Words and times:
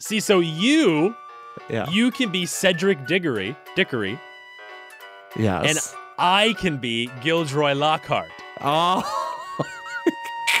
See, 0.00 0.20
so 0.20 0.40
you 0.40 1.14
Yeah. 1.68 1.88
you 1.90 2.10
can 2.10 2.30
be 2.30 2.46
Cedric 2.46 3.06
Diggory, 3.06 3.54
Dickory, 3.76 4.18
Yes. 5.36 5.66
and 5.94 5.96
I 6.18 6.54
can 6.58 6.78
be 6.78 7.10
Gilderoy 7.22 7.74
Lockhart. 7.74 8.30
oh. 8.62 9.02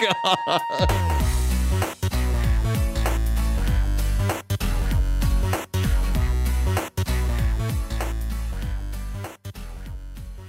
God. 0.24 0.60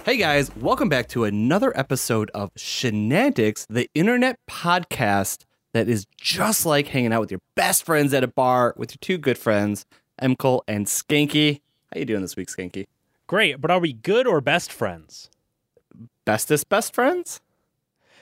Hey 0.04 0.18
guys, 0.18 0.54
welcome 0.56 0.90
back 0.90 1.08
to 1.10 1.26
another 1.26 1.78
episode 1.78 2.32
of 2.34 2.52
Shenantics, 2.56 3.66
the 3.70 3.88
internet 3.94 4.38
podcast 4.50 5.46
that 5.74 5.88
is 5.88 6.06
just 6.18 6.66
like 6.66 6.88
hanging 6.88 7.14
out 7.14 7.22
with 7.22 7.32
your 7.32 7.40
best 7.56 7.84
friends 7.86 8.14
at 8.14 8.24
a 8.24 8.28
bar 8.28 8.74
with 8.78 8.92
your 8.92 8.98
two 9.02 9.18
good 9.18 9.38
friends, 9.38 9.86
MCole 10.22 10.62
and 10.68 10.86
Skanky. 10.86 11.62
How 11.94 12.00
you 12.00 12.06
doing 12.06 12.22
this 12.22 12.36
week, 12.36 12.50
Skanky? 12.50 12.86
Great, 13.28 13.62
but 13.62 13.72
are 13.72 13.80
we 13.80 13.94
good 13.94 14.28
or 14.28 14.42
best 14.42 14.72
friends? 14.72 15.30
Bestest 16.26 16.68
best 16.70 16.94
friends? 16.94 17.42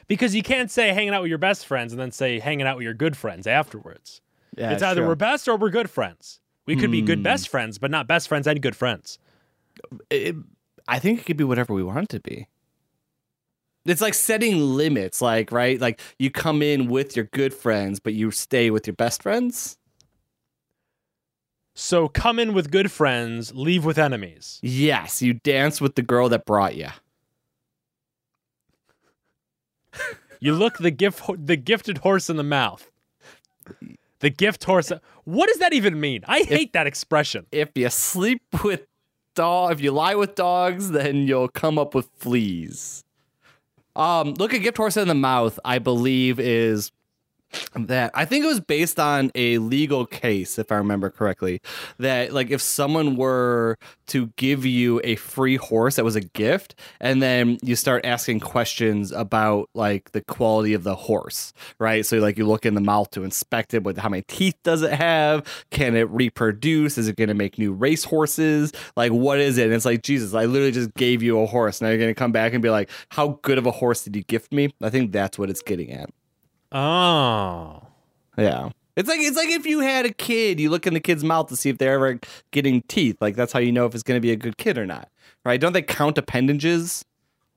Because 0.08 0.34
you 0.34 0.42
can't 0.42 0.72
say 0.72 0.90
hanging 0.94 1.14
out 1.14 1.22
with 1.22 1.30
your 1.30 1.38
best 1.38 1.66
friends 1.66 1.94
and 1.94 2.00
then 2.00 2.12
say 2.12 2.40
hanging 2.40 2.66
out 2.66 2.78
with 2.78 2.84
your 2.84 2.94
good 2.94 3.16
friends 3.18 3.46
afterwards. 3.46 4.22
Yeah, 4.58 4.72
it's 4.72 4.82
either 4.84 5.02
true. 5.02 5.08
we're 5.10 5.16
best 5.16 5.48
or 5.48 5.56
we're 5.58 5.70
good 5.70 5.90
friends. 5.90 6.40
We 6.66 6.76
could 6.76 6.92
be 6.92 7.02
good 7.02 7.20
Hmm. 7.20 7.24
best 7.24 7.50
friends, 7.50 7.78
but 7.80 7.90
not 7.92 8.08
best 8.08 8.28
friends 8.28 8.48
and 8.48 8.62
good 8.62 8.76
friends. 8.76 9.18
it, 10.10 10.36
I 10.88 11.00
think 11.00 11.20
it 11.20 11.26
could 11.26 11.38
be 11.38 11.44
whatever 11.44 11.74
we 11.74 11.84
want 11.84 12.06
it 12.06 12.10
to 12.10 12.20
be. 12.20 12.48
It's 13.86 14.02
like 14.02 14.14
setting 14.14 14.60
limits, 14.60 15.22
like 15.22 15.52
right, 15.52 15.80
like 15.80 16.02
you 16.20 16.30
come 16.30 16.62
in 16.62 16.88
with 16.90 17.16
your 17.16 17.26
good 17.26 17.54
friends, 17.54 18.00
but 18.00 18.14
you 18.14 18.32
stay 18.32 18.70
with 18.70 18.86
your 18.86 18.96
best 18.96 19.24
friends. 19.24 19.78
So 21.76 22.10
come 22.10 22.40
in 22.40 22.54
with 22.54 22.72
good 22.72 22.92
friends, 22.92 23.54
leave 23.56 23.86
with 23.86 23.98
enemies. 23.98 24.60
Yes, 24.62 25.22
you 25.22 25.34
dance 25.34 25.80
with 25.80 25.96
the 25.96 26.02
girl 26.02 26.28
that 26.30 26.46
brought 26.46 26.76
you. 26.76 26.90
You 30.42 30.54
look 30.54 30.78
the 30.78 30.92
gift 30.92 31.24
the 31.38 31.58
gifted 31.58 32.00
horse 32.00 32.30
in 32.30 32.38
the 32.38 32.44
mouth. 32.44 32.92
The 34.20 34.30
gift 34.30 34.64
horse. 34.66 34.92
What 35.24 35.48
does 35.48 35.58
that 35.58 35.74
even 35.74 36.00
mean? 36.00 36.24
I 36.28 36.42
hate 36.42 36.74
that 36.74 36.88
expression. 36.88 37.46
If 37.52 37.70
you 37.76 37.90
sleep 37.90 38.42
with 38.64 38.86
dog, 39.36 39.72
if 39.72 39.82
you 39.82 39.92
lie 39.92 40.16
with 40.16 40.36
dogs, 40.36 40.92
then 40.92 41.28
you'll 41.28 41.48
come 41.48 41.80
up 41.80 41.96
with 41.96 42.10
fleas. 42.18 43.04
Um, 44.00 44.34
look 44.36 44.54
at 44.54 44.62
gift 44.62 44.78
horse 44.78 44.96
in 44.96 45.10
the 45.10 45.14
mouth. 45.14 45.60
I 45.66 45.80
believe 45.80 46.40
is 46.40 46.92
that 47.76 48.12
I 48.14 48.26
think 48.26 48.44
it 48.44 48.48
was 48.48 48.60
based 48.60 49.00
on 49.00 49.32
a 49.36 49.58
legal 49.58 50.06
case, 50.06 50.60
if 50.60 50.72
I 50.72 50.76
remember 50.76 51.10
correctly. 51.10 51.62
That 51.98 52.34
like 52.34 52.50
if 52.52 52.62
someone 52.62 53.16
were 53.16 53.78
to 54.08 54.28
give 54.38 54.66
you 54.66 55.02
a 55.04 55.16
free 55.16 55.56
horse 55.56 55.96
that 55.96 56.06
was 56.06 56.16
a 56.16 56.22
gift, 56.22 56.76
and 57.00 57.22
then 57.22 57.58
you 57.62 57.76
start 57.76 58.06
asking 58.06 58.40
questions 58.40 59.12
about 59.12 59.70
like 59.74 60.12
the 60.12 60.22
quality 60.22 60.74
of 60.74 60.84
the 60.84 60.96
horse, 60.96 61.54
right? 61.80 62.06
So 62.06 62.18
like 62.18 62.38
you 62.38 62.46
look 62.46 62.66
in 62.66 62.74
the 62.74 62.82
mouth 62.82 63.12
to 63.12 63.24
inspect 63.24 63.74
it, 63.74 63.84
with 63.84 63.98
how 63.98 64.10
many 64.10 64.24
teeth 64.24 64.58
does 64.64 64.82
it 64.82 64.94
have? 64.94 65.46
Can 65.72 65.96
it 65.96 66.10
reproduce? 66.10 66.98
Is 66.98 67.08
it 67.08 67.16
going 67.16 67.28
to 67.30 67.34
make 67.34 67.58
new 67.58 67.72
race 67.72 68.04
horses? 68.04 68.72
Like 68.96 69.12
what 69.12 69.40
is 69.40 69.58
it? 69.58 69.66
And 69.66 69.74
it's 69.74 69.86
like 69.86 70.04
Jesus, 70.04 70.34
I 70.34 70.46
literally 70.46 70.72
just 70.72 70.94
gave 70.96 71.22
you 71.22 71.40
a 71.40 71.46
horse. 71.46 71.82
Now 71.82 71.90
you're 71.90 71.98
going 71.98 72.10
to 72.10 72.16
come 72.16 72.32
back 72.32 72.54
and 72.54 72.62
be 72.62 72.70
like, 72.70 72.90
how 73.10 73.40
good 73.42 73.58
of 73.58 73.66
a 73.66 73.72
horse 73.72 74.04
did 74.04 74.16
you 74.16 74.24
gift 74.24 74.52
me? 74.52 74.74
I 74.82 74.90
think 74.90 75.12
that's 75.12 75.38
what 75.38 75.50
it's 75.50 75.62
getting 75.62 75.92
at. 75.92 76.10
Oh. 76.72 77.82
Yeah. 78.38 78.70
It's 78.96 79.08
like 79.08 79.20
it's 79.22 79.38
like 79.38 79.50
if 79.50 79.66
you 79.66 79.80
had 79.80 80.06
a 80.06 80.14
kid, 80.14 80.60
you 80.60 80.70
look 80.70 80.86
in 80.86 80.94
the 80.94 81.00
kid's 81.00 81.24
mouth 81.24 81.48
to 81.48 81.56
see 81.56 81.70
if 81.70 81.78
they're 81.78 81.94
ever 81.94 82.20
getting 82.52 82.82
teeth. 82.84 83.18
Like 83.22 83.36
that's 83.36 83.54
how 83.54 83.60
you 83.60 83.72
know 83.72 83.86
if 83.86 83.94
it's 83.94 84.04
going 84.04 84.18
to 84.18 84.22
be 84.22 84.32
a 84.32 84.36
good 84.36 84.58
kid 84.58 84.78
or 84.78 84.86
not, 84.86 85.10
right? 85.46 85.60
Don't 85.60 85.74
they 85.74 85.82
count 85.82 86.18
appendages 86.18 87.06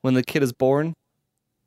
when 0.02 0.14
the 0.14 0.22
kid 0.22 0.42
is 0.42 0.52
born? 0.52 0.94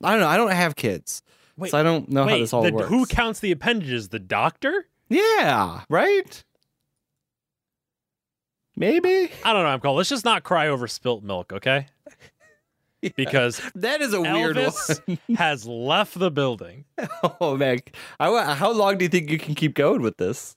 I 0.04 0.12
don't 0.12 0.22
know. 0.22 0.28
I 0.28 0.38
don't 0.38 0.52
have 0.52 0.76
kids, 0.76 1.22
Wait, 1.58 1.72
so 1.72 1.78
I 1.78 1.84
don't 1.84 2.10
know 2.10 2.24
how 2.26 2.38
this 2.38 2.54
all 2.54 2.64
the- 2.64 2.72
works. 2.72 2.88
who 2.90 3.06
counts 3.06 3.40
the 3.42 3.52
appendages? 3.52 4.10
The 4.10 4.20
doctor? 4.20 4.88
yeah, 5.10 5.82
right. 5.90 6.44
Maybe 8.78 9.32
I 9.44 9.54
don't 9.54 9.64
know. 9.64 9.70
I'm 9.70 9.80
called. 9.80 9.98
Let's 9.98 10.10
just 10.10 10.26
not 10.26 10.44
cry 10.44 10.68
over 10.68 10.88
spilt 10.88 11.24
milk, 11.24 11.52
okay? 11.54 11.88
Because 13.16 13.62
that 13.76 14.02
is 14.02 14.14
a 14.14 14.22
weird 14.22 14.58
Elvis 14.58 15.02
one. 15.06 15.20
has 15.38 15.66
left 15.68 16.18
the 16.18 16.32
building. 16.32 16.86
oh 17.40 17.56
man, 17.56 17.80
I, 18.20 18.54
how 18.54 18.72
long 18.72 18.98
do 18.98 19.06
you 19.06 19.10
think 19.10 19.30
you 19.30 19.38
can 19.38 19.56
keep 19.56 19.76
going 19.76 20.02
with 20.02 20.18
this? 20.18 20.56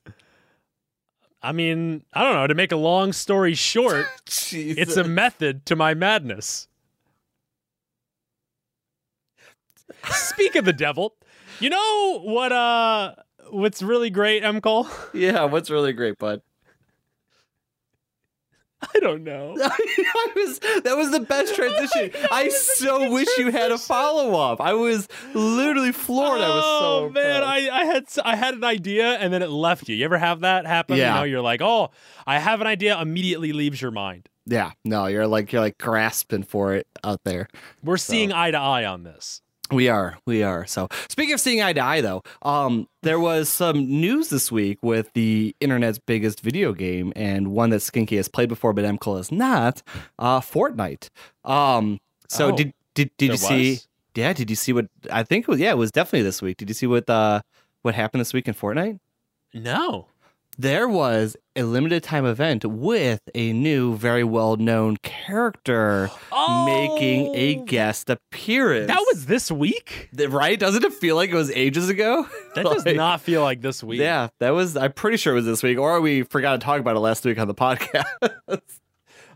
I 1.42 1.52
mean, 1.52 2.04
I 2.12 2.24
don't 2.24 2.34
know. 2.34 2.46
To 2.46 2.54
make 2.54 2.72
a 2.72 2.76
long 2.76 3.12
story 3.12 3.54
short, 3.54 4.06
it's 4.52 4.96
a 4.96 5.04
method 5.04 5.66
to 5.66 5.76
my 5.76 5.94
madness. 5.94 6.68
Speak 10.10 10.56
of 10.56 10.64
the 10.64 10.72
devil, 10.72 11.14
you 11.60 11.70
know 11.70 12.20
what? 12.22 12.52
Uh, 12.52 13.14
what's 13.50 13.82
really 13.82 14.10
great, 14.10 14.42
M. 14.42 14.60
Cole? 14.60 14.88
yeah. 15.12 15.44
What's 15.44 15.70
really 15.70 15.92
great, 15.92 16.18
bud? 16.18 16.42
I 18.94 19.00
don't 19.00 19.24
know. 19.24 19.56
I 19.60 20.26
was 20.36 20.60
that 20.84 20.96
was 20.96 21.10
the 21.10 21.20
best 21.20 21.54
transition. 21.56 22.10
I 22.30 22.48
so 22.48 23.10
wish 23.10 23.28
you 23.36 23.50
had 23.50 23.72
a 23.72 23.78
follow 23.78 24.38
up. 24.38 24.60
I 24.60 24.74
was 24.74 25.08
literally 25.34 25.90
floored. 25.92 26.40
I 26.40 26.48
was 26.48 26.64
oh, 26.64 26.80
so 26.80 27.04
Oh 27.06 27.10
man. 27.10 27.42
I, 27.42 27.68
I 27.68 27.84
had 27.84 28.04
I 28.24 28.36
had 28.36 28.54
an 28.54 28.64
idea 28.64 29.14
and 29.14 29.32
then 29.32 29.42
it 29.42 29.50
left 29.50 29.88
you. 29.88 29.96
You 29.96 30.04
ever 30.04 30.18
have 30.18 30.40
that 30.40 30.66
happen? 30.66 30.96
Yeah. 30.96 31.14
You 31.14 31.20
know, 31.20 31.24
you're 31.24 31.42
like, 31.42 31.60
oh, 31.60 31.90
I 32.26 32.38
have 32.38 32.60
an 32.60 32.66
idea, 32.68 33.00
immediately 33.00 33.52
leaves 33.52 33.82
your 33.82 33.90
mind. 33.90 34.28
yeah. 34.46 34.70
No, 34.84 35.06
you're 35.06 35.26
like 35.26 35.52
you're 35.52 35.62
like 35.62 35.78
grasping 35.78 36.44
for 36.44 36.74
it 36.74 36.86
out 37.02 37.24
there. 37.24 37.48
We're 37.82 37.96
seeing 37.96 38.32
eye 38.32 38.52
to 38.52 38.58
eye 38.58 38.84
on 38.84 39.02
this. 39.02 39.42
We 39.70 39.88
are, 39.88 40.18
we 40.26 40.42
are. 40.42 40.66
So 40.66 40.88
speaking 41.08 41.34
of 41.34 41.40
seeing 41.40 41.60
eye 41.62 41.72
to 41.74 41.80
eye, 41.80 42.00
though, 42.00 42.22
um, 42.42 42.88
there 43.02 43.20
was 43.20 43.48
some 43.48 43.78
news 43.86 44.30
this 44.30 44.50
week 44.50 44.78
with 44.82 45.12
the 45.12 45.54
internet's 45.60 45.98
biggest 45.98 46.40
video 46.40 46.72
game 46.72 47.12
and 47.14 47.48
one 47.48 47.70
that 47.70 47.80
Skanky 47.80 48.16
has 48.16 48.28
played 48.28 48.48
before, 48.48 48.72
but 48.72 48.84
MCole 48.84 49.18
has 49.18 49.30
not. 49.30 49.82
Uh, 50.18 50.40
Fortnite. 50.40 51.10
Um, 51.44 52.00
so 52.28 52.52
Oh, 52.52 52.56
did 52.56 52.72
did 52.94 53.10
did 53.18 53.30
you 53.32 53.36
see? 53.36 53.80
Yeah, 54.14 54.32
did 54.32 54.50
you 54.50 54.56
see 54.56 54.72
what? 54.72 54.86
I 55.12 55.22
think 55.22 55.44
it 55.44 55.48
was. 55.48 55.60
Yeah, 55.60 55.70
it 55.70 55.78
was 55.78 55.92
definitely 55.92 56.22
this 56.22 56.40
week. 56.42 56.56
Did 56.56 56.68
you 56.70 56.74
see 56.74 56.86
what 56.86 57.08
uh 57.10 57.42
what 57.82 57.94
happened 57.94 58.20
this 58.20 58.32
week 58.32 58.48
in 58.48 58.54
Fortnite? 58.54 58.98
No. 59.54 60.08
There 60.58 60.88
was 60.88 61.36
a 61.54 61.62
limited 61.62 62.02
time 62.02 62.26
event 62.26 62.64
with 62.64 63.20
a 63.34 63.52
new, 63.52 63.96
very 63.96 64.24
well 64.24 64.56
known 64.56 64.96
character 64.98 66.10
making 66.66 67.34
a 67.34 67.58
Oh, 67.58 67.64
guest 67.64 68.10
appearance. 68.10 68.88
That 68.88 69.04
was 69.12 69.26
this 69.26 69.50
week? 69.50 70.08
Right. 70.28 70.58
Doesn't 70.58 70.84
it 70.84 70.92
feel 70.92 71.16
like 71.16 71.30
it 71.30 71.34
was 71.34 71.50
ages 71.52 71.88
ago? 71.88 72.26
That 72.54 72.64
does 72.64 72.84
not 72.86 73.20
feel 73.20 73.42
like 73.42 73.60
this 73.60 73.84
week. 73.84 74.00
Yeah, 74.00 74.28
that 74.40 74.50
was. 74.50 74.76
I'm 74.76 74.92
pretty 74.92 75.16
sure 75.16 75.32
it 75.34 75.36
was 75.36 75.44
this 75.44 75.62
week, 75.62 75.78
or 75.78 76.00
we 76.00 76.22
forgot 76.24 76.52
to 76.52 76.58
talk 76.58 76.80
about 76.80 76.96
it 76.96 77.00
last 77.00 77.24
week 77.24 77.38
on 77.38 77.46
the 77.46 77.54
podcast. 77.54 78.04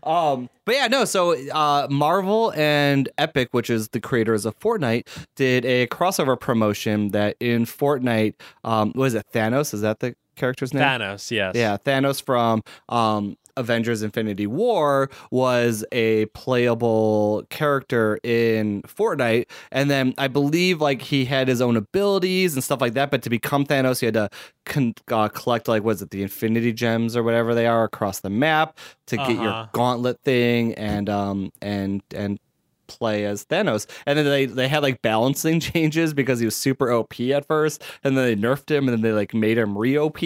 Um, 0.05 0.49
but 0.65 0.75
yeah, 0.75 0.87
no. 0.87 1.05
So 1.05 1.31
uh, 1.51 1.87
Marvel 1.89 2.51
and 2.57 3.07
Epic, 3.17 3.49
which 3.51 3.69
is 3.69 3.87
the 3.87 4.01
creators 4.01 4.45
of 4.45 4.59
Fortnite, 4.59 5.07
did 5.37 5.63
a 5.63 5.87
crossover 5.87 6.37
promotion 6.37 7.11
that 7.11 7.37
in 7.39 7.63
Fortnite, 7.63 8.33
um, 8.65 8.91
was 8.95 9.13
it 9.13 9.25
Thanos? 9.33 9.73
Is 9.73 9.79
that 9.79 10.01
the 10.01 10.13
character's 10.35 10.73
name? 10.73 10.83
Thanos, 10.83 11.29
yes. 11.31 11.55
Yeah, 11.55 11.77
Thanos 11.77 12.21
from 12.21 12.63
um, 12.89 13.37
Avengers 13.55 14.01
Infinity 14.01 14.47
War 14.47 15.09
was 15.29 15.85
a 15.91 16.25
playable 16.27 17.43
character 17.49 18.19
in 18.23 18.81
Fortnite. 18.83 19.45
And 19.71 19.91
then 19.91 20.13
I 20.17 20.27
believe 20.27 20.81
like 20.81 21.01
he 21.03 21.25
had 21.25 21.47
his 21.47 21.61
own 21.61 21.75
abilities 21.77 22.55
and 22.55 22.63
stuff 22.63 22.81
like 22.81 22.93
that. 22.93 23.11
But 23.11 23.21
to 23.23 23.29
become 23.29 23.65
Thanos, 23.65 23.99
he 23.99 24.07
had 24.07 24.15
to 24.15 24.29
con- 24.65 24.95
uh, 25.11 25.27
collect 25.29 25.67
like, 25.67 25.83
was 25.83 26.01
it 26.01 26.09
the 26.09 26.23
Infinity 26.23 26.73
Gems 26.73 27.15
or 27.15 27.21
whatever 27.21 27.53
they 27.53 27.67
are 27.67 27.83
across 27.83 28.21
the 28.21 28.29
map 28.31 28.77
to 29.07 29.17
get 29.17 29.29
your 29.31 29.49
Uh-huh. 29.49 29.67
gauntlet 29.73 30.19
thing 30.23 30.73
and, 30.73 31.09
um, 31.09 31.51
and, 31.61 32.01
and, 32.15 32.39
play 32.87 33.25
as 33.25 33.45
Thanos. 33.45 33.89
And 34.05 34.17
then 34.17 34.25
they 34.25 34.45
they 34.45 34.67
had 34.67 34.83
like 34.83 35.01
balancing 35.01 35.59
changes 35.61 36.13
because 36.13 36.39
he 36.39 36.45
was 36.45 36.55
super 36.55 36.91
OP 36.91 37.19
at 37.19 37.45
first, 37.47 37.83
and 38.03 38.17
then 38.17 38.25
they 38.25 38.35
nerfed 38.35 38.69
him 38.69 38.87
and 38.87 38.97
then 38.97 39.01
they 39.01 39.13
like 39.13 39.33
made 39.33 39.57
him 39.57 39.77
re 39.77 39.97
OP. 39.97 40.19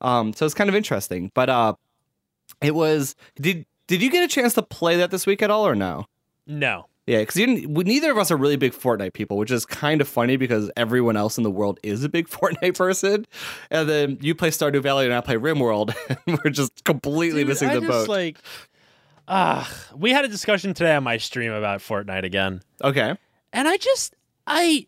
Um 0.00 0.32
so 0.32 0.46
it's 0.46 0.54
kind 0.54 0.70
of 0.70 0.76
interesting. 0.76 1.30
But 1.34 1.48
uh 1.48 1.74
it 2.60 2.74
was 2.74 3.14
did 3.36 3.66
did 3.86 4.02
you 4.02 4.10
get 4.10 4.24
a 4.24 4.28
chance 4.28 4.54
to 4.54 4.62
play 4.62 4.96
that 4.96 5.10
this 5.10 5.26
week 5.26 5.42
at 5.42 5.50
all 5.50 5.66
or 5.66 5.74
no? 5.74 6.06
No. 6.46 6.86
Yeah, 7.06 7.18
because 7.18 7.36
neither 7.36 8.10
of 8.10 8.16
us 8.16 8.30
are 8.30 8.36
really 8.36 8.56
big 8.56 8.72
Fortnite 8.72 9.12
people, 9.12 9.36
which 9.36 9.50
is 9.50 9.66
kind 9.66 10.00
of 10.00 10.08
funny 10.08 10.38
because 10.38 10.70
everyone 10.74 11.18
else 11.18 11.36
in 11.36 11.44
the 11.44 11.50
world 11.50 11.78
is 11.82 12.02
a 12.02 12.08
big 12.08 12.28
Fortnite 12.30 12.78
person, 12.78 13.26
and 13.70 13.88
then 13.88 14.16
you 14.22 14.34
play 14.34 14.48
Stardew 14.48 14.82
Valley 14.82 15.04
and 15.04 15.12
I 15.12 15.20
play 15.20 15.36
RimWorld, 15.36 15.94
and 16.26 16.38
we're 16.42 16.50
just 16.50 16.82
completely 16.84 17.42
Dude, 17.42 17.48
missing 17.48 17.68
I 17.68 17.74
the 17.74 17.80
just, 17.82 17.90
boat. 17.90 18.08
Like, 18.08 18.38
ah, 19.28 19.70
we 19.96 20.10
had 20.10 20.24
a 20.24 20.28
discussion 20.28 20.74
today 20.74 20.94
on 20.94 21.04
my 21.04 21.16
stream 21.16 21.52
about 21.52 21.80
Fortnite 21.80 22.24
again. 22.24 22.62
okay, 22.82 23.16
And 23.52 23.68
I 23.68 23.76
just, 23.76 24.14
I, 24.46 24.86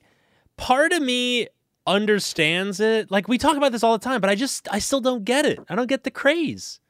part 0.57 0.93
of 0.93 1.03
me 1.03 1.49
understands 1.87 2.81
it. 2.81 3.11
Like 3.11 3.29
we 3.29 3.39
talk 3.39 3.57
about 3.57 3.73
this 3.73 3.83
all 3.83 3.97
the 3.97 4.05
time, 4.05 4.21
but 4.21 4.31
I 4.31 4.35
just 4.35 4.69
I 4.71 4.79
still 4.79 5.01
don't 5.01 5.25
get 5.25 5.47
it. 5.47 5.59
I 5.69 5.75
don't 5.75 5.87
get 5.89 6.05
the 6.05 6.11
craze. 6.11 6.81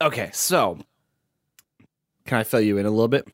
Okay, 0.00 0.30
so 0.32 0.78
can 2.26 2.38
I 2.38 2.44
fill 2.44 2.60
you 2.60 2.78
in 2.78 2.86
a 2.86 2.90
little 2.90 3.08
bit? 3.08 3.26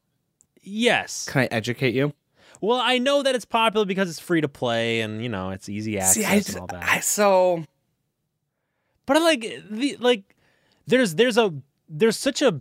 Yes. 0.62 1.28
Can 1.28 1.42
I 1.42 1.48
educate 1.50 1.94
you? 1.94 2.14
Well, 2.60 2.78
I 2.80 2.98
know 2.98 3.22
that 3.22 3.34
it's 3.34 3.44
popular 3.44 3.84
because 3.84 4.08
it's 4.08 4.20
free 4.20 4.40
to 4.40 4.48
play 4.48 5.00
and 5.00 5.22
you 5.22 5.28
know 5.28 5.50
it's 5.50 5.68
easy 5.68 5.98
access 5.98 6.14
See, 6.14 6.24
I, 6.24 6.36
and 6.36 6.56
all 6.58 6.66
that. 6.68 6.82
I 6.82 7.00
so 7.00 7.64
but 9.06 9.16
I 9.16 9.20
like 9.20 9.40
the 9.70 9.96
like 10.00 10.34
there's 10.86 11.16
there's 11.16 11.36
a 11.36 11.52
there's 11.88 12.16
such 12.16 12.40
a 12.40 12.60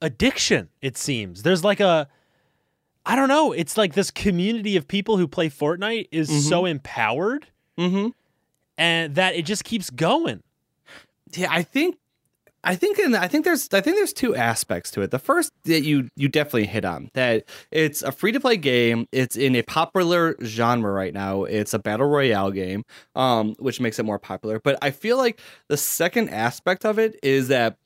addiction 0.00 0.68
it 0.80 0.96
seems. 0.96 1.42
There's 1.42 1.64
like 1.64 1.80
a 1.80 2.08
I 3.04 3.16
don't 3.16 3.28
know, 3.28 3.52
it's 3.52 3.76
like 3.76 3.94
this 3.94 4.10
community 4.10 4.76
of 4.76 4.86
people 4.86 5.16
who 5.16 5.26
play 5.26 5.48
Fortnite 5.48 6.08
is 6.12 6.48
so 6.48 6.66
empowered 6.66 7.46
mm-hmm. 7.78 8.08
and 8.76 9.14
that 9.14 9.34
it 9.34 9.46
just 9.46 9.64
keeps 9.64 9.88
going. 9.90 10.42
Yeah, 11.32 11.48
I 11.50 11.62
think 11.62 11.96
I 12.62 12.74
think 12.74 12.98
in 12.98 13.14
I 13.14 13.26
think 13.26 13.44
there's 13.44 13.68
I 13.72 13.80
think 13.80 13.96
there's 13.96 14.12
two 14.12 14.36
aspects 14.36 14.90
to 14.92 15.02
it. 15.02 15.10
The 15.10 15.18
first 15.18 15.52
that 15.64 15.82
you 15.82 16.10
you 16.14 16.28
definitely 16.28 16.66
hit 16.66 16.84
on 16.84 17.10
that 17.14 17.44
it's 17.70 18.02
a 18.02 18.12
free 18.12 18.32
to 18.32 18.40
play 18.40 18.58
game. 18.58 19.06
It's 19.12 19.36
in 19.36 19.56
a 19.56 19.62
popular 19.62 20.36
genre 20.42 20.92
right 20.92 21.14
now. 21.14 21.44
It's 21.44 21.72
a 21.72 21.78
battle 21.78 22.06
royale 22.06 22.50
game, 22.50 22.84
um, 23.14 23.54
which 23.58 23.80
makes 23.80 23.98
it 23.98 24.04
more 24.04 24.18
popular. 24.18 24.60
But 24.60 24.78
I 24.82 24.90
feel 24.90 25.16
like 25.16 25.40
the 25.68 25.78
second 25.78 26.28
aspect 26.28 26.84
of 26.84 26.98
it 26.98 27.18
is 27.22 27.48
that 27.48 27.78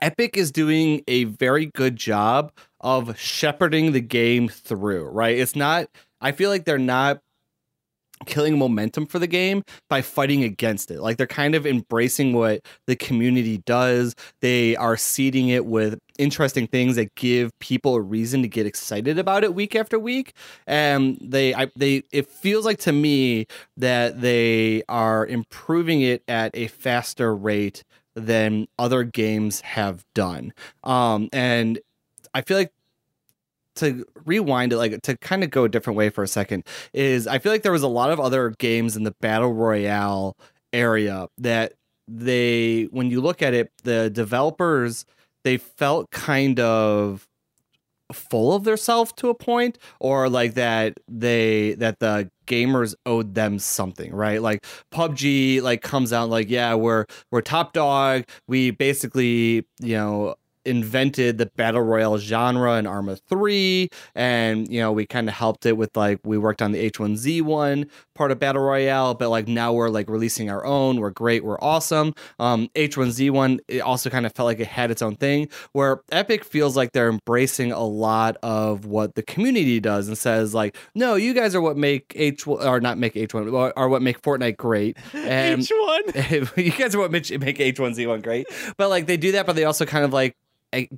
Epic 0.00 0.36
is 0.36 0.50
doing 0.50 1.02
a 1.06 1.24
very 1.24 1.66
good 1.66 1.96
job 1.96 2.52
of 2.80 3.18
shepherding 3.18 3.92
the 3.92 4.00
game 4.00 4.48
through. 4.48 5.04
Right? 5.04 5.38
It's 5.38 5.56
not. 5.56 5.88
I 6.20 6.32
feel 6.32 6.50
like 6.50 6.64
they're 6.64 6.78
not 6.78 7.20
killing 8.26 8.58
momentum 8.58 9.06
for 9.06 9.18
the 9.18 9.26
game 9.26 9.62
by 9.88 10.02
fighting 10.02 10.44
against 10.44 10.90
it. 10.90 11.00
Like 11.00 11.16
they're 11.16 11.26
kind 11.26 11.54
of 11.54 11.66
embracing 11.66 12.32
what 12.32 12.64
the 12.86 12.96
community 12.96 13.58
does. 13.58 14.14
They 14.40 14.76
are 14.76 14.96
seeding 14.96 15.48
it 15.48 15.66
with 15.66 15.98
interesting 16.18 16.66
things 16.66 16.96
that 16.96 17.14
give 17.14 17.50
people 17.58 17.94
a 17.94 18.00
reason 18.00 18.42
to 18.42 18.48
get 18.48 18.66
excited 18.66 19.18
about 19.18 19.44
it 19.44 19.54
week 19.54 19.74
after 19.74 19.98
week. 19.98 20.34
And 20.66 21.18
they 21.20 21.54
I, 21.54 21.70
they 21.76 22.04
it 22.12 22.28
feels 22.28 22.64
like 22.64 22.78
to 22.80 22.92
me 22.92 23.46
that 23.76 24.20
they 24.20 24.82
are 24.88 25.26
improving 25.26 26.02
it 26.02 26.22
at 26.28 26.56
a 26.56 26.68
faster 26.68 27.34
rate 27.34 27.82
than 28.14 28.66
other 28.78 29.04
games 29.04 29.60
have 29.62 30.04
done. 30.14 30.52
Um 30.84 31.28
and 31.32 31.78
I 32.34 32.42
feel 32.42 32.56
like 32.56 32.72
to 33.76 34.04
rewind 34.24 34.72
it 34.72 34.76
like 34.76 35.00
to 35.02 35.16
kind 35.16 35.42
of 35.42 35.50
go 35.50 35.64
a 35.64 35.68
different 35.68 35.96
way 35.96 36.10
for 36.10 36.22
a 36.22 36.28
second 36.28 36.64
is 36.92 37.26
I 37.26 37.38
feel 37.38 37.52
like 37.52 37.62
there 37.62 37.72
was 37.72 37.82
a 37.82 37.88
lot 37.88 38.10
of 38.10 38.20
other 38.20 38.50
games 38.58 38.96
in 38.96 39.04
the 39.04 39.14
battle 39.20 39.52
royale 39.52 40.36
area 40.72 41.28
that 41.38 41.72
they 42.06 42.84
when 42.90 43.10
you 43.10 43.20
look 43.20 43.40
at 43.42 43.54
it 43.54 43.70
the 43.84 44.10
developers 44.10 45.06
they 45.44 45.56
felt 45.56 46.10
kind 46.10 46.60
of 46.60 47.26
full 48.12 48.54
of 48.54 48.64
themselves 48.64 49.12
to 49.12 49.30
a 49.30 49.34
point 49.34 49.78
or 50.00 50.28
like 50.28 50.54
that 50.54 50.98
they 51.08 51.74
that 51.74 51.98
the 51.98 52.30
gamers 52.52 52.94
owed 53.06 53.34
them 53.34 53.58
something 53.58 54.12
right? 54.14 54.42
Like 54.42 54.66
PUBG 54.92 55.62
like 55.62 55.82
comes 55.82 56.12
out 56.12 56.28
like 56.28 56.50
yeah 56.50 56.74
we're 56.74 57.06
we're 57.30 57.40
top 57.40 57.72
dog. 57.72 58.24
We 58.46 58.70
basically 58.70 59.66
you 59.80 59.96
know 59.96 60.34
invented 60.64 61.38
the 61.38 61.46
battle 61.46 61.82
royale 61.82 62.18
genre 62.18 62.76
in 62.76 62.86
Arma 62.86 63.16
3 63.16 63.88
and 64.14 64.70
you 64.70 64.80
know 64.80 64.92
we 64.92 65.06
kind 65.06 65.28
of 65.28 65.34
helped 65.34 65.66
it 65.66 65.76
with 65.76 65.96
like 65.96 66.20
we 66.24 66.38
worked 66.38 66.62
on 66.62 66.72
the 66.72 66.90
H1Z1 66.90 67.88
part 68.14 68.30
of 68.30 68.38
battle 68.38 68.62
royale 68.62 69.14
but 69.14 69.28
like 69.28 69.48
now 69.48 69.72
we're 69.72 69.88
like 69.88 70.08
releasing 70.08 70.50
our 70.50 70.64
own 70.64 71.00
we're 71.00 71.10
great 71.10 71.44
we're 71.44 71.60
awesome 71.60 72.14
um 72.38 72.68
H1Z1 72.74 73.60
it 73.68 73.80
also 73.80 74.10
kind 74.10 74.26
of 74.26 74.32
felt 74.34 74.46
like 74.46 74.60
it 74.60 74.66
had 74.66 74.90
its 74.90 75.02
own 75.02 75.16
thing 75.16 75.48
where 75.72 76.02
Epic 76.10 76.44
feels 76.44 76.76
like 76.76 76.92
they're 76.92 77.08
embracing 77.10 77.72
a 77.72 77.84
lot 77.84 78.36
of 78.42 78.86
what 78.86 79.14
the 79.14 79.22
community 79.22 79.80
does 79.80 80.08
and 80.08 80.16
says 80.16 80.54
like 80.54 80.76
no 80.94 81.14
you 81.14 81.34
guys 81.34 81.54
are 81.54 81.60
what 81.60 81.76
make 81.76 82.12
H 82.14 82.46
or 82.46 82.80
not 82.80 82.98
make 82.98 83.14
H1 83.14 83.52
or, 83.52 83.72
are 83.78 83.88
what 83.88 84.02
make 84.02 84.20
Fortnite 84.22 84.56
great 84.56 84.96
and 85.14 85.62
Each 85.62 85.70
one. 85.70 86.02
you 86.56 86.72
guys 86.72 86.94
are 86.94 86.98
what 86.98 87.10
make 87.10 87.28
make 87.40 87.58
H1Z1 87.58 88.22
great. 88.22 88.46
But 88.76 88.88
like 88.88 89.06
they 89.06 89.16
do 89.16 89.32
that, 89.32 89.46
but 89.46 89.56
they 89.56 89.64
also 89.64 89.84
kind 89.84 90.04
of 90.04 90.12
like 90.12 90.36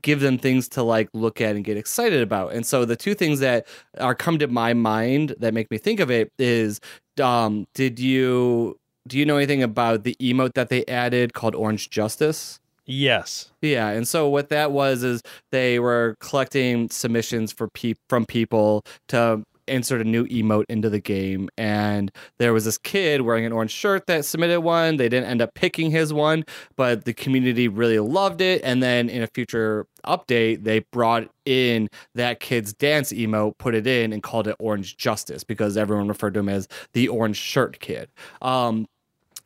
give 0.00 0.20
them 0.20 0.38
things 0.38 0.68
to 0.70 0.82
like 0.82 1.08
look 1.12 1.40
at 1.40 1.56
and 1.56 1.64
get 1.64 1.76
excited 1.76 2.22
about. 2.22 2.52
And 2.52 2.64
so 2.64 2.84
the 2.84 2.96
two 2.96 3.14
things 3.14 3.40
that 3.40 3.66
are 3.98 4.14
come 4.14 4.38
to 4.38 4.46
my 4.46 4.74
mind 4.74 5.34
that 5.38 5.54
make 5.54 5.70
me 5.70 5.78
think 5.78 6.00
of 6.00 6.10
it 6.10 6.32
is 6.38 6.80
um 7.22 7.66
did 7.74 8.00
you 8.00 8.78
do 9.06 9.18
you 9.18 9.26
know 9.26 9.36
anything 9.36 9.62
about 9.62 10.04
the 10.04 10.16
emote 10.20 10.54
that 10.54 10.68
they 10.68 10.84
added 10.86 11.34
called 11.34 11.54
Orange 11.54 11.90
Justice? 11.90 12.60
Yes. 12.86 13.50
Yeah, 13.62 13.88
and 13.88 14.06
so 14.06 14.28
what 14.28 14.50
that 14.50 14.72
was 14.72 15.02
is 15.02 15.22
they 15.50 15.78
were 15.78 16.16
collecting 16.20 16.90
submissions 16.90 17.52
for 17.52 17.68
pe- 17.68 17.94
from 18.08 18.26
people 18.26 18.84
to 19.08 19.42
insert 19.68 20.00
a 20.00 20.04
new 20.04 20.26
emote 20.26 20.64
into 20.68 20.90
the 20.90 21.00
game 21.00 21.48
and 21.56 22.10
there 22.38 22.52
was 22.52 22.64
this 22.64 22.78
kid 22.78 23.22
wearing 23.22 23.44
an 23.44 23.52
orange 23.52 23.70
shirt 23.70 24.06
that 24.06 24.24
submitted 24.24 24.60
one. 24.60 24.96
They 24.96 25.08
didn't 25.08 25.28
end 25.28 25.42
up 25.42 25.54
picking 25.54 25.90
his 25.90 26.12
one 26.12 26.44
but 26.76 27.04
the 27.04 27.12
community 27.12 27.68
really 27.68 27.98
loved 27.98 28.40
it 28.40 28.60
and 28.64 28.82
then 28.82 29.08
in 29.08 29.22
a 29.22 29.26
future 29.26 29.86
update 30.06 30.64
they 30.64 30.80
brought 30.80 31.28
in 31.44 31.88
that 32.14 32.40
kid's 32.40 32.72
dance 32.72 33.12
emote 33.12 33.56
put 33.58 33.74
it 33.74 33.86
in 33.86 34.12
and 34.12 34.22
called 34.22 34.46
it 34.46 34.56
orange 34.58 34.96
justice 34.96 35.44
because 35.44 35.76
everyone 35.76 36.08
referred 36.08 36.34
to 36.34 36.40
him 36.40 36.48
as 36.48 36.68
the 36.92 37.08
orange 37.08 37.36
shirt 37.36 37.80
kid. 37.80 38.08
Um 38.42 38.86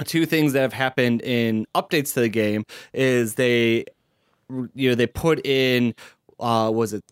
two 0.05 0.27
things 0.27 0.53
that 0.53 0.61
have 0.61 0.73
happened 0.73 1.23
in 1.23 1.67
updates 1.75 2.15
to 2.15 2.21
the 2.21 2.29
game 2.29 2.65
is 2.93 3.35
they 3.35 3.85
you 4.75 4.89
know 4.89 4.95
they 4.95 5.07
put 5.07 5.45
in 5.45 5.95
uh 6.41 6.71
was 6.73 6.93
it 6.93 7.05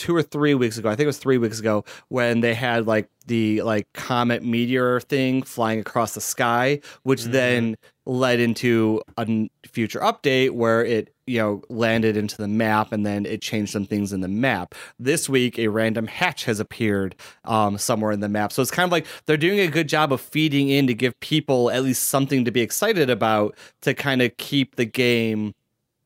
two 0.00 0.16
or 0.16 0.22
three 0.22 0.54
weeks 0.54 0.78
ago 0.78 0.88
i 0.88 0.92
think 0.92 1.04
it 1.04 1.06
was 1.06 1.18
three 1.18 1.38
weeks 1.38 1.58
ago 1.58 1.84
when 2.08 2.40
they 2.40 2.54
had 2.54 2.86
like 2.86 3.08
the 3.26 3.60
like 3.62 3.86
comet 3.92 4.42
meteor 4.42 4.98
thing 5.00 5.42
flying 5.42 5.78
across 5.78 6.14
the 6.14 6.20
sky 6.20 6.80
which 7.02 7.24
then 7.24 7.76
led 8.06 8.40
into 8.40 9.00
a 9.18 9.48
future 9.66 10.00
update 10.00 10.50
where 10.50 10.84
it 10.84 11.14
you 11.30 11.38
know 11.38 11.62
landed 11.68 12.16
into 12.16 12.36
the 12.36 12.48
map 12.48 12.92
and 12.92 13.06
then 13.06 13.24
it 13.24 13.40
changed 13.40 13.72
some 13.72 13.86
things 13.86 14.12
in 14.12 14.20
the 14.20 14.28
map. 14.28 14.74
This 14.98 15.28
week 15.28 15.58
a 15.58 15.68
random 15.68 16.08
hatch 16.08 16.44
has 16.44 16.58
appeared 16.58 17.14
um, 17.44 17.78
somewhere 17.78 18.10
in 18.10 18.18
the 18.18 18.28
map. 18.28 18.52
So 18.52 18.62
it's 18.62 18.70
kind 18.70 18.84
of 18.84 18.90
like 18.90 19.06
they're 19.26 19.36
doing 19.36 19.60
a 19.60 19.68
good 19.68 19.88
job 19.88 20.12
of 20.12 20.20
feeding 20.20 20.68
in 20.70 20.88
to 20.88 20.94
give 20.94 21.18
people 21.20 21.70
at 21.70 21.84
least 21.84 22.06
something 22.06 22.44
to 22.44 22.50
be 22.50 22.62
excited 22.62 23.10
about 23.10 23.56
to 23.82 23.94
kind 23.94 24.22
of 24.22 24.36
keep 24.38 24.74
the 24.74 24.86
game 24.86 25.54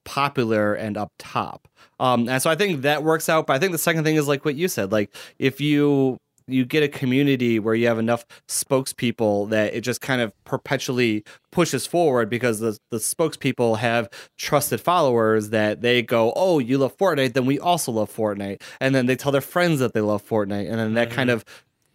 popular 0.05 0.75
and 0.75 0.99
up 0.99 1.13
top. 1.19 1.69
Um, 2.01 2.29
and 2.29 2.43
so 2.43 2.51
I 2.51 2.55
think 2.55 2.83
that 2.83 3.03
works 3.03 3.29
out. 3.29 3.47
But 3.47 3.55
I 3.55 3.59
think 3.59 3.73
the 3.73 3.79
second 3.79 4.05
thing 4.05 4.17
is 4.17 4.29
like 4.29 4.45
what 4.45 4.55
you 4.57 4.69
said, 4.69 4.93
like 4.93 5.15
if 5.39 5.61
you 5.61 6.19
you 6.47 6.65
get 6.65 6.83
a 6.83 6.89
community 6.89 7.59
where 7.59 7.75
you 7.75 7.87
have 7.87 7.99
enough 7.99 8.27
spokespeople 8.49 9.49
that 9.51 9.75
it 9.75 9.81
just 9.81 10.01
kind 10.01 10.21
of 10.21 10.33
perpetually 10.45 11.25
pushes 11.51 11.87
forward 11.87 12.29
because 12.29 12.61
the, 12.61 12.79
the 12.91 12.99
spokespeople 12.99 13.79
have 13.79 14.09
trusted 14.37 14.81
followers 14.81 15.51
that 15.51 15.81
they 15.81 16.03
go, 16.03 16.33
Oh, 16.37 16.59
you 16.59 16.79
love 16.79 16.97
Fortnite, 16.97 17.33
then 17.33 17.47
we 17.47 17.59
also 17.59 17.93
love 17.93 18.15
Fortnite. 18.15 18.61
And 18.81 18.95
then 18.95 19.07
they 19.07 19.17
tell 19.17 19.33
their 19.33 19.41
friends 19.41 19.81
that 19.81 19.95
they 19.95 20.01
love 20.01 20.27
Fortnite. 20.27 20.69
And 20.69 20.79
then 20.79 20.95
that 20.95 21.11
kind 21.11 21.31
of 21.31 21.45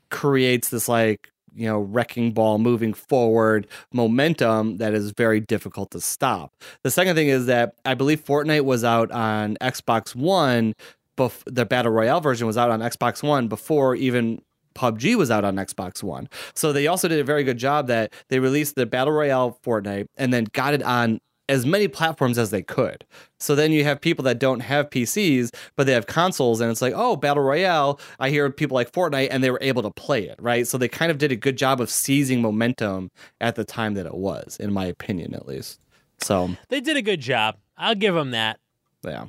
creates 0.09 0.69
this 0.69 0.89
like 0.89 1.31
you 1.53 1.67
know 1.67 1.79
wrecking 1.79 2.31
ball 2.31 2.57
moving 2.57 2.93
forward 2.93 3.67
momentum 3.93 4.77
that 4.77 4.93
is 4.93 5.11
very 5.11 5.39
difficult 5.39 5.91
to 5.91 6.01
stop. 6.01 6.53
The 6.83 6.91
second 6.91 7.15
thing 7.15 7.27
is 7.27 7.45
that 7.47 7.73
I 7.85 7.93
believe 7.93 8.23
Fortnite 8.23 8.65
was 8.65 8.83
out 8.83 9.11
on 9.11 9.57
Xbox 9.61 10.15
One, 10.15 10.73
bef- 11.17 11.43
the 11.45 11.65
battle 11.65 11.91
royale 11.91 12.21
version 12.21 12.47
was 12.47 12.57
out 12.57 12.71
on 12.71 12.79
Xbox 12.79 13.21
One 13.23 13.47
before 13.47 13.95
even 13.95 14.41
PUBG 14.75 15.15
was 15.15 15.29
out 15.29 15.43
on 15.43 15.55
Xbox 15.57 16.01
One. 16.01 16.29
So 16.53 16.71
they 16.71 16.87
also 16.87 17.07
did 17.07 17.19
a 17.19 17.23
very 17.23 17.43
good 17.43 17.57
job 17.57 17.87
that 17.87 18.13
they 18.29 18.39
released 18.39 18.75
the 18.75 18.85
battle 18.85 19.13
royale 19.13 19.59
Fortnite 19.63 20.07
and 20.17 20.31
then 20.31 20.45
got 20.53 20.73
it 20.73 20.83
on 20.83 21.19
as 21.49 21.65
many 21.65 21.87
platforms 21.87 22.37
as 22.37 22.51
they 22.51 22.61
could. 22.61 23.03
So 23.39 23.55
then 23.55 23.71
you 23.73 23.83
have 23.83 23.99
people 23.99 24.23
that 24.23 24.39
don't 24.39 24.61
have 24.61 24.89
PCs, 24.89 25.53
but 25.75 25.85
they 25.87 25.93
have 25.93 26.05
consoles, 26.07 26.61
and 26.61 26.71
it's 26.71 26.81
like, 26.81 26.93
oh, 26.95 27.15
Battle 27.15 27.43
Royale. 27.43 27.99
I 28.19 28.29
hear 28.29 28.49
people 28.49 28.75
like 28.75 28.91
Fortnite, 28.91 29.27
and 29.31 29.43
they 29.43 29.51
were 29.51 29.59
able 29.61 29.81
to 29.81 29.91
play 29.91 30.25
it, 30.27 30.35
right? 30.41 30.67
So 30.67 30.77
they 30.77 30.87
kind 30.87 31.11
of 31.11 31.17
did 31.17 31.31
a 31.31 31.35
good 31.35 31.57
job 31.57 31.81
of 31.81 31.89
seizing 31.89 32.41
momentum 32.41 33.11
at 33.41 33.55
the 33.55 33.65
time 33.65 33.95
that 33.95 34.05
it 34.05 34.13
was, 34.15 34.57
in 34.57 34.71
my 34.71 34.85
opinion, 34.85 35.33
at 35.33 35.47
least. 35.47 35.79
So, 36.19 36.51
They 36.69 36.79
did 36.81 36.95
a 36.97 37.01
good 37.01 37.21
job. 37.21 37.57
I'll 37.77 37.95
give 37.95 38.13
them 38.13 38.31
that. 38.31 38.59
yeah. 39.03 39.25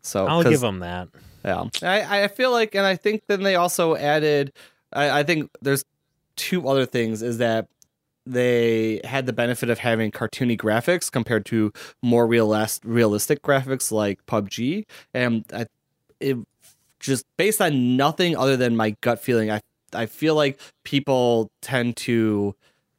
So 0.00 0.26
I'll 0.26 0.42
give 0.42 0.60
them 0.60 0.78
that. 0.78 1.08
Yeah, 1.44 1.64
I, 1.82 2.24
I 2.24 2.28
feel 2.28 2.50
like, 2.50 2.74
and 2.74 2.86
I 2.86 2.96
think 2.96 3.22
then 3.26 3.42
they 3.42 3.56
also 3.56 3.94
added. 3.96 4.52
I, 4.92 5.20
I 5.20 5.22
think 5.22 5.50
there's 5.60 5.84
two 6.36 6.66
other 6.68 6.86
things. 6.86 7.20
Is 7.22 7.38
that 7.38 7.68
they 8.32 9.00
had 9.04 9.26
the 9.26 9.32
benefit 9.32 9.70
of 9.70 9.78
having 9.78 10.10
cartoony 10.10 10.58
graphics 10.58 11.10
compared 11.10 11.46
to 11.46 11.72
more 12.02 12.26
realist, 12.26 12.84
realistic 12.84 13.42
graphics 13.42 13.90
like 13.90 14.24
PUBG, 14.26 14.84
and 15.14 15.44
I, 15.52 15.66
it 16.20 16.36
just 17.00 17.24
based 17.36 17.60
on 17.60 17.96
nothing 17.96 18.36
other 18.36 18.56
than 18.56 18.76
my 18.76 18.94
gut 19.00 19.20
feeling. 19.20 19.50
I 19.50 19.60
I 19.94 20.06
feel 20.06 20.34
like 20.34 20.60
people 20.84 21.50
tend 21.62 21.96
to 21.98 22.54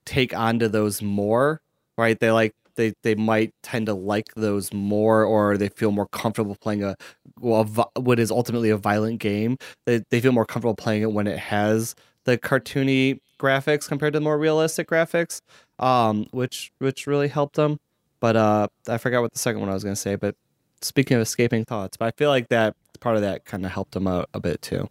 take 0.05 0.36
onto 0.36 0.67
those 0.67 1.01
more, 1.01 1.62
right? 1.98 2.19
They 2.19 2.31
like 2.31 2.55
they 2.75 2.93
they 3.03 3.15
might 3.15 3.53
tend 3.62 3.86
to 3.88 3.93
like 3.93 4.33
those 4.36 4.74
more, 4.74 5.24
or 5.24 5.57
they 5.57 5.69
feel 5.69 5.91
more 5.91 6.07
comfortable 6.07 6.55
playing 6.55 6.83
a 6.83 6.95
well, 7.39 7.63
what 7.95 8.19
is 8.19 8.31
ultimately 8.31 8.69
a 8.69 8.77
violent 8.77 9.19
game. 9.19 9.57
They 9.86 10.03
they 10.09 10.21
feel 10.21 10.31
more 10.31 10.45
comfortable 10.45 10.75
playing 10.75 11.03
it 11.03 11.12
when 11.12 11.27
it 11.27 11.39
has 11.39 11.95
the 12.25 12.38
cartoony 12.38 13.19
graphics 13.39 13.88
compared 13.88 14.13
to 14.13 14.19
the 14.19 14.24
more 14.24 14.38
realistic 14.38 14.88
graphics, 14.89 15.41
um, 15.79 16.27
which 16.31 16.72
which 16.79 17.08
really 17.08 17.27
helped 17.27 17.55
them. 17.55 17.79
But 18.19 18.36
uh, 18.36 18.67
I 18.88 18.98
forgot 18.98 19.22
what 19.22 19.34
the 19.34 19.39
second 19.39 19.62
one 19.62 19.69
I 19.69 19.74
was 19.74 19.84
gonna 19.84 19.96
say. 19.96 20.15
But 20.15 20.36
speaking 20.81 21.15
of 21.15 21.22
escaping 21.22 21.65
thoughts, 21.65 21.98
but 21.98 22.05
I 22.05 22.12
feel 22.12 22.29
like 22.29 22.50
that 22.50 22.75
part 23.00 23.15
of 23.15 23.22
that 23.22 23.46
kind 23.46 23.65
of 23.65 23.72
helped 23.72 23.93
them 23.93 24.08
out 24.08 24.29
a 24.34 24.39
bit 24.39 24.62
too. 24.62 24.89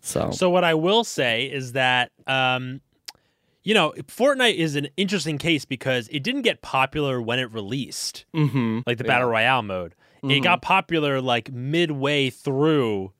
So 0.00 0.30
So 0.32 0.50
what 0.50 0.64
I 0.64 0.74
will 0.74 1.04
say 1.04 1.46
is 1.46 1.72
that 1.72 2.10
um, 2.26 2.80
you 3.62 3.74
know, 3.74 3.92
Fortnite 4.06 4.54
is 4.56 4.76
an 4.76 4.88
interesting 4.96 5.38
case 5.38 5.64
because 5.64 6.06
it 6.08 6.22
didn't 6.22 6.42
get 6.42 6.62
popular 6.62 7.20
when 7.20 7.38
it 7.40 7.52
released, 7.52 8.24
mm-hmm. 8.34 8.80
like 8.86 8.98
the 8.98 9.04
battle 9.04 9.28
royale 9.28 9.62
mode. 9.62 9.94
It 10.22 10.26
Mhm. 10.26 10.42
got 10.44 10.62
popular 10.62 11.20
like 11.20 11.52
midway 11.52 12.30
through 12.30 13.12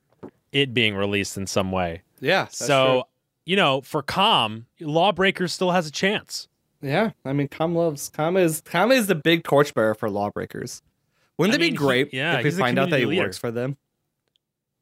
it 0.51 0.73
being 0.73 0.95
released 0.95 1.37
in 1.37 1.47
some 1.47 1.71
way. 1.71 2.01
yeah. 2.21 2.47
so, 2.49 3.07
you 3.47 3.55
know, 3.55 3.81
for 3.81 4.01
Com, 4.03 4.65
Lawbreakers 4.81 5.53
still 5.53 5.71
has 5.71 5.87
a 5.87 5.91
chance. 5.91 6.47
Yeah, 6.81 7.11
I 7.25 7.33
mean, 7.33 7.47
Com 7.47 7.75
loves 7.75 8.09
Com 8.09 8.37
is 8.37 8.61
Com 8.61 8.91
is 8.91 9.07
the 9.07 9.15
big 9.15 9.43
torchbearer 9.43 9.95
for 9.95 10.09
lawbreakers. 10.09 10.81
Wouldn't 11.37 11.53
I 11.53 11.55
it 11.55 11.59
be 11.59 11.65
mean, 11.67 11.71
he- 11.73 11.77
great 11.77 12.13
yeah, 12.13 12.37
if 12.39 12.43
we 12.43 12.51
find 12.51 12.77
out 12.77 12.89
that 12.91 12.99
he 12.99 13.05
leader. 13.05 13.23
works 13.23 13.37
for 13.37 13.49
them? 13.51 13.77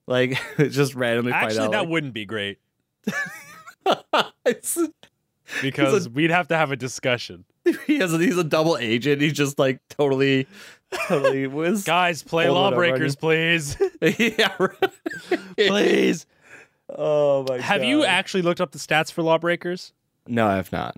Like, 0.08 0.38
just 0.58 0.96
randomly 0.96 1.32
Actually, 1.32 1.58
find 1.58 1.66
out. 1.68 1.72
that 1.84 1.88
wouldn't 1.88 2.14
be 2.14 2.26
great 2.26 2.58
like- 4.44 4.64
because 5.62 6.10
we'd 6.10 6.32
have 6.32 6.48
to 6.50 6.58
have 6.58 6.72
a 6.72 6.76
discussion. 6.76 7.46
he 7.88 7.98
has 8.00 8.14
a, 8.14 8.18
he's 8.18 8.38
a 8.38 8.44
double 8.44 8.78
agent. 8.78 9.22
He's 9.22 9.34
just 9.34 9.58
like 9.60 9.80
totally, 9.90 10.48
totally 11.08 11.48
was. 11.48 11.84
Guys, 11.84 12.24
play 12.24 12.46
Hold 12.46 12.58
on, 12.58 12.64
I'm 12.66 12.72
Lawbreakers, 12.80 13.16
please. 13.16 13.78
yeah, 14.02 14.56
please. 15.58 16.26
Oh 16.90 17.42
my! 17.44 17.58
God. 17.58 17.62
Have 17.62 17.84
you 17.84 18.06
actually 18.06 18.44
looked 18.44 18.62
up 18.62 18.72
the 18.72 18.80
stats 18.80 19.12
for 19.12 19.22
Lawbreakers? 19.24 19.94
No, 20.28 20.48
I 20.48 20.56
have 20.56 20.72
not. 20.72 20.96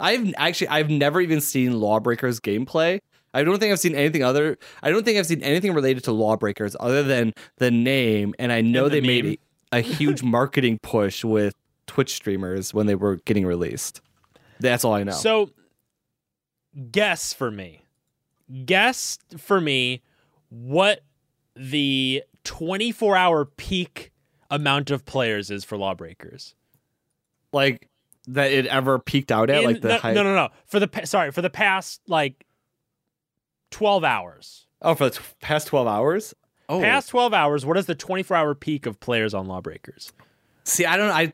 I've 0.00 0.32
actually 0.36 0.68
I've 0.68 0.90
never 0.90 1.20
even 1.20 1.40
seen 1.40 1.80
Lawbreakers 1.80 2.40
gameplay. 2.40 3.00
I 3.34 3.42
don't 3.44 3.58
think 3.58 3.72
I've 3.72 3.80
seen 3.80 3.94
anything 3.94 4.22
other. 4.22 4.56
I 4.82 4.90
don't 4.90 5.04
think 5.04 5.18
I've 5.18 5.26
seen 5.26 5.42
anything 5.42 5.74
related 5.74 6.04
to 6.04 6.12
Lawbreakers 6.12 6.74
other 6.80 7.02
than 7.02 7.34
the 7.56 7.70
name, 7.70 8.34
and 8.38 8.52
I 8.52 8.60
know 8.60 8.84
And 8.84 8.94
the 8.94 9.00
they 9.00 9.06
made 9.06 9.24
meme. 9.24 9.36
a, 9.72 9.78
a 9.78 9.80
huge 9.80 10.22
marketing 10.22 10.78
push 10.82 11.24
with 11.24 11.54
Twitch 11.86 12.14
streamers 12.14 12.72
when 12.72 12.86
they 12.86 12.94
were 12.94 13.16
getting 13.24 13.44
released. 13.44 14.00
That's 14.60 14.84
all 14.84 14.94
I 14.94 15.02
know. 15.04 15.12
So, 15.12 15.50
guess 16.90 17.32
for 17.32 17.50
me. 17.50 17.82
Guess 18.64 19.18
for 19.36 19.60
me 19.60 20.02
what 20.48 21.00
the 21.54 22.22
24 22.44 23.16
hour 23.16 23.44
peak 23.44 24.10
amount 24.50 24.90
of 24.90 25.04
players 25.04 25.50
is 25.50 25.64
for 25.64 25.76
Lawbreakers. 25.76 26.54
like 27.52 27.88
that 28.26 28.52
it 28.52 28.66
ever 28.66 28.98
peaked 28.98 29.32
out 29.32 29.48
at 29.50 29.58
In- 29.60 29.64
like 29.64 29.80
the 29.80 29.88
no, 30.04 30.12
no, 30.12 30.22
no, 30.22 30.34
no. 30.34 30.48
For 30.66 30.78
the 30.80 30.88
sorry, 31.06 31.30
for 31.32 31.40
the 31.42 31.48
past 31.50 32.00
like 32.06 32.44
12 33.70 34.04
hours. 34.04 34.66
Oh, 34.82 34.94
for 34.94 35.04
the 35.04 35.16
t- 35.16 35.24
past 35.40 35.66
twelve 35.68 35.86
hours. 35.88 36.34
Oh, 36.70 36.80
Past 36.82 37.08
12 37.08 37.32
hours, 37.32 37.64
what 37.64 37.78
is 37.78 37.86
the 37.86 37.94
24 37.94 38.36
hour 38.36 38.54
peak 38.54 38.84
of 38.84 39.00
players 39.00 39.32
on 39.32 39.46
Lawbreakers? 39.46 40.12
see, 40.64 40.84
I 40.84 40.98
don't. 40.98 41.10
I 41.10 41.32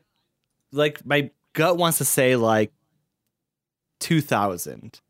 like 0.71 1.05
my 1.05 1.29
gut 1.53 1.77
wants 1.77 1.97
to 1.97 2.05
say 2.05 2.37
like 2.37 2.71
two 3.99 4.21
thousand. 4.21 5.01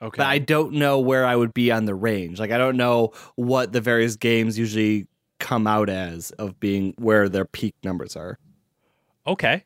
Okay. 0.00 0.18
but 0.18 0.26
I 0.26 0.38
don't 0.38 0.74
know 0.74 1.00
where 1.00 1.24
I 1.26 1.34
would 1.34 1.52
be 1.54 1.72
on 1.72 1.86
the 1.86 1.94
range. 1.94 2.38
Like 2.38 2.52
I 2.52 2.58
don't 2.58 2.76
know 2.76 3.12
what 3.34 3.72
the 3.72 3.80
various 3.80 4.14
games 4.16 4.56
usually 4.58 5.06
come 5.38 5.66
out 5.66 5.88
as 5.88 6.30
of 6.32 6.58
being 6.60 6.94
where 6.98 7.28
their 7.28 7.44
peak 7.44 7.74
numbers 7.84 8.16
are. 8.16 8.38
okay. 9.26 9.64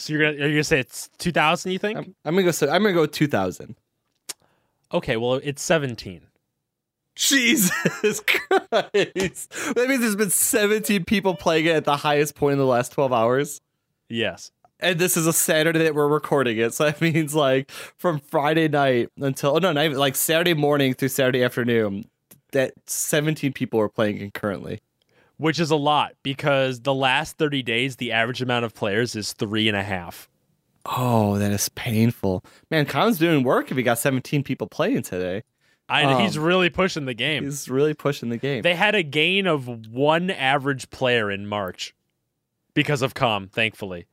So 0.00 0.12
you're 0.12 0.22
gonna 0.22 0.44
are 0.44 0.46
you 0.46 0.54
gonna 0.54 0.64
say 0.64 0.78
it's 0.78 1.10
2,000? 1.18 1.72
You 1.72 1.78
think? 1.80 1.98
I'm, 1.98 2.14
I'm 2.24 2.34
gonna 2.34 2.44
go. 2.44 2.50
So 2.52 2.68
I'm 2.68 2.82
gonna 2.82 2.94
go 2.94 3.04
two 3.06 3.26
thousand. 3.26 3.74
okay. 4.92 5.16
Well, 5.16 5.40
it's 5.42 5.60
17. 5.62 6.22
Jesus 7.16 7.72
Christ! 8.20 8.62
That 8.70 9.86
means 9.88 10.00
there's 10.00 10.14
been 10.14 10.30
17 10.30 11.04
people 11.04 11.34
playing 11.34 11.66
it 11.66 11.74
at 11.74 11.84
the 11.84 11.96
highest 11.96 12.36
point 12.36 12.52
in 12.52 12.58
the 12.58 12.64
last 12.64 12.92
12 12.92 13.12
hours. 13.12 13.60
Yes. 14.08 14.52
And 14.78 15.00
this 15.00 15.16
is 15.16 15.26
a 15.26 15.32
Saturday 15.32 15.80
that 15.80 15.96
we're 15.96 16.06
recording 16.06 16.58
it, 16.58 16.74
so 16.74 16.84
that 16.90 17.00
means 17.00 17.34
like 17.34 17.72
from 17.72 18.20
Friday 18.20 18.68
night 18.68 19.08
until 19.18 19.56
oh 19.56 19.58
no, 19.58 19.72
not 19.72 19.84
even 19.84 19.98
like 19.98 20.14
Saturday 20.14 20.54
morning 20.54 20.94
through 20.94 21.08
Saturday 21.08 21.42
afternoon. 21.42 22.04
That 22.52 22.72
17 22.86 23.52
people 23.52 23.78
are 23.80 23.88
playing 23.88 24.18
concurrently. 24.18 24.80
which 25.36 25.60
is 25.60 25.70
a 25.70 25.76
lot 25.76 26.12
because 26.22 26.80
the 26.80 26.94
last 26.94 27.36
30 27.38 27.62
days 27.62 27.96
the 27.96 28.10
average 28.12 28.42
amount 28.42 28.64
of 28.64 28.74
players 28.74 29.14
is 29.14 29.32
three 29.34 29.68
and 29.68 29.76
a 29.76 29.82
half 29.82 30.28
Oh, 30.90 31.36
that 31.38 31.52
is 31.52 31.68
painful. 31.70 32.42
Man, 32.70 32.86
Con's 32.86 33.18
doing 33.18 33.42
work 33.44 33.70
if 33.70 33.76
he 33.76 33.82
got 33.82 33.98
17 33.98 34.42
people 34.42 34.66
playing 34.68 35.02
today. 35.02 35.42
I, 35.86 36.04
Um, 36.04 36.22
he's 36.22 36.38
really 36.38 36.70
pushing 36.70 37.04
the 37.04 37.12
game 37.14 37.44
He's 37.44 37.68
really 37.68 37.92
pushing 37.94 38.30
the 38.30 38.38
game. 38.38 38.62
they 38.62 38.74
had 38.74 38.94
a 38.94 39.02
gain 39.02 39.46
of 39.46 39.68
one 39.88 40.30
average 40.30 40.88
player 40.90 41.30
in 41.30 41.46
march 41.46 41.94
because 42.74 43.02
of 43.02 43.12
com 43.14 43.48
thankfully 43.48 44.06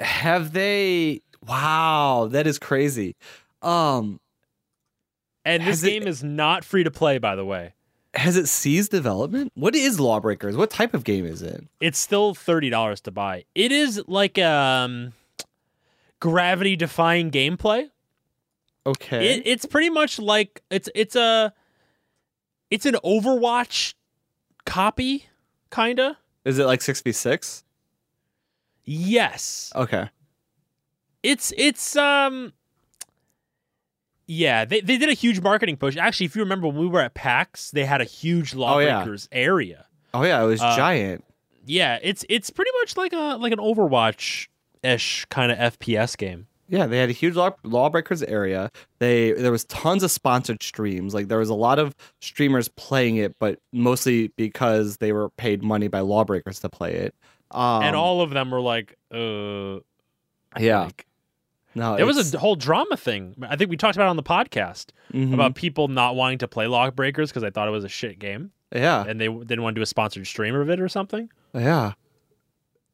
Have 0.00 0.52
they 0.52 1.20
Wow, 1.46 2.28
that 2.32 2.46
is 2.48 2.58
crazy. 2.58 3.14
Um 3.62 4.20
and 5.44 5.64
this 5.64 5.82
game 5.82 6.06
is 6.08 6.24
not 6.24 6.64
free 6.64 6.82
to 6.84 6.90
play 6.90 7.18
by 7.18 7.36
the 7.36 7.44
way 7.44 7.72
has 8.16 8.36
it 8.36 8.48
seized 8.48 8.90
development? 8.90 9.52
What 9.54 9.74
is 9.74 10.00
Lawbreakers? 10.00 10.56
What 10.56 10.70
type 10.70 10.94
of 10.94 11.04
game 11.04 11.26
is 11.26 11.42
it? 11.42 11.64
it's 11.80 11.98
still 11.98 12.34
$30 12.34 13.02
to 13.02 13.10
buy 13.10 13.44
it 13.54 13.70
is 13.72 14.02
like 14.06 14.38
um 14.38 15.12
gravity 16.20 16.74
defying 16.76 17.30
gameplay 17.30 17.88
Okay. 18.86 19.34
it, 19.34 19.42
it's 19.46 19.66
pretty 19.66 19.90
much 19.90 20.18
like 20.18 20.62
it's 20.70 20.88
it's 20.94 21.14
a 21.16 21.52
it's 22.70 22.86
an 22.86 22.94
overwatch 23.04 23.94
copy 24.64 25.26
kinda 25.70 26.16
is 26.44 26.58
it 26.58 26.64
like 26.66 26.80
6v6? 26.80 27.64
Yes. 28.84 29.72
Okay. 29.74 30.08
It's 31.24 31.52
it's 31.56 31.96
um 31.96 32.52
yeah, 34.26 34.64
they, 34.64 34.80
they 34.80 34.98
did 34.98 35.08
a 35.08 35.12
huge 35.14 35.40
marketing 35.40 35.76
push. 35.76 35.96
Actually, 35.96 36.26
if 36.26 36.36
you 36.36 36.42
remember 36.42 36.66
when 36.66 36.76
we 36.76 36.86
were 36.86 37.00
at 37.00 37.14
PAX, 37.14 37.70
they 37.70 37.84
had 37.84 38.00
a 38.00 38.04
huge 38.04 38.54
Oh, 38.54 38.78
yeah. 38.78 38.98
Lawbreakers 38.98 39.28
area. 39.32 39.86
Oh 40.14 40.22
yeah, 40.22 40.42
it 40.42 40.46
was 40.46 40.60
Uh, 40.60 40.76
giant. 40.76 41.24
Yeah, 41.64 41.98
it's 42.02 42.24
it's 42.28 42.50
pretty 42.50 42.70
much 42.80 42.96
like 42.96 43.12
a 43.12 43.36
like 43.40 43.52
an 43.52 43.58
Overwatch 43.58 44.48
ish 44.82 45.24
kind 45.26 45.50
of 45.52 45.58
FPS 45.58 46.16
game. 46.16 46.46
Yeah, 46.68 46.86
they 46.86 46.98
had 46.98 47.08
a 47.10 47.12
huge 47.12 47.36
law- 47.36 47.54
Lawbreakers 47.62 48.22
area. 48.24 48.70
They 48.98 49.32
there 49.32 49.52
was 49.52 49.64
tons 49.66 50.02
of 50.02 50.10
sponsored 50.10 50.62
streams. 50.62 51.14
Like 51.14 51.28
there 51.28 51.38
was 51.38 51.48
a 51.48 51.54
lot 51.54 51.78
of 51.78 51.94
streamers 52.20 52.68
playing 52.68 53.16
it, 53.16 53.36
but 53.38 53.58
mostly 53.72 54.28
because 54.36 54.96
they 54.96 55.12
were 55.12 55.28
paid 55.30 55.62
money 55.62 55.86
by 55.88 56.00
Lawbreakers 56.00 56.58
to 56.60 56.68
play 56.68 56.94
it. 56.94 57.14
Um, 57.52 57.82
and 57.84 57.94
all 57.94 58.20
of 58.20 58.30
them 58.30 58.50
were 58.50 58.60
like, 58.60 58.96
uh 59.12 59.78
yeah, 60.58 60.84
like- 60.84 61.06
no, 61.76 61.96
there 61.96 62.06
was 62.06 62.34
a 62.34 62.38
whole 62.38 62.56
drama 62.56 62.96
thing. 62.96 63.36
I 63.48 63.56
think 63.56 63.70
we 63.70 63.76
talked 63.76 63.96
about 63.96 64.06
it 64.06 64.10
on 64.10 64.16
the 64.16 64.22
podcast 64.22 64.86
mhm. 65.12 65.34
about 65.34 65.54
people 65.54 65.88
not 65.88 66.16
wanting 66.16 66.38
to 66.38 66.48
play 66.48 66.66
Lawbreakers 66.66 67.30
because 67.30 67.42
they 67.42 67.50
thought 67.50 67.68
it 67.68 67.72
was 67.72 67.84
a 67.84 67.88
shit 67.88 68.18
game 68.18 68.50
yeah, 68.74 69.04
and 69.06 69.20
they 69.20 69.28
didn't 69.28 69.62
want 69.62 69.74
to 69.74 69.78
do 69.78 69.82
a 69.82 69.86
sponsored 69.86 70.26
stream 70.26 70.54
of 70.54 70.70
it 70.70 70.80
or 70.80 70.88
something. 70.88 71.30
yeah, 71.54 71.92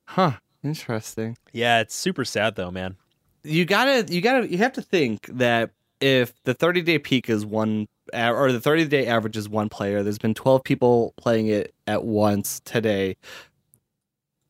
huh? 0.07 0.33
Interesting. 0.63 1.37
Yeah, 1.53 1.81
it's 1.81 1.95
super 1.95 2.25
sad 2.25 2.57
though, 2.57 2.71
man. 2.71 2.97
you 3.43 3.65
gotta 3.65 4.13
you 4.13 4.21
gotta 4.21 4.49
you 4.49 4.59
have 4.59 4.73
to 4.75 4.83
think 4.83 5.27
that 5.29 5.71
if 6.01 6.33
the 6.45 6.55
30 6.55 6.83
day 6.83 6.99
peak 6.99 7.31
is 7.31 7.47
one 7.47 7.89
or 8.13 8.53
the 8.53 8.61
30 8.61 8.87
day 8.87 9.07
average 9.07 9.37
is 9.37 9.49
one 9.49 9.69
player 9.69 10.03
there's 10.03 10.19
been 10.19 10.35
12 10.35 10.65
people 10.65 11.15
playing 11.17 11.47
it 11.47 11.73
at 11.87 12.05
once 12.05 12.61
today 12.65 13.17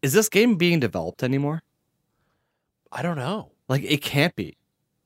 is 0.01 0.15
this 0.15 0.31
game 0.31 0.57
being 0.57 0.81
developed 0.81 1.23
anymore 1.23 1.63
I 2.93 3.01
don't 3.01 3.17
know. 3.17 3.51
Like 3.73 3.85
it 3.85 4.03
can't 4.03 4.37
be 4.37 4.55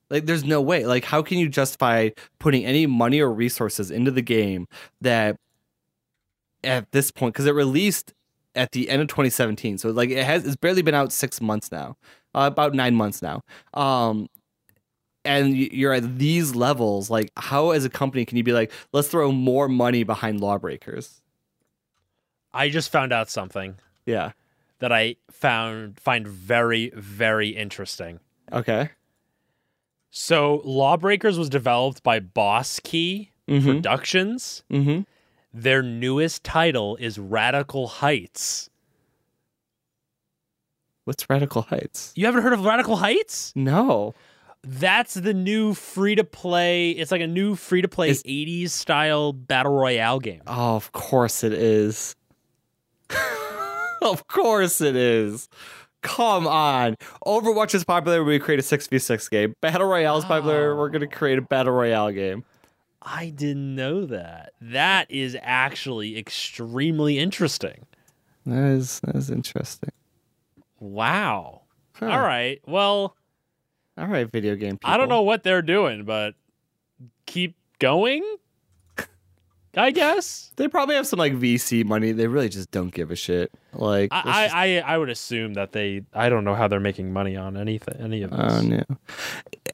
like 0.09 0.25
there's 0.25 0.43
no 0.43 0.61
way 0.61 0.85
like 0.85 1.05
how 1.05 1.21
can 1.21 1.37
you 1.37 1.47
justify 1.47 2.09
putting 2.37 2.65
any 2.65 2.85
money 2.85 3.21
or 3.21 3.31
resources 3.31 3.89
into 3.89 4.11
the 4.11 4.21
game 4.21 4.67
that 4.99 5.37
at 6.65 6.91
this 6.91 7.09
point 7.09 7.33
because 7.33 7.45
it 7.45 7.53
released 7.53 8.13
at 8.55 8.73
the 8.73 8.89
end 8.89 9.01
of 9.01 9.07
2017 9.07 9.77
so 9.77 9.89
like 9.89 10.09
it 10.09 10.25
has 10.25 10.45
it's 10.45 10.57
barely 10.57 10.81
been 10.81 10.93
out 10.93 11.13
six 11.13 11.39
months 11.39 11.71
now 11.71 11.95
uh, 12.35 12.49
about 12.51 12.73
nine 12.73 12.93
months 12.93 13.21
now 13.21 13.41
um 13.73 14.27
and 15.23 15.55
you're 15.55 15.93
at 15.93 16.17
these 16.17 16.53
levels 16.53 17.09
like 17.09 17.31
how 17.37 17.71
as 17.71 17.85
a 17.85 17.89
company 17.89 18.25
can 18.25 18.37
you 18.37 18.43
be 18.43 18.51
like 18.51 18.69
let's 18.91 19.07
throw 19.07 19.31
more 19.31 19.69
money 19.69 20.03
behind 20.03 20.41
lawbreakers 20.41 21.21
I 22.53 22.67
just 22.69 22.91
found 22.91 23.13
out 23.13 23.29
something. 23.29 23.75
yeah 24.05 24.33
that 24.79 24.91
I 24.91 25.15
found 25.31 25.99
find 25.99 26.27
very 26.27 26.91
very 26.95 27.49
interesting. 27.49 28.19
Okay. 28.51 28.89
So, 30.09 30.61
Lawbreakers 30.63 31.37
was 31.37 31.49
developed 31.49 32.01
by 32.03 32.19
Boss 32.19 32.79
Key 32.79 33.31
Mm-hmm. 33.47 33.65
Productions. 33.77 34.63
Mm-hmm. 34.69 35.01
Their 35.53 35.81
newest 35.81 36.43
title 36.43 36.97
is 36.97 37.17
Radical 37.17 37.87
Heights. 37.87 38.69
What's 41.05 41.29
Radical 41.29 41.61
Heights? 41.61 42.11
You 42.15 42.25
haven't 42.25 42.43
heard 42.43 42.51
of 42.53 42.65
Radical 42.65 42.97
Heights? 42.97 43.53
No. 43.55 44.13
That's 44.63 45.13
the 45.13 45.33
new 45.33 45.73
free 45.73 46.15
to 46.15 46.25
play. 46.25 46.91
It's 46.91 47.11
like 47.11 47.21
a 47.21 47.27
new 47.27 47.55
free 47.55 47.81
to 47.81 47.87
play 47.87 48.11
80s 48.11 48.71
style 48.71 49.31
battle 49.31 49.71
royale 49.73 50.19
game. 50.19 50.41
Oh, 50.45 50.75
of 50.75 50.91
course 50.91 51.45
it 51.45 51.53
is. 51.53 52.17
of 54.01 54.27
course 54.27 54.81
it 54.81 54.97
is. 54.97 55.47
Come 56.07 56.47
on. 56.47 56.95
Overwatch 57.25 57.75
is 57.75 57.83
popular. 57.83 58.23
We 58.23 58.39
create 58.39 58.59
a 58.59 58.63
6v6 58.63 59.29
game. 59.29 59.53
Battle 59.61 59.87
Royale 59.87 60.17
is 60.17 60.25
popular. 60.25 60.75
We're 60.75 60.89
going 60.89 61.01
to 61.01 61.07
create 61.07 61.37
a 61.37 61.41
Battle 61.41 61.73
Royale 61.73 62.11
game. 62.11 62.43
I 63.01 63.29
didn't 63.29 63.75
know 63.75 64.05
that. 64.05 64.53
That 64.61 65.11
is 65.11 65.37
actually 65.41 66.17
extremely 66.17 67.19
interesting. 67.19 67.85
That 68.45 68.71
is, 68.71 68.99
that 69.01 69.15
is 69.15 69.29
interesting. 69.29 69.91
Wow. 70.79 71.61
Huh. 71.93 72.07
All 72.07 72.21
right. 72.21 72.61
Well, 72.65 73.15
All 73.97 74.07
right, 74.07 74.29
video 74.31 74.55
game 74.55 74.77
people. 74.77 74.89
I 74.89 74.97
don't 74.97 75.09
know 75.09 75.23
what 75.23 75.43
they're 75.43 75.61
doing, 75.61 76.03
but 76.05 76.35
keep 77.25 77.55
going. 77.79 78.23
I 79.77 79.91
guess. 79.91 80.51
They 80.55 80.67
probably 80.67 80.95
have 80.95 81.05
some 81.07 81.19
like 81.19 81.33
VC 81.33 81.85
money. 81.85 82.11
They 82.11 82.27
really 82.27 82.49
just 82.49 82.71
don't 82.71 82.91
give 82.93 83.11
a 83.11 83.15
shit. 83.15 83.51
Like, 83.73 84.09
I, 84.11 84.43
just- 84.45 84.55
I, 84.55 84.77
I 84.79 84.97
would 84.97 85.09
assume 85.09 85.53
that 85.53 85.71
they. 85.71 86.01
I 86.13 86.29
don't 86.29 86.43
know 86.43 86.55
how 86.55 86.67
they're 86.67 86.79
making 86.79 87.13
money 87.13 87.37
on 87.37 87.55
anything, 87.55 87.95
any 87.99 88.23
of 88.23 88.31
this. 88.31 88.39
Oh 88.53 88.61
no. 88.61 88.83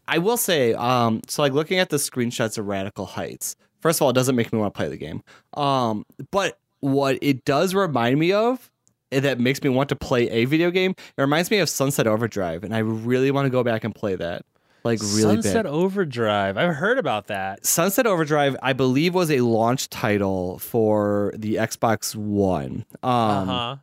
I 0.07 0.17
will 0.17 0.37
say, 0.37 0.73
um, 0.73 1.21
so 1.27 1.41
like 1.41 1.53
looking 1.53 1.79
at 1.79 1.89
the 1.89 1.97
screenshots 1.97 2.57
of 2.57 2.67
Radical 2.67 3.05
Heights, 3.05 3.55
first 3.79 3.99
of 3.99 4.03
all, 4.03 4.09
it 4.09 4.13
doesn't 4.13 4.35
make 4.35 4.51
me 4.51 4.59
want 4.59 4.73
to 4.73 4.77
play 4.77 4.89
the 4.89 4.97
game. 4.97 5.23
Um, 5.55 6.05
but 6.31 6.59
what 6.81 7.17
it 7.21 7.45
does 7.45 7.73
remind 7.73 8.19
me 8.19 8.33
of 8.33 8.69
eh, 9.13 9.21
that 9.21 9.39
makes 9.39 9.63
me 9.63 9.69
want 9.69 9.87
to 9.89 9.95
play 9.95 10.29
a 10.29 10.43
video 10.45 10.69
game, 10.69 10.91
it 10.91 11.21
reminds 11.21 11.49
me 11.49 11.59
of 11.59 11.69
Sunset 11.69 12.07
Overdrive, 12.07 12.63
and 12.65 12.75
I 12.75 12.79
really 12.79 13.31
want 13.31 13.45
to 13.45 13.49
go 13.49 13.63
back 13.63 13.85
and 13.85 13.95
play 13.95 14.15
that. 14.15 14.43
Like 14.83 14.99
really 14.99 15.21
Sunset 15.21 15.63
bad. 15.63 15.65
Overdrive. 15.67 16.57
I've 16.57 16.75
heard 16.75 16.97
about 16.97 17.27
that. 17.27 17.65
Sunset 17.65 18.05
Overdrive, 18.05 18.55
I 18.61 18.73
believe, 18.73 19.13
was 19.15 19.31
a 19.31 19.39
launch 19.41 19.89
title 19.89 20.59
for 20.59 21.33
the 21.37 21.55
Xbox 21.55 22.15
One. 22.15 22.85
Um, 23.01 23.09
Uh 23.11 23.45
huh. 23.45 23.75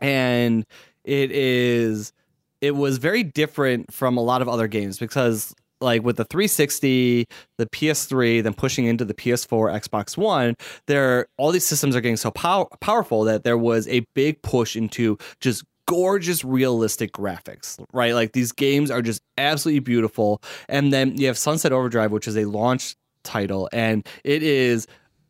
and 0.00 0.64
it 1.04 1.30
is 1.30 2.12
it 2.60 2.72
was 2.76 2.98
very 2.98 3.22
different 3.22 3.92
from 3.92 4.16
a 4.16 4.22
lot 4.22 4.42
of 4.42 4.48
other 4.48 4.66
games 4.68 4.98
because 4.98 5.54
like 5.82 6.02
with 6.02 6.16
the 6.18 6.24
360 6.26 7.26
the 7.56 7.66
ps3 7.66 8.42
then 8.42 8.52
pushing 8.52 8.84
into 8.84 9.02
the 9.02 9.14
ps4 9.14 9.80
xbox 9.80 10.14
one 10.14 10.54
there 10.86 11.26
all 11.38 11.50
these 11.52 11.64
systems 11.64 11.96
are 11.96 12.02
getting 12.02 12.18
so 12.18 12.30
pow- 12.30 12.68
powerful 12.80 13.24
that 13.24 13.44
there 13.44 13.56
was 13.56 13.88
a 13.88 14.00
big 14.14 14.42
push 14.42 14.76
into 14.76 15.16
just 15.40 15.64
gorgeous 15.90 16.44
realistic 16.44 17.10
graphics 17.12 17.68
right? 17.92 18.14
Like 18.14 18.32
these 18.32 18.52
games 18.52 18.90
are 18.90 19.02
just 19.02 19.20
absolutely 19.36 19.80
beautiful. 19.80 20.40
And 20.68 20.92
then 20.92 21.16
you 21.20 21.26
have 21.26 21.36
sunset 21.38 21.72
overdrive 21.72 22.10
which 22.12 22.28
is 22.28 22.36
a 22.36 22.44
launch 22.44 22.94
title 23.24 23.68
and 23.72 24.06
it 24.24 24.42
is 24.42 24.86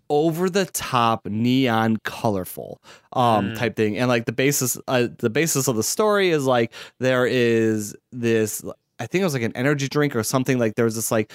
over 0.08 0.50
the 0.50 0.66
top 0.66 1.24
neon 1.26 1.96
colorful 2.04 2.80
um 3.12 3.50
Mm. 3.50 3.58
type 3.60 3.74
thing. 3.76 3.96
And 3.98 4.08
like 4.08 4.24
the 4.26 4.32
basis 4.44 4.76
uh, 4.88 5.08
the 5.18 5.30
basis 5.30 5.68
of 5.68 5.76
the 5.76 5.82
story 5.96 6.30
is 6.30 6.44
like 6.44 6.72
there 6.98 7.26
is 7.26 7.96
this 8.12 8.62
i 8.98 9.06
think 9.06 9.22
it 9.22 9.24
was 9.24 9.34
like 9.34 9.42
an 9.50 9.56
energy 9.56 9.88
drink 9.88 10.14
or 10.14 10.22
something 10.22 10.58
like 10.58 10.74
there 10.74 10.84
was 10.84 10.96
this 10.96 11.10
like 11.10 11.32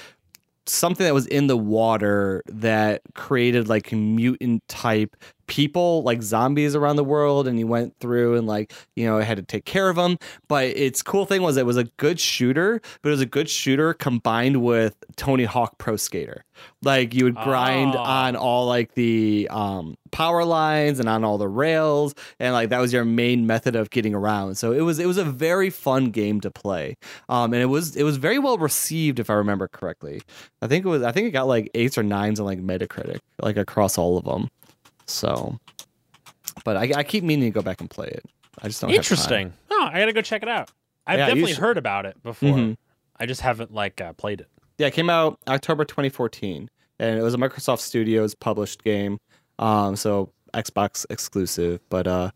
something 0.67 1.05
that 1.05 1.13
was 1.13 1.27
in 1.27 1.47
the 1.47 1.57
water 1.57 2.41
that 2.47 3.01
created 3.13 3.67
like 3.69 3.91
mutant 3.91 4.61
type 4.67 5.15
people 5.47 6.03
like 6.03 6.21
zombies 6.23 6.75
around 6.75 6.95
the 6.95 7.03
world 7.03 7.47
and 7.47 7.59
you 7.59 7.67
went 7.67 7.95
through 7.99 8.35
and 8.35 8.47
like 8.47 8.73
you 8.95 9.05
know 9.05 9.19
had 9.19 9.37
to 9.37 9.43
take 9.43 9.65
care 9.65 9.89
of 9.89 9.95
them 9.95 10.17
but 10.47 10.65
its 10.65 11.01
cool 11.01 11.25
thing 11.25 11.41
was 11.41 11.57
it 11.57 11.65
was 11.65 11.77
a 11.77 11.83
good 11.97 12.19
shooter 12.19 12.81
but 13.01 13.09
it 13.09 13.11
was 13.11 13.21
a 13.21 13.25
good 13.25 13.49
shooter 13.49 13.93
combined 13.93 14.61
with 14.63 14.95
tony 15.15 15.43
hawk 15.45 15.77
pro 15.77 15.95
skater. 15.95 16.43
Like 16.83 17.13
you 17.13 17.25
would 17.25 17.35
grind 17.35 17.95
Oh. 17.95 17.99
on 17.99 18.35
all 18.37 18.65
like 18.67 18.93
the 18.93 19.47
um 19.51 19.97
power 20.11 20.45
lines 20.45 20.99
and 21.01 21.09
on 21.09 21.23
all 21.25 21.37
the 21.37 21.47
rails 21.49 22.15
and 22.39 22.53
like 22.53 22.69
that 22.69 22.79
was 22.79 22.93
your 22.93 23.03
main 23.03 23.45
method 23.45 23.75
of 23.75 23.89
getting 23.89 24.13
around. 24.15 24.55
So 24.55 24.71
it 24.71 24.79
was 24.81 24.97
it 24.99 25.05
was 25.05 25.17
a 25.17 25.25
very 25.25 25.69
fun 25.69 26.11
game 26.11 26.39
to 26.41 26.49
play. 26.51 26.95
Um 27.27 27.51
and 27.53 27.61
it 27.61 27.65
was 27.65 27.95
it 27.97 28.03
was 28.03 28.15
very 28.17 28.39
well 28.39 28.57
received 28.57 29.19
if 29.19 29.29
i 29.29 29.33
remember 29.33 29.67
correctly. 29.67 30.21
I 30.61 30.67
think 30.67 30.85
it 30.85 30.89
was 30.89 31.03
i 31.03 31.11
think 31.11 31.27
it 31.27 31.31
got 31.31 31.47
like 31.47 31.69
eights 31.75 31.97
or 31.97 32.03
nines 32.03 32.39
on 32.39 32.45
like 32.45 32.59
metacritic 32.59 33.19
like 33.41 33.57
across 33.57 33.97
all 33.97 34.17
of 34.17 34.23
them 34.23 34.49
so 35.05 35.57
but 36.63 36.77
i, 36.77 36.91
I 36.95 37.03
keep 37.03 37.23
meaning 37.23 37.51
to 37.51 37.53
go 37.53 37.61
back 37.61 37.81
and 37.81 37.89
play 37.89 38.07
it 38.07 38.25
i 38.61 38.67
just 38.67 38.81
don't 38.81 38.89
have 38.89 38.95
time. 38.95 38.99
Interesting. 38.99 39.53
Oh, 39.71 39.89
I 39.91 39.99
gotta 39.99 40.13
go 40.13 40.21
check 40.21 40.41
it 40.43 40.49
out. 40.49 40.71
I've 41.05 41.19
Yeah, 41.19 41.27
definitely 41.27 41.53
heard 41.53 41.77
about 41.77 42.05
it 42.05 42.21
before. 42.23 42.49
Mhm. 42.57 42.77
I 43.19 43.25
just 43.25 43.41
haven't 43.41 43.73
like 43.73 43.99
uh, 44.01 44.13
played 44.13 44.41
it. 44.41 44.47
Yeah, 44.77 44.87
it 44.87 44.93
came 44.93 45.09
out 45.09 45.39
October 45.47 45.85
2014, 45.85 46.69
and 46.99 47.19
it 47.19 47.21
was 47.21 47.33
a 47.33 47.37
Microsoft 47.37 47.79
Studios 47.79 48.33
published 48.33 48.83
game, 48.83 49.19
um, 49.59 49.95
so 49.95 50.31
Xbox 50.53 51.05
exclusive. 51.09 51.81
But 51.89 52.07
uh, 52.07 52.31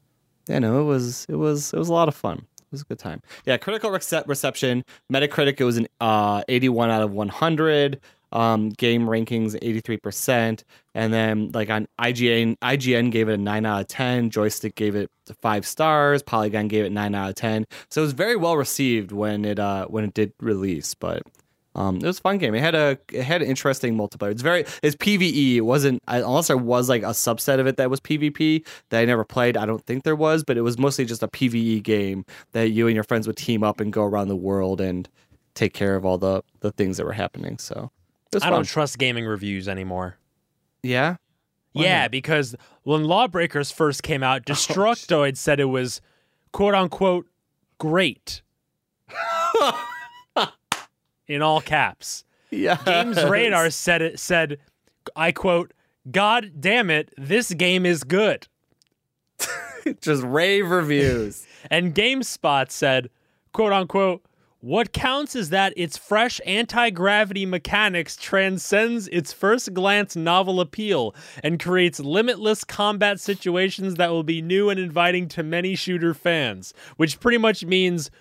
yeah, 0.47 0.59
no, 0.59 0.81
it 0.81 0.83
was 0.83 1.25
it 1.29 1.35
was 1.35 1.73
it 1.73 1.77
was 1.79 1.87
a 1.89 1.93
lot 1.93 2.07
of 2.09 2.15
fun. 2.15 2.37
It 2.59 2.71
was 2.71 2.81
a 2.81 2.85
good 2.85 2.99
time. 2.99 3.21
Yeah, 3.45 3.57
critical 3.57 3.89
rece- 3.89 4.27
reception, 4.27 4.83
Metacritic 5.11 5.59
it 5.59 5.63
was 5.63 5.77
an 5.77 5.87
uh, 6.01 6.43
81 6.49 6.91
out 6.91 7.01
of 7.01 7.11
100. 7.11 7.99
Um, 8.31 8.69
game 8.69 9.07
rankings 9.07 9.59
83%, 9.59 10.63
and 10.93 11.11
then 11.13 11.51
like 11.53 11.69
on 11.69 11.87
IGN, 11.99 12.57
IGN 12.59 13.11
gave 13.11 13.27
it 13.27 13.33
a 13.33 13.37
9 13.37 13.65
out 13.65 13.81
of 13.81 13.87
10. 13.87 14.29
Joystick 14.29 14.75
gave 14.75 14.95
it 14.95 15.09
five 15.41 15.65
stars. 15.65 16.21
Polygon 16.21 16.67
gave 16.67 16.85
it 16.85 16.91
9 16.91 17.15
out 17.15 17.29
of 17.29 17.35
10. 17.35 17.65
So 17.89 18.01
it 18.01 18.05
was 18.05 18.13
very 18.13 18.35
well 18.35 18.55
received 18.57 19.11
when 19.11 19.45
it 19.45 19.57
uh 19.59 19.87
when 19.87 20.03
it 20.03 20.13
did 20.13 20.33
release. 20.39 20.93
But 20.93 21.23
um, 21.75 21.97
it 21.97 22.03
was 22.03 22.17
a 22.17 22.21
fun 22.21 22.39
game. 22.39 22.55
It 22.55 22.61
had 22.61 22.75
a 22.75 22.97
it 23.11 23.23
had 23.23 23.41
an 23.41 23.47
interesting 23.47 23.95
multiplayer. 23.95 24.31
It's 24.31 24.41
very 24.41 24.65
it's 24.81 24.95
PVE. 24.95 25.55
It 25.55 25.61
wasn't 25.61 26.01
I, 26.07 26.17
unless 26.17 26.47
there 26.47 26.57
was 26.57 26.89
like 26.89 27.03
a 27.03 27.07
subset 27.07 27.59
of 27.59 27.67
it 27.67 27.77
that 27.77 27.89
was 27.89 27.99
PvP 27.99 28.65
that 28.89 28.99
I 28.99 29.05
never 29.05 29.23
played. 29.23 29.55
I 29.55 29.65
don't 29.65 29.85
think 29.85 30.03
there 30.03 30.15
was, 30.15 30.43
but 30.43 30.57
it 30.57 30.61
was 30.61 30.77
mostly 30.77 31.05
just 31.05 31.23
a 31.23 31.27
PVE 31.27 31.83
game 31.83 32.25
that 32.53 32.71
you 32.71 32.87
and 32.87 32.95
your 32.95 33.03
friends 33.03 33.27
would 33.27 33.37
team 33.37 33.63
up 33.63 33.79
and 33.79 33.93
go 33.93 34.03
around 34.03 34.29
the 34.29 34.35
world 34.35 34.81
and 34.81 35.07
take 35.53 35.73
care 35.73 35.95
of 35.95 36.05
all 36.05 36.17
the 36.17 36.43
the 36.61 36.71
things 36.71 36.97
that 36.97 37.05
were 37.05 37.13
happening. 37.13 37.57
So 37.59 37.91
I 38.35 38.39
fun. 38.39 38.51
don't 38.51 38.65
trust 38.65 38.97
gaming 38.97 39.25
reviews 39.25 39.67
anymore. 39.67 40.17
yeah. 40.83 41.17
Why 41.73 41.83
yeah, 41.83 42.01
not? 42.03 42.11
because 42.11 42.55
when 42.81 43.03
Lawbreakers 43.03 43.71
first 43.71 44.01
came 44.01 44.23
out, 44.23 44.41
oh, 44.49 44.53
Destructoid 44.53 45.37
said 45.37 45.59
it 45.59 45.65
was 45.65 46.01
quote 46.51 46.73
unquote 46.73 47.27
great. 47.77 48.41
In 51.27 51.43
all 51.43 51.61
caps. 51.61 52.23
Yeah. 52.49 52.77
Games 52.85 53.23
Radar 53.23 53.69
said 53.69 54.01
it 54.01 54.19
said 54.19 54.57
I 55.15 55.31
quote, 55.31 55.73
God 56.09 56.51
damn 56.59 56.89
it, 56.89 57.13
this 57.17 57.53
game 57.53 57.85
is 57.85 58.03
good. 58.03 58.47
just 60.01 60.23
rave 60.23 60.69
reviews. 60.69 61.45
And 61.69 61.93
GameSpot 61.93 62.71
said, 62.71 63.09
quote 63.53 63.73
unquote, 63.73 64.23
what 64.61 64.91
counts 64.91 65.35
is 65.35 65.49
that 65.51 65.73
its 65.77 65.97
fresh 65.97 66.41
anti 66.45 66.89
gravity 66.89 67.45
mechanics 67.45 68.17
transcends 68.17 69.07
its 69.07 69.31
first 69.31 69.73
glance 69.73 70.15
novel 70.17 70.59
appeal 70.59 71.15
and 71.43 71.59
creates 71.61 71.99
limitless 71.99 72.65
combat 72.65 73.19
situations 73.21 73.95
that 73.95 74.11
will 74.11 74.23
be 74.23 74.41
new 74.41 74.69
and 74.69 74.79
inviting 74.79 75.29
to 75.29 75.43
many 75.43 75.75
shooter 75.75 76.13
fans, 76.13 76.73
which 76.97 77.19
pretty 77.21 77.37
much 77.37 77.63
means 77.63 78.11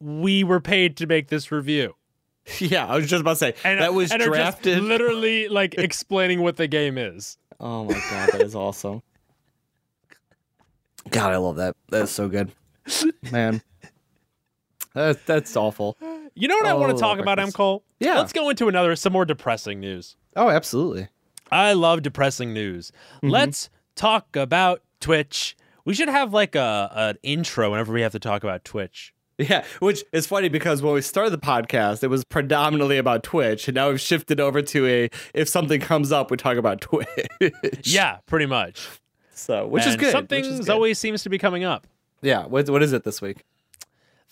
we 0.00 0.44
were 0.44 0.60
paid 0.60 0.96
to 0.98 1.06
make 1.06 1.28
this 1.28 1.50
review. 1.50 1.94
yeah, 2.58 2.86
I 2.86 2.96
was 2.96 3.08
just 3.08 3.20
about 3.22 3.32
to 3.32 3.36
say 3.36 3.54
And 3.64 3.80
that 3.80 3.94
was 3.94 4.10
and 4.10 4.22
drafted. 4.22 4.82
literally 4.82 5.48
like 5.48 5.74
explaining 5.78 6.42
what 6.42 6.56
the 6.56 6.66
game 6.66 6.98
is. 6.98 7.38
Oh 7.58 7.84
my 7.84 7.94
god, 7.94 8.30
that 8.32 8.42
is 8.42 8.54
awesome. 8.54 9.02
God, 11.10 11.32
I 11.32 11.36
love 11.36 11.56
that. 11.56 11.74
That's 11.88 12.12
so 12.12 12.28
good, 12.28 12.52
man. 13.30 13.62
That's 14.94 15.22
that's 15.24 15.56
awful. 15.56 15.96
You 16.34 16.48
know 16.48 16.56
what 16.56 16.66
I 16.66 16.74
want 16.74 16.92
Oh, 16.92 16.94
to 16.94 17.00
talk 17.00 17.18
about, 17.18 17.38
M. 17.38 17.52
Cole? 17.52 17.82
Yeah. 18.00 18.16
Let's 18.18 18.32
go 18.32 18.48
into 18.50 18.68
another, 18.68 18.94
some 18.96 19.12
more 19.12 19.24
depressing 19.24 19.80
news. 19.80 20.16
Oh, 20.36 20.48
absolutely. 20.48 21.08
I 21.50 21.72
love 21.74 22.02
depressing 22.02 22.52
news. 22.54 22.90
Mm-hmm. 23.16 23.28
Let's 23.28 23.68
talk 23.96 24.34
about 24.36 24.82
Twitch. 25.00 25.56
We 25.84 25.94
should 25.94 26.08
have 26.08 26.32
like 26.32 26.54
a 26.54 26.90
an 26.94 27.18
intro 27.22 27.70
whenever 27.70 27.92
we 27.92 28.00
have 28.02 28.12
to 28.12 28.18
talk 28.18 28.42
about 28.44 28.64
Twitch. 28.64 29.12
Yeah, 29.38 29.64
which 29.80 30.04
is 30.12 30.26
funny 30.26 30.48
because 30.48 30.82
when 30.82 30.94
we 30.94 31.00
started 31.00 31.30
the 31.30 31.38
podcast, 31.38 32.04
it 32.04 32.08
was 32.08 32.22
predominantly 32.22 32.98
about 32.98 33.22
Twitch, 33.24 33.66
and 33.66 33.74
now 33.74 33.88
we've 33.88 34.00
shifted 34.00 34.38
over 34.40 34.62
to 34.62 34.86
a 34.86 35.08
if 35.34 35.48
something 35.48 35.80
comes 35.80 36.12
up, 36.12 36.30
we 36.30 36.36
talk 36.36 36.56
about 36.58 36.80
Twitch. 36.80 37.08
Yeah, 37.84 38.18
pretty 38.26 38.46
much. 38.46 38.86
so 39.34 39.66
which 39.66 39.82
is 39.86 39.92
And 39.94 39.98
good. 40.00 40.06
which 40.06 40.12
Something's 40.12 40.46
is 40.46 40.60
good. 40.60 40.68
always 40.70 40.98
seems 40.98 41.22
to 41.24 41.28
be 41.30 41.38
coming 41.38 41.64
up. 41.64 41.86
Yeah. 42.20 42.46
What 42.46 42.68
what 42.70 42.82
is 42.82 42.92
it 42.92 43.04
this 43.04 43.20
week? 43.20 43.42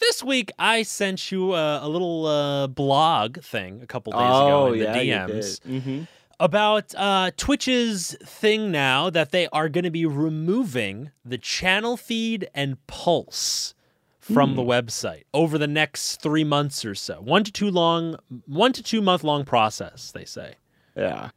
This 0.00 0.22
week, 0.24 0.50
I 0.58 0.82
sent 0.82 1.30
you 1.30 1.54
a, 1.54 1.84
a 1.84 1.88
little 1.88 2.26
uh, 2.26 2.66
blog 2.68 3.38
thing 3.42 3.80
a 3.82 3.86
couple 3.86 4.12
days 4.12 4.20
Oh, 4.22 4.66
ago 4.68 4.72
in 4.72 4.78
the 4.80 4.86
DMs 4.86 5.60
Mm-hmm. 5.60 6.02
about 6.40 6.94
uh, 6.96 7.30
Twitch's 7.36 8.16
thing 8.24 8.70
now 8.72 9.10
that 9.10 9.30
they 9.30 9.46
are 9.48 9.68
going 9.68 9.84
to 9.84 9.90
be 9.90 10.06
removing 10.06 11.10
the 11.24 11.36
channel 11.38 11.96
feed 11.96 12.48
and 12.54 12.84
pulse 12.86 13.74
from 14.18 14.54
the 14.54 14.62
website 14.62 15.24
over 15.34 15.58
the 15.58 15.66
next 15.66 16.22
three 16.22 16.44
months 16.44 16.84
or 16.84 16.94
so. 16.94 17.20
One 17.20 17.42
to 17.44 17.50
two 17.52 17.70
long, 17.70 18.16
one 18.46 18.72
to 18.72 18.82
two 18.82 19.02
month 19.02 19.22
long 19.24 19.44
process. 19.44 20.12
They 20.12 20.24
say. 20.24 20.54
Yeah. 20.96 21.30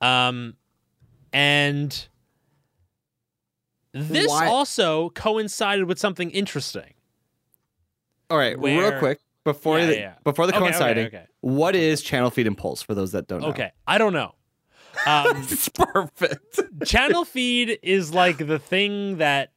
Um, 0.00 0.56
and 1.32 2.08
this 3.92 4.28
Why- 4.28 4.46
also 4.46 5.10
coincided 5.10 5.84
with 5.86 5.98
something 5.98 6.30
interesting. 6.30 6.94
All 8.30 8.38
right. 8.38 8.58
real 8.58 8.98
quick 8.98 9.18
before 9.44 9.78
Yeah, 9.80 9.86
the, 9.86 9.94
yeah, 9.94 10.00
yeah. 10.00 10.14
before 10.24 10.46
the 10.46 10.54
Okay, 10.54 10.62
okay, 10.64 10.70
coinciding, 10.72 11.06
okay. 11.06 11.24
what 11.40 11.74
is 11.74 12.02
channel 12.02 12.30
feed 12.30 12.46
and 12.46 12.56
pulse 12.56 12.82
for 12.82 12.94
those 12.94 13.12
that 13.12 13.26
don't 13.26 13.40
know? 13.42 13.48
Okay, 13.48 13.70
I 13.86 13.98
don't 13.98 14.12
know. 14.12 14.34
Um, 15.06 15.36
it's 15.48 15.68
perfect. 15.68 16.60
channel 16.84 17.24
feed 17.34 17.78
is 17.82 18.12
like 18.12 18.38
the 18.38 18.58
thing 18.58 19.18
that 19.18 19.52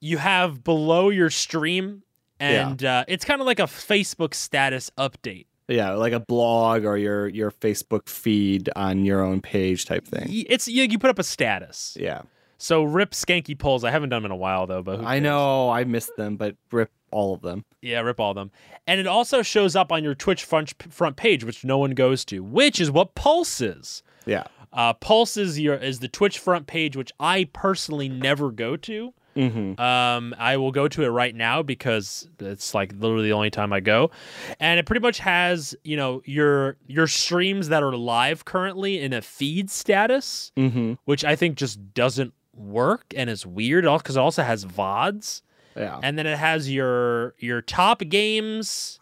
you 0.00 0.18
have 0.18 0.62
below 0.64 1.10
your 1.10 1.30
stream, 1.30 2.02
and 2.40 2.84
uh, 2.84 3.04
it's 3.08 3.24
kind 3.24 3.40
of 3.40 3.46
like 3.46 3.60
a 3.60 3.64
Facebook 3.64 4.34
status 4.34 4.90
update. 4.98 5.46
yeah, 5.68 5.92
like 5.92 6.12
a 6.12 6.20
blog 6.20 6.84
or 6.84 6.96
your 6.98 7.28
your 7.28 7.50
Facebook 7.52 8.08
feed 8.08 8.68
on 8.76 9.04
your 9.04 9.22
own 9.24 9.40
page 9.40 9.86
type 9.86 10.06
thing. 10.06 10.26
It's 10.28 10.66
you, 10.68 10.82
you 10.82 10.98
put 10.98 11.08
up 11.10 11.18
a 11.20 11.24
status. 11.24 11.96
Yeah. 11.98 12.22
So 12.58 12.82
rip 12.82 13.12
skanky 13.12 13.56
polls. 13.58 13.84
I 13.84 13.90
haven't 13.90 14.08
done 14.10 14.22
them 14.22 14.30
in 14.32 14.34
a 14.34 14.36
while 14.36 14.66
though, 14.66 14.82
but 14.82 15.04
I 15.04 15.18
know 15.20 15.70
I 15.70 15.84
missed 15.84 16.16
them, 16.16 16.36
but 16.36 16.56
rip 16.72 16.90
all 17.10 17.34
of 17.34 17.42
them. 17.42 17.64
Yeah, 17.82 18.00
rip 18.00 18.18
all 18.20 18.30
of 18.30 18.34
them. 18.36 18.50
And 18.86 18.98
it 19.00 19.06
also 19.06 19.42
shows 19.42 19.76
up 19.76 19.92
on 19.92 20.02
your 20.04 20.14
Twitch 20.14 20.44
front 20.44 20.74
front 20.92 21.16
page, 21.16 21.44
which 21.44 21.64
no 21.64 21.78
one 21.78 21.92
goes 21.92 22.24
to, 22.26 22.40
which 22.42 22.80
is 22.80 22.90
what 22.90 23.14
Pulse 23.14 23.60
is. 23.60 24.02
Yeah. 24.24 24.44
Uh, 24.72 24.92
Pulse 24.92 25.36
is 25.36 25.58
your 25.58 25.74
is 25.76 26.00
the 26.00 26.08
Twitch 26.08 26.38
front 26.38 26.66
page, 26.66 26.96
which 26.96 27.12
I 27.20 27.48
personally 27.52 28.08
never 28.08 28.50
go 28.50 28.76
to. 28.76 29.14
Mm-hmm. 29.36 29.78
Um, 29.78 30.34
I 30.38 30.56
will 30.56 30.72
go 30.72 30.88
to 30.88 31.04
it 31.04 31.08
right 31.08 31.34
now 31.34 31.62
because 31.62 32.26
it's 32.40 32.72
like 32.74 32.92
literally 32.98 33.28
the 33.28 33.34
only 33.34 33.50
time 33.50 33.70
I 33.72 33.80
go, 33.80 34.10
and 34.58 34.80
it 34.80 34.86
pretty 34.86 35.00
much 35.02 35.18
has 35.18 35.74
you 35.84 35.96
know 35.96 36.22
your 36.24 36.76
your 36.86 37.06
streams 37.06 37.68
that 37.68 37.82
are 37.82 37.94
live 37.94 38.44
currently 38.46 39.00
in 39.00 39.12
a 39.12 39.20
feed 39.22 39.70
status, 39.70 40.52
Mm-hmm. 40.56 40.94
which 41.04 41.22
I 41.24 41.36
think 41.36 41.56
just 41.56 41.92
doesn't 41.94 42.32
work 42.54 43.04
and 43.14 43.28
is 43.28 43.44
weird. 43.46 43.84
Because 43.84 44.16
it 44.16 44.20
also 44.20 44.42
has 44.42 44.64
vods, 44.64 45.42
Yeah. 45.76 46.00
and 46.02 46.18
then 46.18 46.26
it 46.26 46.38
has 46.38 46.72
your 46.72 47.34
your 47.38 47.60
top 47.60 48.00
games, 48.00 48.98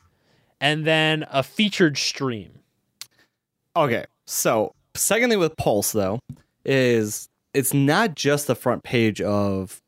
and 0.61 0.85
then 0.85 1.25
a 1.31 1.43
featured 1.43 1.97
stream. 1.97 2.51
Okay. 3.77 4.05
So, 4.27 4.75
second 4.95 5.31
thing 5.31 5.39
with 5.39 5.57
Pulse 5.57 5.93
though 5.93 6.21
is 6.65 7.29
it's 7.53 7.75
not 7.75 8.15
just 8.15 8.47
the 8.47 8.55
front 8.55 8.83
page 8.83 9.21
of 9.21 9.81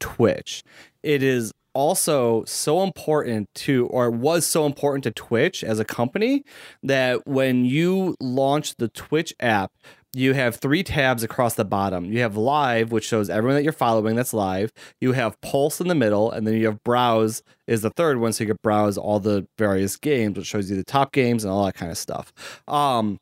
Twitch. 0.00 0.62
It 1.02 1.22
is 1.22 1.52
also 1.72 2.42
so 2.46 2.82
important 2.82 3.52
to 3.54 3.86
or 3.88 4.10
was 4.10 4.46
so 4.46 4.64
important 4.64 5.04
to 5.04 5.10
Twitch 5.10 5.62
as 5.62 5.78
a 5.78 5.84
company 5.84 6.42
that 6.82 7.26
when 7.26 7.64
you 7.66 8.16
launch 8.18 8.76
the 8.76 8.88
Twitch 8.88 9.34
app, 9.40 9.72
you 10.16 10.32
have 10.32 10.56
three 10.56 10.82
tabs 10.82 11.22
across 11.22 11.54
the 11.54 11.64
bottom. 11.64 12.06
You 12.06 12.20
have 12.20 12.38
live, 12.38 12.90
which 12.90 13.06
shows 13.06 13.28
everyone 13.28 13.56
that 13.56 13.64
you're 13.64 13.72
following 13.72 14.16
that's 14.16 14.32
live. 14.32 14.72
You 14.98 15.12
have 15.12 15.38
pulse 15.42 15.78
in 15.78 15.88
the 15.88 15.94
middle, 15.94 16.30
and 16.30 16.46
then 16.46 16.54
you 16.54 16.64
have 16.66 16.82
browse 16.82 17.42
is 17.66 17.82
the 17.82 17.90
third 17.90 18.18
one, 18.18 18.32
so 18.32 18.44
you 18.44 18.48
can 18.48 18.58
browse 18.62 18.96
all 18.96 19.20
the 19.20 19.46
various 19.58 19.96
games, 19.96 20.38
which 20.38 20.46
shows 20.46 20.70
you 20.70 20.76
the 20.76 20.84
top 20.84 21.12
games 21.12 21.44
and 21.44 21.52
all 21.52 21.66
that 21.66 21.74
kind 21.74 21.92
of 21.92 21.98
stuff. 21.98 22.32
Um, 22.66 23.18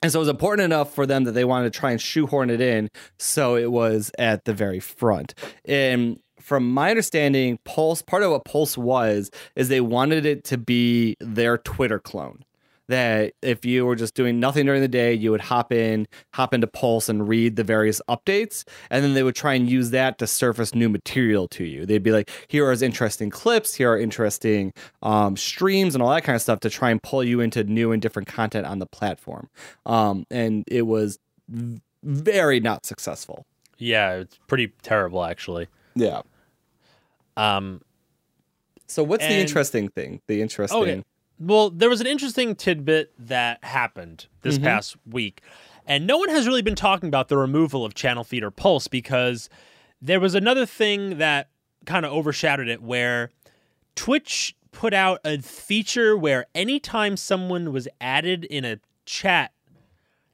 and 0.00 0.12
so 0.12 0.20
it 0.20 0.22
was 0.22 0.28
important 0.28 0.66
enough 0.66 0.94
for 0.94 1.04
them 1.04 1.24
that 1.24 1.32
they 1.32 1.44
wanted 1.44 1.72
to 1.72 1.78
try 1.78 1.90
and 1.90 2.00
shoehorn 2.00 2.48
it 2.48 2.60
in, 2.60 2.90
so 3.18 3.56
it 3.56 3.72
was 3.72 4.12
at 4.20 4.44
the 4.44 4.54
very 4.54 4.78
front. 4.78 5.34
And 5.64 6.20
from 6.40 6.70
my 6.70 6.90
understanding, 6.90 7.58
Pulse 7.64 8.02
part 8.02 8.22
of 8.22 8.30
what 8.30 8.44
Pulse 8.44 8.78
was 8.78 9.32
is 9.56 9.68
they 9.68 9.80
wanted 9.80 10.24
it 10.26 10.44
to 10.44 10.58
be 10.58 11.16
their 11.18 11.58
Twitter 11.58 11.98
clone. 11.98 12.44
That 12.88 13.34
if 13.42 13.64
you 13.66 13.84
were 13.84 13.96
just 13.96 14.14
doing 14.14 14.40
nothing 14.40 14.64
during 14.66 14.80
the 14.80 14.88
day, 14.88 15.12
you 15.12 15.30
would 15.30 15.42
hop 15.42 15.72
in, 15.72 16.08
hop 16.32 16.54
into 16.54 16.66
Pulse 16.66 17.10
and 17.10 17.28
read 17.28 17.56
the 17.56 17.64
various 17.64 18.00
updates, 18.08 18.64
and 18.90 19.04
then 19.04 19.12
they 19.12 19.22
would 19.22 19.34
try 19.36 19.52
and 19.54 19.68
use 19.68 19.90
that 19.90 20.18
to 20.18 20.26
surface 20.26 20.74
new 20.74 20.88
material 20.88 21.48
to 21.48 21.64
you. 21.64 21.84
They'd 21.84 22.02
be 22.02 22.12
like, 22.12 22.30
"Here 22.48 22.66
are 22.66 22.72
interesting 22.72 23.28
clips, 23.28 23.74
here 23.74 23.92
are 23.92 23.98
interesting 23.98 24.72
um, 25.02 25.36
streams, 25.36 25.94
and 25.94 26.02
all 26.02 26.10
that 26.10 26.24
kind 26.24 26.34
of 26.34 26.40
stuff 26.42 26.60
to 26.60 26.70
try 26.70 26.90
and 26.90 27.02
pull 27.02 27.22
you 27.22 27.40
into 27.40 27.62
new 27.64 27.92
and 27.92 28.00
different 28.00 28.26
content 28.26 28.66
on 28.66 28.78
the 28.78 28.86
platform." 28.86 29.50
Um, 29.84 30.26
and 30.30 30.64
it 30.66 30.82
was 30.82 31.18
very 32.02 32.60
not 32.60 32.86
successful. 32.86 33.44
Yeah, 33.76 34.14
it's 34.14 34.38
pretty 34.46 34.72
terrible 34.82 35.24
actually. 35.24 35.68
Yeah. 35.94 36.22
Um, 37.36 37.82
So 38.86 39.02
what's 39.02 39.24
the 39.26 39.34
interesting 39.40 39.88
thing? 39.90 40.20
The 40.26 40.40
interesting. 40.40 40.78
Okay. 40.80 41.04
Well, 41.38 41.70
there 41.70 41.88
was 41.88 42.00
an 42.00 42.06
interesting 42.06 42.54
tidbit 42.56 43.12
that 43.18 43.62
happened 43.64 44.26
this 44.42 44.58
Mhm. 44.58 44.62
past 44.64 44.96
week, 45.06 45.40
and 45.86 46.06
no 46.06 46.16
one 46.18 46.28
has 46.30 46.46
really 46.46 46.62
been 46.62 46.74
talking 46.74 47.08
about 47.08 47.28
the 47.28 47.36
removal 47.36 47.84
of 47.84 47.94
Channel 47.94 48.24
Feed 48.24 48.42
or 48.42 48.50
Pulse 48.50 48.88
because 48.88 49.48
there 50.02 50.20
was 50.20 50.34
another 50.34 50.66
thing 50.66 51.18
that 51.18 51.48
kind 51.86 52.04
of 52.04 52.12
overshadowed 52.12 52.68
it 52.68 52.82
where 52.82 53.30
Twitch 53.94 54.54
put 54.72 54.92
out 54.92 55.20
a 55.24 55.38
feature 55.38 56.16
where 56.16 56.46
anytime 56.54 57.16
someone 57.16 57.72
was 57.72 57.88
added 58.00 58.44
in 58.44 58.64
a 58.64 58.78
chat, 59.06 59.52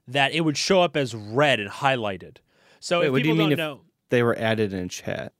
that 0.08 0.32
it 0.32 0.40
would 0.42 0.56
show 0.56 0.82
up 0.82 0.96
as 0.96 1.14
red 1.14 1.60
and 1.60 1.70
highlighted. 1.70 2.38
So 2.80 3.00
Wait, 3.00 3.06
if 3.06 3.12
what 3.12 3.22
do 3.22 3.28
you 3.28 3.34
people 3.34 3.38
mean 3.48 3.50
don't 3.50 3.52
if- 3.52 3.58
know, 3.58 3.80
They 4.10 4.22
were 4.22 4.36
added 4.38 4.72
in 4.74 4.88
chat. 4.88 5.32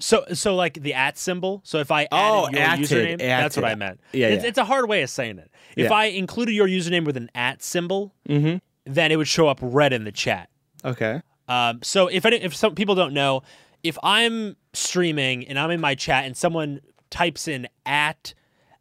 So 0.00 0.24
so 0.32 0.54
like 0.56 0.74
the 0.74 0.94
at 0.94 1.16
symbol. 1.18 1.60
So 1.64 1.78
if 1.78 1.90
I 1.90 2.02
added 2.02 2.08
Oh, 2.12 2.48
your 2.50 2.60
atted, 2.60 2.88
username, 2.88 3.18
that's 3.18 3.56
what 3.56 3.64
I 3.64 3.74
meant. 3.74 4.00
Yeah, 4.12 4.28
it's, 4.28 4.42
yeah. 4.42 4.48
it's 4.48 4.58
a 4.58 4.64
hard 4.64 4.88
way 4.88 5.02
of 5.02 5.10
saying 5.10 5.38
it. 5.38 5.50
If 5.76 5.90
Yeah. 5.90 5.94
I 5.94 6.06
included 6.06 6.52
your 6.52 6.66
username 6.68 7.04
with 7.04 7.16
an 7.16 7.30
at 7.34 7.62
symbol, 7.62 8.14
Mm-hmm. 8.28 8.56
then 8.92 9.12
it 9.12 9.16
would 9.16 9.28
show 9.28 9.48
up 9.48 9.58
red 9.62 9.92
in 9.92 10.04
the 10.04 10.12
chat. 10.12 10.48
Okay. 10.84 11.20
Um, 11.48 11.80
so 11.82 12.08
if 12.08 12.24
any, 12.26 12.36
if 12.36 12.54
some 12.54 12.74
people 12.74 12.94
don't 12.94 13.14
know, 13.14 13.42
if 13.82 13.98
I'm 14.02 14.56
streaming 14.72 15.46
and 15.46 15.58
I'm 15.58 15.70
in 15.70 15.80
my 15.80 15.94
chat 15.94 16.24
and 16.24 16.36
someone 16.36 16.80
types 17.10 17.46
in 17.46 17.68
at 17.86 18.34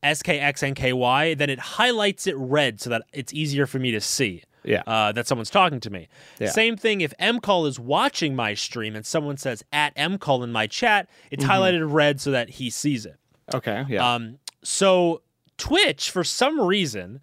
skxnky, 0.03 1.37
then 1.37 1.49
it 1.49 1.59
highlights 1.59 2.27
it 2.27 2.35
red 2.37 2.79
so 2.81 2.89
that 2.89 3.03
it's 3.13 3.33
easier 3.33 3.65
for 3.65 3.79
me 3.79 3.91
to 3.91 4.01
see 4.01 4.43
Yeah. 4.65 4.83
uh, 4.87 5.11
that 5.11 5.27
someone's 5.27 5.49
talking 5.49 5.79
to 5.81 5.89
me. 5.89 6.07
Yeah. 6.39 6.49
Same 6.49 6.77
thing 6.77 7.01
if 7.01 7.13
mcall 7.19 7.67
is 7.67 7.79
watching 7.79 8.35
my 8.35 8.53
stream 8.53 8.95
and 8.95 9.05
someone 9.05 9.37
says 9.37 9.63
at 9.71 9.95
mcall 9.95 10.43
in 10.43 10.51
my 10.51 10.67
chat, 10.67 11.09
it's 11.31 11.43
highlighted 11.43 11.91
red 11.91 12.21
so 12.21 12.31
that 12.31 12.49
he 12.49 12.69
sees 12.69 13.05
it. 13.05 13.17
Okay. 13.53 13.85
Yeah. 13.89 14.13
Um, 14.13 14.39
so 14.63 15.21
Twitch, 15.57 16.09
for 16.09 16.23
some 16.23 16.59
reason, 16.61 17.19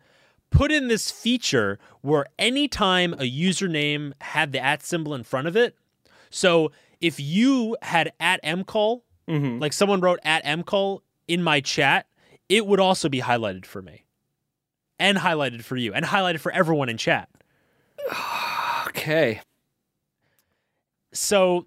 put 0.50 0.70
in 0.70 0.88
this 0.88 1.10
feature 1.10 1.78
where 2.02 2.26
anytime 2.38 3.14
a 3.14 3.30
username 3.30 4.12
had 4.20 4.52
the 4.52 4.62
at 4.62 4.82
symbol 4.82 5.14
in 5.14 5.22
front 5.22 5.48
of 5.48 5.56
it, 5.56 5.76
so 6.30 6.72
if 7.00 7.18
you 7.18 7.76
had 7.82 8.12
at 8.20 8.42
mcall, 8.42 9.02
mm-hmm. 9.28 9.58
like 9.58 9.72
someone 9.72 10.00
wrote 10.00 10.20
at 10.22 10.44
mcall 10.44 11.00
in 11.28 11.42
my 11.42 11.60
chat, 11.60 12.06
it 12.48 12.66
would 12.66 12.80
also 12.80 13.08
be 13.08 13.20
highlighted 13.20 13.64
for 13.64 13.80
me. 13.82 14.04
And 15.00 15.18
highlighted 15.18 15.64
for 15.64 15.76
you, 15.76 15.92
and 15.94 16.04
highlighted 16.04 16.38
for 16.40 16.52
everyone 16.52 16.88
in 16.88 16.96
chat. 16.96 17.28
Okay. 18.88 19.40
so 21.12 21.66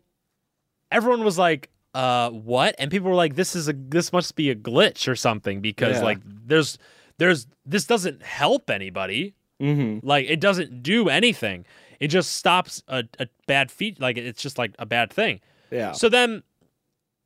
everyone 0.91 1.24
was 1.24 1.38
like 1.38 1.69
uh 1.93 2.30
what 2.32 2.76
and 2.80 2.91
people 2.91 3.10
were 3.10 3.15
like 3.15 3.36
this 3.36 3.56
is 3.56 3.67
a 3.69 3.74
this 3.74 4.12
must 4.12 4.36
be 4.36 4.50
a 4.50 4.56
glitch 4.56 5.08
or 5.08 5.15
something 5.15 5.62
because 5.62 5.98
Yeah. 5.98 6.04
like 6.04 6.19
there's 6.24 6.78
there's 7.19 7.48
this 7.65 7.86
doesn't 7.86 8.24
help 8.24 8.69
anybody 8.69 9.34
Mm-hmm. 9.62 10.06
like 10.06 10.26
it 10.28 10.39
doesn't 10.41 10.84
do 10.84 11.08
anything 11.10 11.65
it 12.00 12.08
just 12.10 12.34
stops 12.34 12.84
a, 12.89 13.04
a 13.19 13.28
bad 13.48 13.72
feat 13.72 14.02
like 14.02 14.17
it's 14.17 14.41
just 14.41 14.58
like 14.58 14.74
a 14.80 14.86
bad 14.86 15.12
thing 15.13 15.39
Yeah. 15.72 15.93
so 15.93 16.10
then 16.10 16.43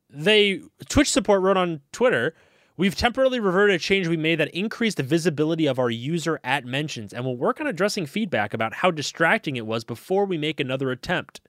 they 0.09 0.61
twitch 0.89 1.09
support 1.11 1.41
wrote 1.41 1.57
on 1.57 1.81
twitter 1.91 2.35
we've 2.77 2.95
temporarily 2.95 3.39
reverted 3.39 3.75
a 3.75 3.79
change 3.79 4.07
we 4.07 4.15
made 4.15 4.39
that 4.39 4.53
increased 4.55 4.97
the 4.97 5.03
visibility 5.03 5.65
of 5.65 5.79
our 5.79 5.89
user 5.89 6.39
at 6.43 6.63
mentions 6.63 7.11
and 7.11 7.25
we'll 7.25 7.35
work 7.35 7.59
on 7.59 7.67
addressing 7.67 8.05
feedback 8.05 8.53
about 8.53 8.75
how 8.75 8.91
distracting 8.91 9.55
it 9.55 9.65
was 9.65 9.83
before 9.83 10.25
we 10.25 10.37
make 10.37 10.59
another 10.59 10.91
attempt. 10.91 11.41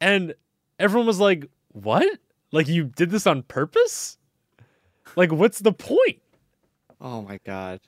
And 0.00 0.34
everyone 0.78 1.06
was 1.06 1.20
like 1.20 1.48
what? 1.68 2.18
Like 2.52 2.68
you 2.68 2.84
did 2.84 3.10
this 3.10 3.26
on 3.26 3.42
purpose? 3.42 4.18
Like 5.16 5.32
what's 5.32 5.58
the 5.58 5.72
point? 5.72 6.20
Oh 7.00 7.22
my 7.22 7.38
god. 7.44 7.80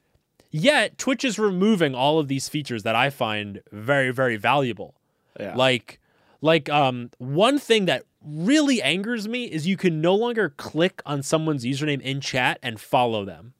yet 0.51 0.99
twitch 0.99 1.25
is 1.25 1.39
removing 1.39 1.95
all 1.95 2.19
of 2.19 2.27
these 2.29 2.49
features 2.49 2.83
that 2.83 2.95
i 2.97 3.11
find 3.11 3.63
very 3.73 4.11
very 4.11 4.37
valuable. 4.37 4.95
Yeah. 5.39 5.55
like 5.55 6.01
like 6.41 6.69
um 6.69 7.11
one 7.19 7.59
thing 7.59 7.87
that 7.87 8.05
really 8.25 8.83
angers 8.83 9.29
me 9.29 9.45
is 9.45 9.67
you 9.67 9.77
can 9.77 10.01
no 10.01 10.15
longer 10.15 10.51
click 10.51 11.03
on 11.05 11.23
someone's 11.23 11.65
username 11.65 12.01
in 12.01 12.21
chat 12.21 12.59
and 12.63 12.81
follow 12.81 13.25
them. 13.25 13.55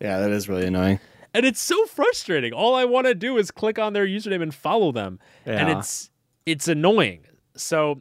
Yeah, 0.00 0.20
that 0.20 0.30
is 0.30 0.48
really 0.48 0.66
annoying. 0.66 1.00
And 1.32 1.46
it's 1.46 1.60
so 1.60 1.86
frustrating. 1.86 2.52
All 2.52 2.74
I 2.74 2.84
want 2.84 3.06
to 3.06 3.14
do 3.14 3.38
is 3.38 3.50
click 3.50 3.78
on 3.78 3.92
their 3.92 4.06
username 4.06 4.42
and 4.42 4.54
follow 4.54 4.92
them. 4.92 5.20
And 5.46 5.68
it's 5.68 6.10
it's 6.46 6.66
annoying. 6.68 7.24
So 7.54 8.00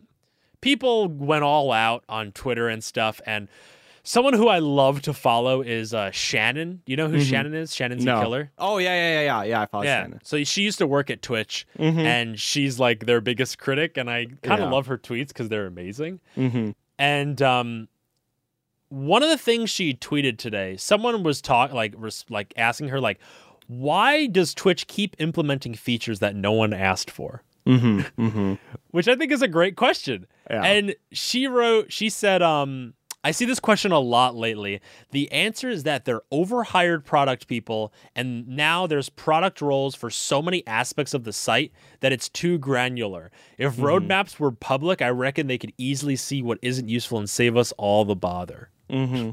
people 0.62 1.08
went 1.08 1.44
all 1.44 1.72
out 1.72 2.04
on 2.10 2.32
Twitter 2.32 2.68
and 2.68 2.84
stuff 2.84 3.22
and 3.26 3.48
someone 4.04 4.34
who 4.34 4.48
I 4.48 4.60
love 4.60 5.02
to 5.04 5.14
follow 5.14 5.62
is 5.62 5.94
uh, 5.94 6.12
Shannon. 6.12 6.82
You 6.86 6.96
know 6.98 7.08
who 7.08 7.20
Shannon 7.22 7.54
is? 7.54 7.76
Shannon's 7.76 8.04
no. 8.06 8.18
a 8.20 8.22
killer. 8.24 8.52
Oh 8.58 8.78
yeah, 8.78 8.94
yeah, 8.94 9.14
yeah, 9.14 9.22
yeah. 9.22 9.44
Yeah, 9.44 9.62
I 9.62 9.66
follow 9.66 9.84
Yeah. 9.84 10.04
Shannon. 10.04 10.20
So 10.24 10.44
she 10.44 10.62
used 10.64 10.78
to 10.80 10.88
work 10.88 11.10
at 11.10 11.22
Twitch 11.22 11.66
Mhm. 11.78 11.98
and 12.04 12.40
she's 12.40 12.80
like 12.80 13.06
their 13.06 13.22
biggest 13.22 13.58
critic 13.60 13.98
and 13.98 14.10
I 14.10 14.26
kind 14.44 14.62
of 14.62 14.68
Yeah. 14.70 14.76
love 14.76 14.88
her 14.88 14.98
tweets 14.98 15.34
cuz 15.34 15.50
they're 15.50 15.68
amazing. 15.68 16.20
Mm-hmm. 16.38 16.72
And 16.98 17.42
um, 17.42 17.88
one 18.90 19.22
of 19.24 19.30
the 19.30 19.38
things 19.38 19.70
she 19.70 19.94
tweeted 19.94 20.38
today, 20.38 20.76
someone 20.78 21.24
was 21.24 21.42
talk 21.42 21.72
like 21.74 21.94
res- 21.98 22.26
like 22.30 22.54
asking 22.58 22.90
her 22.90 23.00
like, 23.00 23.20
why 23.68 24.26
does 24.26 24.54
Twitch 24.56 24.88
keep 24.88 25.16
implementing 25.20 25.76
features 25.76 26.20
that 26.20 26.36
no 26.36 26.52
one 26.52 26.74
asked 26.74 27.12
for? 27.12 27.44
Mm-hmm. 27.68 28.00
Mm-hmm. 28.28 28.54
Which 28.92 29.08
I 29.08 29.16
think 29.16 29.32
is 29.32 29.44
a 29.44 29.48
great 29.48 29.76
question. 29.76 30.26
Yeah. 30.50 30.64
And 30.64 30.96
she 31.12 31.46
wrote, 31.46 31.92
she 31.94 32.10
said, 32.10 32.42
um, 32.42 32.96
I 33.22 33.32
see 33.32 33.44
this 33.44 33.60
question 33.60 33.92
a 33.92 34.00
lot 34.00 34.36
lately. 34.38 34.80
The 35.12 35.30
answer 35.32 35.70
is 35.70 35.84
that 35.84 36.06
they're 36.06 36.22
overhired 36.32 37.04
product 37.04 37.48
people, 37.48 37.92
and 38.16 38.48
now 38.48 38.88
there's 38.88 39.10
product 39.10 39.62
roles 39.62 39.94
for 39.94 40.10
so 40.10 40.42
many 40.42 40.66
aspects 40.66 41.14
of 41.14 41.26
the 41.26 41.34
site 41.34 41.74
that 42.00 42.14
it's 42.14 42.30
too 42.30 42.58
granular. 42.58 43.30
If 43.58 43.76
roadmaps 43.76 44.40
were 44.40 44.52
public, 44.52 45.02
I 45.02 45.10
reckon 45.10 45.48
they 45.48 45.58
could 45.58 45.74
easily 45.78 46.16
see 46.16 46.42
what 46.42 46.60
isn't 46.62 46.88
useful 46.88 47.18
and 47.18 47.30
save 47.30 47.58
us 47.58 47.74
all 47.78 48.06
the 48.06 48.16
bother. 48.16 48.70
Mm-hmm. 48.90 49.32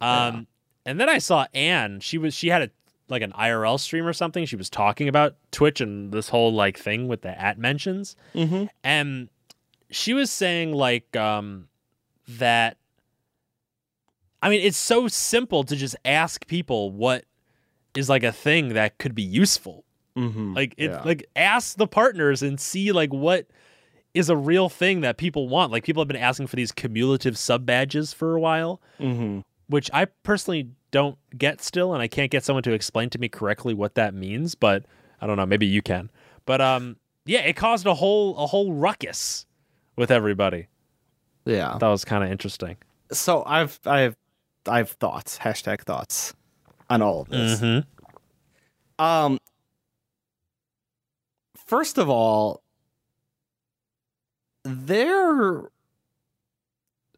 Um, 0.00 0.46
and 0.84 1.00
then 1.00 1.08
I 1.08 1.18
saw 1.18 1.46
Anne. 1.54 2.00
She 2.00 2.18
was 2.18 2.34
she 2.34 2.48
had 2.48 2.62
a 2.62 2.70
like 3.08 3.22
an 3.22 3.32
IRL 3.32 3.78
stream 3.78 4.06
or 4.06 4.12
something. 4.12 4.44
She 4.44 4.56
was 4.56 4.68
talking 4.68 5.08
about 5.08 5.36
Twitch 5.52 5.80
and 5.80 6.12
this 6.12 6.28
whole 6.28 6.52
like 6.52 6.76
thing 6.78 7.06
with 7.08 7.22
the 7.22 7.40
at 7.40 7.58
mentions, 7.58 8.16
Mm-hmm. 8.34 8.64
and 8.82 9.28
she 9.90 10.14
was 10.14 10.32
saying 10.32 10.72
like 10.72 11.14
um 11.16 11.68
that. 12.26 12.76
I 14.42 14.48
mean, 14.48 14.60
it's 14.60 14.76
so 14.76 15.08
simple 15.08 15.64
to 15.64 15.74
just 15.76 15.96
ask 16.04 16.46
people 16.46 16.90
what 16.92 17.24
is 17.94 18.08
like 18.08 18.22
a 18.22 18.32
thing 18.32 18.74
that 18.74 18.98
could 18.98 19.14
be 19.14 19.22
useful. 19.22 19.84
Mm-hmm. 20.16 20.54
Like 20.54 20.74
it, 20.76 20.90
Yeah. 20.90 21.02
like 21.04 21.26
ask 21.36 21.76
the 21.76 21.86
partners 21.86 22.42
and 22.42 22.58
see 22.60 22.92
like 22.92 23.12
what 23.12 23.46
is 24.14 24.28
a 24.30 24.36
real 24.36 24.68
thing 24.68 25.00
that 25.02 25.16
people 25.16 25.48
want. 25.48 25.72
Like 25.72 25.84
people 25.84 26.00
have 26.00 26.08
been 26.08 26.16
asking 26.16 26.46
for 26.48 26.56
these 26.56 26.72
cumulative 26.72 27.36
sub 27.38 27.66
badges 27.66 28.12
for 28.12 28.34
a 28.34 28.40
while 28.40 28.80
Mm-hmm. 29.00 29.40
which 29.68 29.90
I 29.92 30.06
personally 30.22 30.70
don't 30.90 31.18
get 31.36 31.60
still, 31.60 31.92
and 31.92 32.00
I 32.02 32.08
can't 32.08 32.30
get 32.30 32.42
someone 32.44 32.62
to 32.62 32.72
explain 32.72 33.10
to 33.10 33.18
me 33.18 33.28
correctly 33.28 33.74
what 33.74 33.94
that 33.96 34.14
means. 34.14 34.54
But 34.54 34.86
I 35.20 35.26
don't 35.26 35.36
know, 35.36 35.44
maybe 35.46 35.66
you 35.66 35.82
can. 35.82 36.10
But 36.46 36.60
um, 36.62 36.96
yeah, 37.26 37.40
it 37.40 37.54
caused 37.56 37.86
a 37.86 37.94
whole 37.94 38.36
a 38.38 38.46
whole 38.46 38.72
ruckus 38.72 39.44
with 39.96 40.10
everybody. 40.10 40.68
Yeah. 41.44 41.76
That 41.78 41.88
was 41.88 42.04
kind 42.04 42.24
of 42.24 42.30
interesting. 42.30 42.76
So 43.12 43.42
I've 43.46 43.78
I've 43.84 44.16
I've 44.68 44.90
thoughts. 44.90 45.38
Hashtag 45.38 45.82
thoughts 45.82 46.34
on 46.88 47.02
all 47.02 47.22
of 47.22 47.28
this. 47.28 47.60
Mm-hmm. 47.60 49.04
Um. 49.04 49.38
First 51.66 51.98
of 51.98 52.08
all, 52.08 52.62
they're 54.64 55.68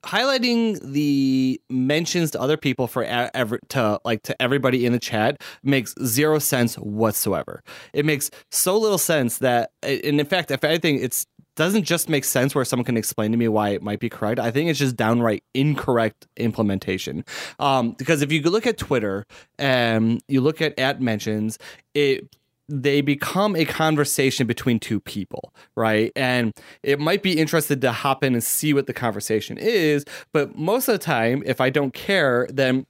highlighting 0.02 0.80
the 0.80 1.60
mentions 1.68 2.30
to 2.30 2.40
other 2.40 2.56
people 2.56 2.86
for 2.86 3.04
ever 3.04 3.60
to 3.68 4.00
like 4.04 4.22
to 4.22 4.42
everybody 4.42 4.86
in 4.86 4.92
the 4.92 4.98
chat 4.98 5.40
makes 5.62 5.94
zero 6.04 6.38
sense 6.38 6.76
whatsoever. 6.76 7.62
It 7.92 8.06
makes 8.06 8.30
so 8.50 8.78
little 8.78 8.98
sense 8.98 9.38
that, 9.38 9.72
and 9.82 10.20
in 10.20 10.26
fact, 10.26 10.50
if 10.50 10.64
anything, 10.64 11.00
it's 11.00 11.26
doesn't 11.60 11.84
just 11.84 12.08
make 12.08 12.24
sense 12.24 12.54
where 12.54 12.64
someone 12.64 12.86
can 12.86 12.96
explain 12.96 13.32
to 13.32 13.36
me 13.36 13.46
why 13.46 13.68
it 13.68 13.82
might 13.82 14.00
be 14.00 14.08
correct. 14.08 14.40
I 14.40 14.50
think 14.50 14.70
it's 14.70 14.78
just 14.78 14.96
downright 14.96 15.44
incorrect 15.52 16.26
implementation. 16.38 17.22
Um, 17.58 17.90
because 17.98 18.22
if 18.22 18.32
you 18.32 18.40
look 18.40 18.66
at 18.66 18.78
Twitter 18.78 19.26
and 19.58 20.22
you 20.26 20.40
look 20.40 20.62
at 20.62 20.78
at 20.78 21.02
mentions, 21.02 21.58
it 21.92 22.34
they 22.66 23.02
become 23.02 23.54
a 23.56 23.66
conversation 23.66 24.46
between 24.46 24.78
two 24.78 25.00
people, 25.00 25.52
right? 25.76 26.12
And 26.16 26.54
it 26.82 26.98
might 26.98 27.22
be 27.22 27.38
interested 27.38 27.82
to 27.82 27.92
hop 27.92 28.24
in 28.24 28.32
and 28.32 28.42
see 28.42 28.72
what 28.72 28.86
the 28.86 28.94
conversation 28.94 29.58
is, 29.58 30.06
but 30.32 30.56
most 30.56 30.88
of 30.88 30.94
the 30.94 30.98
time, 30.98 31.42
if 31.44 31.60
I 31.60 31.68
don't 31.68 31.92
care, 31.92 32.48
then 32.50 32.86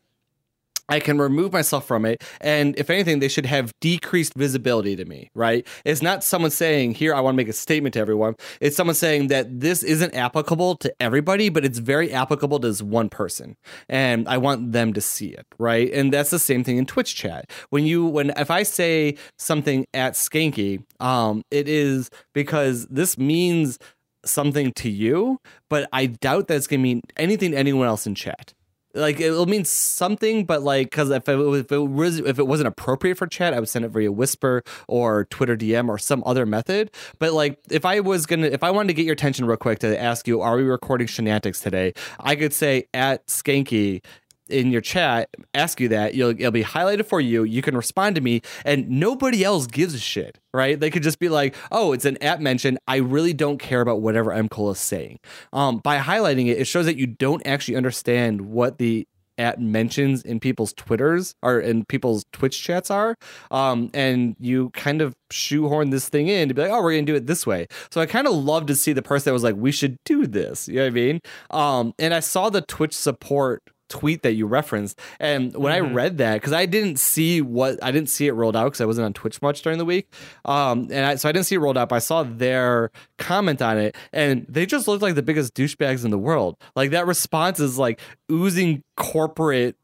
I 0.90 0.98
can 0.98 1.18
remove 1.18 1.52
myself 1.52 1.86
from 1.86 2.04
it. 2.04 2.22
And 2.40 2.76
if 2.76 2.90
anything, 2.90 3.20
they 3.20 3.28
should 3.28 3.46
have 3.46 3.72
decreased 3.80 4.34
visibility 4.34 4.96
to 4.96 5.04
me, 5.04 5.30
right? 5.34 5.66
It's 5.84 6.02
not 6.02 6.24
someone 6.24 6.50
saying, 6.50 6.94
Here, 6.94 7.14
I 7.14 7.20
want 7.20 7.34
to 7.34 7.36
make 7.36 7.48
a 7.48 7.52
statement 7.52 7.94
to 7.94 8.00
everyone. 8.00 8.34
It's 8.60 8.76
someone 8.76 8.96
saying 8.96 9.28
that 9.28 9.60
this 9.60 9.84
isn't 9.84 10.14
applicable 10.14 10.76
to 10.76 10.92
everybody, 11.00 11.48
but 11.48 11.64
it's 11.64 11.78
very 11.78 12.12
applicable 12.12 12.58
to 12.60 12.68
this 12.68 12.82
one 12.82 13.08
person. 13.08 13.56
And 13.88 14.28
I 14.28 14.36
want 14.38 14.72
them 14.72 14.92
to 14.94 15.00
see 15.00 15.28
it, 15.28 15.46
right? 15.58 15.90
And 15.92 16.12
that's 16.12 16.30
the 16.30 16.38
same 16.40 16.64
thing 16.64 16.76
in 16.76 16.86
Twitch 16.86 17.14
chat. 17.14 17.50
When 17.70 17.84
you, 17.84 18.06
when, 18.06 18.30
if 18.36 18.50
I 18.50 18.64
say 18.64 19.16
something 19.38 19.86
at 19.94 20.14
Skanky, 20.14 20.84
um, 20.98 21.42
it 21.52 21.68
is 21.68 22.10
because 22.34 22.86
this 22.86 23.16
means 23.16 23.78
something 24.24 24.72
to 24.74 24.90
you, 24.90 25.38
but 25.68 25.88
I 25.92 26.06
doubt 26.06 26.48
that's 26.48 26.66
going 26.66 26.80
to 26.80 26.82
mean 26.82 27.00
anything 27.16 27.52
to 27.52 27.56
anyone 27.56 27.86
else 27.86 28.06
in 28.06 28.14
chat 28.14 28.52
like 28.94 29.20
it'll 29.20 29.46
mean 29.46 29.64
something, 29.64 30.44
but 30.44 30.62
like 30.62 30.90
because 30.90 31.10
if 31.10 31.28
it, 31.28 31.38
if 31.38 31.72
it 31.72 31.78
was 31.78 32.18
if 32.18 32.38
it 32.38 32.46
wasn't 32.46 32.68
appropriate 32.68 33.16
for 33.16 33.26
chat, 33.26 33.54
I 33.54 33.60
would 33.60 33.68
send 33.68 33.84
it 33.84 33.88
via 33.88 34.10
Whisper 34.10 34.62
or 34.88 35.24
Twitter 35.26 35.56
DM 35.56 35.88
or 35.88 35.98
some 35.98 36.22
other 36.26 36.46
method. 36.46 36.90
But 37.18 37.32
like 37.32 37.58
if 37.70 37.84
I 37.84 38.00
was 38.00 38.26
gonna 38.26 38.48
if 38.48 38.62
I 38.62 38.70
wanted 38.70 38.88
to 38.88 38.94
get 38.94 39.04
your 39.04 39.12
attention 39.12 39.46
real 39.46 39.56
quick 39.56 39.78
to 39.80 40.00
ask 40.00 40.26
you, 40.26 40.40
are 40.40 40.56
we 40.56 40.62
recording 40.62 41.06
shenanigans 41.06 41.60
today? 41.60 41.94
I 42.18 42.36
could 42.36 42.52
say 42.52 42.88
at 42.92 43.26
Skanky 43.26 44.02
in 44.52 44.70
your 44.70 44.80
chat, 44.80 45.28
ask 45.54 45.80
you 45.80 45.88
that. 45.88 46.14
You'll 46.14 46.30
it'll 46.30 46.50
be 46.50 46.64
highlighted 46.64 47.06
for 47.06 47.20
you. 47.20 47.44
You 47.44 47.62
can 47.62 47.76
respond 47.76 48.14
to 48.16 48.20
me, 48.20 48.42
and 48.64 48.88
nobody 48.88 49.44
else 49.44 49.66
gives 49.66 49.94
a 49.94 49.98
shit, 49.98 50.38
right? 50.52 50.78
They 50.78 50.90
could 50.90 51.02
just 51.02 51.18
be 51.18 51.28
like, 51.28 51.54
"Oh, 51.70 51.92
it's 51.92 52.04
an 52.04 52.18
at 52.22 52.40
mention. 52.40 52.78
I 52.86 52.96
really 52.96 53.32
don't 53.32 53.58
care 53.58 53.80
about 53.80 54.00
whatever 54.00 54.32
M 54.32 54.48
Cole 54.48 54.70
is 54.70 54.78
saying." 54.78 55.18
Um, 55.52 55.78
by 55.78 55.98
highlighting 55.98 56.46
it, 56.46 56.58
it 56.58 56.66
shows 56.66 56.86
that 56.86 56.96
you 56.96 57.06
don't 57.06 57.46
actually 57.46 57.76
understand 57.76 58.42
what 58.42 58.78
the 58.78 59.06
at 59.40 59.58
mentions 59.58 60.22
in 60.22 60.38
people's 60.38 60.74
Twitters 60.74 61.34
or 61.42 61.58
in 61.58 61.86
people's 61.86 62.24
Twitch 62.30 62.62
chats 62.62 62.90
are. 62.90 63.16
Um, 63.50 63.90
and 63.94 64.36
you 64.38 64.68
kind 64.70 65.00
of 65.00 65.14
shoehorn 65.32 65.88
this 65.90 66.08
thing 66.10 66.28
in 66.28 66.48
to 66.48 66.54
be 66.54 66.60
like, 66.60 66.70
oh, 66.70 66.82
we're 66.82 66.92
gonna 66.92 67.06
do 67.06 67.14
it 67.14 67.26
this 67.26 67.46
way. 67.46 67.66
So 67.90 68.02
I 68.02 68.06
kind 68.06 68.26
of 68.26 68.34
love 68.34 68.66
to 68.66 68.76
see 68.76 68.92
the 68.92 69.02
person 69.02 69.30
that 69.30 69.32
was 69.32 69.42
like, 69.42 69.56
we 69.56 69.72
should 69.72 69.96
do 70.04 70.26
this. 70.26 70.68
You 70.68 70.76
know 70.76 70.82
what 70.82 70.88
I 70.88 70.90
mean? 70.90 71.20
Um, 71.50 71.94
and 71.98 72.12
I 72.12 72.20
saw 72.20 72.50
the 72.50 72.60
Twitch 72.60 72.94
support 72.94 73.62
tweet 73.90 74.22
that 74.22 74.32
you 74.32 74.46
referenced. 74.46 74.98
And 75.18 75.54
when 75.54 75.72
i 75.72 75.80
read 75.80 76.18
that 76.18 76.34
because 76.34 76.54
i 76.54 76.64
didn't 76.64 76.98
see 76.98 77.42
what 77.42 77.82
i 77.82 77.90
didn't 77.90 78.08
see 78.08 78.26
it 78.26 78.32
rolled 78.32 78.56
out 78.56 78.64
because 78.64 78.80
i 78.80 78.86
wasn't 78.86 79.04
on 79.04 79.12
twitch 79.12 79.42
much 79.42 79.60
during 79.60 79.78
the 79.78 79.84
week. 79.84 80.10
Um 80.46 80.88
and 80.90 81.04
I, 81.04 81.14
so 81.16 81.28
i 81.28 81.32
didn't 81.32 81.46
see 81.46 81.56
it 81.56 81.58
rolled 81.58 81.76
out 81.76 81.90
but 81.90 81.96
i 81.96 81.98
saw 81.98 82.22
their 82.22 82.90
comment 83.18 83.60
on 83.60 83.76
it 83.76 83.94
and 84.12 84.46
they 84.48 84.64
just 84.64 84.88
looked 84.88 85.02
like 85.02 85.14
the 85.14 85.22
biggest 85.22 85.54
douchebags 85.54 86.04
in 86.04 86.10
the 86.10 86.18
world. 86.18 86.56
Like 86.74 86.90
that 86.90 87.06
response 87.06 87.60
is 87.60 87.76
like 87.76 88.00
oozing 88.30 88.82
corporate 88.96 89.76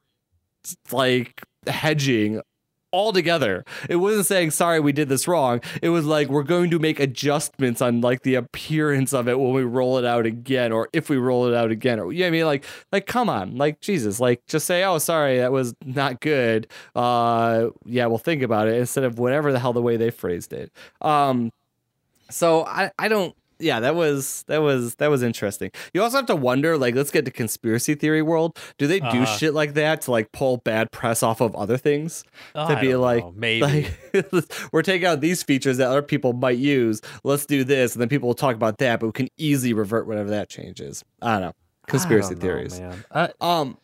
like 0.90 1.42
hedging 1.66 2.40
all 2.90 3.12
together. 3.12 3.64
It 3.88 3.96
wasn't 3.96 4.26
saying 4.26 4.52
sorry 4.52 4.80
we 4.80 4.92
did 4.92 5.08
this 5.08 5.28
wrong. 5.28 5.60
It 5.82 5.90
was 5.90 6.06
like 6.06 6.28
we're 6.28 6.42
going 6.42 6.70
to 6.70 6.78
make 6.78 6.98
adjustments 6.98 7.82
on 7.82 8.00
like 8.00 8.22
the 8.22 8.34
appearance 8.34 9.12
of 9.12 9.28
it 9.28 9.38
when 9.38 9.52
we 9.52 9.62
roll 9.62 9.98
it 9.98 10.04
out 10.04 10.26
again 10.26 10.72
or 10.72 10.88
if 10.92 11.10
we 11.10 11.16
roll 11.16 11.46
it 11.46 11.54
out 11.54 11.70
again 11.70 12.00
or 12.00 12.12
you 12.12 12.20
know 12.20 12.28
I 12.28 12.30
mean 12.30 12.46
like 12.46 12.64
like 12.92 13.06
come 13.06 13.28
on. 13.28 13.56
Like 13.56 13.80
Jesus, 13.80 14.18
like 14.18 14.46
just 14.46 14.66
say 14.66 14.82
oh 14.84 14.98
sorry 14.98 15.38
that 15.38 15.52
was 15.52 15.74
not 15.84 16.20
good. 16.20 16.68
Uh 16.94 17.68
yeah, 17.84 18.06
we'll 18.06 18.18
think 18.18 18.42
about 18.42 18.68
it 18.68 18.74
instead 18.74 19.04
of 19.04 19.18
whatever 19.18 19.52
the 19.52 19.58
hell 19.58 19.72
the 19.72 19.82
way 19.82 19.96
they 19.96 20.10
phrased 20.10 20.52
it. 20.52 20.72
Um 21.02 21.52
so 22.30 22.64
I 22.64 22.90
I 22.98 23.08
don't 23.08 23.35
yeah, 23.58 23.80
that 23.80 23.94
was 23.94 24.44
that 24.48 24.58
was 24.62 24.94
that 24.96 25.08
was 25.10 25.22
interesting. 25.22 25.70
You 25.94 26.02
also 26.02 26.16
have 26.18 26.26
to 26.26 26.36
wonder, 26.36 26.76
like, 26.76 26.94
let's 26.94 27.10
get 27.10 27.24
to 27.24 27.30
conspiracy 27.30 27.94
theory 27.94 28.22
world. 28.22 28.58
Do 28.78 28.86
they 28.86 29.00
do 29.00 29.06
Uh-huh. 29.06 29.24
shit 29.38 29.54
like 29.54 29.74
that 29.74 30.02
to 30.02 30.10
like 30.10 30.32
pull 30.32 30.58
bad 30.58 30.90
press 30.92 31.22
off 31.22 31.40
of 31.40 31.54
other 31.56 31.76
things? 31.76 32.24
Oh, 32.54 32.68
to 32.68 32.80
be 32.80 32.94
like, 32.96 33.24
know, 33.24 33.32
maybe. 33.36 33.88
like 34.12 34.44
we're 34.72 34.82
taking 34.82 35.06
out 35.06 35.20
these 35.20 35.42
features 35.42 35.78
that 35.78 35.88
other 35.88 36.02
people 36.02 36.32
might 36.32 36.58
use. 36.58 37.00
Let's 37.24 37.46
do 37.46 37.64
this, 37.64 37.94
and 37.94 38.00
then 38.02 38.08
people 38.08 38.28
will 38.28 38.34
talk 38.34 38.54
about 38.56 38.78
that, 38.78 39.00
but 39.00 39.06
we 39.06 39.12
can 39.12 39.28
easily 39.36 39.72
revert 39.72 40.06
whatever 40.06 40.30
that 40.30 40.48
changes. 40.48 41.04
I 41.22 41.32
don't 41.32 41.40
know. 41.42 41.52
Conspiracy 41.86 42.30
don't 42.34 42.38
know, 42.38 42.48
theories. 42.48 42.80
man. 42.80 43.04
Uh, 43.10 43.28
Um, 43.40 43.78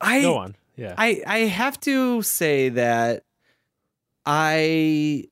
I 0.00 0.20
go 0.22 0.36
on. 0.36 0.56
Yeah. 0.76 0.94
I 0.98 1.22
I 1.26 1.38
have 1.40 1.80
to 1.80 2.20
say 2.22 2.68
that 2.70 3.22
I 4.24 5.24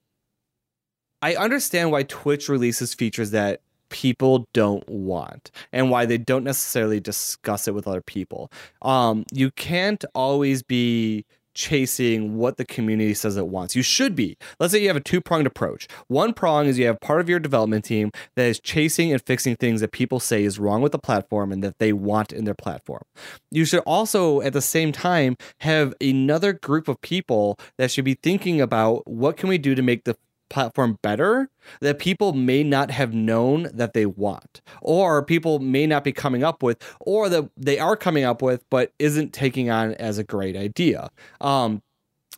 I 1.24 1.37
understand 1.37 1.90
why 1.90 2.02
Twitch 2.02 2.50
releases 2.50 2.92
features 2.92 3.30
that 3.30 3.62
people 3.88 4.46
don't 4.52 4.87
want 4.87 5.50
and 5.72 5.88
why 5.88 6.04
they 6.04 6.18
don't 6.18 6.44
necessarily 6.44 7.00
discuss 7.00 7.66
it 7.66 7.72
with 7.72 7.88
other 7.88 8.02
people. 8.02 8.52
Um, 8.82 9.24
you 9.32 9.50
can't 9.50 10.04
always 10.14 10.62
be 10.62 11.24
chasing 11.54 12.37
what 12.37 12.58
the 12.58 12.64
community 12.66 13.14
says 13.14 13.38
it 13.38 13.46
wants. 13.46 13.74
You 13.74 13.80
should 13.80 14.14
be. 14.14 14.37
Let's 14.60 14.74
say 14.74 14.82
you 14.82 14.88
have 14.88 14.98
a 14.98 15.00
two 15.00 15.22
pronged 15.22 15.46
approach. 15.46 15.88
One 16.08 16.34
prong 16.34 16.66
is 16.66 16.78
you 16.78 16.87
have 16.88 17.00
part 17.00 17.22
of 17.22 17.28
your 17.30 17.40
development 17.40 17.87
team 17.87 18.10
that 18.37 18.44
is 18.44 18.60
chasing 18.60 19.10
and 19.10 19.22
fixing 19.22 19.56
things 19.56 19.80
that 19.80 19.92
people 19.92 20.20
say 20.20 20.44
is 20.44 20.58
wrong 20.58 20.82
with 20.82 20.92
the 20.92 20.98
platform 20.98 21.52
and 21.52 21.64
that 21.64 21.78
they 21.78 21.94
want 21.94 22.34
in 22.34 22.44
their 22.44 22.52
platform. 22.52 23.04
You 23.50 23.64
should 23.64 23.80
also, 23.87 24.42
at 24.42 24.52
the 24.52 24.60
same 24.60 24.92
time, 24.92 25.38
have 25.60 25.94
another 26.02 26.52
group 26.52 26.87
of 26.87 27.00
people 27.00 27.58
that 27.78 27.90
should 27.90 28.04
be 28.04 28.18
thinking 28.22 28.60
about 28.60 29.06
what 29.06 29.38
can 29.38 29.48
we 29.48 29.56
do 29.56 29.74
to 29.74 29.80
make 29.80 30.04
the 30.04 30.18
platform 30.54 30.96
better 31.02 31.50
that 31.80 31.98
people 31.98 32.32
may 32.32 32.62
not 32.62 32.88
have 32.92 33.12
known 33.12 33.68
that 33.74 33.92
they 33.92 34.06
want 34.06 34.62
or 34.80 35.20
people 35.24 35.58
may 35.58 35.84
not 35.84 36.04
be 36.04 36.12
coming 36.12 36.44
up 36.44 36.62
with 36.62 36.80
or 37.00 37.28
that 37.28 37.50
they 37.56 37.80
are 37.80 37.96
coming 37.96 38.22
up 38.22 38.40
with 38.40 38.64
but 38.70 38.92
isn't 39.00 39.32
taking 39.32 39.68
on 39.68 39.94
as 39.94 40.16
a 40.16 40.22
great 40.22 40.56
idea. 40.56 41.10
Um, 41.40 41.82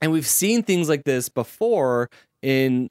and 0.00 0.10
we've 0.12 0.26
seen 0.26 0.62
things 0.62 0.88
like 0.88 1.04
this 1.04 1.28
before 1.28 2.08
in 2.40 2.88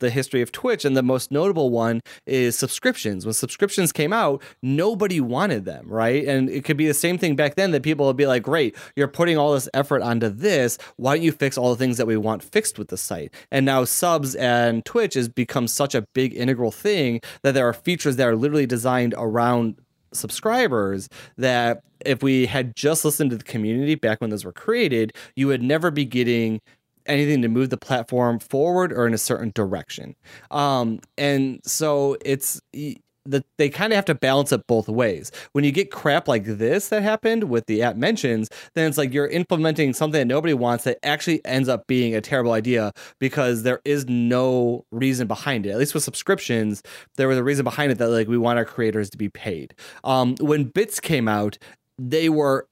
the 0.00 0.10
history 0.10 0.42
of 0.42 0.52
Twitch, 0.52 0.84
and 0.84 0.96
the 0.96 1.02
most 1.02 1.30
notable 1.30 1.70
one 1.70 2.00
is 2.26 2.56
subscriptions. 2.56 3.24
When 3.24 3.32
subscriptions 3.32 3.92
came 3.92 4.12
out, 4.12 4.42
nobody 4.62 5.20
wanted 5.20 5.64
them, 5.64 5.86
right? 5.88 6.24
And 6.24 6.48
it 6.50 6.64
could 6.64 6.76
be 6.76 6.86
the 6.86 6.94
same 6.94 7.18
thing 7.18 7.36
back 7.36 7.54
then 7.54 7.70
that 7.72 7.82
people 7.82 8.06
would 8.06 8.16
be 8.16 8.26
like, 8.26 8.42
"Great, 8.42 8.76
you're 8.94 9.08
putting 9.08 9.36
all 9.36 9.52
this 9.52 9.68
effort 9.74 10.02
onto 10.02 10.28
this. 10.28 10.78
Why 10.96 11.16
don't 11.16 11.24
you 11.24 11.32
fix 11.32 11.56
all 11.56 11.70
the 11.70 11.76
things 11.76 11.96
that 11.96 12.06
we 12.06 12.16
want 12.16 12.42
fixed 12.42 12.78
with 12.78 12.88
the 12.88 12.96
site?" 12.96 13.32
And 13.50 13.64
now 13.66 13.84
subs 13.84 14.34
and 14.34 14.84
Twitch 14.84 15.14
has 15.14 15.28
become 15.28 15.68
such 15.68 15.94
a 15.94 16.06
big 16.14 16.34
integral 16.34 16.70
thing 16.70 17.20
that 17.42 17.52
there 17.52 17.68
are 17.68 17.72
features 17.72 18.16
that 18.16 18.28
are 18.28 18.36
literally 18.36 18.66
designed 18.66 19.14
around 19.16 19.76
subscribers 20.12 21.08
that 21.36 21.80
if 22.04 22.22
we 22.22 22.46
had 22.46 22.76
just 22.76 23.04
listened 23.04 23.30
to 23.30 23.36
the 23.36 23.44
community 23.44 23.94
back 23.94 24.20
when 24.20 24.30
those 24.30 24.44
were 24.44 24.52
created, 24.52 25.12
you 25.34 25.46
would 25.46 25.62
never 25.62 25.90
be 25.90 26.04
getting 26.04 26.60
anything 27.06 27.42
to 27.42 27.48
move 27.48 27.70
the 27.70 27.76
platform 27.76 28.38
forward 28.38 28.92
or 28.92 29.06
in 29.06 29.14
a 29.14 29.18
certain 29.18 29.52
direction. 29.54 30.14
Um, 30.50 31.00
and 31.16 31.60
so 31.64 32.16
it's 32.24 32.60
that 33.26 33.44
they 33.58 33.68
kind 33.68 33.92
of 33.92 33.96
have 33.96 34.04
to 34.06 34.14
balance 34.14 34.52
it 34.52 34.66
both 34.66 34.88
ways. 34.88 35.30
When 35.52 35.64
you 35.64 35.72
get 35.72 35.90
crap 35.90 36.28
like 36.28 36.44
this 36.44 36.88
that 36.88 37.02
happened 37.02 37.44
with 37.44 37.66
the 37.66 37.82
at 37.82 37.98
mentions, 37.98 38.48
then 38.74 38.88
it's 38.88 38.98
like 38.98 39.12
you're 39.12 39.26
implementing 39.26 39.92
something 39.92 40.18
that 40.18 40.26
nobody 40.26 40.54
wants 40.54 40.84
that 40.84 40.98
actually 41.02 41.44
ends 41.44 41.68
up 41.68 41.86
being 41.86 42.14
a 42.14 42.20
terrible 42.20 42.52
idea 42.52 42.92
because 43.18 43.62
there 43.62 43.80
is 43.84 44.08
no 44.08 44.84
reason 44.90 45.26
behind 45.26 45.66
it. 45.66 45.70
At 45.70 45.78
least 45.78 45.94
with 45.94 46.04
subscriptions, 46.04 46.82
there 47.16 47.28
was 47.28 47.38
a 47.38 47.44
reason 47.44 47.64
behind 47.64 47.92
it 47.92 47.98
that 47.98 48.08
like 48.08 48.28
we 48.28 48.38
want 48.38 48.58
our 48.58 48.64
creators 48.64 49.10
to 49.10 49.18
be 49.18 49.28
paid. 49.28 49.74
Um, 50.04 50.36
when 50.40 50.64
Bits 50.64 51.00
came 51.00 51.28
out, 51.28 51.58
they 51.98 52.28
were 52.28 52.68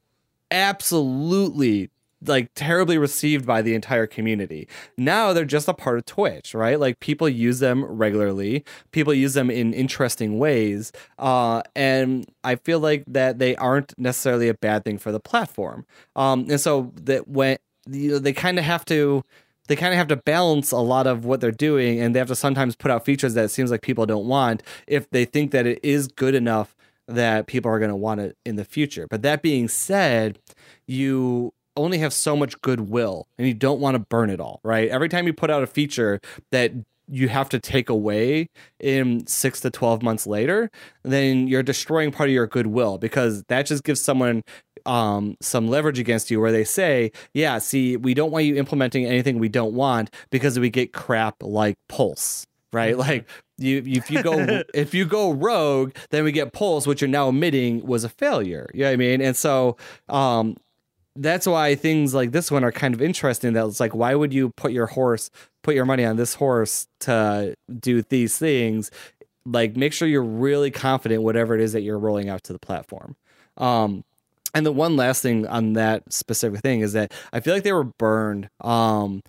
absolutely 0.50 1.90
like 2.26 2.50
terribly 2.54 2.98
received 2.98 3.46
by 3.46 3.62
the 3.62 3.74
entire 3.74 4.06
community. 4.06 4.68
Now 4.96 5.32
they're 5.32 5.44
just 5.44 5.68
a 5.68 5.74
part 5.74 5.98
of 5.98 6.06
Twitch, 6.06 6.54
right? 6.54 6.78
Like 6.78 7.00
people 7.00 7.28
use 7.28 7.58
them 7.58 7.84
regularly. 7.84 8.64
People 8.92 9.14
use 9.14 9.34
them 9.34 9.50
in 9.50 9.72
interesting 9.72 10.38
ways. 10.38 10.92
Uh, 11.18 11.62
and 11.74 12.26
I 12.42 12.56
feel 12.56 12.80
like 12.80 13.04
that 13.06 13.38
they 13.38 13.56
aren't 13.56 13.98
necessarily 13.98 14.48
a 14.48 14.54
bad 14.54 14.84
thing 14.84 14.98
for 14.98 15.12
the 15.12 15.20
platform. 15.20 15.86
Um, 16.16 16.46
and 16.50 16.60
so 16.60 16.92
that 17.02 17.28
when 17.28 17.58
you 17.88 18.12
know 18.12 18.18
they 18.18 18.32
kind 18.32 18.58
of 18.58 18.64
have 18.64 18.84
to 18.86 19.24
they 19.66 19.76
kind 19.76 19.92
of 19.92 19.98
have 19.98 20.08
to 20.08 20.16
balance 20.16 20.72
a 20.72 20.78
lot 20.78 21.06
of 21.06 21.24
what 21.24 21.40
they're 21.40 21.50
doing 21.50 22.00
and 22.00 22.14
they 22.14 22.18
have 22.18 22.28
to 22.28 22.36
sometimes 22.36 22.76
put 22.76 22.90
out 22.90 23.04
features 23.04 23.34
that 23.34 23.46
it 23.46 23.48
seems 23.48 23.70
like 23.70 23.80
people 23.80 24.04
don't 24.04 24.26
want 24.26 24.62
if 24.86 25.08
they 25.10 25.24
think 25.24 25.52
that 25.52 25.66
it 25.66 25.80
is 25.82 26.06
good 26.06 26.34
enough 26.34 26.76
that 27.08 27.46
people 27.46 27.70
are 27.70 27.78
going 27.78 27.90
to 27.90 27.96
want 27.96 28.20
it 28.20 28.36
in 28.44 28.56
the 28.56 28.64
future. 28.64 29.06
But 29.08 29.22
that 29.22 29.42
being 29.42 29.68
said, 29.68 30.38
you 30.86 31.52
only 31.76 31.98
have 31.98 32.12
so 32.12 32.36
much 32.36 32.60
goodwill 32.60 33.26
and 33.38 33.46
you 33.46 33.54
don't 33.54 33.80
want 33.80 33.94
to 33.94 33.98
burn 33.98 34.30
it 34.30 34.40
all, 34.40 34.60
right? 34.62 34.88
Every 34.88 35.08
time 35.08 35.26
you 35.26 35.32
put 35.32 35.50
out 35.50 35.62
a 35.62 35.66
feature 35.66 36.20
that 36.52 36.72
you 37.08 37.28
have 37.28 37.48
to 37.50 37.58
take 37.58 37.88
away 37.88 38.48
in 38.80 39.26
six 39.26 39.60
to 39.60 39.70
12 39.70 40.02
months 40.02 40.26
later, 40.26 40.70
then 41.02 41.48
you're 41.48 41.62
destroying 41.62 42.10
part 42.10 42.28
of 42.28 42.34
your 42.34 42.46
goodwill 42.46 42.98
because 42.98 43.44
that 43.44 43.66
just 43.66 43.84
gives 43.84 44.00
someone 44.00 44.42
um, 44.86 45.36
some 45.40 45.68
leverage 45.68 45.98
against 45.98 46.30
you 46.30 46.40
where 46.40 46.52
they 46.52 46.64
say, 46.64 47.12
yeah, 47.32 47.58
see, 47.58 47.96
we 47.96 48.14
don't 48.14 48.30
want 48.30 48.44
you 48.44 48.56
implementing 48.56 49.06
anything 49.06 49.38
we 49.38 49.48
don't 49.48 49.74
want 49.74 50.10
because 50.30 50.58
we 50.58 50.70
get 50.70 50.92
crap 50.92 51.36
like 51.42 51.76
Pulse, 51.88 52.46
right? 52.72 52.92
Mm-hmm. 52.92 53.00
Like 53.00 53.28
you, 53.58 53.82
if 53.86 54.10
you 54.10 54.22
go 54.22 54.62
if 54.74 54.94
you 54.94 55.04
go 55.04 55.32
rogue, 55.32 55.94
then 56.10 56.24
we 56.24 56.32
get 56.32 56.52
Pulse, 56.52 56.86
which 56.86 57.00
you're 57.00 57.08
now 57.08 57.28
admitting 57.28 57.86
was 57.86 58.04
a 58.04 58.08
failure. 58.08 58.68
You 58.74 58.80
know 58.80 58.88
what 58.88 58.92
I 58.92 58.96
mean? 58.96 59.20
And 59.20 59.36
so 59.36 59.76
um, 60.08 60.56
that's 61.16 61.46
why 61.46 61.74
things 61.74 62.14
like 62.14 62.32
this 62.32 62.50
one 62.50 62.64
are 62.64 62.72
kind 62.72 62.94
of 62.94 63.02
interesting. 63.02 63.52
That 63.52 63.66
it's 63.66 63.80
like, 63.80 63.94
why 63.94 64.14
would 64.14 64.32
you 64.32 64.50
put 64.50 64.72
your 64.72 64.86
horse, 64.86 65.30
put 65.62 65.74
your 65.74 65.84
money 65.84 66.04
on 66.04 66.16
this 66.16 66.34
horse 66.34 66.86
to 67.00 67.54
do 67.80 68.02
these 68.02 68.36
things? 68.36 68.90
Like, 69.46 69.76
make 69.76 69.92
sure 69.92 70.08
you're 70.08 70.22
really 70.22 70.70
confident 70.70 71.22
whatever 71.22 71.54
it 71.54 71.60
is 71.60 71.72
that 71.74 71.82
you're 71.82 71.98
rolling 71.98 72.28
out 72.28 72.42
to 72.44 72.52
the 72.52 72.58
platform. 72.58 73.16
Um, 73.56 74.04
and 74.54 74.64
the 74.64 74.72
one 74.72 74.96
last 74.96 75.22
thing 75.22 75.46
on 75.46 75.74
that 75.74 76.12
specific 76.12 76.60
thing 76.60 76.80
is 76.80 76.92
that 76.94 77.12
I 77.32 77.40
feel 77.40 77.54
like 77.54 77.64
they 77.64 77.72
were 77.72 77.84
burned. 77.84 78.48
Um, 78.60 79.22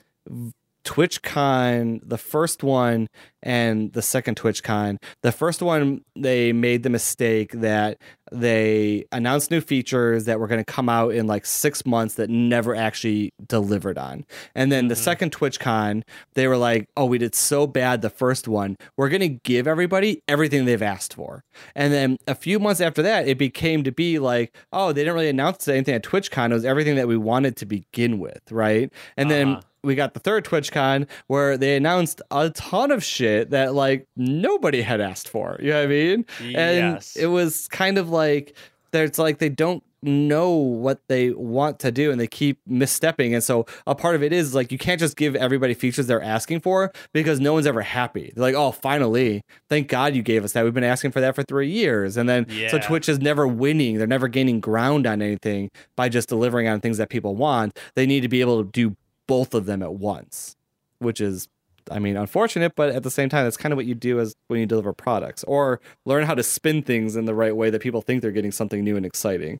TwitchCon, 0.85 1.99
the 2.03 2.17
first 2.17 2.63
one 2.63 3.07
and 3.41 3.93
the 3.93 4.01
second 4.01 4.37
TwitchCon. 4.37 4.97
The 5.21 5.31
first 5.31 5.61
one, 5.61 6.01
they 6.15 6.53
made 6.53 6.83
the 6.83 6.89
mistake 6.89 7.51
that 7.51 7.99
they 8.31 9.05
announced 9.11 9.51
new 9.51 9.61
features 9.61 10.25
that 10.25 10.39
were 10.39 10.47
going 10.47 10.63
to 10.63 10.71
come 10.71 10.89
out 10.89 11.13
in 11.13 11.27
like 11.27 11.45
six 11.45 11.85
months 11.85 12.15
that 12.15 12.29
never 12.29 12.75
actually 12.75 13.33
delivered 13.45 13.97
on. 13.97 14.25
And 14.55 14.71
then 14.71 14.83
mm-hmm. 14.83 14.89
the 14.89 14.95
second 14.95 15.31
TwitchCon, 15.31 16.03
they 16.33 16.47
were 16.47 16.57
like, 16.57 16.89
oh, 16.97 17.05
we 17.05 17.19
did 17.19 17.35
so 17.35 17.67
bad 17.67 18.01
the 18.01 18.09
first 18.09 18.47
one. 18.47 18.77
We're 18.97 19.09
going 19.09 19.21
to 19.21 19.29
give 19.29 19.67
everybody 19.67 20.23
everything 20.27 20.65
they've 20.65 20.81
asked 20.81 21.13
for. 21.13 21.43
And 21.75 21.93
then 21.93 22.17
a 22.27 22.35
few 22.35 22.59
months 22.59 22.81
after 22.81 23.03
that, 23.03 23.27
it 23.27 23.37
became 23.37 23.83
to 23.83 23.91
be 23.91 24.17
like, 24.17 24.55
oh, 24.71 24.91
they 24.91 25.01
didn't 25.01 25.15
really 25.15 25.29
announce 25.29 25.67
anything 25.67 25.93
at 25.93 26.03
TwitchCon. 26.03 26.49
It 26.49 26.53
was 26.53 26.65
everything 26.65 26.95
that 26.95 27.07
we 27.07 27.17
wanted 27.17 27.55
to 27.57 27.65
begin 27.65 28.17
with, 28.17 28.41
right? 28.51 28.91
And 29.17 29.31
uh-huh. 29.31 29.37
then 29.37 29.61
we 29.85 29.95
got 29.95 30.13
the 30.13 30.19
third 30.19 30.45
TwitchCon 30.45 31.07
where 31.27 31.57
they 31.57 31.75
announced 31.75 32.21
a 32.31 32.49
ton 32.49 32.91
of 32.91 33.03
shit 33.03 33.51
that 33.51 33.73
like 33.73 34.07
nobody 34.15 34.81
had 34.81 35.01
asked 35.01 35.29
for. 35.29 35.57
You 35.61 35.71
know 35.71 35.79
what 35.79 35.85
I 35.85 35.87
mean? 35.87 36.25
Yes. 36.43 37.15
And 37.15 37.23
it 37.23 37.27
was 37.27 37.67
kind 37.67 37.97
of 37.97 38.09
like 38.09 38.55
there's 38.91 39.19
like 39.19 39.39
they 39.39 39.49
don't 39.49 39.83
know 40.05 40.51
what 40.51 41.01
they 41.07 41.31
want 41.31 41.79
to 41.79 41.91
do 41.91 42.11
and 42.11 42.19
they 42.19 42.27
keep 42.27 42.59
misstepping. 42.69 43.33
And 43.33 43.43
so 43.43 43.65
a 43.87 43.95
part 43.95 44.15
of 44.15 44.23
it 44.23 44.31
is 44.31 44.53
like 44.53 44.71
you 44.71 44.77
can't 44.77 44.99
just 44.99 45.17
give 45.17 45.35
everybody 45.35 45.73
features 45.73 46.07
they're 46.07 46.21
asking 46.21 46.61
for 46.61 46.91
because 47.13 47.39
no 47.39 47.53
one's 47.53 47.67
ever 47.67 47.81
happy. 47.81 48.31
They're 48.35 48.43
like, 48.43 48.55
oh, 48.55 48.71
finally, 48.71 49.41
thank 49.69 49.87
God 49.87 50.15
you 50.15 50.21
gave 50.21 50.43
us 50.43 50.53
that. 50.53 50.63
We've 50.63 50.73
been 50.73 50.83
asking 50.83 51.11
for 51.11 51.21
that 51.21 51.35
for 51.35 51.43
three 51.43 51.69
years. 51.69 52.17
And 52.17 52.29
then 52.29 52.45
yeah. 52.49 52.69
so 52.69 52.79
Twitch 52.79 53.09
is 53.09 53.19
never 53.19 53.47
winning. 53.47 53.97
They're 53.97 54.07
never 54.07 54.27
gaining 54.27 54.59
ground 54.59 55.07
on 55.07 55.21
anything 55.21 55.69
by 55.95 56.09
just 56.09 56.29
delivering 56.29 56.67
on 56.67 56.79
things 56.79 56.97
that 56.97 57.09
people 57.09 57.35
want. 57.35 57.77
They 57.95 58.05
need 58.05 58.21
to 58.21 58.29
be 58.29 58.41
able 58.41 58.63
to 58.63 58.69
do 58.69 58.95
both 59.27 59.53
of 59.53 59.65
them 59.65 59.81
at 59.81 59.95
once, 59.95 60.55
which 60.99 61.21
is 61.21 61.47
I 61.91 61.99
mean, 61.99 62.17
unfortunate, 62.17 62.75
but 62.75 62.89
at 62.89 63.03
the 63.03 63.11
same 63.11 63.29
time, 63.29 63.43
that's 63.43 63.57
kind 63.57 63.71
of 63.71 63.77
what 63.77 63.85
you 63.85 63.93
do 63.93 64.19
as 64.19 64.35
when 64.47 64.59
you 64.59 64.65
deliver 64.65 64.91
products, 64.93 65.43
or 65.43 65.79
learn 66.03 66.25
how 66.25 66.33
to 66.33 66.43
spin 66.43 66.81
things 66.81 67.15
in 67.15 67.25
the 67.25 67.35
right 67.35 67.55
way 67.55 67.69
that 67.69 67.81
people 67.81 68.01
think 68.01 68.21
they're 68.21 68.31
getting 68.31 68.51
something 68.51 68.83
new 68.83 68.97
and 68.97 69.05
exciting. 69.05 69.59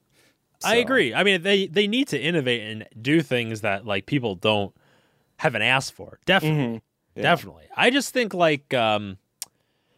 So. 0.60 0.70
I 0.70 0.76
agree. 0.76 1.14
I 1.14 1.24
mean, 1.24 1.44
they 1.44 1.68
they 1.68 1.88
need 1.88 2.08
to 2.10 2.20
innovate 2.20 2.62
and 2.62 2.88
do 3.00 3.22
things 3.22 3.62
that 3.62 3.86
like 3.86 4.06
people 4.06 4.36
don't 4.36 4.74
haven't 5.38 5.62
asked 5.62 5.94
for. 5.94 6.20
Definitely, 6.26 6.64
mm-hmm. 6.64 7.20
yeah. 7.20 7.22
definitely. 7.22 7.66
I 7.76 7.90
just 7.90 8.14
think 8.14 8.34
like 8.34 8.74
um, 8.74 9.18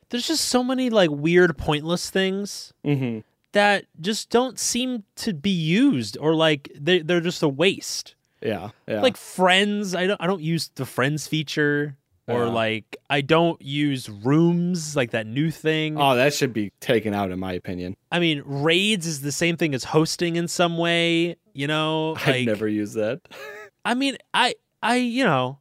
there's 0.10 0.28
just 0.28 0.46
so 0.46 0.64
many 0.64 0.90
like 0.90 1.12
weird, 1.12 1.58
pointless 1.58 2.10
things 2.10 2.74
mm-hmm. 2.84 3.20
that 3.54 3.86
just 4.02 4.30
don't 4.30 4.60
seem 4.60 5.04
to 5.18 5.34
be 5.34 5.50
used, 5.50 6.18
or 6.20 6.36
like 6.36 6.70
they 6.76 7.00
they're 7.00 7.22
just 7.22 7.44
a 7.44 7.50
waste. 7.50 8.15
Yeah, 8.48 8.69
yeah. 8.87 9.02
Like 9.02 9.17
friends, 9.17 9.93
I 9.93 10.08
don't 10.08 10.21
I 10.21 10.27
don't 10.27 10.41
use 10.41 10.69
the 10.75 10.85
friends 10.85 11.27
feature 11.27 11.98
or 12.27 12.45
yeah. 12.45 12.52
like 12.52 12.98
I 13.10 13.21
don't 13.21 13.62
use 13.62 14.10
rooms 14.10 14.95
like 14.95 15.12
that 15.12 15.27
new 15.27 15.52
thing. 15.52 15.98
Oh, 16.00 16.15
that 16.15 16.33
should 16.33 16.54
be 16.54 16.71
taken 16.79 17.13
out 17.13 17.31
in 17.31 17.39
my 17.39 17.54
opinion. 17.54 17.95
I 18.12 18.19
mean, 18.19 18.43
raids 18.45 19.06
is 19.06 19.21
the 19.21 19.31
same 19.31 19.58
thing 19.58 19.73
as 19.73 19.83
hosting 19.83 20.35
in 20.35 20.48
some 20.48 20.77
way, 20.77 21.35
you 21.54 21.67
know? 21.67 22.15
Like, 22.27 22.27
I've 22.27 22.45
never 22.45 22.67
used 22.67 22.95
that. 22.95 23.21
I 23.85 23.93
mean, 23.93 24.17
I 24.33 24.56
I 24.81 24.95
you 24.95 25.23
know, 25.23 25.60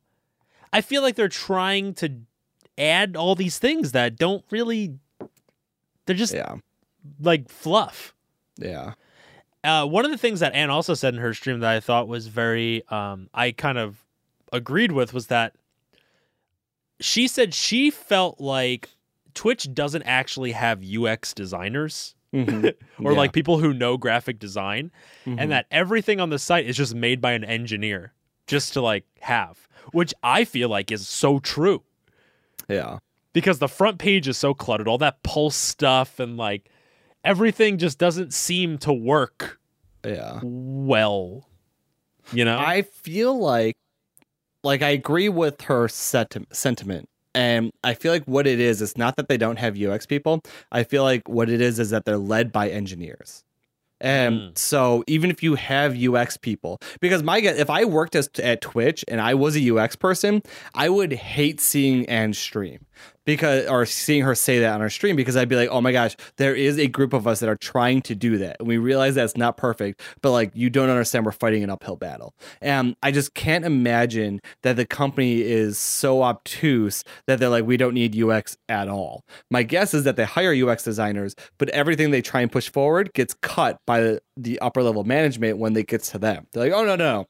I 0.73 0.81
feel 0.81 1.03
like 1.03 1.17
they're 1.17 1.29
trying 1.29 1.95
to 1.95 2.13
add 2.79 3.17
all 3.17 3.35
these 3.35 3.59
things 3.59 3.93
that 3.93 4.17
don't 4.17 4.45
really 4.51 4.99
they're 6.07 6.17
just 6.17 6.35
yeah. 6.35 6.57
like 7.21 7.49
fluff. 7.49 8.15
Yeah. 8.59 8.95
Uh, 9.67 9.85
one 9.85 10.05
of 10.05 10.11
the 10.11 10.19
things 10.19 10.41
that 10.41 10.55
Anne 10.55 10.71
also 10.71 10.95
said 10.95 11.13
in 11.15 11.21
her 11.21 11.35
stream 11.35 11.61
that 11.61 11.71
I 11.71 11.81
thought 11.81 12.07
was 12.09 12.29
very, 12.29 12.87
um, 12.89 13.29
I 13.35 13.51
kind 13.53 13.79
of 13.79 14.05
agreed 14.53 14.93
with 14.93 15.13
was 15.13 15.27
that 15.27 15.55
she 17.01 17.27
said 17.29 17.53
she 17.53 17.91
felt 17.91 18.41
like 18.41 18.91
Twitch 19.35 19.73
doesn't 19.75 20.05
actually 20.05 20.53
have 20.53 20.83
UX 20.83 21.35
designers 21.35 22.15
Mhm. 22.33 22.75
or 23.05 23.13
Yeah. 23.13 23.17
like 23.19 23.33
people 23.33 23.59
who 23.59 23.73
know 23.73 23.97
graphic 23.97 24.39
design, 24.39 24.91
Mhm. 25.27 25.37
and 25.39 25.51
that 25.53 25.67
everything 25.71 26.21
on 26.21 26.31
the 26.31 26.39
site 26.39 26.67
is 26.67 26.77
just 26.77 26.95
made 26.95 27.21
by 27.21 27.33
an 27.33 27.45
engineer 27.45 28.13
just 28.47 28.73
to 28.75 28.81
like 28.81 29.05
have, 29.21 29.69
which 29.93 30.15
I 30.23 30.45
feel 30.45 30.69
like 30.69 30.91
is 30.93 31.07
so 31.09 31.39
true 31.39 31.83
yeah. 32.69 32.99
because 33.33 33.59
the 33.59 33.69
front 33.69 33.99
page 33.99 34.27
is 34.29 34.39
so 34.39 34.55
cluttered, 34.55 34.89
all 34.89 34.99
that 34.99 35.23
pulse 35.23 35.57
stuff 35.57 36.19
and 36.21 36.37
like 36.37 36.71
everything 37.27 37.79
just 37.79 37.99
doesn't 37.99 38.33
seem 38.33 38.79
to 38.79 38.93
work 38.93 39.59
Yeah. 40.05 40.41
well. 40.43 41.49
You 42.33 42.45
know? 42.45 42.59
I 42.59 42.83
feel 42.83 43.39
like 43.39 43.77
like 44.65 44.83
I 44.83 44.89
agree 44.91 45.29
with 45.29 45.61
her 45.63 45.87
senti- 45.89 46.47
sentiment. 46.53 47.09
And 47.37 47.71
I 47.85 47.95
feel 47.95 48.13
like 48.13 48.25
what 48.25 48.47
it 48.47 48.59
is 48.59 48.81
is 48.83 48.97
not 48.99 49.15
that 49.17 49.29
they 49.29 49.37
don't 49.37 49.59
have 49.59 49.77
UX 49.81 50.07
people. 50.07 50.43
I 50.73 50.83
feel 50.85 51.03
like 51.05 51.29
what 51.29 51.49
it 51.51 51.61
is 51.61 51.79
is 51.79 51.91
that 51.91 52.05
they're 52.05 52.17
led 52.19 52.51
by 52.51 52.71
engineers. 52.71 53.45
And 54.01 54.41
Mm. 54.41 54.59
so 54.59 55.05
even 55.07 55.31
if 55.31 55.43
you 55.43 55.55
have 55.55 55.95
UX 55.97 56.37
people, 56.37 56.79
because 57.01 57.23
my 57.23 57.41
guess, 57.41 57.59
if 57.59 57.71
I 57.71 57.85
worked 57.85 58.17
as 58.17 58.29
at 58.43 58.61
Twitch 58.61 59.05
and 59.07 59.21
I 59.21 59.35
was 59.35 59.55
a 59.57 59.61
UX 59.61 59.95
person, 59.97 60.43
I 60.75 60.89
would 60.89 61.13
hate 61.13 61.61
seeing 61.61 62.07
Anne 62.07 62.33
stream 62.35 62.87
because 63.27 63.67
or 63.69 63.85
seeing 63.85 64.23
her 64.23 64.35
say 64.35 64.61
that 64.61 64.73
on 64.73 64.81
her 64.81 64.89
stream 64.89 65.17
because 65.17 65.37
I'd 65.37 65.49
be 65.49 65.57
like, 65.57 65.69
oh 65.69 65.83
my 65.83 65.93
gosh, 65.93 66.17
there 66.37 66.55
is 66.55 66.79
a 66.79 66.87
group 66.87 67.13
of 67.13 67.27
us 67.27 67.41
that 67.41 67.49
are 67.49 67.57
trying 67.57 68.01
to 68.03 68.15
do 68.15 68.39
that. 68.39 68.57
And 68.61 68.69
we 68.69 68.79
realize 68.79 69.15
that's 69.15 69.37
not 69.37 69.59
perfect, 69.59 70.01
but 70.23 70.31
like 70.31 70.53
you 70.55 70.71
don't 70.71 70.89
understand 70.89 71.27
we're 71.27 71.33
fighting 71.33 71.63
an 71.63 71.69
uphill 71.69 71.97
battle. 71.97 72.35
And 72.63 72.97
I 73.03 73.11
just 73.11 73.35
can't 73.35 73.65
imagine 73.65 74.41
that 74.63 74.77
the 74.77 74.87
company 74.87 75.43
is 75.43 75.77
so 75.77 76.23
obtuse 76.23 77.05
that 77.27 77.39
they're 77.39 77.49
like, 77.49 77.67
we 77.67 77.77
don't 77.77 77.95
need 77.95 78.21
UX 78.21 78.57
at 78.69 78.89
all. 78.89 79.25
My 79.51 79.65
guess 79.65 79.93
is 79.93 80.05
that 80.05 80.17
they 80.17 80.25
hire 80.25 80.55
UX 80.55 80.85
designers, 80.85 81.35
but 81.59 81.69
everything 81.71 82.13
they 82.13 82.23
try 82.23 82.41
and 82.41 82.51
push 82.51 82.71
forward 82.71 83.13
gets 83.13 83.35
cut 83.35 83.81
by 83.87 84.01
the, 84.01 84.23
the 84.37 84.59
upper 84.61 84.83
level 84.83 85.05
management 85.05 85.59
when 85.59 85.77
it 85.77 85.89
gets 85.89 86.11
to 86.13 86.19
them. 86.19 86.47
They're 86.53 86.65
like, 86.65 86.73
oh 86.73 86.85
no, 86.85 86.97
no, 86.97 87.21
no 87.21 87.27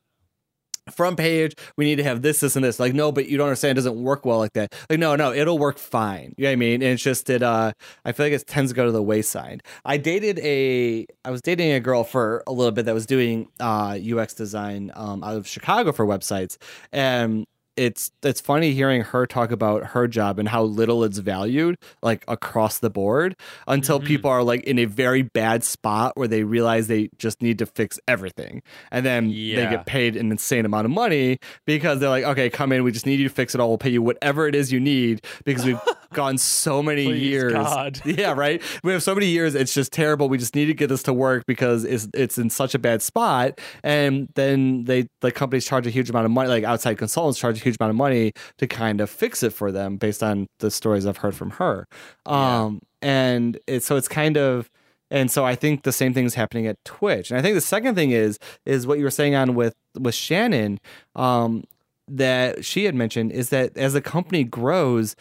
front 0.91 1.17
page 1.17 1.55
we 1.77 1.85
need 1.85 1.97
to 1.97 2.05
have 2.05 2.23
this 2.23 2.41
this 2.41 2.57
and 2.57 2.65
this. 2.65 2.79
Like 2.79 2.95
no 2.95 3.13
but 3.13 3.29
you 3.29 3.37
don't 3.37 3.49
understand 3.49 3.73
it 3.73 3.83
doesn't 3.83 4.03
work 4.03 4.25
well 4.25 4.39
like 4.39 4.53
that. 4.55 4.75
Like 4.89 4.99
no 4.99 5.17
no 5.17 5.33
it'll 5.33 5.59
work 5.59 5.79
fine. 5.79 6.35
You 6.37 6.45
know 6.45 6.51
what 6.51 6.53
i 6.53 6.57
mean? 6.57 6.83
And 6.83 6.93
it's 6.93 7.03
just 7.03 7.29
it 7.31 7.43
uh 7.43 7.73
i 8.05 8.13
feel 8.13 8.27
like 8.27 8.33
it 8.33 8.47
tends 8.47 8.71
to 8.73 8.77
go 8.77 8.87
to 8.87 8.93
the 8.93 9.03
wayside. 9.03 9.63
I 9.85 9.97
dated 9.97 10.39
a 10.41 11.07
i 11.25 11.31
was 11.31 11.43
dating 11.43 11.73
a 11.73 11.81
girl 11.81 12.05
for 12.05 12.43
a 12.47 12.53
little 12.53 12.73
bit 12.73 12.87
that 12.87 12.95
was 12.95 13.07
doing 13.07 13.49
uh 13.61 13.99
ux 14.17 14.35
design 14.35 14.93
um 14.95 15.23
out 15.25 15.37
of 15.37 15.47
chicago 15.47 15.93
for 15.93 16.07
websites. 16.07 16.57
And 16.93 17.47
it's 17.77 18.11
it's 18.23 18.41
funny 18.41 18.73
hearing 18.73 19.03
her 19.03 19.27
talk 19.27 19.51
about 19.51 19.89
her 19.89 20.09
job 20.09 20.39
and 20.39 20.49
how 20.49 20.63
little 20.63 21.05
it's 21.05 21.19
valued 21.19 21.77
like 22.03 22.25
across 22.29 22.79
the 22.79 22.89
board 22.91 23.37
until 23.69 24.01
Mhm. 24.01 24.07
people 24.07 24.31
are 24.31 24.43
like 24.43 24.65
in 24.65 24.79
a 24.79 24.87
very 24.87 25.23
bad 25.23 25.63
spot 25.63 26.13
where 26.17 26.27
they 26.29 26.43
realize 26.43 26.87
they 26.89 27.11
just 27.19 27.43
need 27.43 27.59
to 27.59 27.67
fix 27.67 28.01
everything. 28.09 28.63
And 28.91 29.05
then 29.05 29.29
they 29.29 29.67
get 29.71 29.85
paid 29.87 30.17
an 30.17 30.31
insane 30.31 30.65
amount 30.65 30.87
of 30.87 30.91
money 30.91 31.39
because 31.67 32.01
they're 32.01 32.09
like 32.09 32.25
okay 32.25 32.49
come 32.51 32.73
in. 32.73 32.83
We 32.85 32.93
just 32.93 33.07
need 33.07 33.19
you 33.21 33.29
to 33.29 33.35
fix 33.35 33.55
it 33.55 33.61
all. 33.61 33.69
We'll 33.69 33.79
pay 33.79 33.91
you 33.91 34.03
whatever 34.03 34.47
it 34.49 34.55
is 34.55 34.73
you 34.73 34.81
need 34.81 35.23
because 35.45 35.65
we've 35.65 35.81
gone 36.15 36.39
so 36.39 36.83
many 36.83 37.05
Please, 37.07 37.23
years 37.23 37.53
God. 37.53 38.01
yeah 38.07 38.33
right? 38.33 38.63
We 38.83 38.93
have 38.93 39.03
so 39.03 39.15
many 39.15 39.27
years. 39.27 39.55
It's 39.55 39.75
just 39.75 39.93
terrible. 39.93 40.29
We 40.29 40.39
just 40.39 40.55
need 40.55 40.67
to 40.67 40.75
get 40.75 40.89
this 40.89 41.03
to 41.05 41.13
work 41.13 41.45
because 41.47 41.85
it's 41.85 42.09
it's 42.15 42.39
in 42.39 42.49
such 42.49 42.75
a 42.75 42.79
bad 42.79 43.03
spot. 43.03 43.61
And 43.85 44.29
then 44.35 44.85
they 44.85 45.09
the 45.21 45.31
companies 45.31 45.67
charge 45.67 45.87
a 45.87 45.91
huge 45.91 46.09
amount 46.11 46.25
of 46.25 46.31
money 46.31 46.49
like 46.49 46.65
outside 46.65 46.97
consultants 46.97 47.39
charge 47.39 47.61
a 47.61 47.65
huge 47.67 47.77
amount 47.81 47.91
of 47.91 47.97
money 47.97 48.33
to 48.59 48.67
kind 48.67 49.01
of 49.01 49.09
fix 49.11 49.43
it 49.43 49.53
for 49.53 49.71
them 49.73 49.97
based 49.97 50.23
on 50.23 50.47
the 50.61 50.71
stories 50.71 51.07
i've 51.07 51.19
heard 51.19 51.35
from 51.35 51.51
her 51.51 51.87
Yeah. 52.27 52.63
um 52.65 52.81
and 53.03 53.59
it, 53.67 53.83
so 53.83 53.97
it's 53.97 54.09
kind 54.09 54.37
of 54.37 54.71
and 55.11 55.31
so 55.31 55.45
i 55.45 55.55
think 55.55 55.83
the 55.83 55.93
same 55.93 56.13
thing 56.15 56.25
is 56.27 56.35
happening 56.35 56.67
at 56.67 56.77
twitch 56.85 57.31
and 57.31 57.39
i 57.39 57.43
think 57.43 57.55
the 57.55 57.61
second 57.61 57.95
thing 57.95 58.11
is 58.11 58.39
is 58.65 58.87
what 58.87 58.99
you 58.99 59.05
were 59.05 59.11
saying 59.11 59.35
on 59.35 59.55
with 59.55 59.75
with 59.99 60.15
shannon 60.15 60.79
um 61.15 61.65
that 62.09 62.65
she 62.65 62.85
had 62.85 62.95
mentioned 62.95 63.33
is 63.33 63.49
that 63.51 63.77
as 63.77 63.93
the 63.93 64.01
company 64.01 64.45
grows 64.45 65.17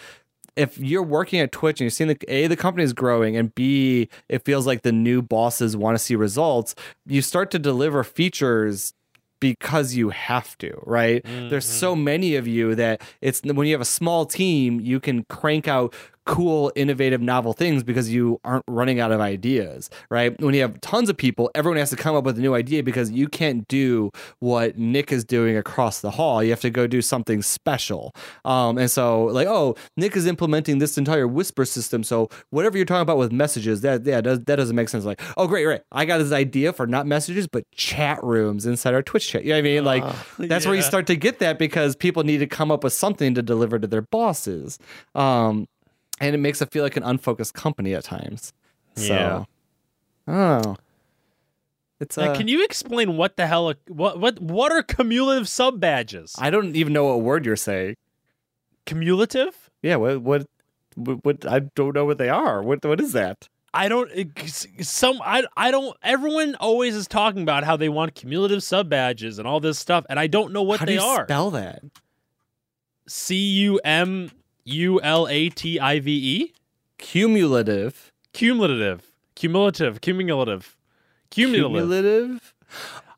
if 0.56 0.78
you're 0.78 1.04
working 1.04 1.42
at 1.42 1.52
Twitch 1.52 1.82
and 1.82 1.86
you're 1.86 1.90
seeing 1.90 2.08
the 2.08 2.18
A, 2.34 2.48
the 2.48 2.56
company 2.56 2.84
is 2.86 2.94
growing, 2.94 3.36
and 3.36 3.54
B, 3.54 4.08
it 4.30 4.46
feels 4.46 4.66
like 4.66 4.84
the 4.84 4.92
new 4.94 5.22
bosses 5.22 5.76
want 5.76 5.98
to 5.98 6.00
see 6.04 6.16
results, 6.16 6.76
you 7.06 7.22
start 7.22 7.52
to 7.52 7.60
deliver 7.60 8.06
features 8.06 8.94
because 9.50 9.88
you 10.00 10.08
have 10.30 10.50
to, 10.64 10.72
right? 11.00 11.22
There's 11.50 11.70
Mhm. 11.70 11.80
so 11.86 11.90
many 11.96 12.36
of 12.42 12.46
you 12.56 12.66
that 12.84 12.96
it's 13.28 13.40
when 13.58 13.66
you 13.68 13.74
have 13.78 13.82
a 13.92 13.94
small 14.00 14.26
team, 14.26 14.70
you 14.92 15.00
can 15.00 15.18
crank 15.40 15.68
out 15.68 15.94
cool, 16.26 16.72
innovative, 16.76 17.22
novel 17.22 17.54
things 17.54 17.84
because 17.84 18.12
you 18.12 18.40
aren't 18.44 18.64
running 18.68 19.00
out 19.00 19.12
of 19.12 19.20
ideas, 19.20 19.90
right? 20.10 20.40
When 20.42 20.54
you 20.54 20.62
have 20.62 20.82
tons 20.82 21.10
of 21.10 21.18
people, 21.18 21.52
everyone 21.56 21.78
has 21.78 21.90
to 21.92 21.96
come 21.96 22.16
up 22.16 22.24
with 22.24 22.38
a 22.38 22.42
new 22.42 22.56
idea 22.56 22.84
because 22.84 23.12
you 23.12 23.28
can't 23.28 23.68
do 23.68 24.12
what 24.40 24.78
Nick 24.78 25.12
is 25.12 25.24
doing 25.24 25.56
across 25.56 26.02
the 26.02 26.12
hall. 26.12 26.44
You 26.44 26.50
have 26.50 26.62
to 26.62 26.70
go 26.70 26.88
do 26.88 27.02
something 27.02 27.42
special. 27.42 28.14
Um, 28.44 28.78
and 28.78 28.90
so, 28.90 29.26
like, 29.26 29.48
oh, 29.48 29.76
Nick 29.98 30.16
is 30.16 30.26
implementing 30.26 30.80
this 30.80 30.98
entire 30.98 31.28
whisper 31.28 31.66
system. 31.66 32.04
So 32.04 32.30
whatever 32.50 32.78
you're 32.78 32.86
talking 32.86 33.02
about 33.02 33.18
with 33.18 33.32
messages, 33.32 33.82
that 33.82 34.06
yeah, 34.06 34.22
does, 34.22 34.40
that 34.42 34.56
doesn't 34.56 34.76
make 34.76 34.90
sense. 34.90 35.06
Like, 35.06 35.22
oh, 35.38 35.48
great, 35.48 35.66
right. 35.66 35.82
I 35.92 36.06
got 36.06 36.18
this 36.18 36.32
idea 36.32 36.74
for 36.74 36.88
not 36.88 37.06
messages, 37.06 37.48
but 37.48 37.70
chat 37.72 38.24
rooms 38.24 38.66
inside 38.66 38.94
our 38.94 39.04
Twitch 39.04 39.28
chat. 39.30 39.44
You 39.44 39.50
know 39.50 39.56
what 39.56 39.60
I 39.60 39.62
mean? 39.62 39.86
Like, 39.86 40.04
Uh, 40.04 40.14
that's 40.40 40.66
where 40.66 40.76
you 40.76 40.82
start 40.82 41.08
to 41.08 41.16
get 41.16 41.40
that 41.40 41.60
because 41.60 41.96
people 41.96 42.24
need 42.24 42.38
to 42.38 42.48
come 42.48 42.72
up 42.72 42.84
with 42.84 42.94
something 42.94 43.34
to 43.36 43.42
deliver 43.42 43.80
to 43.80 43.88
their 43.88 44.02
bosses. 44.02 44.80
Um, 45.14 45.68
and 46.20 46.34
it 46.36 46.40
makes 46.40 46.62
it 46.62 46.72
feel 46.72 46.84
like 46.84 46.98
an 46.98 47.04
unfocused 47.04 47.54
company 47.54 47.94
at 47.94 48.04
times. 48.04 48.54
So, 48.96 49.14
Yeah. 49.14 49.44
I. 50.28 50.76
It's 52.00 52.18
Now, 52.18 52.32
uh, 52.32 52.36
can 52.36 52.48
you 52.50 52.64
explain 52.64 53.16
what 53.16 53.38
the 53.38 53.48
hell? 53.48 53.74
What 53.88 54.20
what 54.20 54.40
what 54.42 54.72
are 54.72 54.84
cumulative 54.84 55.48
sub 55.48 55.80
badges? 55.80 56.36
I 56.38 56.50
don't 56.50 56.76
even 56.76 56.92
know 56.92 57.06
what 57.06 57.22
word 57.22 57.46
you're 57.46 57.56
saying. 57.56 57.96
Cumulative? 58.86 59.70
Yeah, 59.82 59.96
what 59.96 60.22
what 60.22 60.48
what, 60.96 61.24
what 61.24 61.46
I 61.46 61.60
don't 61.60 61.96
know 61.96 62.04
what 62.06 62.18
they 62.18 62.28
are. 62.30 62.62
What 62.62 62.84
what 62.84 63.00
is 63.00 63.14
that? 63.14 63.48
I 63.74 63.88
don't. 63.88 64.10
Some 64.82 65.22
I 65.24 65.46
I 65.56 65.72
don't. 65.72 65.96
Everyone 66.04 66.56
always 66.56 66.96
is 66.96 67.08
talking 67.08 67.42
about 67.44 67.64
how 67.64 67.78
they 67.78 67.90
want 67.90 68.14
cumulative 68.16 68.62
sub 68.64 68.90
badges 68.90 69.40
and 69.40 69.48
all 69.48 69.60
this 69.62 69.80
stuff, 69.80 70.06
and 70.10 70.20
I 70.20 70.28
don't 70.28 70.52
know 70.52 70.64
what 70.64 70.80
How 70.82 70.86
they 70.86 70.98
do 70.98 71.02
you 71.04 71.08
are. 71.08 71.26
spell 71.26 71.52
that? 71.52 71.82
C 73.08 73.36
U 73.36 73.80
M 73.86 74.32
U 74.66 75.00
L 75.02 75.28
A 75.30 75.50
T 75.50 75.80
I 75.80 76.00
V 76.00 76.12
E. 76.12 76.54
Cumulative. 76.98 78.12
Cumulative. 78.34 79.12
Cumulative. 79.36 80.02
Cumulative. 80.02 80.02
Cumulative. 80.02 80.76
Cumulative. 81.30 82.54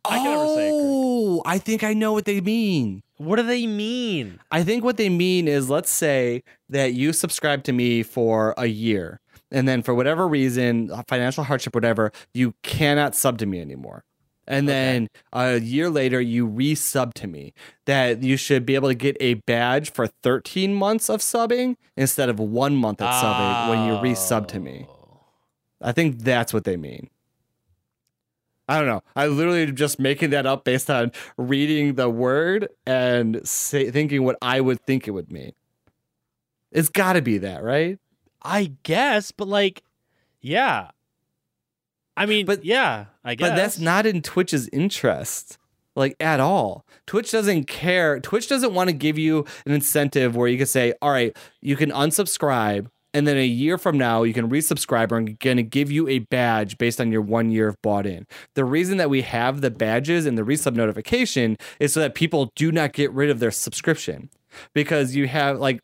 I 0.06 0.18
can 0.18 0.32
never 0.32 0.48
say. 0.56 0.70
Oh, 0.74 1.42
I 1.46 1.58
think 1.58 1.84
I 1.84 1.94
know 1.94 2.14
what 2.14 2.26
they 2.26 2.42
mean. 2.42 3.04
What 3.18 3.38
do 3.38 3.44
they 3.44 3.66
mean? 3.68 4.40
I 4.52 4.64
think 4.64 4.84
what 4.84 4.98
they 4.98 5.10
mean 5.10 5.48
is 5.48 5.70
let's 5.70 5.90
say 5.90 6.44
that 6.70 6.94
you 6.94 7.14
subscribe 7.14 7.64
to 7.64 7.74
me 7.74 8.04
for 8.04 8.54
a 8.58 8.68
year, 8.68 9.20
and 9.52 9.68
then 9.68 9.82
for 9.82 9.94
whatever 9.96 10.28
reason, 10.28 10.92
financial 11.08 11.44
hardship, 11.44 11.74
whatever, 11.74 12.12
you 12.34 12.54
cannot 12.64 13.16
sub 13.16 13.38
to 13.40 13.46
me 13.46 13.60
anymore. 13.60 14.04
And 14.48 14.68
then 14.70 15.10
a 15.34 15.60
year 15.60 15.90
later, 15.90 16.22
you 16.22 16.48
resub 16.48 17.14
to 17.16 17.28
me. 17.28 17.54
That 17.86 18.24
you 18.24 18.38
should 18.38 18.66
be 18.66 18.76
able 18.76 18.90
to 18.90 18.96
get 18.96 19.18
a 19.20 19.36
badge 19.36 19.92
for 19.92 20.08
13 20.08 20.74
months 20.74 21.10
of 21.10 21.20
subbing 21.20 21.76
instead 21.96 22.30
of 22.30 22.40
one 22.40 22.76
month 22.76 23.02
of 23.02 23.14
subbing 23.14 23.70
when 23.70 23.88
you 23.88 23.94
resub 23.96 24.48
to 24.48 24.60
me. 24.60 24.88
Oh. 24.90 25.20
I 25.82 25.92
think 25.92 26.20
that's 26.20 26.54
what 26.54 26.64
they 26.64 26.78
mean. 26.78 27.10
I 28.70 28.78
don't 28.78 28.88
know. 28.88 29.02
I 29.16 29.28
literally 29.28 29.72
just 29.72 30.00
making 30.00 30.32
that 30.32 30.46
up 30.46 30.66
based 30.66 30.90
on 30.90 31.12
reading 31.38 31.96
the 31.96 32.10
word 32.10 32.68
and 32.86 33.48
say, 33.48 33.92
thinking 33.92 34.24
what 34.24 34.38
I 34.42 34.60
would 34.60 34.82
think 34.82 35.08
it 35.08 35.12
would 35.12 35.32
mean. 35.32 35.54
It's 36.72 36.90
got 36.90 37.14
to 37.14 37.22
be 37.22 37.38
that, 37.38 37.64
right? 37.64 37.98
I 38.42 38.74
guess, 38.84 39.32
but 39.32 39.48
like, 39.48 39.84
yeah. 40.42 40.90
I 42.18 42.26
mean, 42.26 42.46
But- 42.46 42.66
yeah, 42.66 43.06
I 43.24 43.36
guess. 43.36 43.50
But 43.50 43.56
that's 43.56 43.80
not 43.80 44.06
in 44.06 44.22
Twitch's 44.22 44.68
interest, 44.70 45.58
like 45.96 46.16
at 46.20 46.40
all. 46.40 46.86
Twitch 47.06 47.32
doesn't 47.32 47.66
care. 47.66 48.20
Twitch 48.20 48.50
doesn't 48.50 48.74
want 48.74 48.90
to 48.90 48.94
give 48.94 49.18
you 49.18 49.46
an 49.66 49.72
incentive 49.72 50.36
where 50.36 50.48
you 50.48 50.58
can 50.58 50.68
say, 50.68 50.94
all 51.02 51.12
right, 51.12 51.36
you 51.62 51.76
can 51.76 51.92
unsubscribe. 51.92 52.88
And 53.14 53.26
then 53.26 53.38
a 53.38 53.46
year 53.46 53.78
from 53.78 53.98
now, 53.98 54.24
you 54.24 54.34
can 54.34 54.50
resubscribe. 54.50 55.12
Or 55.12 55.18
I'm 55.18 55.38
going 55.40 55.58
to 55.58 55.64
give 55.64 55.90
you 55.90 56.08
a 56.08 56.20
badge 56.20 56.78
based 56.78 57.00
on 57.02 57.12
your 57.12 57.22
one 57.22 57.50
year 57.50 57.70
of 57.70 57.82
bought 57.82 58.06
in. 58.06 58.28
The 58.54 58.66
reason 58.66 58.98
that 58.98 59.10
we 59.10 59.22
have 59.22 59.62
the 59.62 59.72
badges 59.72 60.26
and 60.26 60.38
the 60.38 60.44
resub 60.44 60.76
notification 60.76 61.58
is 61.80 61.94
so 61.94 62.00
that 62.02 62.14
people 62.14 62.52
do 62.56 62.72
not 62.72 62.94
get 62.94 63.12
rid 63.14 63.30
of 63.30 63.40
their 63.40 63.50
subscription. 63.50 64.30
Because 64.74 65.16
you 65.16 65.28
have, 65.28 65.58
like, 65.60 65.80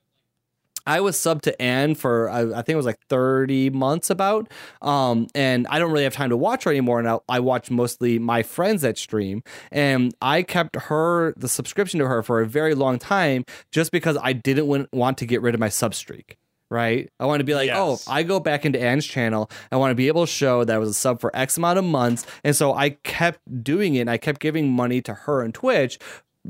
I 0.86 1.00
was 1.02 1.18
sub 1.18 1.42
to 1.44 1.62
Anne 1.62 1.96
for 1.96 2.30
I, 2.30 2.42
I 2.42 2.56
think 2.62 2.70
it 2.70 2.76
was 2.76 2.86
like 2.86 3.00
30 3.10 3.70
months 3.70 4.10
about. 4.10 4.52
Um, 4.82 5.28
and 5.34 5.66
I 5.68 5.80
don't 5.80 5.92
really 5.92 6.04
have 6.04 6.14
time 6.14 6.30
to 6.30 6.38
watch 6.38 6.66
her 6.66 6.72
anymore. 6.72 7.00
And 7.00 7.08
I, 7.08 7.20
I 7.30 7.40
watch 7.40 7.72
mostly 7.72 8.20
my 8.20 8.44
friends 8.44 8.82
that 8.82 8.98
stream. 8.98 9.44
And 9.72 10.14
I 10.22 10.44
kept 10.44 10.76
her 10.76 11.34
the 11.38 11.48
subscription 11.48 12.00
to 12.00 12.08
her 12.08 12.22
for 12.24 12.42
a 12.42 12.46
very 12.48 12.76
long 12.76 13.00
time 13.00 13.46
just 13.72 13.92
because 13.92 14.18
I 14.22 14.34
didn't 14.34 14.68
want, 14.68 14.92
want 14.94 15.18
to 15.20 15.26
get 15.26 15.42
rid 15.42 15.54
of 15.54 15.60
my 15.60 15.70
sub 15.70 15.94
streak. 15.96 16.38
right? 16.70 17.10
I 17.20 17.26
want 17.28 17.40
to 17.40 17.44
be 17.44 17.54
like, 17.54 17.70
oh, 17.72 17.92
Yes. 17.92 18.08
I 18.08 18.24
go 18.24 18.40
back 18.40 18.66
into 18.66 18.82
Anne's 18.82 19.06
channel. 19.06 19.50
I 19.72 19.76
want 19.78 19.92
to 19.92 19.96
be 19.96 20.08
able 20.08 20.26
to 20.26 20.32
show 20.32 20.64
that 20.64 20.74
I 20.74 20.80
was 20.80 20.90
a 20.90 20.94
sub 20.94 21.22
for 21.22 21.30
X 21.36 21.56
amount 21.58 21.78
of 21.78 21.86
months. 21.86 22.26
And 22.44 22.56
so 22.56 22.74
I 22.74 22.92
kept 23.04 23.40
doing 23.64 23.94
it. 23.96 24.02
And 24.02 24.10
I 24.10 24.18
kept 24.18 24.42
giving 24.42 24.72
money 24.72 25.00
to 25.04 25.14
her 25.14 25.42
and 25.44 25.54
Twitch 25.54 26.00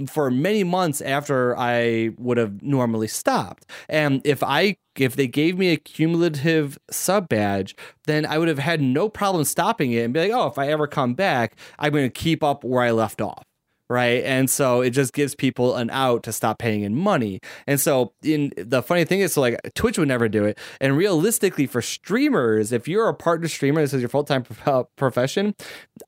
for 0.08 0.32
many 0.32 0.64
months 0.64 1.02
after 1.02 1.58
I 1.58 2.12
would 2.18 2.38
have 2.38 2.62
normally 2.62 3.08
stopped. 3.08 3.66
And 3.90 4.22
if 4.26 4.44
I 4.44 4.78
if 4.96 5.16
they 5.16 5.28
gave 5.28 5.58
me 5.58 5.70
a 5.70 5.78
cumulative 5.78 6.78
sub 6.92 7.28
badge, 7.28 7.76
then 8.06 8.26
I 8.26 8.38
would 8.38 8.48
have 8.48 8.60
had 8.60 8.82
no 8.82 9.10
problem 9.10 9.44
stopping 9.44 9.92
it 9.92 10.02
and 10.02 10.14
be 10.14 10.20
like, 10.22 10.32
oh, 10.32 10.48
if 10.48 10.60
I 10.60 10.68
ever 10.68 10.86
come 10.86 11.16
back, 11.16 11.58
I'm 11.80 11.92
going 11.92 12.06
to 12.06 12.10
keep 12.10 12.44
up 12.44 12.64
where 12.64 12.84
I 12.84 12.92
left 12.92 13.22
off 13.22 13.44
right? 13.90 14.24
And 14.24 14.50
so 14.50 14.82
it 14.82 14.90
just 14.90 15.14
gives 15.14 15.36
people 15.36 15.76
an 15.76 15.90
out 15.92 16.24
to 16.24 16.34
stop 16.34 16.58
paying 16.58 16.82
in 16.82 16.96
money. 16.96 17.40
And 17.68 17.80
so 17.80 18.14
in 18.24 18.52
the 18.58 18.82
funny 18.82 19.06
thing 19.06 19.20
is 19.20 19.34
so 19.34 19.42
like 19.42 19.60
twitch 19.76 19.98
would 20.00 20.08
never 20.08 20.28
do 20.28 20.46
it. 20.46 20.58
And 20.82 20.98
realistically 20.98 21.68
for 21.68 21.82
streamers 21.82 22.72
if 22.72 22.88
you're 22.88 23.08
a 23.08 23.14
partner 23.14 23.48
streamer 23.48 23.82
this 23.82 23.94
is 23.94 24.02
your 24.02 24.10
full-time 24.10 24.44
pro- 24.44 24.86
profession 24.96 25.54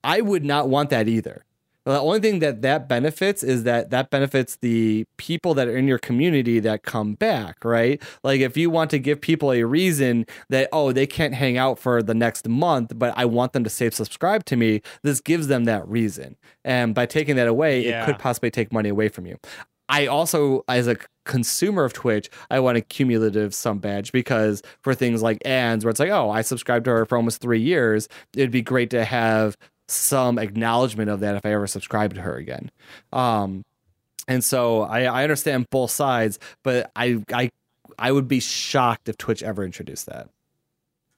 i 0.04 0.22
would 0.22 0.44
not 0.44 0.70
want 0.70 0.90
that 0.90 1.08
either 1.08 1.45
the 1.94 2.00
only 2.00 2.20
thing 2.20 2.40
that 2.40 2.62
that 2.64 2.90
benefits 2.90 3.44
is 3.44 3.64
that 3.64 3.90
that 3.92 4.10
benefits 4.10 4.58
the 4.58 5.06
people 5.18 5.54
that 5.54 5.68
are 5.68 5.78
in 5.78 5.88
your 5.88 5.98
community 6.00 6.60
that 6.60 6.84
come 6.84 7.14
back, 7.14 7.64
right? 7.64 8.02
Like 8.24 8.42
if 8.42 8.58
you 8.58 8.70
want 8.70 8.90
to 8.92 9.00
give 9.00 9.22
people 9.22 9.52
a 9.52 9.64
reason 9.64 10.26
that 10.50 10.70
oh 10.72 10.92
they 10.92 11.06
can't 11.08 11.34
hang 11.34 11.58
out 11.58 11.78
for 11.80 12.02
the 12.02 12.14
next 12.16 12.48
month, 12.48 12.94
but 12.96 13.14
I 13.16 13.26
want 13.26 13.54
them 13.54 13.64
to 13.64 13.70
save 13.70 13.94
subscribe 13.94 14.46
to 14.46 14.56
me, 14.56 14.82
this 15.04 15.22
gives 15.22 15.48
them 15.48 15.66
that 15.66 15.88
reason. 15.88 16.36
And 16.64 16.96
by 16.96 17.06
taking 17.06 17.36
that 17.36 17.48
away, 17.48 17.86
Yeah. 17.86 18.02
it 18.04 18.06
could 18.06 18.20
possibly 18.20 18.50
take 18.52 18.74
money 18.74 18.90
away 18.90 19.10
from 19.10 19.26
you. 19.26 19.38
I 19.88 20.08
also, 20.08 20.64
as 20.68 20.88
a 20.88 20.96
consumer 21.26 21.84
of 21.84 21.94
Twitch, 21.94 22.28
I 22.50 22.60
want 22.60 22.78
a 22.78 22.82
cumulative 22.82 23.54
sum 23.54 23.78
badge 23.78 24.12
because 24.12 24.64
for 24.82 24.96
things 24.96 25.22
like 25.22 25.46
ads, 25.46 25.86
where 25.86 25.92
it's 25.92 26.00
like, 26.00 26.10
oh, 26.10 26.32
I 26.32 26.42
subscribed 26.42 26.86
to 26.86 26.92
her 26.92 27.06
for 27.06 27.18
almost 27.18 27.40
three 27.40 27.62
years, 27.62 28.10
it'd 28.36 28.50
be 28.50 28.64
great 28.64 28.90
to 28.90 29.06
have 29.06 29.56
some 29.88 30.40
acknowledgement 30.40 31.10
of 31.10 31.20
that 31.22 31.36
if 31.36 31.46
I 31.46 31.54
ever 31.54 31.68
subscribe 31.68 32.14
to 32.16 32.22
her 32.22 32.36
again. 32.36 32.72
Um, 33.14 33.64
and 34.28 34.44
so 34.44 34.82
I, 34.82 35.04
I 35.04 35.24
understand 35.24 35.68
both 35.70 35.92
sides, 35.92 36.40
but 36.64 36.92
I, 36.96 37.24
I, 37.32 37.52
I 38.00 38.12
would 38.12 38.28
be 38.28 38.40
shocked 38.40 39.08
if 39.10 39.18
Twitch 39.18 39.44
ever 39.44 39.64
introduced 39.64 40.08
that. 40.08 40.30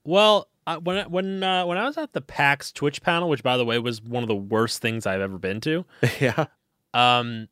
Well, 0.03 0.47
I, 0.65 0.78
when 0.78 0.97
I, 0.97 1.07
when 1.07 1.43
uh, 1.43 1.65
when 1.65 1.78
I 1.78 1.86
was 1.86 1.97
at 1.97 2.11
the 2.13 2.22
PAX 2.22 2.72
Twitch 2.74 3.01
panel, 3.01 3.30
which 3.30 3.41
by 3.43 3.55
the 3.55 3.63
way 3.63 3.80
was 3.80 4.01
one 4.01 4.24
of 4.24 4.28
the 4.28 4.36
worst 4.36 4.82
things 4.82 5.05
I've 5.05 5.22
ever 5.22 5.38
been 5.38 5.61
to, 5.61 5.86
yeah. 6.20 6.45
um, 6.93 7.47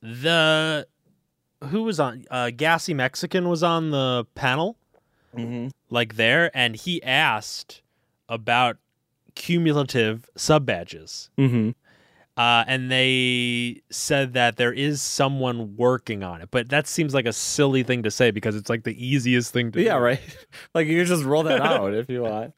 the 0.00 0.86
who 1.64 1.82
was 1.82 1.98
on 1.98 2.24
uh, 2.30 2.50
Gassy 2.50 2.94
Mexican 2.94 3.48
was 3.48 3.62
on 3.62 3.90
the 3.90 4.26
panel 4.34 4.76
Mm-hmm. 5.36 5.68
like 5.90 6.14
there, 6.14 6.56
and 6.56 6.76
he 6.76 7.02
asked 7.02 7.82
about 8.28 8.76
cumulative 9.34 10.28
sub 10.36 10.66
badges, 10.66 11.30
Mm-hmm. 11.38 11.70
uh, 12.36 12.64
and 12.66 12.90
they 12.90 13.82
said 13.90 14.32
that 14.34 14.56
there 14.56 14.72
is 14.72 15.00
someone 15.02 15.76
working 15.76 16.22
on 16.22 16.40
it, 16.42 16.48
but 16.50 16.68
that 16.70 16.86
seems 16.86 17.14
like 17.14 17.26
a 17.26 17.32
silly 17.32 17.82
thing 17.82 18.02
to 18.02 18.10
say 18.10 18.30
because 18.30 18.56
it's 18.56 18.68
like 18.70 18.84
the 18.84 19.06
easiest 19.06 19.52
thing 19.52 19.70
to 19.72 19.82
Yeah, 19.82 19.94
do. 19.98 20.00
right. 20.04 20.20
like 20.74 20.86
you 20.86 21.04
just 21.04 21.24
roll 21.24 21.42
that 21.44 21.60
out 21.60 21.94
if 21.94 22.08
you 22.08 22.22
want. 22.24 22.54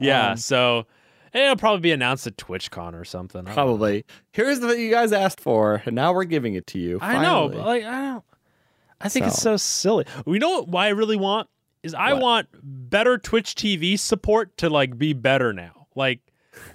Yeah, 0.00 0.30
Um, 0.32 0.36
so 0.38 0.86
it'll 1.32 1.56
probably 1.56 1.80
be 1.80 1.92
announced 1.92 2.26
at 2.26 2.36
TwitchCon 2.36 2.94
or 2.94 3.04
something. 3.04 3.40
I 3.40 3.44
don't 3.44 3.48
know. 3.50 3.54
Probably. 3.54 4.04
Here's 4.32 4.60
what 4.60 4.78
you 4.78 4.90
guys 4.90 5.12
asked 5.12 5.40
for, 5.40 5.82
and 5.86 5.94
now 5.94 6.12
we're 6.12 6.24
giving 6.24 6.54
it 6.54 6.66
to 6.68 6.78
you. 6.78 6.98
I 7.00 7.22
know, 7.22 7.48
but 7.48 7.64
like 7.66 7.84
I 7.84 8.00
don't. 8.12 8.24
I 9.00 9.08
think 9.08 9.26
it's 9.26 9.36
So. 9.36 9.52
so 9.52 9.56
silly. 9.56 10.04
You 10.26 10.38
know 10.38 10.50
what? 10.50 10.68
Why 10.68 10.86
I 10.86 10.90
really 10.90 11.16
want 11.16 11.48
is 11.82 11.92
I 11.94 12.12
What? 12.12 12.22
want 12.22 12.48
better 12.62 13.18
Twitch 13.18 13.54
TV 13.56 13.98
support 13.98 14.56
to 14.58 14.70
like 14.70 14.96
be 14.96 15.12
better 15.12 15.52
now. 15.52 15.81
Like 15.94 16.20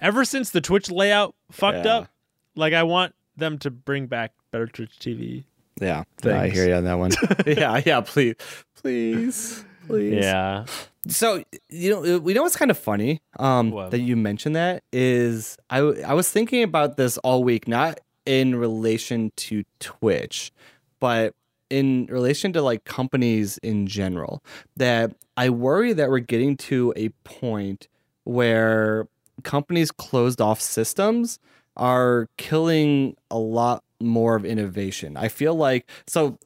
ever 0.00 0.24
since 0.24 0.50
the 0.50 0.60
Twitch 0.60 0.90
layout 0.90 1.34
fucked 1.50 1.84
Yeah. 1.84 1.96
up, 1.98 2.08
like 2.54 2.72
I 2.74 2.82
want 2.82 3.14
them 3.36 3.58
to 3.58 3.70
bring 3.70 4.06
back 4.06 4.32
better 4.50 4.66
Twitch 4.66 4.98
TV. 4.98 5.44
Yeah, 5.80 6.04
I 6.24 6.48
hear 6.48 6.66
you 6.68 6.74
on 6.74 6.84
that 6.84 6.98
one. 6.98 7.12
yeah, 7.46 7.80
yeah, 7.86 8.00
please, 8.00 8.34
please, 8.82 9.64
please. 9.86 10.24
Yeah. 10.24 10.66
So 11.06 11.44
you 11.70 11.90
know, 11.90 12.18
we 12.18 12.34
know 12.34 12.42
what's 12.42 12.56
kind 12.56 12.70
of 12.70 12.78
funny 12.78 13.20
um, 13.38 13.70
What? 13.70 13.92
that 13.92 14.00
you 14.00 14.16
mentioned 14.16 14.56
that 14.56 14.82
is 14.92 15.56
I 15.70 15.78
I 15.78 16.14
was 16.14 16.30
thinking 16.30 16.62
about 16.62 16.96
this 16.96 17.16
all 17.18 17.44
week, 17.44 17.68
not 17.68 18.00
in 18.26 18.56
relation 18.56 19.30
to 19.36 19.62
Twitch, 19.80 20.52
but 21.00 21.34
in 21.70 22.06
relation 22.10 22.52
to 22.54 22.60
like 22.62 22.84
companies 22.84 23.58
in 23.58 23.86
general. 23.86 24.42
That 24.76 25.14
I 25.36 25.50
worry 25.50 25.92
that 25.92 26.10
we're 26.10 26.18
getting 26.18 26.56
to 26.56 26.92
a 26.96 27.10
point 27.24 27.86
where 28.28 29.08
companies 29.42 29.90
closed 29.90 30.40
off 30.40 30.60
systems 30.60 31.38
are 31.76 32.28
killing 32.36 33.16
a 33.30 33.38
lot 33.38 33.82
more 34.00 34.36
of 34.36 34.44
innovation. 34.44 35.16
I 35.16 35.28
feel 35.28 35.54
like 35.54 35.88
so. 36.06 36.38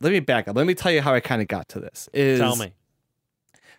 Let 0.00 0.12
me 0.12 0.20
back 0.20 0.46
up. 0.46 0.56
Let 0.56 0.66
me 0.66 0.74
tell 0.74 0.92
you 0.92 1.00
how 1.00 1.14
I 1.14 1.20
kind 1.20 1.40
of 1.40 1.48
got 1.48 1.68
to 1.70 1.80
this. 1.80 2.08
Is 2.12 2.38
Tell 2.38 2.56
me. 2.56 2.72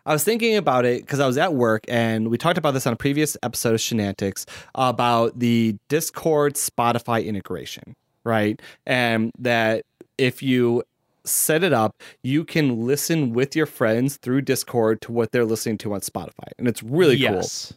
I 0.06 0.14
was 0.14 0.24
thinking 0.24 0.56
about 0.56 0.86
it 0.86 1.02
because 1.02 1.20
I 1.20 1.28
was 1.28 1.38
at 1.38 1.54
work 1.54 1.84
and 1.88 2.30
we 2.30 2.38
talked 2.38 2.58
about 2.58 2.72
this 2.72 2.88
on 2.88 2.93
a 2.93 2.95
previous 2.95 3.38
episode 3.43 3.76
of 3.76 3.82
Shenantics 3.82 4.45
about 4.74 5.38
the 5.38 5.76
Discord 5.89 6.56
Spotify 6.56 7.26
integration, 7.26 7.95
right? 8.24 8.60
And 8.86 9.32
that 9.38 9.86
if 10.18 10.41
you 10.41 10.84
set 11.28 11.63
it 11.63 11.73
up, 11.73 12.01
you 12.23 12.43
can 12.43 12.86
listen 12.86 13.34
with 13.34 13.55
your 13.55 13.65
friends 13.65 14.17
through 14.17 14.41
Discord 14.41 15.01
to 15.01 15.11
what 15.11 15.32
they're 15.32 15.45
listening 15.45 15.78
to 15.80 15.93
on 15.93 16.01
Spotify. 16.01 16.49
And 16.57 16.67
it's 16.67 16.84
really 16.84 17.15
cool. 17.15 17.36
yes. 17.36 17.73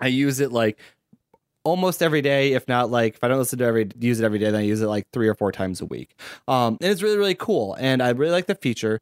I 0.00 0.06
use 0.06 0.40
it 0.40 0.52
like 0.52 0.78
almost 1.64 2.02
every 2.02 2.22
day, 2.22 2.52
if 2.52 2.66
not 2.68 2.90
like 2.90 3.14
if 3.14 3.24
I 3.24 3.28
don't 3.28 3.38
listen 3.38 3.58
to 3.58 3.64
every 3.64 3.88
use 3.98 4.20
it 4.20 4.24
every 4.24 4.38
day, 4.38 4.46
then 4.46 4.60
I 4.60 4.64
use 4.64 4.80
it 4.80 4.86
like 4.86 5.06
three 5.12 5.28
or 5.28 5.34
four 5.34 5.52
times 5.52 5.80
a 5.80 5.86
week. 5.86 6.14
Um, 6.46 6.78
and 6.80 6.90
it's 6.90 7.02
really 7.02 7.18
really 7.18 7.34
cool, 7.34 7.74
and 7.74 8.02
I 8.02 8.10
really 8.10 8.32
like 8.32 8.46
the 8.46 8.54
feature. 8.54 9.00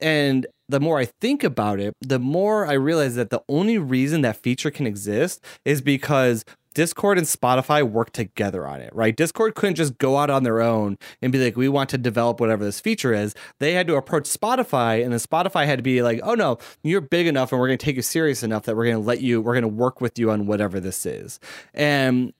And 0.00 0.46
the 0.68 0.80
more 0.80 0.98
I 0.98 1.06
think 1.06 1.42
about 1.42 1.80
it, 1.80 1.96
the 2.00 2.18
more 2.20 2.66
I 2.66 2.74
realize 2.74 3.16
that 3.16 3.30
the 3.30 3.42
only 3.48 3.78
reason 3.78 4.20
that 4.22 4.36
feature 4.36 4.70
can 4.70 4.86
exist 4.86 5.44
is 5.64 5.80
because 5.80 6.44
Discord 6.78 7.18
and 7.18 7.26
Spotify 7.26 7.82
work 7.82 8.12
together 8.12 8.64
on 8.64 8.80
it, 8.80 8.94
right? 8.94 9.16
Discord 9.16 9.56
couldn't 9.56 9.74
just 9.74 9.98
go 9.98 10.16
out 10.16 10.30
on 10.30 10.44
their 10.44 10.60
own 10.60 10.96
and 11.20 11.32
be 11.32 11.44
like, 11.44 11.56
we 11.56 11.68
want 11.68 11.90
to 11.90 11.98
develop 11.98 12.38
whatever 12.38 12.64
this 12.64 12.78
feature 12.78 13.12
is. 13.12 13.34
They 13.58 13.72
had 13.72 13.88
to 13.88 13.96
approach 13.96 14.26
Spotify, 14.26 15.02
and 15.02 15.10
then 15.12 15.18
Spotify 15.18 15.66
had 15.66 15.80
to 15.80 15.82
be 15.82 16.02
like, 16.02 16.20
oh 16.22 16.34
no, 16.34 16.58
you're 16.84 17.00
big 17.00 17.26
enough 17.26 17.50
and 17.50 17.60
we're 17.60 17.66
going 17.66 17.78
to 17.78 17.84
take 17.84 17.96
you 17.96 18.02
serious 18.02 18.44
enough 18.44 18.62
that 18.66 18.76
we're 18.76 18.84
going 18.84 18.94
to 18.94 19.02
let 19.02 19.20
you, 19.20 19.42
we're 19.42 19.54
going 19.54 19.62
to 19.62 19.68
work 19.68 20.00
with 20.00 20.20
you 20.20 20.30
on 20.30 20.46
whatever 20.46 20.78
this 20.78 21.04
is. 21.04 21.40
And 21.74 22.32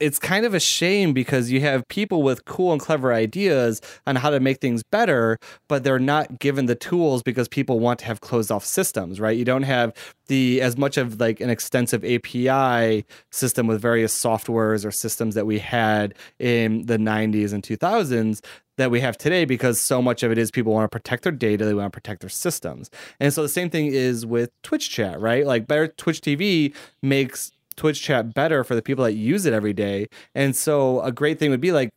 it's 0.00 0.18
kind 0.18 0.46
of 0.46 0.54
a 0.54 0.60
shame 0.60 1.12
because 1.12 1.50
you 1.50 1.60
have 1.60 1.86
people 1.88 2.22
with 2.22 2.46
cool 2.46 2.72
and 2.72 2.80
clever 2.80 3.12
ideas 3.12 3.80
on 4.06 4.16
how 4.16 4.30
to 4.30 4.40
make 4.40 4.60
things 4.60 4.82
better, 4.82 5.38
but 5.68 5.84
they're 5.84 5.98
not 5.98 6.38
given 6.38 6.66
the 6.66 6.74
tools 6.74 7.22
because 7.22 7.48
people 7.48 7.78
want 7.78 7.98
to 8.00 8.06
have 8.06 8.22
closed 8.22 8.50
off 8.50 8.64
systems, 8.64 9.20
right? 9.20 9.36
You 9.36 9.44
don't 9.44 9.64
have 9.64 9.92
the 10.26 10.62
as 10.62 10.76
much 10.78 10.96
of 10.96 11.20
like 11.20 11.40
an 11.40 11.50
extensive 11.50 12.02
API 12.04 13.04
system 13.30 13.66
with 13.66 13.80
various 13.80 14.18
softwares 14.18 14.86
or 14.86 14.90
systems 14.90 15.34
that 15.34 15.46
we 15.46 15.58
had 15.58 16.14
in 16.38 16.86
the 16.86 16.96
90s 16.96 17.52
and 17.52 17.62
2000s 17.62 18.40
that 18.78 18.90
we 18.90 19.00
have 19.00 19.18
today 19.18 19.44
because 19.44 19.78
so 19.78 20.00
much 20.00 20.22
of 20.22 20.32
it 20.32 20.38
is 20.38 20.50
people 20.50 20.72
want 20.72 20.90
to 20.90 20.96
protect 20.96 21.24
their 21.24 21.32
data, 21.32 21.66
they 21.66 21.74
want 21.74 21.92
to 21.92 21.96
protect 21.96 22.20
their 22.22 22.30
systems. 22.30 22.88
And 23.20 23.32
so 23.32 23.42
the 23.42 23.48
same 23.48 23.68
thing 23.68 23.88
is 23.88 24.24
with 24.24 24.50
Twitch 24.62 24.88
chat, 24.88 25.20
right? 25.20 25.44
Like 25.44 25.66
better 25.66 25.88
Twitch 25.88 26.22
TV 26.22 26.74
makes 27.02 27.52
Twitch 27.80 28.02
chat 28.02 28.34
better 28.34 28.62
for 28.62 28.74
the 28.74 28.82
people 28.82 29.02
that 29.04 29.14
use 29.14 29.46
it 29.46 29.54
every 29.54 29.72
day. 29.72 30.06
And 30.34 30.54
so 30.54 31.00
a 31.00 31.10
great 31.10 31.38
thing 31.38 31.48
would 31.50 31.62
be 31.62 31.72
like 31.72 31.88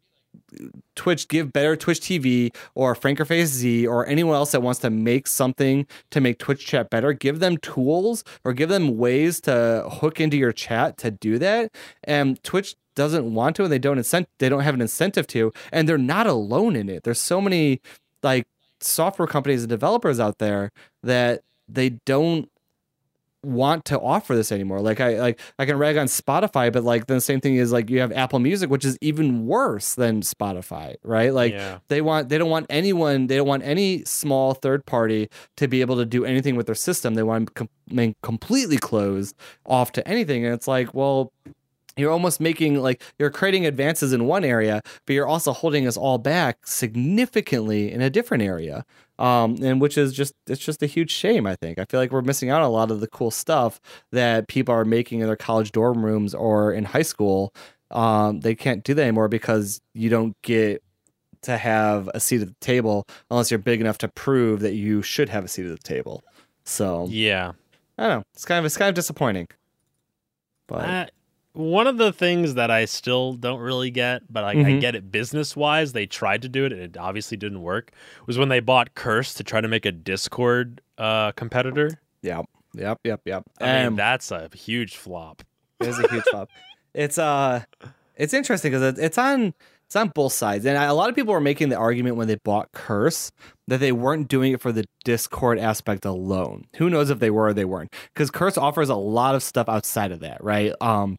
Twitch 0.95 1.27
give 1.27 1.51
better 1.51 1.75
Twitch 1.75 1.99
TV 1.99 2.55
or 2.73 2.95
FrankerFaceZ 2.95 3.86
or 3.86 4.07
anyone 4.07 4.34
else 4.34 4.53
that 4.53 4.61
wants 4.61 4.79
to 4.79 4.89
make 4.89 5.27
something 5.27 5.86
to 6.11 6.21
make 6.21 6.39
Twitch 6.39 6.65
chat 6.65 6.89
better, 6.89 7.11
give 7.11 7.41
them 7.41 7.57
tools 7.57 8.23
or 8.45 8.53
give 8.53 8.69
them 8.69 8.97
ways 8.97 9.41
to 9.41 9.86
hook 9.91 10.21
into 10.21 10.38
your 10.38 10.53
chat 10.53 10.97
to 10.99 11.11
do 11.11 11.38
that. 11.39 11.69
And 12.05 12.41
Twitch 12.45 12.77
doesn't 12.95 13.34
want 13.34 13.57
to 13.57 13.63
and 13.63 13.73
they 13.73 13.77
don't 13.77 13.97
incent 13.97 14.27
they 14.39 14.47
don't 14.47 14.61
have 14.61 14.75
an 14.75 14.81
incentive 14.81 15.27
to 15.27 15.51
and 15.73 15.89
they're 15.89 15.97
not 15.97 16.27
alone 16.27 16.77
in 16.77 16.88
it. 16.88 17.03
There's 17.03 17.19
so 17.19 17.41
many 17.41 17.81
like 18.21 18.47
software 18.79 19.27
companies 19.27 19.63
and 19.63 19.69
developers 19.69 20.17
out 20.17 20.38
there 20.38 20.71
that 21.01 21.41
they 21.67 21.89
don't 22.05 22.49
want 23.43 23.85
to 23.85 23.99
offer 23.99 24.35
this 24.35 24.51
anymore. 24.51 24.79
Like 24.79 24.99
I 24.99 25.19
like 25.19 25.39
I 25.59 25.65
can 25.65 25.77
rag 25.77 25.97
on 25.97 26.07
Spotify, 26.07 26.71
but 26.71 26.83
like 26.83 27.07
the 27.07 27.19
same 27.21 27.41
thing 27.41 27.55
is 27.55 27.71
like 27.71 27.89
you 27.89 27.99
have 27.99 28.11
Apple 28.11 28.39
Music, 28.39 28.69
which 28.69 28.85
is 28.85 28.97
even 29.01 29.45
worse 29.45 29.95
than 29.95 30.21
Spotify, 30.21 30.95
right? 31.03 31.33
Like 31.33 31.53
yeah. 31.53 31.79
they 31.89 32.01
want 32.01 32.29
they 32.29 32.37
don't 32.37 32.49
want 32.49 32.67
anyone 32.69 33.27
they 33.27 33.35
don't 33.35 33.47
want 33.47 33.63
any 33.63 34.03
small 34.05 34.53
third 34.53 34.85
party 34.85 35.29
to 35.57 35.67
be 35.67 35.81
able 35.81 35.97
to 35.97 36.05
do 36.05 36.25
anything 36.25 36.55
with 36.55 36.65
their 36.65 36.75
system. 36.75 37.15
They 37.15 37.23
want 37.23 37.47
to 37.55 37.67
com- 37.89 38.15
completely 38.23 38.77
closed 38.77 39.35
off 39.65 39.91
to 39.93 40.07
anything, 40.07 40.45
and 40.45 40.53
it's 40.53 40.67
like, 40.67 40.93
well, 40.93 41.31
you're 41.97 42.11
almost 42.11 42.39
making 42.39 42.81
like 42.81 43.01
you're 43.19 43.29
creating 43.29 43.65
advances 43.65 44.13
in 44.13 44.25
one 44.25 44.43
area, 44.43 44.81
but 45.05 45.13
you're 45.13 45.27
also 45.27 45.53
holding 45.53 45.87
us 45.87 45.97
all 45.97 46.17
back 46.17 46.65
significantly 46.67 47.91
in 47.91 48.01
a 48.01 48.09
different 48.09 48.43
area. 48.43 48.85
Um, 49.19 49.57
and 49.61 49.79
which 49.79 49.97
is 49.97 50.11
just 50.11 50.33
it's 50.47 50.63
just 50.63 50.81
a 50.81 50.87
huge 50.87 51.11
shame. 51.11 51.45
I 51.45 51.55
think 51.55 51.77
I 51.77 51.85
feel 51.85 51.99
like 51.99 52.11
we're 52.11 52.21
missing 52.23 52.49
out 52.49 52.61
on 52.61 52.67
a 52.67 52.71
lot 52.71 52.89
of 52.89 52.99
the 52.99 53.07
cool 53.07 53.29
stuff 53.31 53.79
that 54.11 54.47
people 54.47 54.73
are 54.73 54.85
making 54.85 55.19
in 55.19 55.27
their 55.27 55.35
college 55.35 55.71
dorm 55.71 56.03
rooms 56.03 56.33
or 56.33 56.73
in 56.73 56.85
high 56.85 57.03
school. 57.03 57.53
Um, 57.91 58.39
they 58.39 58.55
can't 58.55 58.83
do 58.83 58.95
that 58.95 59.01
anymore 59.03 59.27
because 59.27 59.81
you 59.93 60.09
don't 60.09 60.35
get 60.41 60.81
to 61.43 61.57
have 61.57 62.09
a 62.15 62.19
seat 62.19 62.41
at 62.41 62.47
the 62.47 62.55
table 62.59 63.05
unless 63.29 63.51
you're 63.51 63.59
big 63.59 63.81
enough 63.81 63.99
to 63.99 64.07
prove 64.07 64.61
that 64.61 64.73
you 64.73 65.03
should 65.03 65.29
have 65.29 65.45
a 65.45 65.47
seat 65.47 65.65
at 65.67 65.71
the 65.71 65.87
table. 65.87 66.23
So 66.63 67.05
Yeah. 67.09 67.51
I 67.99 68.07
don't 68.07 68.19
know. 68.19 68.23
It's 68.33 68.45
kind 68.45 68.57
of 68.57 68.65
it's 68.65 68.77
kind 68.77 68.89
of 68.89 68.95
disappointing. 68.95 69.47
But 70.67 70.89
Uh, 70.89 71.05
one 71.54 71.88
of 71.88 71.97
the 71.97 72.12
things 72.12 72.56
that 72.56 72.70
I 72.72 72.86
still 72.86 73.34
don't 73.34 73.60
really 73.60 73.91
get, 73.91 74.24
but 74.32 74.43
I 74.43 74.56
Mhm. 74.56 74.80
get 74.82 74.95
it 74.95 75.12
business 75.12 75.56
wise, 75.56 75.93
they 75.93 76.06
tried 76.06 76.41
to 76.41 76.49
do 76.49 76.66
it 76.66 76.72
and 76.74 76.82
it 76.82 76.97
obviously 76.97 77.38
didn't 77.38 77.62
work, 77.62 77.91
was 78.26 78.38
when 78.38 78.49
they 78.49 78.60
bought 78.60 78.95
Curse 78.95 79.34
to 79.36 79.43
try 79.43 79.62
to 79.62 79.68
make 79.68 79.86
a 79.86 79.91
Discord 79.91 80.82
uh, 80.97 81.32
competitor. 81.34 81.99
yep, 82.22 82.45
yep, 82.76 82.99
yep, 83.04 83.22
yep. 83.26 83.43
I 83.60 83.66
mean, 83.78 83.86
Um, 83.88 83.95
that's 83.95 84.32
a 84.32 84.49
huge 84.54 84.95
flop. 84.97 85.43
It 85.80 85.88
is 85.88 85.99
a 85.99 86.08
huge 86.08 86.24
flop. 86.26 86.49
It's 86.93 87.18
uh, 87.18 87.64
it's 88.16 88.34
interesting 88.34 88.72
because 88.72 88.97
it's 88.99 89.18
on 89.18 89.54
it's 89.86 89.95
on 89.95 90.10
both 90.10 90.34
sides, 90.34 90.66
and 90.66 90.78
a 90.78 90.93
lot 90.93 91.10
of 91.10 91.16
people 91.16 91.34
were 91.34 91.41
making 91.41 91.70
the 91.70 91.76
argument 91.76 92.16
when 92.16 92.28
they 92.28 92.36
bought 92.36 92.72
Curse 92.72 93.32
that 93.68 93.80
they 93.80 93.91
weren't 93.91 94.28
doing 94.28 94.54
it 94.54 94.62
for 94.62 94.72
the 94.72 94.86
Discord 95.04 95.58
aspect 95.60 96.06
alone. 96.06 96.66
Who 96.78 96.89
knows 96.89 97.10
if 97.10 97.20
they 97.20 97.30
were 97.32 97.47
or 97.47 97.54
they 97.54 97.66
weren't? 97.66 97.91
Because 98.14 98.30
Curse 98.32 98.58
offers 98.58 98.89
a 98.89 98.95
lot 98.95 99.34
of 99.36 99.43
stuff 99.43 99.68
outside 99.70 100.12
of 100.12 100.20
that, 100.22 100.43
right? 100.43 100.72
Um, 100.82 101.18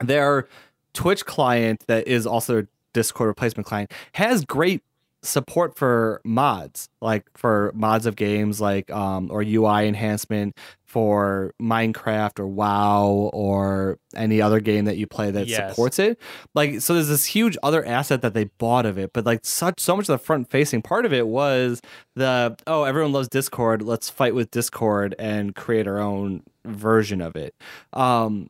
their 0.00 0.48
Twitch 0.94 1.24
client 1.26 1.84
that 1.86 2.06
is 2.08 2.26
also 2.26 2.60
a 2.60 2.66
Discord 2.92 3.28
replacement 3.28 3.66
client 3.66 3.92
has 4.12 4.44
great 4.44 4.82
support 5.22 5.76
for 5.76 6.20
mods 6.24 6.88
like 7.02 7.24
for 7.36 7.72
mods 7.74 8.06
of 8.06 8.14
games 8.14 8.60
like 8.60 8.88
um 8.92 9.28
or 9.32 9.42
UI 9.42 9.86
enhancement 9.88 10.56
for 10.86 11.52
Minecraft 11.60 12.38
or 12.38 12.46
WoW 12.46 13.28
or 13.32 13.98
any 14.14 14.40
other 14.40 14.60
game 14.60 14.84
that 14.86 14.96
you 14.96 15.06
play 15.08 15.30
that 15.32 15.48
Yes. 15.48 15.70
supports 15.72 15.98
it. 15.98 16.18
Like 16.54 16.80
so 16.80 16.94
there's 16.94 17.08
this 17.08 17.26
huge 17.26 17.58
other 17.64 17.84
asset 17.84 18.22
that 18.22 18.32
they 18.32 18.44
bought 18.44 18.86
of 18.86 18.96
it, 18.96 19.12
but 19.12 19.26
like 19.26 19.40
such 19.42 19.80
so 19.80 19.96
much 19.96 20.04
of 20.08 20.18
the 20.18 20.24
front 20.24 20.50
facing 20.50 20.82
part 20.82 21.04
of 21.04 21.12
it 21.12 21.26
was 21.26 21.80
the 22.14 22.56
oh 22.68 22.84
everyone 22.84 23.12
loves 23.12 23.28
Discord, 23.28 23.82
let's 23.82 24.08
fight 24.08 24.34
with 24.36 24.50
Discord 24.52 25.14
and 25.18 25.54
create 25.54 25.86
our 25.88 25.98
own 25.98 26.42
version 26.64 27.20
of 27.20 27.34
it. 27.36 27.54
Um 27.92 28.48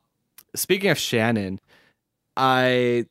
speaking 0.59 0.91
of 0.91 0.99
Shannon, 0.99 1.61
I 2.37 3.07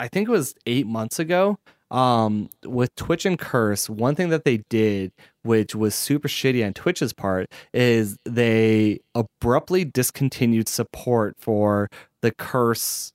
I 0.00 0.08
think 0.08 0.28
it 0.28 0.32
was 0.32 0.54
8 0.66 0.86
months 0.86 1.18
ago 1.18 1.58
um 1.90 2.48
with 2.64 2.94
Twitch 2.96 3.26
and 3.26 3.38
Curse, 3.38 3.90
one 3.90 4.14
thing 4.14 4.30
that 4.30 4.44
they 4.44 4.58
did 4.70 5.12
which 5.42 5.74
was 5.74 5.94
super 5.94 6.28
shitty 6.28 6.64
on 6.64 6.72
Twitch's 6.72 7.12
part 7.12 7.50
is 7.74 8.16
they 8.24 9.00
abruptly 9.14 9.84
discontinued 9.84 10.68
support 10.68 11.36
for 11.38 11.88
the 12.22 12.30
Curse 12.32 13.12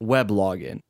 web 0.00 0.28
login. 0.28 0.80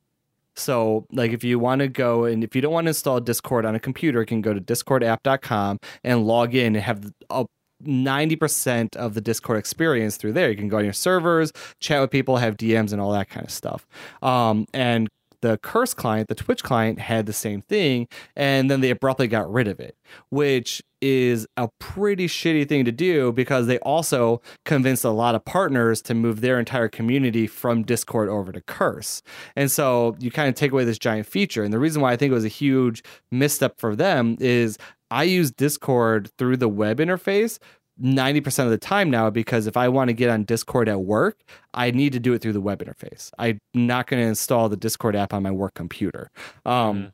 So, 0.54 1.06
like, 1.12 1.32
if 1.32 1.44
you 1.44 1.58
want 1.58 1.80
to 1.80 1.88
go 1.88 2.24
and 2.24 2.44
if 2.44 2.54
you 2.54 2.60
don't 2.62 2.72
want 2.72 2.86
to 2.86 2.90
install 2.90 3.20
Discord 3.20 3.64
on 3.64 3.74
a 3.74 3.80
computer, 3.80 4.20
you 4.20 4.26
can 4.26 4.42
go 4.42 4.52
to 4.52 4.60
discordapp.com 4.60 5.78
and 6.04 6.26
log 6.26 6.54
in 6.54 6.76
and 6.76 6.84
have 6.84 7.10
a 7.30 7.46
90% 7.84 8.96
of 8.96 9.14
the 9.14 9.20
Discord 9.20 9.58
experience 9.58 10.16
through 10.16 10.32
there. 10.32 10.50
You 10.50 10.56
can 10.56 10.68
go 10.68 10.78
on 10.78 10.84
your 10.84 10.92
servers, 10.92 11.52
chat 11.80 12.00
with 12.00 12.10
people, 12.10 12.36
have 12.38 12.56
DMs, 12.56 12.92
and 12.92 13.00
all 13.00 13.12
that 13.12 13.28
kind 13.28 13.44
of 13.44 13.52
stuff. 13.52 13.86
Um, 14.22 14.66
and 14.72 15.08
the 15.42 15.58
Curse 15.58 15.92
client, 15.92 16.28
the 16.28 16.34
Twitch 16.34 16.62
client, 16.62 16.98
had 17.00 17.26
the 17.26 17.32
same 17.32 17.60
thing, 17.60 18.08
and 18.34 18.70
then 18.70 18.80
they 18.80 18.90
abruptly 18.90 19.28
got 19.28 19.52
rid 19.52 19.68
of 19.68 19.80
it, 19.80 19.96
which 20.30 20.82
is 21.02 21.46
a 21.56 21.68
pretty 21.80 22.28
shitty 22.28 22.66
thing 22.68 22.84
to 22.84 22.92
do 22.92 23.32
because 23.32 23.66
they 23.66 23.78
also 23.80 24.40
convinced 24.64 25.04
a 25.04 25.10
lot 25.10 25.34
of 25.34 25.44
partners 25.44 26.00
to 26.00 26.14
move 26.14 26.40
their 26.40 26.60
entire 26.60 26.88
community 26.88 27.48
from 27.48 27.82
Discord 27.82 28.28
over 28.28 28.52
to 28.52 28.60
Curse. 28.60 29.20
And 29.56 29.70
so 29.70 30.16
you 30.20 30.30
kind 30.30 30.48
of 30.48 30.54
take 30.54 30.70
away 30.70 30.84
this 30.84 30.98
giant 30.98 31.26
feature. 31.26 31.64
And 31.64 31.72
the 31.72 31.80
reason 31.80 32.00
why 32.00 32.12
I 32.12 32.16
think 32.16 32.30
it 32.30 32.34
was 32.34 32.44
a 32.44 32.48
huge 32.48 33.02
misstep 33.32 33.80
for 33.80 33.96
them 33.96 34.36
is 34.38 34.78
I 35.12 35.24
use 35.24 35.50
Discord 35.50 36.30
through 36.38 36.56
the 36.56 36.68
web 36.68 36.98
interface 36.98 37.58
90% 38.02 38.64
of 38.64 38.70
the 38.70 38.78
time 38.78 39.10
now 39.10 39.30
because 39.30 39.66
if 39.66 39.76
I 39.76 39.88
want 39.88 40.08
to 40.08 40.14
get 40.14 40.30
on 40.30 40.44
Discord 40.44 40.88
at 40.88 41.02
work, 41.02 41.42
I 41.74 41.90
need 41.90 42.12
to 42.14 42.18
do 42.18 42.32
it 42.32 42.40
through 42.40 42.54
the 42.54 42.60
web 42.60 42.82
interface. 42.82 43.30
I'm 43.38 43.58
not 43.74 44.06
going 44.06 44.22
to 44.22 44.28
install 44.28 44.68
the 44.68 44.76
Discord 44.76 45.14
app 45.14 45.34
on 45.34 45.42
my 45.42 45.50
work 45.50 45.74
computer. 45.74 46.30
Um, 46.64 46.96
Mhm. 46.96 47.12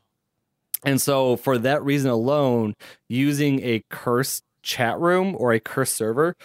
And 0.85 1.01
so, 1.01 1.35
for 1.35 1.57
that 1.57 1.83
reason 1.83 2.09
alone, 2.09 2.73
using 3.09 3.61
a 3.63 3.83
curse 3.89 4.41
chat 4.63 4.97
room 4.97 5.35
or 5.37 5.51
a 5.51 5.59
curse 5.59 5.91
server 5.91 6.37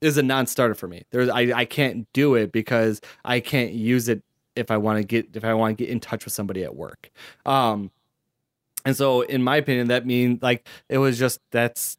is 0.00 0.16
a 0.16 0.22
non-starter 0.22 0.74
for 0.74 0.86
me. 0.86 1.02
There's 1.10 1.28
I, 1.28 1.52
I 1.52 1.64
can't 1.64 2.06
do 2.12 2.36
it 2.36 2.52
because 2.52 3.00
I 3.24 3.40
can't 3.40 3.72
use 3.72 4.08
it 4.08 4.22
if 4.54 4.70
I 4.70 4.76
want 4.76 4.98
to 4.98 5.04
get 5.04 5.34
if 5.34 5.44
I 5.44 5.54
want 5.54 5.76
to 5.76 5.84
get 5.84 5.90
in 5.90 5.98
touch 5.98 6.24
with 6.24 6.32
somebody 6.32 6.62
at 6.62 6.76
work. 6.76 7.10
Um, 7.46 7.90
and 8.84 8.96
so, 8.96 9.22
in 9.22 9.42
my 9.42 9.56
opinion, 9.56 9.88
that 9.88 10.06
means 10.06 10.42
like 10.42 10.66
it 10.88 10.98
was 10.98 11.18
just 11.18 11.40
that's 11.50 11.96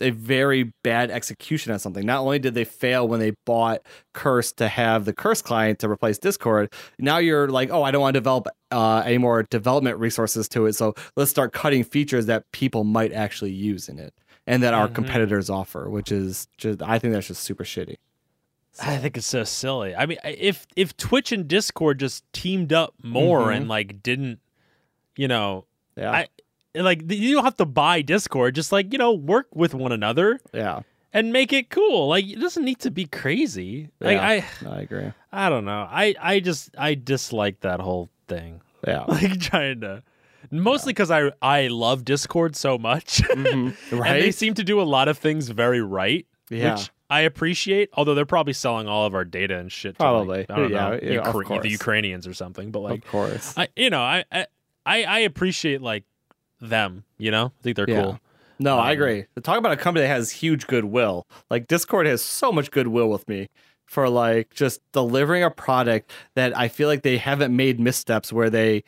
a 0.00 0.10
very 0.10 0.72
bad 0.84 1.10
execution 1.10 1.72
on 1.72 1.78
something. 1.80 2.06
Not 2.06 2.20
only 2.20 2.38
did 2.38 2.54
they 2.54 2.64
fail 2.64 3.08
when 3.08 3.18
they 3.18 3.32
bought 3.44 3.82
Curse 4.14 4.52
to 4.52 4.68
have 4.68 5.04
the 5.04 5.12
Curse 5.12 5.42
client 5.42 5.80
to 5.80 5.90
replace 5.90 6.18
Discord, 6.18 6.72
now 7.00 7.18
you're 7.18 7.48
like, 7.48 7.70
oh, 7.70 7.82
I 7.82 7.90
don't 7.90 8.00
want 8.02 8.14
to 8.14 8.20
develop 8.20 8.46
uh, 8.70 9.02
any 9.04 9.18
more 9.18 9.42
development 9.42 9.98
resources 9.98 10.48
to 10.50 10.66
it. 10.66 10.74
So 10.74 10.94
let's 11.16 11.32
start 11.32 11.52
cutting 11.52 11.82
features 11.82 12.26
that 12.26 12.44
people 12.52 12.84
might 12.84 13.12
actually 13.12 13.50
use 13.50 13.88
in 13.88 13.98
it 13.98 14.14
and 14.46 14.62
that 14.62 14.72
our 14.72 14.86
Mhm. 14.88 14.94
competitors 14.94 15.50
offer, 15.50 15.90
which 15.90 16.12
is 16.12 16.46
just, 16.58 16.80
I 16.80 17.00
think 17.00 17.12
that's 17.12 17.26
just 17.26 17.42
super 17.42 17.64
shitty. 17.64 17.96
I 18.80 18.98
think 18.98 19.16
it's 19.16 19.26
so 19.26 19.42
silly. 19.42 19.96
I 19.96 20.06
mean, 20.06 20.18
if 20.22 20.64
if 20.76 20.96
Twitch 20.96 21.32
and 21.32 21.48
Discord 21.48 21.98
just 21.98 22.22
teamed 22.32 22.72
up 22.72 22.94
more 23.02 23.48
Mhm. 23.48 23.56
and 23.56 23.68
like 23.68 24.00
didn't, 24.04 24.38
you 25.16 25.26
know, 25.26 25.64
Yeah. 25.98 26.12
I- 26.12 26.28
like 26.74 27.10
you 27.10 27.34
don't 27.34 27.44
have 27.44 27.56
to 27.56 27.64
buy 27.66 28.02
Discord, 28.02 28.54
just 28.54 28.70
like 28.72 28.92
you 28.92 28.98
know, 28.98 29.12
work 29.12 29.48
with 29.54 29.74
one 29.74 29.90
another 29.90 30.38
yeah. 30.54 30.80
and 31.12 31.32
make 31.32 31.52
it 31.52 31.70
cool. 31.70 32.08
Like 32.08 32.26
it 32.26 32.38
doesn't 32.38 32.64
need 32.64 32.78
to 32.80 32.90
be 32.90 33.06
crazy. 33.06 33.88
Like 34.00 34.16
Yeah. 34.18 34.28
I, 34.28 34.44
No, 34.62 34.70
I 34.72 34.80
agree. 34.82 35.12
I 35.32 35.48
don't 35.48 35.64
know. 35.64 35.88
I 35.90 36.14
I 36.20 36.40
just 36.40 36.70
I 36.78 36.94
dislike 36.94 37.60
that 37.60 37.80
whole 37.80 38.10
thing. 38.28 38.60
Yeah. 38.86 39.04
Like 39.08 39.40
trying 39.40 39.80
to, 39.80 40.02
mostly 40.52 40.92
because 40.92 41.10
I 41.10 41.32
I 41.42 41.66
love 41.68 42.04
Discord 42.04 42.54
so 42.54 42.78
much, 42.78 43.22
Mhm. 43.22 43.74
and 43.90 44.00
Right? 44.00 44.20
they 44.20 44.30
seem 44.30 44.54
to 44.54 44.62
do 44.62 44.80
a 44.80 44.84
lot 44.84 45.08
of 45.08 45.18
things 45.18 45.48
very 45.48 45.80
right. 45.82 46.26
Yeah. 46.50 46.74
which 46.76 46.90
I 47.10 47.22
appreciate. 47.22 47.88
Although 47.94 48.14
they're 48.14 48.26
probably 48.26 48.52
selling 48.52 48.86
all 48.86 49.06
of 49.06 49.14
our 49.14 49.24
data 49.24 49.58
and 49.58 49.72
shit. 49.72 49.94
To 49.94 49.98
Probably. 49.98 50.38
like, 50.40 50.50
I 50.50 50.56
don't 50.56 50.70
Yeah, 50.70 50.88
know, 50.90 50.98
yeah, 51.02 51.18
of 51.20 51.34
Ukra- 51.34 51.44
course. 51.46 51.62
the 51.62 51.70
Ukrainians 51.70 52.26
or 52.26 52.34
something. 52.34 52.70
But 52.70 52.80
like, 52.80 53.04
of 53.04 53.10
course. 53.10 53.54
I 53.56 53.68
you 53.74 53.90
know 53.90 54.02
I 54.02 54.24
I 54.30 54.46
I 54.88 55.02
I 55.04 55.18
appreciate 55.20 55.82
like 55.82 56.04
them. 56.60 57.04
You 57.18 57.30
know, 57.30 57.46
I 57.58 57.62
think 57.62 57.76
they're 57.76 57.88
Yeah. 57.88 58.02
cool. 58.02 58.20
No, 58.58 58.76
I 58.78 58.86
Um, 58.90 58.92
agree. 58.94 59.24
Talk 59.42 59.58
about 59.58 59.72
a 59.72 59.76
company 59.76 60.02
that 60.04 60.12
has 60.12 60.30
huge 60.32 60.66
goodwill. 60.66 61.26
Like 61.50 61.68
Discord 61.68 62.06
has 62.06 62.22
so 62.22 62.50
much 62.50 62.70
goodwill 62.72 63.08
with 63.08 63.28
me 63.28 63.48
for 63.86 64.08
like 64.08 64.52
just 64.52 64.80
delivering 64.92 65.42
a 65.44 65.50
product 65.50 66.10
that 66.34 66.56
I 66.58 66.66
feel 66.68 66.88
like 66.88 67.02
they 67.02 67.18
haven't 67.18 67.54
made 67.54 67.78
missteps 67.78 68.32
where 68.32 68.50
they 68.50 68.82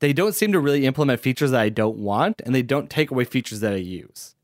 they 0.00 0.12
don't 0.12 0.34
seem 0.34 0.52
to 0.52 0.60
really 0.60 0.86
implement 0.86 1.20
features 1.20 1.50
that 1.52 1.60
I 1.60 1.68
don't 1.68 1.98
want 1.98 2.40
and 2.44 2.54
they 2.54 2.62
don't 2.62 2.88
take 2.90 3.10
away 3.10 3.24
features 3.24 3.60
that 3.60 3.72
I 3.72 3.76
use. 3.76 4.34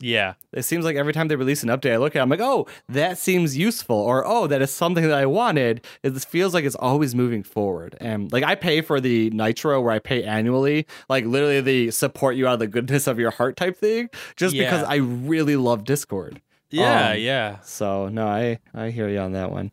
Yeah, 0.00 0.34
It 0.52 0.64
seems 0.64 0.84
like 0.84 0.96
every 0.96 1.12
time 1.12 1.28
they 1.28 1.36
release 1.36 1.62
an 1.62 1.68
update, 1.70 1.92
I 1.92 1.96
look 1.96 2.14
at 2.14 2.18
it, 2.18 2.22
I'm 2.22 2.28
like, 2.28 2.40
oh, 2.40 2.66
that 2.88 3.16
seems 3.16 3.56
useful, 3.56 3.96
or 3.96 4.26
oh, 4.26 4.46
that 4.48 4.60
is 4.60 4.70
something 4.70 5.04
that 5.04 5.14
I 5.16 5.24
wanted. 5.24 5.84
It 6.02 6.12
feels 6.24 6.52
like 6.52 6.64
it's 6.64 6.74
always 6.74 7.14
moving 7.14 7.42
forward. 7.42 7.96
And 8.00 8.30
like 8.32 8.42
I 8.44 8.54
pay 8.54 8.80
for 8.82 9.00
the 9.00 9.30
Nitro 9.30 9.80
where 9.80 9.92
I 9.92 10.00
pay 10.00 10.22
annually, 10.24 10.86
like 11.08 11.24
literally 11.24 11.60
the 11.60 11.90
support 11.90 12.36
you 12.36 12.46
out 12.46 12.54
of 12.54 12.58
the 12.58 12.66
goodness 12.66 13.06
of 13.06 13.18
your 13.18 13.30
heart 13.30 13.56
type 13.56 13.76
thing, 13.78 14.10
just 14.36 14.54
because 14.66 14.82
I 14.82 14.96
really 14.96 15.56
love 15.56 15.84
Discord. 15.84 16.42
yeah, 16.70 17.10
Um, 17.12 17.18
yeah. 17.18 17.60
So 17.62 18.08
no, 18.08 18.26
I 18.26 18.58
I 18.74 18.90
hear 18.90 19.08
you 19.08 19.20
on 19.20 19.32
that 19.32 19.50
one. 19.52 19.70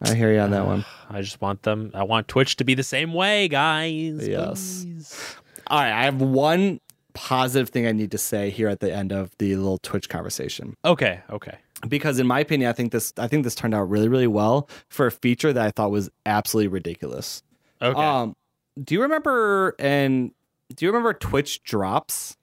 I 0.00 0.14
hear 0.14 0.32
you 0.32 0.38
on 0.38 0.52
that 0.52 0.64
one. 0.64 0.84
I 1.10 1.20
just 1.20 1.40
want 1.42 1.62
them. 1.64 1.90
I 1.92 2.04
want 2.04 2.28
Twitch 2.28 2.56
to 2.56 2.64
be 2.64 2.74
the 2.74 2.82
same 2.84 3.12
way, 3.12 3.48
guys. 3.48 4.26
Yes. 4.26 4.84
please. 4.84 5.36
All 5.66 5.78
right, 5.80 5.92
I 5.92 6.04
have 6.04 6.20
one 6.22 6.80
positive 7.20 7.68
thing 7.68 7.86
I 7.86 7.92
need 7.92 8.10
to 8.12 8.18
say 8.18 8.50
here 8.50 8.68
at 8.68 8.80
the 8.80 8.92
end 8.92 9.12
of 9.12 9.30
the 9.38 9.54
little 9.56 9.78
Twitch 9.78 10.08
conversation. 10.08 10.76
Okay. 10.84 11.20
Okay. 11.30 11.58
because 11.88 12.18
in 12.18 12.26
my 12.26 12.40
opinion, 12.40 12.68
I 12.70 12.72
think 12.72 12.92
this 12.92 13.12
I 13.18 13.26
think 13.28 13.44
this 13.44 13.54
turned 13.54 13.74
out 13.74 13.88
really 13.88 14.08
really 14.08 14.26
well 14.26 14.68
for 14.88 15.06
a 15.06 15.10
feature 15.10 15.52
that 15.52 15.64
I 15.64 15.70
thought 15.70 15.90
was 15.90 16.10
absolutely 16.26 16.68
ridiculous. 16.68 17.42
Okay. 17.82 17.98
Um, 18.00 18.36
do 18.82 18.94
you 18.94 19.02
remember 19.02 19.74
and 19.78 20.32
do 20.74 20.84
you 20.84 20.90
remember 20.90 21.12
Twitch 21.14 21.62
drops 21.62 22.36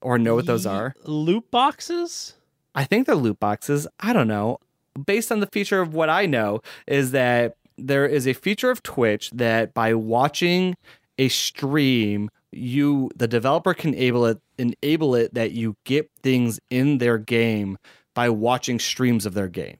or 0.00 0.18
know 0.18 0.34
what 0.34 0.46
those 0.46 0.66
are? 0.66 0.94
Loot 1.04 1.50
boxes. 1.50 2.34
I 2.74 2.84
think 2.84 3.06
they're 3.06 3.14
loot 3.16 3.38
boxes. 3.38 3.86
I 4.00 4.12
don't 4.12 4.28
know. 4.28 4.58
based 5.06 5.30
on 5.32 5.40
the 5.40 5.46
feature 5.46 5.80
of 5.80 5.94
what 5.94 6.10
I 6.10 6.26
know, 6.26 6.60
is 6.86 7.12
that 7.12 7.56
there 7.78 8.06
is 8.06 8.26
a 8.26 8.32
feature 8.34 8.70
of 8.70 8.82
Twitch 8.82 9.30
that 9.30 9.72
by 9.74 9.94
watching 9.94 10.74
a 11.18 11.28
stream, 11.28 12.30
you 12.52 13.10
the 13.16 13.28
developer 13.28 13.74
can 13.74 13.94
enable 13.94 14.26
it 14.26 14.40
enable 14.58 15.14
it 15.14 15.34
that 15.34 15.52
you 15.52 15.76
get 15.84 16.10
things 16.22 16.60
in 16.70 16.98
their 16.98 17.18
game 17.18 17.78
by 18.14 18.28
watching 18.28 18.78
streams 18.78 19.26
of 19.26 19.34
their 19.34 19.48
game. 19.48 19.78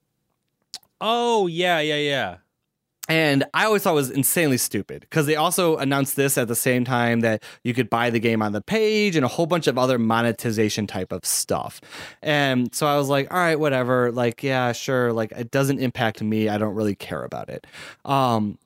Oh 1.01 1.47
yeah, 1.47 1.81
yeah, 1.81 1.97
yeah. 1.97 2.37
And 3.09 3.45
I 3.53 3.65
always 3.65 3.83
thought 3.83 3.93
it 3.93 3.95
was 3.95 4.11
insanely 4.11 4.59
stupid 4.59 5.01
because 5.01 5.27
they 5.27 5.35
also 5.35 5.77
announced 5.77 6.15
this 6.15 6.39
at 6.39 6.47
the 6.47 6.55
same 6.55 6.85
time 6.85 7.21
that 7.21 7.43
you 7.65 7.75
could 7.75 7.91
buy 7.91 8.11
the 8.11 8.21
game 8.21 8.41
on 8.41 8.53
the 8.53 8.61
page 8.61 9.17
and 9.17 9.25
a 9.25 9.29
whole 9.29 9.47
bunch 9.47 9.67
of 9.67 9.77
other 9.77 9.99
monetization 9.99 10.87
type 10.87 11.11
of 11.11 11.27
stuff. 11.27 11.81
And 12.23 12.73
so 12.73 12.87
I 12.87 12.97
was 12.97 13.09
like, 13.09 13.33
all 13.33 13.39
right, 13.39 13.59
whatever. 13.59 14.13
Like, 14.13 14.45
yeah, 14.45 14.71
sure. 14.71 15.13
Like, 15.13 15.33
it 15.33 15.51
doesn't 15.51 15.81
impact 15.81 16.23
me. 16.23 16.49
I 16.49 16.59
don't 16.59 16.77
really 16.77 16.95
care 16.95 17.25
about 17.25 17.49
it. 17.49 17.67
Um, 18.05 18.57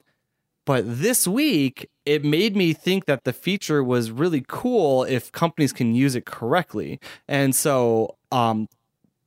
but 0.67 0.85
this 0.85 1.27
week, 1.27 1.89
it 2.05 2.25
made 2.25 2.57
me 2.57 2.75
think 2.75 3.07
that 3.07 3.25
the 3.25 3.33
feature 3.33 3.83
was 3.83 4.11
really 4.11 4.45
cool 4.47 5.05
if 5.05 5.33
companies 5.33 5.73
can 5.73 5.95
use 5.95 6.15
it 6.15 6.27
correctly. 6.27 7.01
And 7.27 7.55
so, 7.55 8.17
um, 8.31 8.69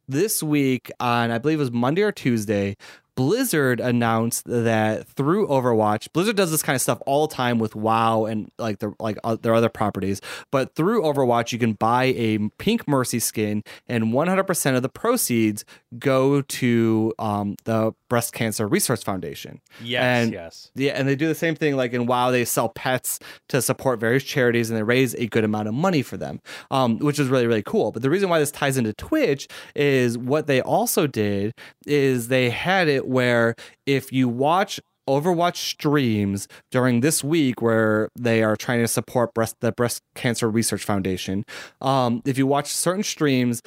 this 0.07 0.43
week 0.43 0.91
on, 0.99 1.31
I 1.31 1.37
believe 1.37 1.59
it 1.59 1.61
was 1.61 1.71
Monday 1.71 2.01
or 2.01 2.11
Tuesday, 2.11 2.75
Blizzard 3.19 3.81
announced 3.81 4.45
that 4.45 5.05
through 5.05 5.45
Overwatch, 5.49 6.07
Blizzard 6.13 6.37
does 6.37 6.51
this 6.51 6.63
kind 6.63 6.73
of 6.77 6.81
stuff 6.81 6.99
all 7.05 7.27
the 7.27 7.35
time 7.35 7.59
with 7.59 7.75
WoW 7.75 8.23
and 8.23 8.49
like 8.57 8.79
their 8.79 8.93
like 8.97 9.17
uh, 9.25 9.35
their 9.35 9.53
other 9.53 9.67
properties. 9.67 10.21
But 10.51 10.73
through 10.73 11.01
Overwatch, 11.01 11.51
you 11.51 11.59
can 11.59 11.73
buy 11.73 12.05
a 12.15 12.37
Pink 12.57 12.87
Mercy 12.87 13.19
skin, 13.19 13.65
and 13.89 14.05
100% 14.13 14.75
of 14.77 14.83
the 14.83 14.87
proceeds 14.87 15.65
go 15.97 16.41
to 16.43 17.13
um, 17.19 17.57
the 17.65 17.91
Breast 18.07 18.31
Cancer 18.31 18.65
Research 18.69 19.03
Foundation. 19.03 19.59
Yes, 19.83 20.01
And- 20.03 20.31
yes. 20.31 20.71
Yeah, 20.75 20.93
and 20.93 21.05
they 21.05 21.17
do 21.17 21.27
the 21.27 21.35
same 21.35 21.55
thing 21.55 21.75
like 21.75 21.91
in 21.91 22.05
WoW. 22.05 22.31
They 22.31 22.45
sell 22.45 22.69
pets 22.69 23.19
to 23.49 23.61
support 23.61 23.99
various 23.99 24.23
charities, 24.23 24.69
and 24.69 24.79
they 24.79 24.83
raise 24.83 25.13
a 25.15 25.27
good 25.27 25.43
amount 25.43 25.67
of 25.67 25.73
money 25.73 26.03
for 26.03 26.15
them, 26.15 26.39
um, 26.71 26.99
which 26.99 27.19
is 27.19 27.27
really 27.27 27.47
really 27.47 27.63
cool. 27.63 27.91
But 27.91 28.01
the 28.01 28.09
reason 28.09 28.29
why 28.29 28.39
this 28.39 28.49
ties 28.51 28.77
into 28.77 28.93
Twitch 28.93 29.49
is 29.75 30.17
what 30.17 30.47
they 30.47 30.61
also 30.61 31.05
did 31.05 31.53
is 31.85 32.29
they 32.29 32.49
had 32.49 32.87
it 32.87 33.08
where 33.09 33.55
if 33.85 34.11
you 34.11 34.29
watch 34.29 34.79
Overwatch 35.07 35.55
streams 35.55 36.47
during 36.69 36.99
this 36.99 37.23
week 37.23 37.61
where 37.63 38.09
they 38.15 38.43
are 38.43 38.55
trying 38.55 38.81
to 38.81 38.87
support 38.87 39.33
breast 39.33 39.55
the 39.59 39.71
Breast 39.71 40.03
Cancer 40.13 40.49
Research 40.49 40.83
Foundation, 40.83 41.45
um, 41.81 42.21
if 42.25 42.37
you 42.37 42.45
watch 42.45 42.67
certain 42.67 43.03
streams, 43.03 43.61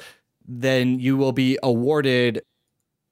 then 0.47 0.99
you 0.99 1.17
will 1.17 1.33
be 1.33 1.57
awarded 1.61 2.41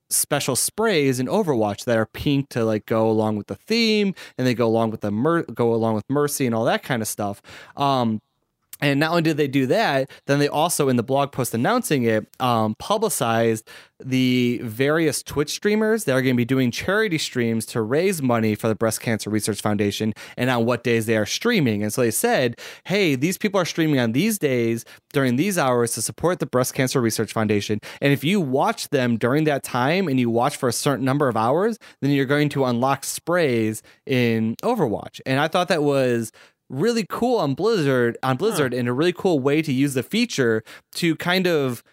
special 0.09 0.55
sprays 0.55 1.19
in 1.19 1.27
Overwatch 1.27 1.85
that 1.85 1.97
are 1.97 2.05
pink 2.05 2.49
to 2.49 2.63
like 2.65 2.85
go 2.85 3.09
along 3.09 3.37
with 3.37 3.47
the 3.47 3.55
theme 3.55 4.13
and 4.37 4.45
they 4.45 4.53
go 4.53 4.67
along 4.67 4.91
with 4.91 5.01
the 5.01 5.11
mer- 5.11 5.43
go 5.43 5.73
along 5.73 5.95
with 5.95 6.03
mercy 6.09 6.45
and 6.45 6.55
all 6.55 6.65
that 6.65 6.83
kind 6.83 7.01
of 7.01 7.07
stuff. 7.07 7.41
Um 7.75 8.21
and 8.81 8.99
not 8.99 9.11
only 9.11 9.21
did 9.21 9.37
they 9.37 9.47
do 9.47 9.67
that, 9.67 10.09
then 10.25 10.39
they 10.39 10.47
also 10.47 10.89
in 10.89 10.95
the 10.95 11.03
blog 11.03 11.31
post 11.31 11.53
announcing 11.53 12.03
it, 12.03 12.27
um, 12.39 12.75
publicized 12.75 13.69
the 14.03 14.59
various 14.63 15.21
Twitch 15.23 15.51
streamers 15.51 16.05
that 16.05 16.13
are 16.13 16.21
going 16.21 16.33
to 16.35 16.37
be 16.37 16.45
doing 16.45 16.71
charity 16.71 17.17
streams 17.17 17.65
to 17.67 17.81
raise 17.81 18.21
money 18.21 18.55
for 18.55 18.67
the 18.67 18.75
Breast 18.75 19.01
Cancer 19.01 19.29
Research 19.29 19.61
Foundation 19.61 20.13
and 20.37 20.49
on 20.49 20.65
what 20.65 20.83
days 20.83 21.05
they 21.05 21.17
are 21.17 21.25
streaming. 21.25 21.83
And 21.83 21.93
so 21.93 22.01
they 22.01 22.11
said, 22.11 22.59
hey, 22.85 23.15
these 23.15 23.37
people 23.37 23.59
are 23.59 23.65
streaming 23.65 23.99
on 23.99 24.11
these 24.13 24.39
days 24.39 24.85
during 25.13 25.35
these 25.35 25.57
hours 25.57 25.93
to 25.93 26.01
support 26.01 26.39
the 26.39 26.45
Breast 26.45 26.73
Cancer 26.73 27.01
Research 27.01 27.31
Foundation. 27.31 27.79
And 28.01 28.11
if 28.11 28.23
you 28.23 28.41
watch 28.41 28.89
them 28.89 29.17
during 29.17 29.43
that 29.45 29.63
time 29.63 30.07
and 30.07 30.19
you 30.19 30.29
watch 30.29 30.57
for 30.57 30.69
a 30.69 30.73
certain 30.73 31.05
number 31.05 31.27
of 31.27 31.37
hours, 31.37 31.77
then 32.01 32.11
you're 32.11 32.25
going 32.25 32.49
to 32.49 32.65
unlock 32.65 33.03
sprays 33.03 33.83
in 34.05 34.55
Overwatch. 34.63 35.21
And 35.25 35.39
I 35.39 35.47
thought 35.47 35.67
that 35.67 35.83
was 35.83 36.31
really 36.71 37.05
cool 37.07 37.37
on 37.37 37.53
Blizzard 37.53 38.17
on 38.23 38.37
Blizzard 38.37 38.73
and 38.73 38.87
a 38.87 38.93
really 38.93 39.13
cool 39.13 39.39
way 39.39 39.61
to 39.61 39.71
use 39.71 39.93
the 39.93 40.03
feature 40.03 40.63
to 40.95 41.15
kind 41.17 41.45
of 41.45 41.83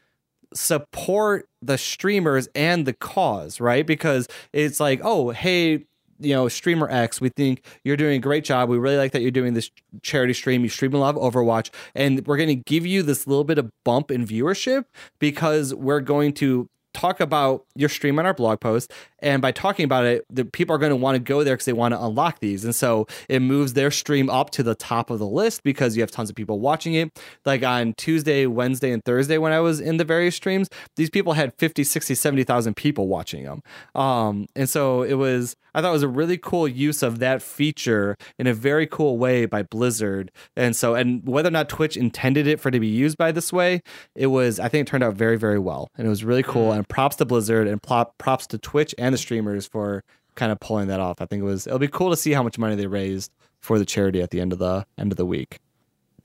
support 0.55 1.49
the 1.61 1.77
streamers 1.77 2.49
and 2.55 2.87
the 2.87 2.93
cause, 2.93 3.61
right? 3.61 3.87
Because 3.87 4.29
it's 4.53 4.81
like, 4.81 5.01
oh, 5.03 5.31
hey, 5.31 5.85
you 6.21 6.35
know, 6.35 6.49
streamer 6.49 6.89
X, 6.91 7.21
we 7.21 7.29
think 7.29 7.63
you're 7.85 7.97
doing 7.97 8.17
a 8.17 8.21
great 8.21 8.45
job. 8.45 8.69
We 8.69 8.79
really 8.79 8.97
like 8.97 9.13
that 9.13 9.23
you're 9.23 9.31
doing 9.31 9.55
this 9.55 9.71
charity 10.03 10.33
stream. 10.33 10.63
You 10.63 10.69
stream 10.69 10.95
a 10.95 10.99
lot 10.99 11.17
of 11.17 11.21
Overwatch, 11.21 11.71
and 11.95 12.27
we're 12.27 12.37
going 12.37 12.49
to 12.49 12.55
give 12.55 12.87
you 12.87 13.03
this 13.03 13.27
little 13.27 13.45
bit 13.45 13.59
of 13.59 13.71
bump 13.85 14.11
in 14.11 14.27
viewership 14.27 14.85
because 15.19 15.75
we're 15.75 16.01
going 16.01 16.33
to 16.35 16.69
talk 16.95 17.21
about 17.21 17.65
your 17.77 17.89
stream 17.89 18.19
on 18.19 18.27
our 18.27 18.35
blog 18.35 18.59
post 18.61 18.93
and 19.21 19.43
by 19.43 19.53
talking 19.53 19.85
about 19.85 20.05
it 20.05 20.25
the 20.31 20.45
people 20.45 20.75
are 20.75 20.79
going 20.79 20.91
to 20.91 20.97
want 20.97 21.15
to 21.17 21.21
go 21.21 21.45
there 21.45 21.55
because 21.55 21.67
they 21.67 21.73
want 21.73 21.93
to 21.93 22.03
unlock 22.03 22.41
these. 22.41 22.65
And 22.65 22.75
so 22.75 23.07
it 23.29 23.41
moves 23.41 23.75
their 23.75 23.91
stream 23.91 24.31
up 24.31 24.51
to 24.51 24.63
the 24.63 24.75
top 24.75 25.11
of 25.11 25.19
the 25.19 25.27
list 25.27 25.63
because 25.63 25.97
you 25.97 26.03
have 26.03 26.11
tons 26.11 26.31
of 26.31 26.37
people 26.37 26.61
watching 26.61 26.95
it. 26.95 27.19
Like 27.45 27.63
on 27.63 27.95
tuesday 27.95 28.47
wednesday 28.47 28.91
and 28.93 29.05
thursday 29.05 29.39
when 29.39 29.53
i 29.53 29.61
was 29.61 29.81
in 29.81 29.97
the 29.97 30.05
various 30.05 30.35
streams 30.35 30.69
these 30.97 31.11
people 31.11 31.33
had 31.33 31.53
50 31.55 31.85
60 31.85 32.15
70000 32.15 32.75
people 32.75 33.09
watching 33.09 33.45
them 33.45 33.63
um, 33.95 34.47
and 34.55 34.69
so 34.69 35.03
it 35.03 35.15
was 35.15 35.57
i 35.75 35.81
thought 35.81 35.91
it 35.91 35.93
was 35.93 36.03
a 36.03 36.09
really 36.09 36.39
cool 36.39 36.69
use 36.69 37.03
of 37.03 37.19
that 37.19 37.43
feature 37.43 38.17
in 38.39 38.47
a 38.47 38.55
very 38.55 38.87
cool 38.87 39.19
way 39.19 39.47
by 39.47 39.63
blizzard. 39.63 40.31
And 40.57 40.75
so 40.75 40.95
and 40.95 41.27
whether 41.27 41.49
or 41.49 41.53
not 41.53 41.69
twitch 41.69 41.97
intended 41.97 42.47
it 42.47 42.61
for 42.61 42.69
it 42.69 42.73
to 42.73 42.81
be 42.81 42.87
used 42.87 43.17
by 43.17 43.33
this 43.33 43.53
way 43.53 43.83
it 44.15 44.29
was 44.29 44.61
i 44.61 44.69
think 44.69 44.87
it 44.87 44.91
turned 44.91 45.05
out 45.05 45.15
very 45.15 45.37
very 45.37 45.59
well. 45.59 45.89
And 45.97 46.07
it 46.07 46.11
was 46.11 46.25
really 46.25 46.43
cool. 46.43 46.73
And 46.73 46.89
props 46.89 47.17
to 47.17 47.25
blizzard 47.25 47.67
and 47.67 47.83
props 47.83 48.47
to 48.49 48.59
twitch 48.59 48.95
and 48.99 49.08
the 49.13 49.19
streamers 49.19 49.67
for 49.67 50.05
kind 50.35 50.53
of 50.53 50.61
pulling 50.61 50.89
that 50.89 51.01
off. 51.01 51.21
I 51.21 51.27
think 51.27 51.41
it 51.43 51.45
was 51.47 51.67
it'll 51.67 51.79
be 51.79 51.89
cool 51.89 52.11
to 52.11 52.17
see 52.17 52.33
how 52.33 52.43
much 52.43 52.59
money 52.59 52.75
they 52.77 52.87
raised 52.87 53.33
for 53.61 53.79
the 53.79 53.85
charity 53.85 54.23
at 54.23 54.31
the 54.31 54.41
end 54.41 54.53
of 54.53 54.59
the 54.59 54.87
end 54.97 55.13
of 55.13 55.17
the 55.17 55.27
week. 55.27 55.59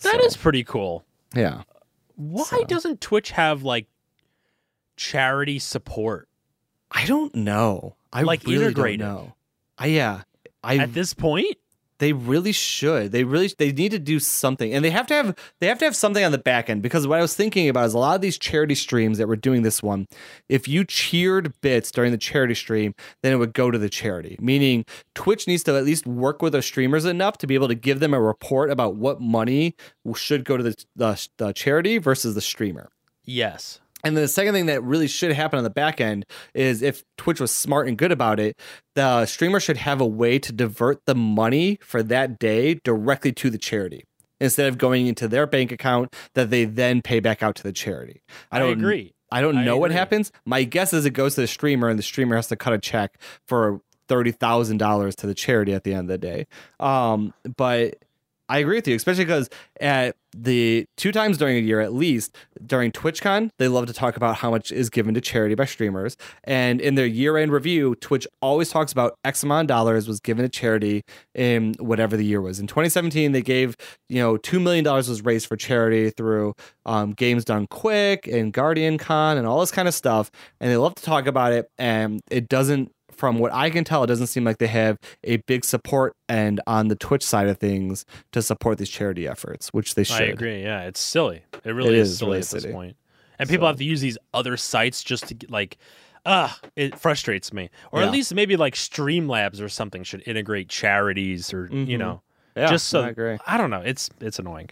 That 0.01 0.21
is 0.21 0.35
pretty 0.37 0.63
cool. 0.63 1.03
yeah. 1.35 1.63
Why 2.15 2.43
So- 2.43 2.63
doesn't 2.65 3.01
Twitch 3.01 3.31
have 3.31 3.63
like 3.63 3.87
charity 4.97 5.59
support? 5.59 6.27
I 6.91 7.05
don't 7.05 7.33
know. 7.33 7.95
I 8.11 8.21
Like 8.21 8.43
really 8.43 8.65
integrated. 8.65 8.99
don't 8.99 9.09
know. 9.15 9.33
I, 9.77 9.87
yeah. 9.87 10.21
I 10.63 10.77
at 10.77 10.93
this 10.93 11.13
point? 11.15 11.57
They 11.99 12.13
really 12.13 12.51
should. 12.51 13.11
They 13.11 13.23
really 13.23 13.51
they 13.57 13.71
need 13.71 13.91
to 13.91 13.99
do 13.99 14.19
something, 14.19 14.73
and 14.73 14.83
they 14.83 14.89
have 14.89 15.07
to 15.07 15.13
have 15.13 15.35
they 15.59 15.67
have 15.67 15.79
to 15.79 15.85
have 15.85 15.95
something 15.95 16.23
on 16.23 16.31
the 16.31 16.37
back 16.37 16.69
end 16.69 16.81
because 16.81 17.07
what 17.07 17.19
I 17.19 17.21
was 17.21 17.35
thinking 17.35 17.69
about 17.69 17.85
is 17.85 17.93
a 17.93 17.99
lot 17.99 18.15
of 18.15 18.21
these 18.21 18.37
charity 18.37 18.75
streams 18.75 19.17
that 19.17 19.27
were 19.27 19.35
doing 19.35 19.61
this 19.61 19.83
one. 19.83 20.07
If 20.49 20.67
you 20.67 20.83
cheered 20.83 21.53
bits 21.61 21.91
during 21.91 22.11
the 22.11 22.17
charity 22.17 22.55
stream, 22.55 22.95
then 23.21 23.33
it 23.33 23.37
would 23.37 23.53
go 23.53 23.71
to 23.71 23.77
the 23.77 23.89
charity. 23.89 24.37
Meaning, 24.39 24.85
Twitch 25.15 25.47
needs 25.47 25.63
to 25.63 25.77
at 25.77 25.85
least 25.85 26.07
work 26.07 26.41
with 26.41 26.53
their 26.53 26.61
streamers 26.61 27.05
enough 27.05 27.37
to 27.39 27.47
be 27.47 27.55
able 27.55 27.67
to 27.67 27.75
give 27.75 27.99
them 27.99 28.13
a 28.13 28.21
report 28.21 28.69
about 28.71 28.95
what 28.95 29.21
money 29.21 29.75
should 30.15 30.45
go 30.45 30.57
to 30.57 30.63
the, 30.63 30.85
the, 30.95 31.27
the 31.37 31.53
charity 31.53 31.97
versus 31.97 32.35
the 32.35 32.41
streamer. 32.41 32.89
Yes. 33.23 33.79
And 34.03 34.17
then 34.17 34.23
the 34.23 34.27
second 34.27 34.53
thing 34.53 34.65
that 34.65 34.83
really 34.83 35.07
should 35.07 35.31
happen 35.31 35.57
on 35.57 35.63
the 35.63 35.69
back 35.69 36.01
end 36.01 36.25
is 36.53 36.81
if 36.81 37.03
Twitch 37.17 37.39
was 37.39 37.51
smart 37.51 37.87
and 37.87 37.97
good 37.97 38.11
about 38.11 38.39
it, 38.39 38.59
the 38.95 39.25
streamer 39.25 39.59
should 39.59 39.77
have 39.77 40.01
a 40.01 40.05
way 40.05 40.39
to 40.39 40.51
divert 40.51 41.05
the 41.05 41.15
money 41.15 41.79
for 41.81 42.03
that 42.03 42.37
day 42.37 42.75
directly 42.75 43.31
to 43.33 43.49
the 43.49 43.57
charity 43.57 44.03
instead 44.39 44.67
of 44.67 44.77
going 44.77 45.07
into 45.07 45.27
their 45.27 45.47
bank 45.47 45.71
account 45.71 46.13
that 46.35 46.49
they 46.49 46.65
then 46.65 47.01
pay 47.01 47.19
back 47.21 47.41
out 47.41 47.55
to 47.55 47.63
the 47.63 47.71
charity. 47.71 48.21
I, 48.51 48.59
don't 48.59 48.73
agree. 48.73 49.13
I 49.31 49.41
don't 49.41 49.57
I 49.57 49.63
know 49.63 49.77
what 49.77 49.91
happens. 49.91 50.31
My 50.45 50.63
guess 50.63 50.93
is 50.93 51.05
it 51.05 51.11
goes 51.11 51.35
to 51.35 51.41
the 51.41 51.47
streamer 51.47 51.87
and 51.87 51.97
the 51.97 52.03
streamer 52.03 52.35
has 52.35 52.47
to 52.47 52.55
cut 52.55 52.73
a 52.73 52.77
check 52.77 53.19
for 53.47 53.81
thirty 54.09 54.31
thousand 54.31 54.77
dollars 54.77 55.15
to 55.17 55.27
the 55.27 55.33
charity 55.33 55.73
at 55.73 55.85
the 55.85 55.93
end 55.93 56.01
of 56.01 56.07
the 56.07 56.17
day. 56.17 56.47
Um, 56.79 57.33
but 57.55 57.95
I 58.49 58.59
agree 58.59 58.77
with 58.77 58.87
you, 58.87 58.95
especially 58.95 59.25
because 59.25 59.49
at 59.79 60.15
the 60.35 60.85
two 60.97 61.11
times 61.11 61.37
during 61.37 61.57
a 61.57 61.59
year 61.59 61.79
at 61.79 61.93
least 61.93 62.35
during 62.65 62.91
TwitchCon, 62.91 63.49
they 63.57 63.67
love 63.67 63.85
to 63.85 63.93
talk 63.93 64.17
about 64.17 64.37
how 64.37 64.51
much 64.51 64.71
is 64.71 64.89
given 64.89 65.13
to 65.13 65.21
charity 65.21 65.55
by 65.55 65.65
streamers. 65.65 66.17
And 66.43 66.81
in 66.81 66.95
their 66.95 67.05
year-end 67.05 67.51
review, 67.51 67.95
Twitch 67.95 68.27
always 68.41 68.69
talks 68.69 68.91
about 68.91 69.15
X 69.23 69.43
amount 69.43 69.65
of 69.65 69.67
dollars 69.67 70.07
was 70.07 70.19
given 70.19 70.43
to 70.43 70.49
charity 70.49 71.03
in 71.33 71.75
whatever 71.79 72.17
the 72.17 72.25
year 72.25 72.41
was. 72.41 72.59
In 72.59 72.67
2017, 72.67 73.31
they 73.31 73.41
gave 73.41 73.75
you 74.09 74.19
know 74.19 74.37
two 74.37 74.59
million 74.59 74.83
dollars 74.83 75.07
was 75.07 75.23
raised 75.23 75.47
for 75.47 75.55
charity 75.55 76.09
through 76.09 76.53
um, 76.85 77.11
Games 77.11 77.45
Done 77.45 77.67
Quick 77.67 78.27
and 78.27 78.51
Guardian 78.51 78.97
Con 78.97 79.37
and 79.37 79.47
all 79.47 79.59
this 79.59 79.71
kind 79.71 79.87
of 79.87 79.93
stuff. 79.93 80.31
And 80.59 80.69
they 80.69 80.77
love 80.77 80.95
to 80.95 81.03
talk 81.03 81.27
about 81.27 81.53
it, 81.53 81.69
and 81.77 82.21
it 82.29 82.49
doesn't. 82.49 82.91
From 83.15 83.39
what 83.39 83.53
I 83.53 83.69
can 83.69 83.83
tell, 83.83 84.03
it 84.03 84.07
doesn't 84.07 84.27
seem 84.27 84.43
like 84.43 84.57
they 84.57 84.67
have 84.67 84.97
a 85.23 85.37
big 85.37 85.63
support 85.65 86.15
end 86.29 86.59
on 86.67 86.87
the 86.89 86.95
Twitch 86.95 87.23
side 87.23 87.47
of 87.47 87.57
things 87.57 88.05
to 88.31 88.41
support 88.41 88.77
these 88.77 88.89
charity 88.89 89.27
efforts, 89.27 89.69
which 89.69 89.95
they 89.95 90.03
should. 90.03 90.21
I 90.21 90.25
agree. 90.25 90.63
Yeah, 90.63 90.81
it's 90.83 90.99
silly. 90.99 91.43
It 91.63 91.71
really 91.71 91.89
It 91.89 91.95
is, 91.95 92.11
is 92.11 92.17
silly 92.19 92.29
really 92.31 92.39
at 92.41 92.47
this 92.49 92.65
point. 92.65 92.95
And 93.39 93.49
people 93.49 93.65
So- 93.65 93.69
have 93.69 93.77
to 93.77 93.83
use 93.83 94.01
these 94.01 94.17
other 94.33 94.57
sites 94.57 95.03
just 95.03 95.27
to 95.27 95.33
get 95.33 95.49
like, 95.49 95.77
ah, 96.25 96.57
it 96.75 96.97
frustrates 96.99 97.51
me. 97.51 97.69
Or 97.91 97.99
Yeah. 98.01 98.07
at 98.07 98.11
least 98.11 98.33
maybe 98.33 98.55
like 98.55 98.75
Streamlabs 98.75 99.59
or 99.61 99.69
something 99.69 100.03
should 100.03 100.23
integrate 100.27 100.69
charities 100.69 101.53
or 101.53 101.67
you 101.71 101.97
Mhm. 101.97 101.99
know, 101.99 102.21
Yeah, 102.55 102.67
just 102.67 102.87
so 102.87 103.01
I 103.01 103.09
agree. 103.09 103.37
I 103.47 103.57
don't 103.57 103.71
know. 103.71 103.81
It's 103.81 104.09
it's 104.21 104.37
annoying. 104.39 104.69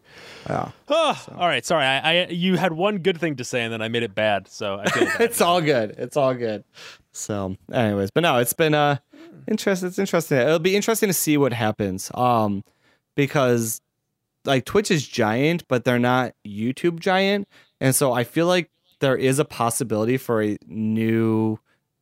Yeah. 0.48 0.70
Oh, 0.88 1.26
All 1.36 1.48
right, 1.48 1.66
sorry. 1.66 1.84
I, 1.86 1.98
I 2.22 2.28
you 2.28 2.56
had 2.58 2.74
one 2.74 3.00
good 3.00 3.20
thing 3.20 3.36
to 3.38 3.44
say 3.44 3.64
and 3.64 3.74
then 3.74 3.82
I 3.82 3.88
made 3.88 4.04
it 4.04 4.14
bad. 4.16 4.48
So 4.48 4.80
I 4.80 4.90
feel 4.90 5.06
bad. 5.08 5.22
it's 5.22 5.42
all 5.42 5.60
good. 5.62 5.96
It's 5.98 6.16
all 6.16 6.34
good. 6.36 6.64
So, 7.12 7.58
anyways, 7.74 8.12
but 8.12 8.22
no, 8.22 8.38
it's 8.38 8.54
been 8.54 8.74
uh 8.74 8.98
interesting. 9.48 9.88
It's 9.90 10.00
interesting. 10.00 10.38
It'll 10.38 10.60
be 10.60 10.76
interesting 10.76 11.08
to 11.10 11.14
see 11.14 11.38
what 11.38 11.54
happens. 11.54 12.10
Um, 12.14 12.64
because 13.16 13.82
like 14.46 14.66
Twitch 14.66 14.90
is 14.92 15.08
giant, 15.08 15.68
but 15.68 15.84
they're 15.84 16.00
not 16.00 16.34
YouTube 16.48 17.00
giant, 17.00 17.48
and 17.80 17.94
so 17.96 18.14
I 18.14 18.24
feel 18.24 18.48
like 18.48 18.70
there 19.00 19.16
is 19.18 19.40
a 19.40 19.46
possibility 19.46 20.18
for 20.18 20.42
a 20.44 20.58
new 20.68 21.58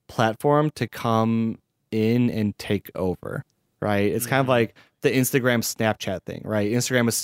platform 0.08 0.70
to 0.72 0.88
come 0.88 1.58
in 1.92 2.30
and 2.30 2.58
take 2.58 2.92
over. 2.96 3.46
Right? 3.82 4.12
It's 4.12 4.26
kind 4.26 4.42
of 4.42 4.46
Mhm. 4.48 4.50
like 4.50 4.76
the 5.02 5.10
Instagram 5.10 5.60
Snapchat 5.64 6.24
thing, 6.26 6.42
right? 6.44 6.70
Instagram 6.70 7.08
is 7.08 7.16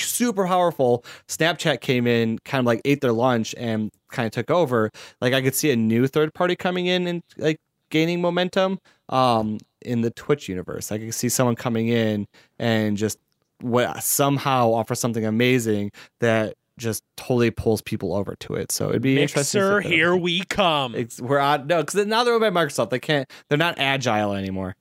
super 0.00 0.46
powerful. 0.46 1.04
Snapchat 1.26 1.80
came 1.80 2.06
in, 2.06 2.38
kind 2.44 2.60
of 2.60 2.66
like 2.66 2.80
ate 2.84 3.00
their 3.00 3.12
lunch 3.12 3.52
and 3.58 3.90
kind 4.14 4.26
of 4.26 4.32
took 4.32 4.50
over. 4.50 4.90
Like 5.20 5.34
I 5.34 5.42
could 5.42 5.54
see 5.54 5.70
a 5.70 5.76
new 5.76 6.06
third 6.06 6.32
party 6.34 6.56
coming 6.56 6.86
in 6.86 7.06
and 7.06 7.22
like 7.36 7.58
gaining 7.90 8.20
momentum 8.20 8.78
um 9.10 9.58
in 9.82 10.00
the 10.00 10.10
Twitch 10.10 10.48
universe. 10.48 10.90
I 10.90 10.98
could 10.98 11.14
see 11.14 11.28
someone 11.28 11.56
coming 11.56 11.88
in 11.88 12.26
and 12.58 12.96
just 12.96 13.18
what 13.60 14.02
somehow 14.02 14.72
offer 14.72 14.94
something 14.94 15.24
amazing 15.26 15.90
that 16.20 16.54
just 16.76 17.04
totally 17.16 17.50
pulls 17.52 17.80
people 17.82 18.14
over 18.14 18.34
to 18.40 18.54
it. 18.54 18.72
So 18.72 18.88
it'd 18.88 19.00
be 19.02 19.20
interesting. 19.22 19.60
Mixer, 19.60 19.82
see 19.82 19.88
if 19.88 19.92
here 19.94 20.16
we 20.16 20.40
come. 20.44 20.94
it's, 20.94 21.20
we're 21.20 21.38
on 21.38 21.66
no 21.66 21.82
because 21.82 22.04
now 22.06 22.24
they're 22.24 22.34
owned 22.34 22.40
by 22.40 22.50
Microsoft. 22.50 22.90
They 22.90 22.98
can't. 22.98 23.30
They're 23.48 23.58
not 23.58 23.78
agile 23.78 24.32
anymore. 24.32 24.74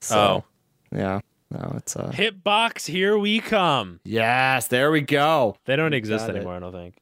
So, 0.00 0.18
Oh. 0.18 0.44
yeah. 0.96 1.20
No, 1.50 1.74
it's 1.76 1.96
a 1.96 2.04
uh. 2.04 2.12
Hitbox, 2.12 2.86
here 2.86 3.16
we 3.18 3.40
come. 3.40 4.00
Yes, 4.04 4.68
there 4.68 4.90
we 4.90 5.00
go. 5.00 5.56
They 5.64 5.76
don't 5.76 5.94
exist 5.94 6.26
got 6.26 6.34
it. 6.34 6.36
anymore, 6.36 6.56
I 6.56 6.58
don't 6.60 6.72
think. 6.72 6.94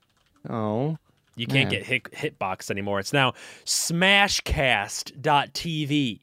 Oh, 0.48 0.98
You 1.36 1.46
can't 1.46 1.70
Man. 1.70 1.82
get 1.82 1.86
hit, 1.86 2.04
Hitbox 2.12 2.70
anymore. 2.70 2.98
It's 2.98 3.12
now 3.12 3.34
Smashcast.tv, 3.66 6.20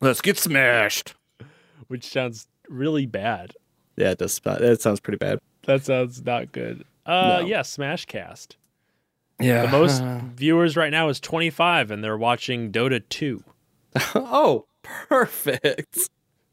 let's 0.00 0.20
get 0.20 0.38
smashed. 0.38 1.14
which 1.88 2.04
sounds 2.04 2.46
really 2.68 3.06
bad. 3.06 3.54
Yeah, 3.96 4.10
it 4.10 4.18
does. 4.18 4.38
That 4.40 4.80
sounds 4.80 5.00
pretty 5.00 5.18
bad. 5.18 5.38
That 5.66 5.84
sounds 5.84 6.24
not 6.24 6.52
good. 6.52 6.84
Uh, 7.04 7.38
No. 7.40 7.46
yeah, 7.46 7.60
Smashcast. 7.60 8.56
Yeah. 9.40 9.66
The 9.66 9.72
most 9.72 10.02
viewers 10.36 10.76
right 10.76 10.90
now 10.90 11.08
is 11.08 11.18
25, 11.20 11.90
and 11.90 12.02
they're 12.04 12.16
watching 12.18 12.72
Dota 12.72 13.02
2. 13.08 13.42
oh, 14.14 14.66
perfect. 14.82 15.98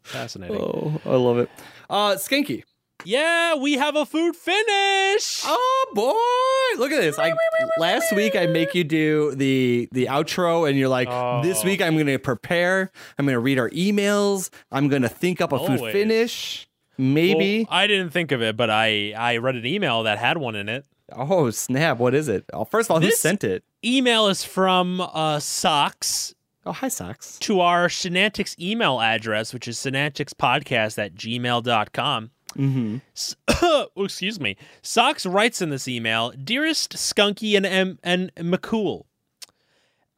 Fascinating. 0.04 0.58
Oh, 0.58 1.00
I 1.06 1.16
love 1.16 1.38
it. 1.38 1.50
Uh, 1.90 2.16
Skanky. 2.16 2.64
Yeah, 3.06 3.56
we 3.56 3.74
have 3.74 3.95
a 3.95 4.06
food 4.06 4.36
finish. 4.36 5.41
Oh 5.45 5.86
boy, 5.93 6.80
look 6.82 6.91
at 6.91 7.01
this! 7.01 7.18
I 7.20 7.34
last 7.78 8.14
week 8.16 8.36
I 8.36 8.45
make 8.47 8.74
you 8.76 8.84
do 8.84 9.34
the 9.36 9.89
the 9.91 10.06
outro, 10.08 10.68
and 10.70 10.78
you're 10.78 10.89
like, 10.89 11.08
this 11.43 11.62
Oh. 11.62 11.66
week 11.66 11.82
I'm 11.82 11.93
going 11.95 12.08
to 12.08 12.18
prepare. 12.20 12.91
I'm 13.18 13.26
going 13.26 13.36
to 13.36 13.39
read 13.39 13.60
our 13.60 13.70
emails. 13.72 14.49
I'm 14.72 14.88
going 14.88 15.01
to 15.01 15.10
think 15.10 15.41
up 15.41 15.51
a 15.51 15.60
food 15.60 15.80
finish. 15.91 16.68
Maybe. 16.97 17.66
Well, 17.70 17.78
I 17.80 17.88
didn't 17.88 18.12
think 18.12 18.32
of 18.32 18.41
it, 18.41 18.56
but 18.56 18.70
I 18.70 19.14
I 19.18 19.38
read 19.38 19.56
an 19.56 19.66
email 19.66 20.04
that 20.04 20.18
had 20.20 20.38
one 20.38 20.56
in 20.56 20.70
it. 20.70 20.86
oh 21.12 21.49
snap! 21.49 21.97
What 21.97 22.14
is 22.16 22.28
it? 22.28 22.45
Oh, 22.54 22.66
first 22.66 22.88
of 22.89 22.95
all, 22.95 23.01
who 23.01 23.12
sent 23.12 23.43
it? 23.43 23.64
Email 23.84 24.28
is 24.28 24.43
from 24.43 25.01
uh, 25.01 25.39
Socks 25.39 26.34
Oh, 26.66 26.72
hi, 26.72 26.88
socks. 26.88 27.38
to 27.39 27.60
our 27.60 27.88
Shenantics 27.89 28.58
email 28.58 29.01
address, 29.01 29.54
which 29.54 29.68
is 29.68 29.78
shenanticspodcast 29.78 30.97
at 30.97 31.14
gmail.com. 31.16 32.32
Mm-hmm. 32.58 32.97
Oh, 33.95 34.04
excuse 34.04 34.39
me. 34.39 34.58
Socks 34.82 35.26
writes 35.26 35.62
in 35.62 35.70
this 35.70 35.88
email, 35.88 36.32
Dearest 36.32 36.93
Skanky 36.93 37.56
and, 37.56 37.66
M- 37.66 37.99
and 38.04 38.34
MCole, 38.36 39.06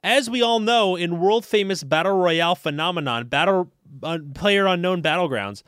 as 0.03 0.29
we 0.29 0.41
all 0.41 0.59
know, 0.59 0.95
in 0.95 1.19
world 1.19 1.45
famous 1.45 1.83
battle 1.83 2.17
royale 2.17 2.55
phenomenon, 2.55 3.27
battle 3.27 3.71
uh, 4.03 4.19
player 4.33 4.67
unknown 4.67 5.01
battlegrounds, 5.01 5.63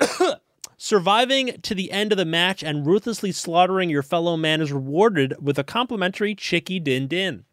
surviving 0.76 1.60
to 1.62 1.74
the 1.74 1.90
end 1.90 2.12
of 2.12 2.18
the 2.18 2.24
match 2.24 2.62
and 2.62 2.86
ruthlessly 2.86 3.32
slaughtering 3.32 3.90
your 3.90 4.02
fellow 4.02 4.36
man 4.36 4.60
is 4.60 4.72
rewarded 4.72 5.34
with 5.40 5.58
a 5.58 5.64
complimentary 5.64 6.34
chicky 6.34 6.78
din 6.78 7.06
din. 7.06 7.44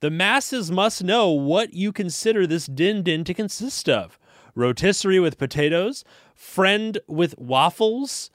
The 0.00 0.10
masses 0.10 0.70
must 0.70 1.04
know 1.04 1.30
what 1.30 1.72
you 1.72 1.92
consider 1.92 2.46
this 2.46 2.66
din 2.66 3.02
din 3.02 3.24
to 3.24 3.34
consist 3.34 3.88
of. 3.88 4.18
Rotisserie 4.56 5.20
with 5.20 5.38
potatoes, 5.38 6.04
friend 6.34 6.98
with 7.06 7.38
waffles. 7.38 8.30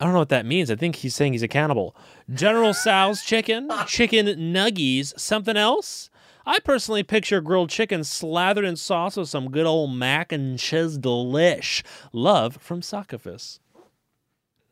I 0.00 0.04
don't 0.04 0.12
know 0.12 0.20
what 0.20 0.28
that 0.28 0.46
means. 0.46 0.70
I 0.70 0.76
think 0.76 0.96
he's 0.96 1.14
saying 1.14 1.32
he's 1.32 1.42
a 1.42 1.48
cannibal. 1.48 1.96
General 2.32 2.74
Sal's 2.74 3.22
chicken, 3.22 3.70
chicken 3.86 4.26
nuggies, 4.26 5.18
something 5.18 5.56
else? 5.56 6.10
I 6.44 6.60
personally 6.60 7.02
picture 7.02 7.40
grilled 7.40 7.70
chicken 7.70 8.04
slathered 8.04 8.64
in 8.64 8.76
sauce 8.76 9.16
with 9.16 9.28
some 9.28 9.50
good 9.50 9.66
old 9.66 9.92
mac 9.94 10.30
and 10.32 10.58
cheese 10.58 10.96
delish. 10.96 11.82
Love 12.12 12.58
from 12.60 12.82
Sockifus. 12.82 13.58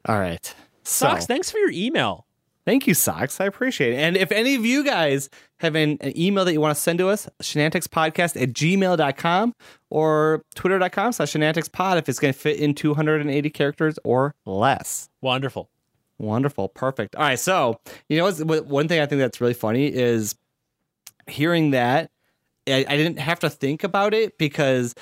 All 0.06 0.18
right. 0.18 0.54
So, 0.84 1.08
Socks, 1.08 1.26
thanks 1.26 1.50
for 1.50 1.58
your 1.58 1.70
email. 1.70 2.26
Thank 2.64 2.86
you, 2.86 2.94
Socks. 2.94 3.40
I 3.40 3.44
appreciate 3.44 3.92
it. 3.92 3.96
And 3.96 4.16
if 4.16 4.32
any 4.32 4.54
of 4.54 4.64
you 4.64 4.84
guys 4.84 5.28
have 5.58 5.74
an, 5.74 5.98
an 6.00 6.18
email 6.18 6.46
that 6.46 6.52
you 6.52 6.60
want 6.60 6.74
to 6.74 6.80
send 6.80 6.98
to 6.98 7.08
us, 7.08 7.28
shenanticspodcast 7.42 8.40
at 8.40 8.52
gmail.com 8.54 9.54
or 9.90 10.42
twitter.com 10.54 11.12
slash 11.12 11.32
shenanticspod 11.32 11.98
if 11.98 12.08
it's 12.08 12.18
going 12.18 12.32
to 12.32 12.38
fit 12.38 12.58
in 12.58 12.74
280 12.74 13.50
characters 13.50 13.98
or 14.02 14.34
less. 14.46 15.10
Wonderful. 15.20 15.68
Wonderful. 16.18 16.68
Perfect. 16.68 17.16
All 17.16 17.22
right. 17.22 17.38
So, 17.38 17.80
you 18.08 18.16
know, 18.16 18.30
one 18.62 18.88
thing 18.88 19.00
I 19.00 19.06
think 19.06 19.18
that's 19.18 19.40
really 19.40 19.54
funny 19.54 19.92
is 19.92 20.34
hearing 21.28 21.72
that. 21.72 22.10
I, 22.66 22.86
I 22.88 22.96
didn't 22.96 23.18
have 23.18 23.40
to 23.40 23.50
think 23.50 23.84
about 23.84 24.14
it 24.14 24.38
because 24.38 24.94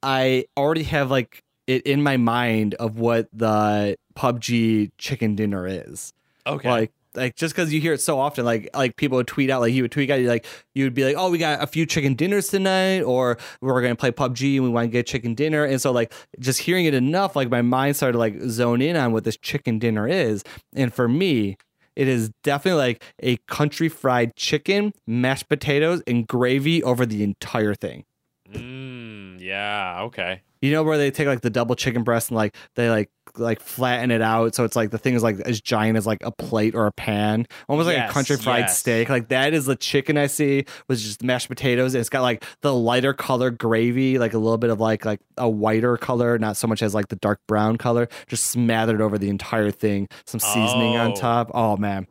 I 0.00 0.44
already 0.56 0.84
have 0.84 1.10
like 1.10 1.42
it 1.66 1.82
in 1.82 2.04
my 2.04 2.16
mind 2.16 2.74
of 2.74 3.00
what 3.00 3.28
the 3.32 3.96
PUBG 4.14 4.92
chicken 4.96 5.34
dinner 5.34 5.66
is. 5.66 6.12
Okay. 6.46 6.68
Like, 6.68 6.92
like 7.14 7.36
just 7.36 7.54
because 7.54 7.72
you 7.72 7.80
hear 7.80 7.92
it 7.92 8.00
so 8.00 8.18
often, 8.18 8.44
like 8.44 8.68
like 8.74 8.96
people 8.96 9.16
would 9.16 9.26
tweet 9.26 9.50
out, 9.50 9.60
like 9.60 9.72
you 9.72 9.82
would 9.82 9.92
tweet 9.92 10.10
out, 10.10 10.20
you 10.20 10.28
like 10.28 10.46
you 10.74 10.84
would 10.84 10.94
be 10.94 11.04
like, 11.04 11.16
oh, 11.18 11.30
we 11.30 11.38
got 11.38 11.62
a 11.62 11.66
few 11.66 11.86
chicken 11.86 12.14
dinners 12.14 12.48
tonight, 12.48 13.02
or 13.02 13.38
we're 13.60 13.80
gonna 13.82 13.96
play 13.96 14.10
PUBG 14.10 14.56
and 14.56 14.64
we 14.64 14.70
want 14.70 14.86
to 14.86 14.90
get 14.90 15.06
chicken 15.06 15.34
dinner, 15.34 15.64
and 15.64 15.80
so 15.80 15.92
like 15.92 16.12
just 16.38 16.60
hearing 16.60 16.86
it 16.86 16.94
enough, 16.94 17.34
like 17.36 17.50
my 17.50 17.62
mind 17.62 17.96
started 17.96 18.12
to 18.12 18.18
like 18.18 18.40
zone 18.42 18.80
in 18.80 18.96
on 18.96 19.12
what 19.12 19.24
this 19.24 19.36
chicken 19.36 19.78
dinner 19.78 20.06
is, 20.08 20.44
and 20.74 20.92
for 20.92 21.08
me. 21.08 21.56
It 21.96 22.06
is 22.06 22.30
definitely 22.44 22.80
like 22.80 23.02
a 23.18 23.36
country 23.48 23.88
fried 23.88 24.34
chicken, 24.36 24.92
mashed 25.06 25.48
potatoes, 25.48 26.02
and 26.06 26.26
gravy 26.26 26.82
over 26.82 27.04
the 27.04 27.22
entire 27.22 27.74
thing. 27.74 28.04
Mm, 28.50 29.38
yeah, 29.40 30.02
okay. 30.02 30.40
You 30.62 30.70
know 30.72 30.82
where 30.82 30.98
they 30.98 31.10
take 31.10 31.26
like 31.26 31.40
the 31.40 31.50
double 31.50 31.74
chicken 31.74 32.02
breast 32.02 32.28
and 32.30 32.36
like 32.36 32.54
they 32.76 32.90
like 32.90 33.10
like 33.36 33.60
flatten 33.60 34.10
it 34.10 34.20
out 34.20 34.56
so 34.56 34.64
it's 34.64 34.74
like 34.74 34.90
the 34.90 34.98
thing 34.98 35.14
is 35.14 35.22
like 35.22 35.38
as 35.40 35.60
giant 35.60 35.96
as 35.96 36.04
like 36.06 36.18
a 36.22 36.30
plate 36.32 36.74
or 36.74 36.86
a 36.86 36.92
pan, 36.92 37.46
almost 37.68 37.86
like 37.86 37.96
Yes, 37.96 38.10
a 38.10 38.12
country 38.12 38.36
fried 38.36 38.60
yes. 38.62 38.78
steak. 38.78 39.08
Like 39.08 39.28
that 39.28 39.54
is 39.54 39.64
the 39.66 39.76
chicken 39.76 40.18
I 40.18 40.26
see 40.26 40.64
with 40.88 40.98
just 40.98 41.22
mashed 41.22 41.48
potatoes. 41.48 41.94
And 41.94 42.00
it's 42.00 42.10
got 42.10 42.22
like 42.22 42.44
the 42.60 42.74
lighter 42.74 43.12
color 43.14 43.50
gravy, 43.50 44.18
like 44.18 44.34
a 44.34 44.38
little 44.38 44.58
bit 44.58 44.68
of 44.70 44.80
like 44.80 45.04
like 45.04 45.20
a 45.38 45.48
whiter 45.48 45.96
color, 45.96 46.38
not 46.38 46.56
so 46.56 46.66
much 46.66 46.82
as 46.82 46.92
like 46.94 47.08
the 47.08 47.16
dark 47.16 47.40
brown 47.46 47.76
color, 47.76 48.08
just 48.26 48.44
smothered 48.48 49.00
over 49.00 49.16
the 49.16 49.28
entire 49.30 49.70
thing. 49.70 50.08
Some 50.26 50.40
seasoning 50.40 50.96
on 50.96 51.12
Oh. 51.12 51.16
top. 51.16 51.50
Oh 51.54 51.76
man, 51.76 52.06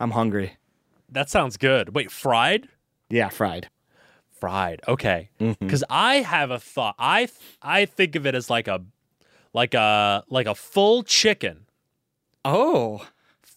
I'm 0.00 0.10
hungry. 0.10 0.56
That 1.10 1.30
sounds 1.30 1.56
good. 1.56 1.94
Wait, 1.94 2.10
fried? 2.10 2.68
Yeah, 3.08 3.28
fried. 3.28 3.68
Fried. 4.44 4.80
Okay. 4.86 5.30
Because 5.38 5.84
I 5.88 6.16
have 6.16 6.50
a 6.50 6.58
thought. 6.58 6.94
I 6.98 7.28
I 7.62 7.86
think 7.86 8.14
of 8.16 8.26
it 8.26 8.34
as 8.34 8.50
like 8.50 8.68
a 8.68 8.82
like 9.54 9.74
a 9.74 10.22
like 10.28 10.46
a 10.46 10.54
full 10.54 11.02
chicken. 11.02 11.66
Oh, 12.44 13.06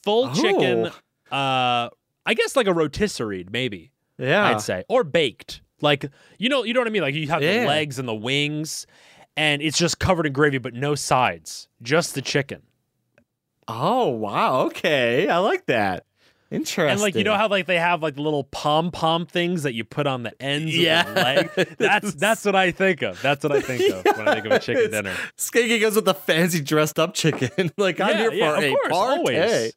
Full 0.04 0.34
chicken. 0.34 0.90
Oh. 1.32 1.36
Uh, 1.36 1.90
I 2.26 2.34
guess 2.34 2.56
like 2.56 2.68
a 2.68 2.74
rotisserie, 2.74 3.46
maybe. 3.52 3.92
yeah. 4.18 4.48
I'd 4.48 4.62
say, 4.62 4.86
or 4.88 5.04
baked. 5.04 5.62
Like 5.82 6.10
you 6.40 6.48
know, 6.50 6.64
you 6.64 6.74
know 6.74 6.80
what 6.80 6.88
I 6.88 6.92
mean. 6.92 7.02
Like 7.02 7.14
you 7.16 7.28
have 7.28 7.42
Yeah. 7.44 7.62
the 7.64 7.68
legs 7.68 8.00
and 8.00 8.08
the 8.08 8.16
wings, 8.16 8.88
and 9.36 9.62
it's 9.62 9.78
just 9.78 10.00
covered 10.00 10.26
in 10.26 10.32
gravy, 10.34 10.58
but 10.58 10.74
no 10.74 10.96
sides, 10.96 11.68
just 11.82 12.16
the 12.16 12.22
chicken. 12.22 12.62
Oh 13.68 14.08
wow. 14.08 14.62
Okay, 14.68 15.28
I 15.28 15.38
like 15.40 15.66
that. 15.68 16.06
Interesting. 16.50 16.90
And 16.92 17.02
like 17.02 17.16
you 17.16 17.24
know 17.24 17.36
how 17.36 17.48
like 17.50 17.66
they 17.66 17.78
have 17.78 18.02
like 18.02 18.18
little 18.18 18.46
pom 18.46 18.90
pom 18.92 19.26
things 19.26 19.64
that 19.64 19.74
you 19.74 19.84
put 19.84 20.08
on 20.08 20.24
the 20.24 20.42
ends 20.42 20.76
Yeah. 20.78 21.02
of 21.08 21.14
the 21.16 21.22
leg. 21.22 21.76
That's 21.78 22.14
that's 22.16 22.46
what 22.46 22.56
I 22.56 22.72
think 22.72 23.02
of. 23.02 23.22
That's 23.22 23.44
what 23.44 23.52
I 23.52 23.62
think 23.62 23.94
of 23.94 24.18
when 24.18 24.28
I 24.28 24.34
think 24.36 24.46
of 24.46 24.52
a 24.54 24.60
chicken 24.60 24.92
dinner. 24.92 25.14
Skanky 25.38 25.80
goes 25.82 25.96
with 25.96 26.06
the 26.06 26.14
fancy 26.14 26.62
dressed 26.62 27.00
up 27.00 27.14
chicken. 27.14 27.72
like 27.78 28.00
I'm 28.00 28.10
yeah, 28.12 28.18
here 28.18 28.30
for 28.32 28.36
yeah, 28.38 28.60
a 28.60 28.72
of 28.72 28.72
course, 28.80 28.92
party. 28.94 29.20
always. 29.20 29.74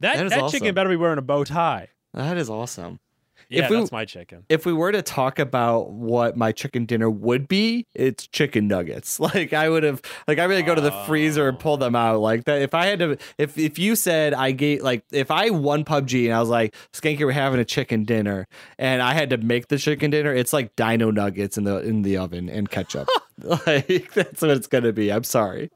That 0.00 0.16
That 0.16 0.28
that 0.30 0.38
awesome. 0.40 0.58
chicken 0.60 0.74
better 0.74 0.88
be 0.88 0.96
wearing 0.96 1.18
a 1.18 1.22
bow 1.22 1.44
tie. 1.44 1.88
That 2.14 2.36
is 2.38 2.48
awesome. 2.48 3.00
Yeah, 3.48 3.64
if 3.64 3.70
we 3.70 3.76
that's 3.76 3.92
my 3.92 4.04
chicken. 4.04 4.44
if 4.48 4.66
we 4.66 4.72
were 4.72 4.92
to 4.92 5.02
talk 5.02 5.38
about 5.38 5.90
what 5.90 6.36
my 6.36 6.52
chicken 6.52 6.86
dinner 6.86 7.10
would 7.10 7.48
be, 7.48 7.86
it's 7.94 8.26
chicken 8.26 8.68
nuggets. 8.68 9.20
Like 9.34 9.54
I 9.54 9.68
would 9.68 9.84
have, 9.84 10.02
like 10.28 10.38
I 10.38 10.44
really 10.44 10.62
go 10.62 10.74
to 10.74 10.80
the 10.80 10.92
freezer 11.06 11.48
and 11.48 11.58
pull 11.58 11.78
them 11.78 11.96
out. 11.96 12.20
Like 12.20 12.44
that. 12.44 12.60
If 12.60 12.74
I 12.74 12.86
had 12.86 12.98
to, 12.98 13.16
if 13.38 13.56
if 13.56 13.78
you 13.78 13.96
said 13.96 14.34
I 14.34 14.52
gave, 14.52 14.82
like 14.82 15.02
if 15.10 15.30
I 15.30 15.50
won 15.50 15.84
PUBG 15.84 16.26
and 16.26 16.34
I 16.34 16.40
was 16.40 16.50
like, 16.50 16.74
Skanky, 16.92 17.20
we're 17.20 17.32
having 17.32 17.58
a 17.58 17.64
chicken 17.64 18.04
dinner, 18.04 18.46
and 18.78 19.00
I 19.00 19.14
had 19.14 19.30
to 19.30 19.38
make 19.38 19.68
the 19.68 19.78
chicken 19.78 20.10
dinner, 20.10 20.32
it's 20.32 20.52
like 20.52 20.76
Dino 20.76 21.10
nuggets 21.10 21.56
in 21.56 21.64
the 21.64 21.78
in 21.78 22.02
the 22.02 22.18
oven 22.18 22.48
and 22.48 22.70
ketchup. 22.70 23.08
like 23.42 24.12
that's 24.12 24.42
what 24.42 24.50
it's 24.50 24.66
gonna 24.66 24.92
be. 24.92 25.10
I'm 25.10 25.24
sorry, 25.24 25.70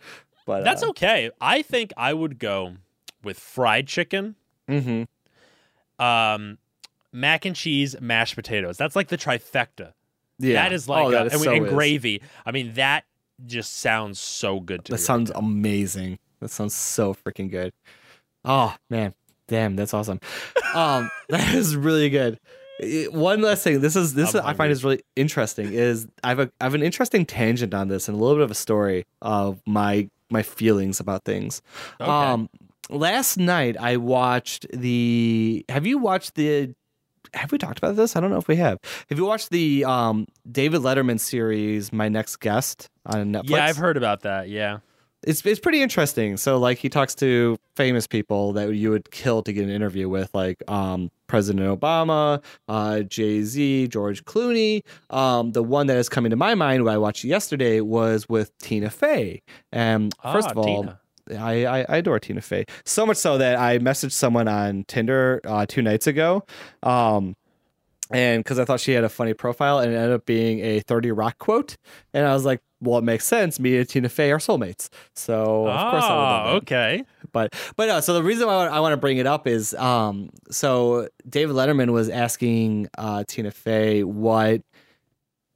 but 0.47 0.65
That's 0.65 0.83
uh, 0.83 0.91
okay. 0.91 1.31
I 1.41 1.63
think 1.63 1.93
I 1.97 2.15
would 2.15 2.39
go 2.39 2.75
with 3.25 3.39
fried 3.39 3.89
chicken, 3.89 4.37
mhm. 4.69 5.07
um, 5.99 6.59
mac 7.21 7.45
and 7.45 7.55
cheese, 7.57 7.97
mashed 8.01 8.35
potatoes. 8.35 8.77
That's 8.77 8.97
like 8.97 9.09
the 9.09 9.19
trifecta. 9.19 9.93
yeah. 10.39 10.55
That 10.55 10.73
is 10.73 10.89
like 10.89 11.05
oh, 11.05 11.09
a- 11.09 11.13
that 11.13 11.27
is 11.27 11.33
and, 11.35 11.43
so 11.43 11.53
and 11.53 11.69
gravy. 11.69 12.23
I 12.47 12.53
mean, 12.53 12.75
that 12.75 13.05
just 13.47 13.79
sounds 13.79 14.19
so 14.19 14.61
good 14.61 14.85
to 14.87 14.93
That 14.93 14.99
me. 14.99 15.05
sounds 15.05 15.31
amazing. 15.35 16.19
That 16.41 16.51
sounds 16.51 16.75
so 16.75 17.15
freaking 17.15 17.51
good. 17.51 17.73
Oh 18.45 18.75
man, 18.89 19.15
damn, 19.49 19.77
that's 19.77 19.93
awesome. 19.93 20.21
Um, 20.75 21.11
that 21.29 21.55
is 21.55 21.77
really 21.77 22.11
good. 22.11 22.39
One 23.11 23.43
last 23.43 23.65
thing. 23.65 23.81
This 23.81 23.97
is 23.97 24.15
this 24.15 24.31
is, 24.31 24.37
I 24.37 24.55
find 24.55 24.71
is 24.71 24.85
really 24.85 25.03
interesting. 25.17 25.73
Is 25.73 26.07
I 26.23 26.29
have 26.29 26.39
a 26.39 26.51
I 26.61 26.65
have 26.65 26.75
an 26.75 26.83
interesting 26.83 27.27
tangent 27.27 27.75
on 27.75 27.89
this 27.89 28.09
and 28.09 28.17
a 28.17 28.21
little 28.21 28.37
bit 28.37 28.45
of 28.45 28.53
a 28.53 28.55
story 28.55 29.05
of 29.21 29.61
my 29.67 30.09
my 30.31 30.43
feelings 30.43 31.01
about 31.01 31.25
things. 31.25 31.61
Okay. 32.01 32.09
Um, 32.09 32.49
last 32.89 33.37
night 33.37 33.77
I 33.79 33.97
watched 33.97 34.67
the. 34.73 35.65
Have 35.69 35.87
you 35.87 35.99
watched 35.99 36.37
the? 36.37 36.75
Have 37.35 37.53
we 37.53 37.59
talked 37.59 37.79
about 37.79 37.97
this? 37.97 38.17
I 38.17 38.21
don't 38.21 38.31
know 38.31 38.39
if 38.39 38.49
we 38.49 38.57
have. 38.57 38.79
Have 39.09 39.19
you 39.19 39.25
watched 39.25 39.51
the 39.51 39.85
um 39.85 40.27
David 40.51 40.81
Letterman 40.83 41.21
series, 41.21 41.93
My 41.93 42.09
Next 42.09 42.37
Guest 42.37 42.89
on 43.07 43.33
Netflix? 43.33 43.51
yeah, 43.51 43.65
I've 43.67 43.77
heard 43.77 43.97
about 43.97 44.23
that. 44.23 44.49
Yeah. 44.49 44.79
it's 45.25 45.45
it's 45.45 45.61
pretty 45.61 45.83
interesting. 45.83 46.37
So 46.37 46.59
like 46.59 46.79
he 46.79 46.89
talks 46.89 47.15
to 47.17 47.59
famous 47.77 48.07
people 48.07 48.53
that 48.55 48.75
you 48.75 48.91
would 48.91 49.11
kill 49.11 49.43
to 49.43 49.53
get 49.53 49.65
an 49.65 49.71
interview 49.71 50.09
with, 50.09 50.33
like 50.35 50.63
um, 50.71 51.11
President 51.27 51.67
Obama, 51.81 52.43
uh, 52.69 53.01
Jay 53.01 53.43
Z, 53.43 53.89
George 53.89 54.25
Clooney. 54.25 54.83
Um, 55.11 55.53
the 55.53 55.63
one 55.63 55.87
that 55.89 55.97
is 55.97 56.09
coming 56.09 56.31
to 56.31 56.37
my 56.37 56.55
mind, 56.55 56.85
what 56.85 56.95
I 56.95 56.99
watched 56.99 57.25
yesterday, 57.25 57.81
was 57.81 58.29
with 58.29 58.57
Tina 58.59 58.91
Fey. 58.91 59.43
And 59.73 60.15
first 60.23 60.49
Ah, 60.49 60.51
of 60.53 60.59
all, 60.59 60.65
Tina. 60.83 61.01
I, 61.37 61.65
I 61.65 61.79
I 61.89 61.97
adore 61.99 62.19
Tina 62.19 62.41
Fey 62.41 62.65
so 62.85 63.05
much 63.07 63.17
so 63.17 63.39
that 63.39 63.59
I 63.59 63.79
messaged 63.79 64.13
someone 64.13 64.49
on 64.49 64.85
Tinder 64.89 65.41
uh, 65.45 65.67
two 65.67 65.83
nights 65.83 66.07
ago, 66.07 66.45
um, 66.83 67.35
and 68.11 68.43
because 68.43 68.59
I 68.59 68.65
thought 68.65 68.81
she 68.81 68.93
had 68.93 69.05
a 69.05 69.09
funny 69.09 69.35
profile, 69.35 69.79
and 69.81 69.93
it 69.93 69.97
ended 69.97 70.13
up 70.13 70.27
being 70.27 70.61
a 70.61 70.81
Thirty 70.81 71.11
Rock 71.13 71.39
quote, 71.39 71.77
and 72.15 72.27
I 72.27 72.33
was 72.33 72.45
like, 72.45 72.61
well, 72.81 72.99
it 72.99 73.05
makes 73.05 73.27
sense. 73.27 73.59
Me 73.61 73.77
and 73.77 73.89
Tina 73.89 74.09
Fey 74.09 74.31
are 74.33 74.39
soulmates, 74.39 74.89
so 75.15 75.67
of 75.67 75.91
course 75.91 76.05
I 76.05 76.15
would 76.15 76.23
Ah, 76.23 76.53
okay. 76.57 77.05
But 77.33 77.55
but 77.77 77.87
no, 77.87 78.01
so 78.01 78.15
the 78.15 78.23
reason 78.23 78.47
why 78.47 78.55
I 78.55 78.57
want, 78.57 78.73
I 78.73 78.81
want 78.81 78.93
to 78.93 78.97
bring 78.97 79.19
it 79.19 79.27
up 79.27 79.47
is 79.47 79.75
um 79.75 80.31
so 80.51 81.09
David 81.29 81.55
Letterman 81.57 81.91
was 81.91 82.09
asking 82.09 82.89
uh 82.97 83.25
Tina 83.29 83.51
Fey 83.51 84.05
what 84.05 84.63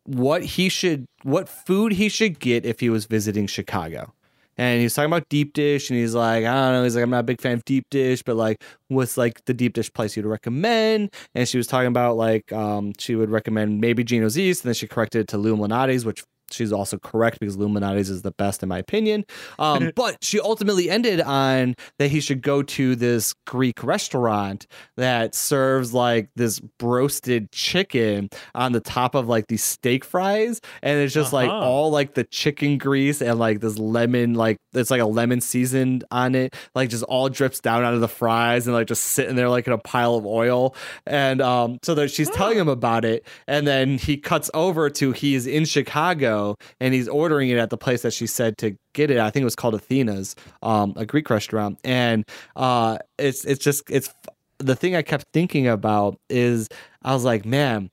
what 0.05 0.43
he 0.43 0.68
should 0.68 1.07
what 1.23 1.49
food 1.49 1.93
he 1.93 2.09
should 2.09 2.41
get 2.41 2.66
if 2.66 2.81
he 2.81 2.91
was 2.91 3.07
visiting 3.07 3.47
Chicago. 3.47 4.12
And 4.59 4.78
he 4.78 4.84
was 4.84 4.94
talking 4.94 5.11
about 5.11 5.28
deep 5.28 5.55
dish, 5.55 5.88
and 5.90 5.98
he's 5.98 6.14
like, 6.14 6.44
I 6.44 6.55
don't 6.55 6.72
know. 6.72 6.82
He's 6.84 6.94
like, 6.94 7.05
I'm 7.05 7.11
not 7.11 7.20
a 7.20 7.24
big 7.24 7.40
fan 7.40 7.55
of 7.55 7.64
deep 7.64 7.86
dish, 7.90 8.22
but 8.22 8.36
like, 8.36 8.62
what's 8.88 9.16
like 9.16 9.44
the 9.46 9.55
deep 9.55 9.72
dish 9.72 9.92
place 9.92 10.16
you'd 10.16 10.26
recommend? 10.26 11.12
And 11.34 11.48
she 11.48 11.57
was 11.57 11.66
talking 11.66 11.88
about 11.88 12.16
like, 12.16 12.53
um, 12.53 12.92
she 12.98 13.14
would 13.14 13.30
recommend 13.30 13.80
maybe 13.80 14.05
Gino's 14.05 14.38
East, 14.38 14.62
and 14.62 14.68
then 14.68 14.74
she 14.74 14.86
corrected 14.86 15.22
it 15.22 15.28
to 15.28 15.38
Lou 15.38 15.57
Malnati's, 15.57 16.05
which 16.05 16.22
she's 16.53 16.72
also 16.72 16.98
correct 16.98 17.40
because 17.40 17.57
Lou 17.57 17.68
Malnati's 17.68 18.11
is 18.11 18.22
the 18.22 18.30
best 18.32 18.62
in 18.62 18.68
my 18.68 18.78
opinion. 18.78 19.24
Um, 19.59 19.90
but 19.96 20.18
she 20.22 20.40
ultimately 20.40 20.90
ended 20.90 21.20
on 21.20 21.74
that 21.98 22.11
he 22.11 22.20
should 22.20 22.42
go 22.42 22.62
to 22.62 22.94
this 22.96 23.34
Greek 23.46 23.82
restaurant 23.82 24.66
that 24.96 25.34
serves 25.34 25.92
like 25.94 26.28
this 26.36 26.61
roasted 26.80 27.50
chicken 27.53 28.28
on 28.55 28.72
the 28.72 28.80
top 28.80 29.14
of 29.14 29.28
like 29.28 29.46
these 29.48 29.62
steak 29.64 30.05
fries, 30.05 30.61
and 30.82 30.98
it's 31.00 31.14
just 31.14 31.32
like 31.32 31.48
Uh-huh. 31.48 31.68
all 31.68 31.90
like 31.90 32.14
the 32.14 32.24
chicken 32.24 32.78
grease 32.78 33.20
and 33.22 33.38
like 33.38 33.61
this 33.61 33.78
lemon, 33.78 34.34
like 34.34 34.57
it's 34.74 34.90
like 34.90 35.00
a 35.00 35.07
lemon 35.07 35.40
seasoned 35.40 36.05
on 36.11 36.34
it, 36.34 36.55
like 36.74 36.88
just 36.88 37.05
all 37.05 37.28
drips 37.28 37.61
down 37.61 37.84
out 37.84 37.94
of 37.94 38.00
the 38.00 38.09
fries 38.09 38.66
and 38.66 38.74
like 38.74 38.86
just 38.86 39.03
sitting 39.03 39.36
there 39.36 39.48
like 39.48 39.66
in 39.66 39.72
a 39.72 39.78
pile 39.78 40.14
of 40.14 40.24
oil. 40.26 40.74
And 41.07 41.40
um, 41.40 41.78
so 41.82 41.94
that 41.94 42.11
she's 42.11 42.30
telling 42.30 42.59
him 42.62 42.68
about 42.68 43.05
it, 43.05 43.26
and 43.46 43.66
then 43.66 43.98
he 43.98 44.16
cuts 44.16 44.50
over 44.55 44.88
to 44.90 45.12
he's 45.12 45.46
in 45.46 45.64
Chicago 45.64 46.41
and 46.80 46.95
he's 46.95 47.09
ordering 47.09 47.51
it 47.51 47.59
at 47.59 47.70
the 47.70 47.76
place 47.76 48.03
that 48.03 48.12
she 48.12 48.26
said 48.26 48.59
to 48.59 48.76
get 48.93 49.11
it. 49.11 49.18
I 49.18 49.30
think 49.30 49.43
it 49.43 49.45
was 49.45 49.57
called 49.57 49.74
Athena's, 49.74 50.36
um, 50.62 50.95
a 50.97 51.07
Greek 51.07 51.30
restaurant, 51.30 51.78
and 51.84 52.24
uh, 52.57 52.99
it's 53.18 53.45
it's 53.45 53.62
just 53.62 53.82
it's 53.90 54.12
the 54.59 54.76
thing 54.76 54.95
I 54.97 55.03
kept 55.03 55.26
thinking 55.32 55.66
about 55.66 56.18
is 56.28 56.68
I 57.03 57.12
was 57.14 57.24
like, 57.24 57.45
man, 57.45 57.90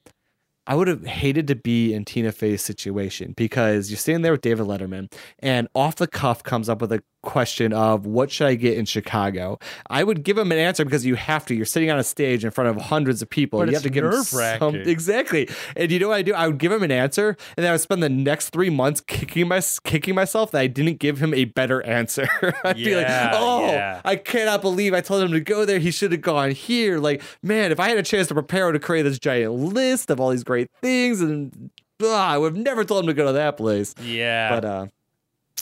I 0.67 0.75
would 0.75 0.87
have 0.87 1.03
hated 1.03 1.47
to 1.47 1.55
be 1.55 1.93
in 1.93 2.05
Tina 2.05 2.31
Fey's 2.31 2.61
situation 2.61 3.33
because 3.35 3.89
you're 3.89 3.97
sitting 3.97 4.21
there 4.21 4.33
with 4.33 4.41
David 4.41 4.67
Letterman 4.67 5.11
and 5.39 5.67
off 5.73 5.95
the 5.95 6.07
cuff 6.07 6.43
comes 6.43 6.69
up 6.69 6.79
with 6.79 6.91
a 6.91 7.01
question 7.21 7.73
of 7.73 8.05
what 8.05 8.31
should 8.31 8.47
I 8.47 8.55
get 8.55 8.77
in 8.77 8.85
Chicago? 8.85 9.59
I 9.89 10.03
would 10.03 10.23
give 10.23 10.37
him 10.37 10.51
an 10.51 10.57
answer 10.57 10.85
because 10.85 11.05
you 11.05 11.15
have 11.15 11.45
to. 11.47 11.55
You're 11.55 11.65
sitting 11.65 11.91
on 11.91 11.99
a 11.99 12.03
stage 12.03 12.45
in 12.45 12.51
front 12.51 12.69
of 12.69 12.83
hundreds 12.83 13.21
of 13.21 13.29
people. 13.29 13.59
But 13.59 13.69
you 13.69 13.73
have 13.73 13.83
to 13.83 13.89
give 13.89 14.05
him 14.05 14.23
some 14.23 14.75
exactly. 14.75 15.49
And 15.75 15.91
you 15.91 15.99
know 15.99 16.09
what 16.09 16.15
I 16.15 16.21
do? 16.21 16.33
I 16.33 16.47
would 16.47 16.57
give 16.57 16.71
him 16.71 16.83
an 16.83 16.91
answer 16.91 17.29
and 17.57 17.63
then 17.63 17.67
I 17.67 17.71
would 17.71 17.81
spend 17.81 18.01
the 18.03 18.09
next 18.09 18.49
three 18.49 18.69
months 18.69 19.01
kicking 19.01 19.47
my 19.47 19.61
kicking 19.83 20.15
myself 20.15 20.51
that 20.51 20.61
I 20.61 20.67
didn't 20.67 20.99
give 20.99 21.19
him 21.19 21.33
a 21.33 21.45
better 21.45 21.81
answer. 21.83 22.27
I'd 22.63 22.75
be 22.75 22.95
like, 22.95 23.07
oh, 23.33 23.67
yeah. 23.67 24.01
I 24.05 24.15
cannot 24.15 24.61
believe 24.61 24.93
I 24.93 25.01
told 25.01 25.23
him 25.23 25.31
to 25.31 25.39
go 25.39 25.65
there. 25.65 25.79
He 25.79 25.91
should 25.91 26.11
have 26.11 26.21
gone 26.21 26.51
here. 26.51 26.99
Like, 26.99 27.21
man, 27.41 27.71
if 27.71 27.79
I 27.79 27.89
had 27.89 27.97
a 27.97 28.03
chance 28.03 28.27
to 28.27 28.33
prepare, 28.33 28.73
I 28.73 28.77
create 28.77 29.03
this 29.03 29.19
giant 29.19 29.53
list 29.53 30.09
of 30.09 30.19
all 30.19 30.29
these 30.29 30.43
great 30.43 30.69
things, 30.81 31.21
and 31.21 31.71
ah, 32.03 32.29
I 32.29 32.37
would 32.37 32.55
have 32.55 32.63
never 32.63 32.83
told 32.83 33.03
him 33.03 33.07
to 33.07 33.13
go 33.13 33.27
to 33.27 33.33
that 33.33 33.57
place. 33.57 33.95
Yeah. 34.01 34.49
But 34.49 34.65
uh, 34.65 34.87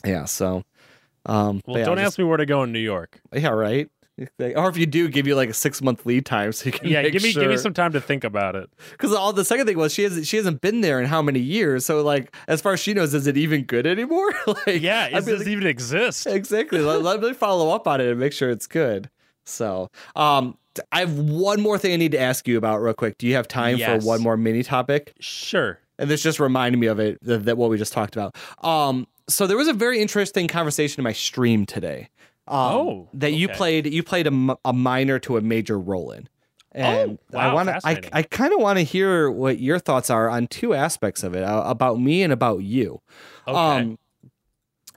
yeah. 0.05 0.25
So, 0.25 0.63
um, 1.27 1.61
well, 1.65 1.77
yeah, 1.79 1.85
don't 1.85 1.97
just- 1.97 2.05
ask 2.07 2.19
me 2.19 2.25
where 2.25 2.37
to 2.37 2.45
go 2.45 2.63
in 2.63 2.71
New 2.71 2.79
York. 2.79 3.19
Yeah, 3.33 3.49
right. 3.49 3.89
Or 4.55 4.67
if 4.67 4.77
you 4.77 4.87
do, 4.87 5.07
give 5.09 5.27
you 5.27 5.35
like 5.35 5.49
a 5.49 5.53
six 5.53 5.79
month 5.79 6.03
lead 6.07 6.25
time 6.25 6.51
so 6.51 6.65
you 6.65 6.71
can 6.71 6.87
Yeah, 6.89 7.03
give 7.07 7.21
me 7.21 7.31
sure. 7.31 7.43
give 7.43 7.51
me 7.51 7.57
some 7.57 7.75
time 7.75 7.91
to 7.93 8.01
think 8.01 8.23
about 8.23 8.55
it. 8.55 8.67
Because 8.89 9.13
all 9.13 9.31
the 9.31 9.45
second 9.45 9.67
thing 9.67 9.77
was 9.77 9.93
she 9.93 10.01
hasn't 10.01 10.25
she 10.25 10.37
hasn't 10.37 10.59
been 10.59 10.81
there 10.81 10.99
in 10.99 11.05
how 11.05 11.21
many 11.21 11.39
years. 11.39 11.85
So 11.85 12.01
like 12.01 12.35
as 12.47 12.59
far 12.59 12.73
as 12.73 12.79
she 12.79 12.95
knows, 12.95 13.13
is 13.13 13.27
it 13.27 13.37
even 13.37 13.61
good 13.65 13.85
anymore? 13.85 14.33
like 14.47 14.81
Yeah, 14.81 15.15
is 15.15 15.25
this 15.25 15.39
like- 15.41 15.47
even 15.47 15.67
exist? 15.67 16.25
exactly. 16.25 16.79
let, 16.79 17.03
let 17.03 17.21
me 17.21 17.33
follow 17.33 17.69
up 17.69 17.87
on 17.87 18.01
it 18.01 18.07
and 18.07 18.19
make 18.19 18.33
sure 18.33 18.49
it's 18.49 18.65
good. 18.65 19.11
So, 19.45 19.91
um, 20.15 20.57
I 20.91 21.01
have 21.01 21.17
one 21.19 21.61
more 21.61 21.77
thing 21.77 21.93
I 21.93 21.97
need 21.97 22.11
to 22.13 22.19
ask 22.19 22.47
you 22.47 22.57
about 22.57 22.79
real 22.81 22.95
quick. 22.95 23.19
Do 23.19 23.27
you 23.27 23.35
have 23.35 23.47
time 23.47 23.77
Yes. 23.77 24.01
for 24.03 24.07
one 24.07 24.21
more 24.21 24.35
mini 24.35 24.63
topic? 24.63 25.13
Sure. 25.19 25.79
And 25.99 26.09
this 26.09 26.21
just 26.23 26.39
reminded 26.39 26.79
me 26.79 26.87
of 26.87 26.99
it 26.99 27.19
that, 27.23 27.45
that 27.45 27.57
what 27.57 27.69
we 27.69 27.77
just 27.77 27.93
talked 27.93 28.15
about. 28.15 28.35
Um, 28.63 29.07
so 29.29 29.47
there 29.47 29.57
was 29.57 29.67
a 29.67 29.73
very 29.73 29.99
interesting 29.99 30.47
conversation 30.47 30.99
in 30.99 31.03
my 31.03 31.13
stream 31.13 31.65
today. 31.65 32.09
Um, 32.47 32.57
Oh, 32.57 33.09
that 33.13 33.33
you 33.33 33.49
played 33.49 33.87
you 33.87 34.03
played 34.03 34.27
a, 34.27 34.57
a 34.63 34.73
minor 34.73 35.19
to 35.19 35.37
a 35.37 35.41
major 35.41 35.77
role 35.77 36.11
in. 36.11 36.29
And 36.71 37.17
Oh, 37.33 37.37
I 37.37 37.53
want 37.53 37.69
to 37.69 37.79
I. 37.83 38.01
I 38.13 38.21
kind 38.23 38.53
of 38.53 38.59
want 38.59 38.77
to 38.77 38.83
hear 38.83 39.29
what 39.31 39.59
your 39.59 39.79
thoughts 39.79 40.09
are 40.09 40.29
on 40.29 40.47
two 40.47 40.73
aspects 40.73 41.23
of 41.23 41.35
it 41.35 41.43
uh, 41.43 41.63
about 41.65 41.99
me 41.99 42.23
and 42.23 42.31
about 42.31 42.59
you. 42.59 43.01
Okay. 43.47 43.57
Um, 43.57 43.99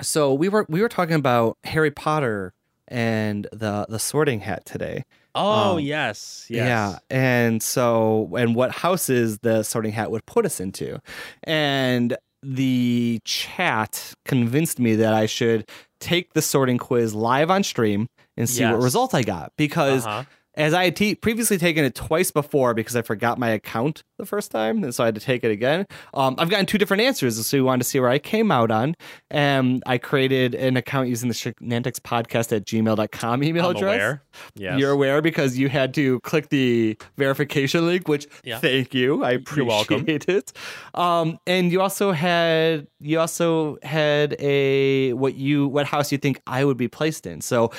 so 0.01 0.33
we 0.35 0.49
were 0.49 0.67
we 0.69 0.81
were 0.81 0.89
talking 0.89 1.15
about 1.15 1.59
Harry 1.65 1.91
Potter 1.91 2.55
and 2.89 3.47
the 3.53 3.87
the 3.89 3.99
Sorting 3.99 4.41
Hat 4.41 4.65
today. 4.65 5.05
oh 5.35 5.75
um, 5.75 5.81
yes, 5.81 6.47
yes. 6.49 6.67
Yeah, 6.67 6.99
and 7.09 7.63
so 7.63 8.31
and 8.37 8.55
what 8.55 8.73
houses 8.73 9.39
the 9.39 9.63
Sorting 9.63 9.93
Hat 9.93 10.11
would 10.11 10.27
put 10.27 10.45
us 10.47 10.61
into, 10.61 11.01
and 11.45 12.17
the 12.43 13.21
chat 13.25 14.15
convinced 14.25 14.79
me 14.79 14.95
that 14.97 15.13
I 15.13 15.27
should 15.27 15.69
take 16.01 16.33
the 16.33 16.43
sorting 16.43 16.79
quiz 16.79 17.15
live 17.15 17.51
on 17.51 17.63
stream 17.63 18.07
and 18.37 18.49
see 18.49 18.65
what 18.65 18.75
Yes. 18.75 18.83
result 18.83 19.15
I 19.15 19.23
got 19.23 19.53
because 19.59 20.07
Uh-huh. 20.07 20.25
As 20.61 20.75
I 20.75 20.85
had 20.85 20.97
te- 20.97 21.15
previously 21.15 21.59
taken 21.59 21.85
it 21.85 21.95
twice 21.95 22.31
before 22.31 22.75
because 22.75 22.95
I 22.97 23.03
forgot 23.03 23.39
my 23.39 23.49
account 23.51 24.03
the 24.19 24.27
first 24.27 24.51
time, 24.51 24.85
and 24.85 24.95
so 24.95 25.03
I 25.05 25.07
had 25.07 25.15
to 25.15 25.21
take 25.21 25.43
it 25.45 25.51
again. 25.51 25.87
Um, 26.15 26.35
I've 26.39 26.51
gotten 26.51 26.67
two 26.67 26.79
different 26.79 27.03
answers, 27.03 27.45
so 27.47 27.57
we 27.57 27.63
wanted 27.63 27.83
to 27.85 27.89
see 27.89 27.99
where 28.01 28.11
I 28.11 28.19
came 28.19 28.51
out 28.53 28.71
on. 28.71 28.95
And 29.31 29.83
I 29.87 29.99
created 29.99 30.55
an 30.55 30.77
account 30.77 31.09
using 31.09 31.29
the 31.29 31.35
Shenantics 31.35 31.99
podcast 32.01 32.55
at 32.55 32.65
gmail.com 32.67 33.43
email 33.45 33.65
I'm 33.67 33.77
address. 33.77 33.95
aware. 33.95 34.23
Yes. 34.55 34.79
You're 34.79 34.91
aware 34.91 35.23
because 35.23 35.57
you 35.59 35.69
had 35.69 35.95
to 35.95 36.21
click 36.21 36.49
the 36.51 36.97
verification 37.17 37.87
link, 37.87 38.09
which 38.09 38.27
Yeah. 38.45 38.59
thank 38.59 38.93
you. 38.95 39.25
I 39.25 39.33
appreciate 39.33 40.29
it. 40.29 40.53
Um, 40.95 41.39
and 41.47 41.73
you 41.73 41.81
also 41.81 42.13
had 42.13 42.87
you 43.01 43.19
also 43.19 43.79
had 43.83 44.37
a 44.39 45.13
what 45.15 45.35
you 45.35 45.69
what 45.69 45.87
house 45.87 46.13
you 46.13 46.19
think 46.19 46.41
I 46.47 46.65
would 46.65 46.77
be 46.77 46.89
placed 46.89 47.27
in. 47.27 47.41
So 47.41 47.71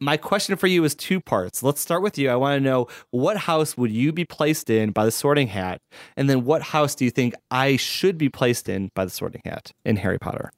my 0.00 0.16
question 0.16 0.56
for 0.56 0.66
you 0.66 0.82
is 0.84 0.94
two 0.94 1.20
parts. 1.20 1.62
Let's 1.62 1.80
start 1.80 2.02
with 2.02 2.16
you. 2.18 2.30
I 2.30 2.36
want 2.36 2.58
to 2.58 2.64
know 2.64 2.88
what 3.10 3.36
house 3.36 3.76
would 3.76 3.90
you 3.92 4.12
be 4.12 4.24
placed 4.24 4.70
in 4.70 4.90
by 4.92 5.04
the 5.04 5.10
Sorting 5.10 5.48
Hat, 5.48 5.80
and 6.16 6.28
then 6.28 6.44
what 6.44 6.62
house 6.62 6.94
do 6.94 7.04
you 7.04 7.10
think 7.10 7.34
I 7.50 7.76
should 7.76 8.16
be 8.18 8.28
placed 8.28 8.68
in 8.68 8.90
by 8.94 9.04
the 9.04 9.10
Sorting 9.10 9.42
Hat 9.44 9.72
in 9.84 9.96
Harry 9.96 10.18
Potter? 10.18 10.50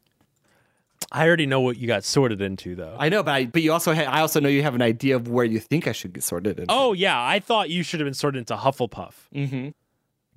I 1.11 1.26
already 1.26 1.47
know 1.47 1.61
what 1.61 1.76
you 1.76 1.86
got 1.86 2.05
sorted 2.05 2.40
into, 2.40 2.74
though. 2.74 2.97
I 2.99 3.09
know, 3.09 3.22
but 3.22 3.32
I, 3.32 3.45
but 3.47 3.61
you 3.61 3.72
also 3.72 3.93
ha- 3.95 4.03
I 4.09 4.20
also 4.20 4.40
know 4.40 4.49
you 4.49 4.62
have 4.62 4.74
an 4.74 4.80
idea 4.82 5.16
of 5.16 5.28
where 5.28 5.45
you 5.45 5.59
think 5.59 5.86
I 5.86 5.93
should 5.93 6.12
get 6.14 6.22
sorted 6.22 6.59
in. 6.59 6.66
oh 6.68 6.93
yeah, 6.95 7.20
I 7.20 7.38
thought 7.40 7.68
you 7.68 7.82
should 7.82 8.01
have 8.01 8.07
been 8.07 8.14
sorted 8.14 8.38
into 8.38 8.55
Hufflepuff. 8.57 9.14
mm-hmm. 9.34 9.68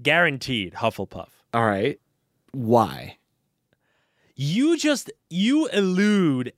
Guaranteed 0.01 0.74
Hufflepuff. 0.74 1.30
All 1.53 1.66
right. 1.66 1.99
Why? 2.51 3.18
You 4.36 4.78
just 4.78 5.10
you 5.30 5.68
elude 5.68 6.51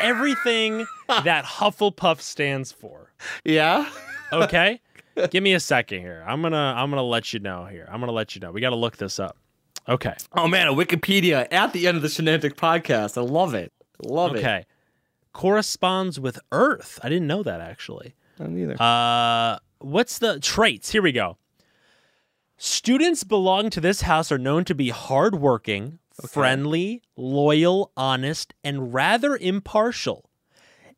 everything 0.00 0.86
that 1.08 1.44
Hufflepuff 1.44 2.20
stands 2.20 2.72
for. 2.72 3.12
Yeah. 3.44 3.88
Okay? 4.32 4.80
Give 5.30 5.42
me 5.42 5.54
a 5.54 5.60
second 5.60 6.00
here. 6.00 6.24
I'm 6.26 6.40
going 6.40 6.52
to 6.52 6.58
I'm 6.58 6.90
going 6.90 6.98
to 7.00 7.06
let 7.06 7.32
you 7.32 7.40
know 7.40 7.64
here. 7.64 7.86
I'm 7.90 8.00
going 8.00 8.08
to 8.08 8.14
let 8.14 8.34
you 8.34 8.40
know. 8.40 8.52
We 8.52 8.60
got 8.60 8.70
to 8.70 8.76
look 8.76 8.96
this 8.96 9.18
up. 9.18 9.36
Okay. 9.88 10.14
Oh 10.32 10.48
man, 10.48 10.66
a 10.66 10.72
Wikipedia 10.72 11.46
at 11.50 11.72
the 11.72 11.86
end 11.86 11.96
of 11.96 12.02
the 12.02 12.08
Shenantics 12.08 12.54
podcast. 12.54 13.16
I 13.16 13.22
love 13.22 13.54
it. 13.54 13.72
Love 14.02 14.34
it. 14.34 14.40
Okay. 14.40 14.66
Corresponds 15.32 16.18
with 16.18 16.38
Earth. 16.50 16.98
I 17.02 17.08
didn't 17.08 17.26
know 17.26 17.42
that 17.42 17.60
actually. 17.60 18.14
Not 18.38 18.50
neither. 18.50 18.80
Uh, 18.80 19.58
what's 19.78 20.18
the 20.18 20.40
traits? 20.40 20.90
Here 20.90 21.02
we 21.02 21.12
go. 21.12 21.38
Students 22.58 23.22
belonging 23.22 23.70
to 23.70 23.80
this 23.80 24.02
house 24.02 24.32
are 24.32 24.38
known 24.38 24.64
to 24.64 24.74
be 24.74 24.88
hardworking, 24.88 25.98
friendly, 26.28 27.02
loyal, 27.16 27.92
honest, 27.96 28.54
and 28.64 28.92
rather 28.92 29.36
impartial. 29.36 30.30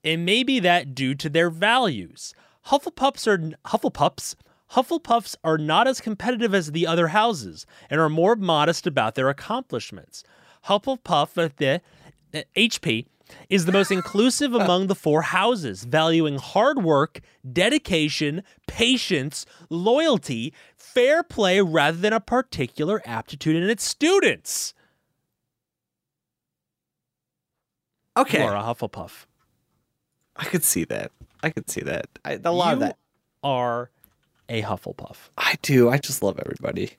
It 0.02 0.18
may 0.18 0.42
be 0.42 0.60
that 0.60 0.94
due 0.94 1.14
to 1.16 1.28
their 1.28 1.50
values. 1.50 2.34
Hufflepuffs 2.66 3.26
are 3.26 3.38
Hufflepuffs. 3.68 4.34
Hufflepuffs 4.72 5.34
are 5.42 5.58
not 5.58 5.88
as 5.88 6.00
competitive 6.00 6.54
as 6.54 6.72
the 6.72 6.86
other 6.86 7.08
houses 7.08 7.66
and 7.88 8.00
are 8.00 8.10
more 8.10 8.36
modest 8.36 8.86
about 8.86 9.14
their 9.14 9.28
accomplishments. 9.28 10.22
Hufflepuff, 10.66 11.42
uh, 11.42 11.48
the 11.56 11.80
uh, 12.34 12.42
HP, 12.54 13.06
is 13.48 13.64
the 13.64 13.72
most 13.72 13.90
inclusive 13.98 14.54
among 14.54 14.86
the 14.86 14.94
four 14.94 15.22
houses, 15.22 15.84
valuing 15.84 16.38
hard 16.38 16.82
work, 16.82 17.20
dedication, 17.50 18.42
patience, 18.66 19.46
loyalty, 19.70 20.52
fair 20.76 21.22
play 21.22 21.60
rather 21.60 21.96
than 21.96 22.12
a 22.12 22.20
particular 22.20 23.02
aptitude 23.06 23.56
in 23.56 23.70
its 23.70 23.84
students. 23.84 24.74
Okay. 28.22 28.38
You 28.42 28.44
are 28.44 28.56
a 28.56 28.60
Hufflepuff. 28.62 29.26
I 30.36 30.44
could 30.44 30.64
see 30.64 30.84
that. 30.84 31.10
I 31.42 31.50
could 31.50 31.68
see 31.70 31.80
that. 31.82 32.06
I, 32.24 32.38
a 32.44 32.52
lot 32.52 32.74
of 32.74 32.80
that. 32.80 32.96
are 33.42 33.90
a 34.48 34.62
Hufflepuff. 34.62 35.16
I 35.36 35.54
do. 35.62 35.88
I 35.88 35.98
just 35.98 36.22
love 36.22 36.38
everybody. 36.38 36.92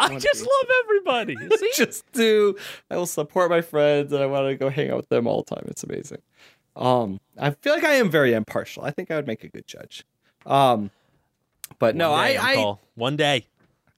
I 0.00 0.08
wanna 0.08 0.20
just 0.20 0.40
love 0.42 0.70
everybody. 0.84 1.36
See? 1.58 1.70
just 1.76 2.10
do. 2.12 2.56
I 2.90 2.96
will 2.96 3.06
support 3.06 3.50
my 3.50 3.60
friends, 3.60 4.12
and 4.12 4.20
I 4.22 4.26
want 4.26 4.48
to 4.48 4.56
go 4.56 4.68
hang 4.68 4.90
out 4.90 4.96
with 4.96 5.08
them 5.08 5.26
all 5.28 5.42
the 5.42 5.54
time. 5.54 5.64
It's 5.68 5.84
amazing. 5.84 6.18
Um, 6.74 7.20
I 7.38 7.50
feel 7.50 7.74
like 7.74 7.84
I 7.84 7.94
am 7.94 8.10
very 8.10 8.32
impartial. 8.32 8.82
I 8.82 8.90
think 8.90 9.10
I 9.12 9.16
would 9.16 9.26
make 9.28 9.44
a 9.44 9.48
good 9.48 9.66
judge. 9.66 10.04
Um, 10.46 10.90
but 11.78 11.94
no, 11.94 12.10
One 12.12 12.20
I, 12.20 12.32
day, 12.32 12.36
I, 12.38 12.54
Uncle. 12.54 12.80
one 12.96 13.16
day. 13.16 13.46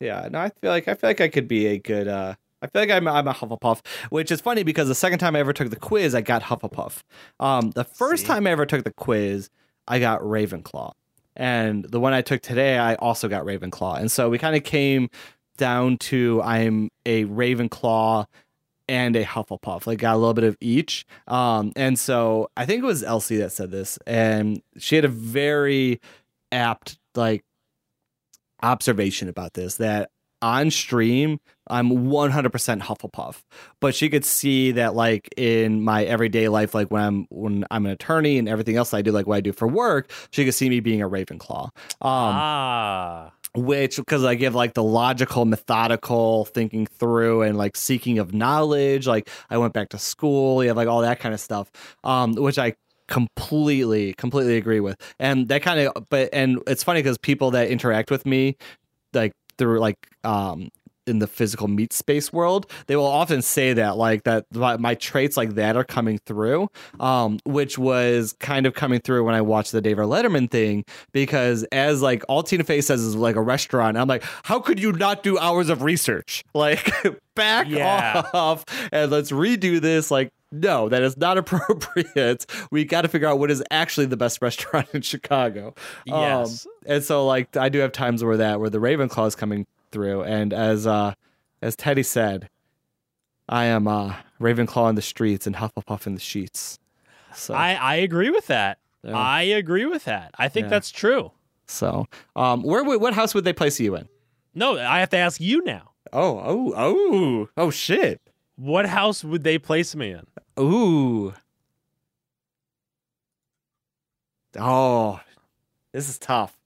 yeah, 0.00 0.28
no, 0.30 0.40
I 0.40 0.50
feel 0.50 0.70
like 0.70 0.88
I 0.88 0.94
feel 0.94 1.08
like 1.10 1.20
I 1.22 1.28
could 1.28 1.48
be 1.48 1.66
a 1.68 1.78
good. 1.78 2.08
uh 2.08 2.34
I 2.62 2.66
feel 2.66 2.82
like 2.82 2.90
I'm 2.90 3.06
I'm 3.08 3.28
a 3.28 3.34
Hufflepuff, 3.34 3.84
which 4.10 4.30
is 4.30 4.40
funny 4.40 4.62
because 4.62 4.88
the 4.88 4.94
second 4.94 5.18
time 5.18 5.36
I 5.36 5.40
ever 5.40 5.52
took 5.52 5.70
the 5.70 5.76
quiz, 5.76 6.14
I 6.14 6.20
got 6.20 6.42
Hufflepuff. 6.42 7.02
Um, 7.40 7.70
the 7.72 7.84
first 7.84 8.22
See? 8.22 8.28
time 8.28 8.46
I 8.46 8.50
ever 8.50 8.66
took 8.66 8.84
the 8.84 8.92
quiz, 8.92 9.50
I 9.86 9.98
got 9.98 10.20
Ravenclaw, 10.20 10.92
and 11.36 11.84
the 11.84 12.00
one 12.00 12.12
I 12.12 12.22
took 12.22 12.42
today, 12.42 12.78
I 12.78 12.94
also 12.96 13.28
got 13.28 13.44
Ravenclaw, 13.44 13.98
and 13.98 14.10
so 14.10 14.30
we 14.30 14.38
kind 14.38 14.56
of 14.56 14.64
came 14.64 15.10
down 15.56 15.98
to 15.98 16.42
I'm 16.42 16.90
a 17.06 17.24
Ravenclaw 17.26 18.26
and 18.88 19.16
a 19.16 19.24
Hufflepuff. 19.24 19.86
Like 19.86 19.98
got 19.98 20.14
a 20.14 20.18
little 20.18 20.34
bit 20.34 20.44
of 20.44 20.56
each. 20.60 21.06
Um, 21.26 21.72
and 21.76 21.98
so 21.98 22.50
I 22.56 22.66
think 22.66 22.82
it 22.82 22.86
was 22.86 23.02
Elsie 23.02 23.38
that 23.38 23.52
said 23.52 23.70
this, 23.70 23.98
and 24.06 24.62
she 24.78 24.96
had 24.96 25.04
a 25.04 25.08
very 25.08 26.00
apt 26.52 26.98
like 27.14 27.44
observation 28.62 29.28
about 29.28 29.54
this 29.54 29.76
that 29.76 30.10
on 30.40 30.70
stream 30.70 31.38
I'm 31.68 31.90
100% 31.90 32.80
Hufflepuff, 32.80 33.42
but 33.80 33.94
she 33.94 34.08
could 34.08 34.24
see 34.24 34.72
that 34.72 34.94
like 34.94 35.28
in 35.36 35.82
my 35.82 36.04
everyday 36.04 36.48
life, 36.48 36.74
like 36.74 36.90
when 36.90 37.02
I'm 37.02 37.26
when 37.30 37.64
I'm 37.70 37.86
an 37.86 37.92
attorney 37.92 38.38
and 38.38 38.48
everything 38.48 38.76
else 38.76 38.92
I 38.92 39.02
do, 39.02 39.12
like 39.12 39.26
what 39.26 39.36
I 39.36 39.40
do 39.40 39.52
for 39.52 39.66
work, 39.66 40.10
she 40.30 40.44
could 40.44 40.54
see 40.54 40.68
me 40.68 40.80
being 40.80 41.00
a 41.00 41.08
Ravenclaw. 41.08 41.64
Um, 41.64 41.70
ah. 42.02 43.32
which 43.54 43.96
because 43.96 44.24
I 44.24 44.34
give 44.34 44.54
like 44.54 44.74
the 44.74 44.82
logical, 44.82 45.46
methodical 45.46 46.44
thinking 46.46 46.86
through 46.86 47.42
and 47.42 47.56
like 47.56 47.76
seeking 47.76 48.18
of 48.18 48.34
knowledge. 48.34 49.06
Like 49.06 49.30
I 49.48 49.56
went 49.56 49.72
back 49.72 49.88
to 49.90 49.98
school, 49.98 50.62
you 50.62 50.68
have 50.68 50.76
like 50.76 50.88
all 50.88 51.00
that 51.00 51.18
kind 51.18 51.34
of 51.34 51.40
stuff, 51.40 51.70
um, 52.04 52.34
which 52.34 52.58
I 52.58 52.74
completely, 53.08 54.12
completely 54.14 54.56
agree 54.56 54.80
with. 54.80 55.00
And 55.18 55.48
that 55.48 55.62
kind 55.62 55.80
of, 55.80 56.08
but 56.10 56.28
and 56.32 56.62
it's 56.66 56.82
funny 56.84 57.00
because 57.00 57.16
people 57.16 57.52
that 57.52 57.68
interact 57.68 58.10
with 58.10 58.26
me, 58.26 58.56
like 59.14 59.32
through 59.56 59.78
like 59.78 60.08
um 60.24 60.68
in 61.06 61.18
the 61.18 61.26
physical 61.26 61.68
meat 61.68 61.92
space 61.92 62.32
world, 62.32 62.70
they 62.86 62.96
will 62.96 63.04
often 63.06 63.42
say 63.42 63.72
that 63.74 63.96
like 63.96 64.24
that 64.24 64.46
my, 64.54 64.76
my 64.76 64.94
traits 64.94 65.36
like 65.36 65.54
that 65.56 65.76
are 65.76 65.84
coming 65.84 66.18
through, 66.26 66.68
um, 67.00 67.38
which 67.44 67.78
was 67.78 68.34
kind 68.40 68.66
of 68.66 68.74
coming 68.74 69.00
through 69.00 69.24
when 69.24 69.34
I 69.34 69.40
watched 69.40 69.72
the 69.72 69.80
David 69.80 70.06
Letterman 70.06 70.50
thing 70.50 70.84
because 71.12 71.64
as 71.72 72.02
like 72.02 72.24
all 72.28 72.42
Tina 72.42 72.64
Fey 72.64 72.80
says 72.80 73.02
is 73.02 73.14
like 73.16 73.36
a 73.36 73.42
restaurant, 73.42 73.96
I'm 73.96 74.08
like, 74.08 74.24
how 74.44 74.60
could 74.60 74.80
you 74.80 74.92
not 74.92 75.22
do 75.22 75.38
hours 75.38 75.68
of 75.68 75.82
research? 75.82 76.42
Like 76.54 76.90
back 77.36 77.66
Yeah. 77.68 78.22
off 78.32 78.64
and 78.92 79.10
let's 79.10 79.30
redo 79.32 79.80
this. 79.80 80.10
Like 80.10 80.30
no, 80.52 80.88
that 80.88 81.02
is 81.02 81.16
not 81.16 81.36
appropriate. 81.84 82.46
We 82.70 82.84
got 82.84 83.02
to 83.02 83.08
figure 83.08 83.26
out 83.28 83.38
what 83.40 83.50
is 83.50 83.62
actually 83.72 84.06
the 84.06 84.16
best 84.16 84.40
restaurant 84.40 84.88
in 84.94 85.02
Chicago. 85.02 85.74
Um, 86.10 86.20
Yes. 86.20 86.66
and 86.86 87.02
so 87.02 87.26
like 87.26 87.56
I 87.56 87.68
do 87.68 87.80
have 87.80 87.92
times 87.92 88.22
where 88.22 88.36
that 88.36 88.60
where 88.60 88.70
the 88.70 88.78
Ravenclaw 88.78 89.26
is 89.26 89.34
coming 89.34 89.66
through, 89.94 90.24
and 90.24 90.52
as 90.52 90.86
uh 90.86 91.14
as 91.62 91.74
Teddy 91.76 92.02
said, 92.02 92.50
I 93.48 93.64
am 93.64 93.88
uh 93.88 94.16
Ravenclaw 94.40 94.90
in 94.90 94.96
the 94.96 95.02
streets 95.02 95.46
and 95.46 95.56
Hufflepuff 95.56 96.06
in 96.06 96.12
the 96.14 96.20
sheets. 96.20 96.78
So 97.34 97.54
I, 97.54 97.72
I 97.72 97.94
agree 97.96 98.30
with 98.30 98.48
that. 98.48 98.78
Yeah. 99.02 99.16
I 99.16 99.42
agree 99.42 99.86
with 99.86 100.04
that. 100.04 100.32
I 100.38 100.48
think 100.48 100.64
Yeah. 100.64 100.70
that's 100.70 100.90
true. 100.90 101.32
so 101.66 102.06
um 102.36 102.62
where 102.62 102.84
would 102.84 103.00
what 103.00 103.14
house 103.14 103.32
would 103.34 103.44
they 103.44 103.52
place 103.54 103.80
you 103.80 103.96
in? 103.96 104.08
No, 104.54 104.78
I 104.78 105.00
have 105.00 105.10
to 105.10 105.16
ask 105.16 105.40
you 105.40 105.62
now. 105.64 105.92
Oh 106.12 106.38
oh 106.44 106.72
oh 106.76 107.48
oh 107.56 107.70
shit. 107.70 108.20
What 108.56 108.86
house 108.86 109.24
would 109.24 109.42
they 109.44 109.58
place 109.58 109.96
me 109.96 110.10
in? 110.12 110.26
Ooh. 110.62 111.34
Oh, 114.58 115.20
this 115.92 116.08
is 116.08 116.18
tough. 116.18 116.56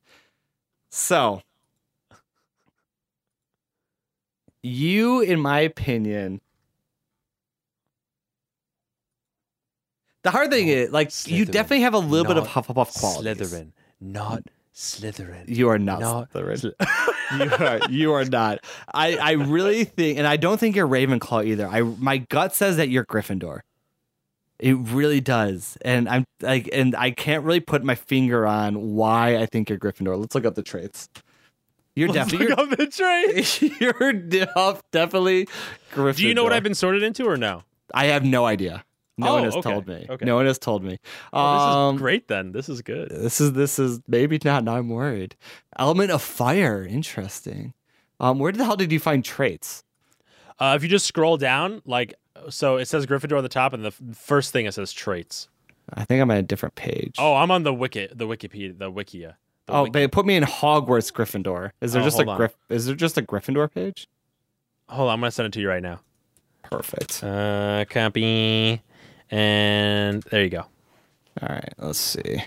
So, 0.90 1.40
you, 4.62 5.20
in 5.20 5.40
my 5.40 5.60
opinion, 5.60 6.40
the 10.22 10.30
hard 10.30 10.50
thing 10.50 10.68
is, 10.68 10.90
like, 10.90 11.10
you 11.26 11.44
definitely 11.44 11.82
have 11.82 11.94
a 11.94 11.98
little 11.98 12.26
bit 12.26 12.36
of 12.36 12.46
Hufflepuff 12.46 12.98
qualities. 12.98 13.52
Slytherin, 13.52 13.72
not 14.00 14.42
Slytherin. 14.74 15.48
You 15.48 15.68
are 15.68 15.78
not, 15.78 16.00
Not 16.00 16.32
Slytherin. 16.32 16.72
you 17.38 17.66
are 17.66 17.80
you 17.90 18.12
are 18.12 18.24
not. 18.24 18.60
I 18.92 19.16
I 19.16 19.32
really 19.32 19.84
think, 19.84 20.18
and 20.18 20.26
I 20.26 20.36
don't 20.36 20.58
think 20.58 20.76
you're 20.76 20.88
Ravenclaw 20.88 21.44
either. 21.46 21.66
I 21.68 21.82
my 21.82 22.18
gut 22.18 22.54
says 22.54 22.76
that 22.76 22.88
you're 22.88 23.04
Gryffindor. 23.04 23.60
It 24.58 24.74
really 24.74 25.20
does, 25.20 25.78
and 25.82 26.08
I'm 26.08 26.24
like, 26.40 26.68
and 26.72 26.96
I 26.96 27.12
can't 27.12 27.44
really 27.44 27.60
put 27.60 27.84
my 27.84 27.94
finger 27.94 28.44
on 28.44 28.94
why 28.94 29.36
I 29.36 29.46
think 29.46 29.68
you're 29.68 29.78
Gryffindor. 29.78 30.18
Let's 30.18 30.34
look 30.34 30.44
up 30.44 30.56
the 30.56 30.62
traits. 30.64 31.08
You're 31.98 32.08
definitely 32.12 32.52
up 32.52 32.70
the 32.70 32.86
trait. 32.86 33.62
you're, 33.80 33.94
you're 34.00 34.12
def- 34.12 34.82
definitely 34.92 35.46
Gryffindor. 35.94 36.16
Do 36.16 36.26
you 36.28 36.34
know 36.34 36.44
what 36.44 36.52
I've 36.52 36.62
been 36.62 36.74
sorted 36.74 37.02
into 37.02 37.24
or 37.24 37.36
no? 37.36 37.64
I 37.92 38.06
have 38.06 38.24
no 38.24 38.44
idea. 38.46 38.84
No 39.20 39.30
Oh, 39.30 39.34
one 39.34 39.44
has 39.44 39.56
okay, 39.56 39.70
told 39.72 39.88
me. 39.88 40.06
okay. 40.08 40.24
No 40.24 40.36
one 40.36 40.46
has 40.46 40.58
told 40.60 40.84
me. 40.84 40.90
This 40.92 41.00
Um, 41.32 41.96
is 41.96 42.00
great 42.00 42.28
then. 42.28 42.52
This 42.52 42.68
is 42.68 42.82
good. 42.82 43.08
This 43.10 43.40
is 43.40 43.52
this 43.54 43.78
is 43.80 44.00
maybe 44.06 44.38
not. 44.44 44.62
Now 44.62 44.76
I'm 44.76 44.88
worried. 44.88 45.34
Element 45.76 46.12
of 46.12 46.22
fire. 46.22 46.84
Interesting. 46.84 47.74
Um, 48.20 48.38
where 48.38 48.52
the 48.52 48.64
hell 48.64 48.76
did 48.76 48.92
you 48.92 49.00
find 49.00 49.24
traits? 49.24 49.82
Uh, 50.60 50.74
if 50.76 50.82
you 50.84 50.88
just 50.88 51.06
scroll 51.06 51.36
down, 51.36 51.82
like, 51.84 52.14
so 52.48 52.76
it 52.76 52.86
says 52.86 53.06
Gryffindor 53.06 53.38
at 53.38 53.42
the 53.42 53.48
top, 53.48 53.72
and 53.72 53.84
the 53.84 53.90
first 54.14 54.52
thing 54.52 54.66
it 54.66 54.74
says 54.74 54.92
traits. 54.92 55.48
I 55.94 56.04
think 56.04 56.20
I'm 56.20 56.30
on 56.30 56.36
a 56.36 56.42
different 56.42 56.74
page. 56.74 57.14
Oh, 57.18 57.34
I'm 57.36 57.50
on 57.50 57.62
the 57.62 57.72
wiki, 57.74 58.08
the 58.14 58.26
Wikipedia, 58.26 58.76
the 58.78 58.90
Wikia. 58.92 59.34
Oh, 59.68 59.86
they 59.86 60.08
put 60.08 60.26
me 60.26 60.36
in 60.36 60.44
Hogwarts 60.44 61.12
Gryffindor. 61.12 61.72
Is 61.80 61.92
there 61.92 62.02
oh, 62.02 62.04
just 62.04 62.18
a 62.18 62.24
Gryff- 62.24 62.54
Is 62.68 62.86
there 62.86 62.94
just 62.94 63.18
a 63.18 63.22
Gryffindor 63.22 63.72
page? 63.72 64.08
Hold 64.88 65.08
on, 65.08 65.14
I'm 65.14 65.20
gonna 65.20 65.30
send 65.30 65.46
it 65.46 65.52
to 65.52 65.60
you 65.60 65.68
right 65.68 65.82
now. 65.82 66.00
Perfect. 66.62 67.22
Uh, 67.22 67.84
copy, 67.88 68.82
and 69.30 70.22
there 70.24 70.42
you 70.42 70.50
go. 70.50 70.64
All 71.40 71.48
right, 71.48 71.74
let's 71.78 71.98
see. 71.98 72.42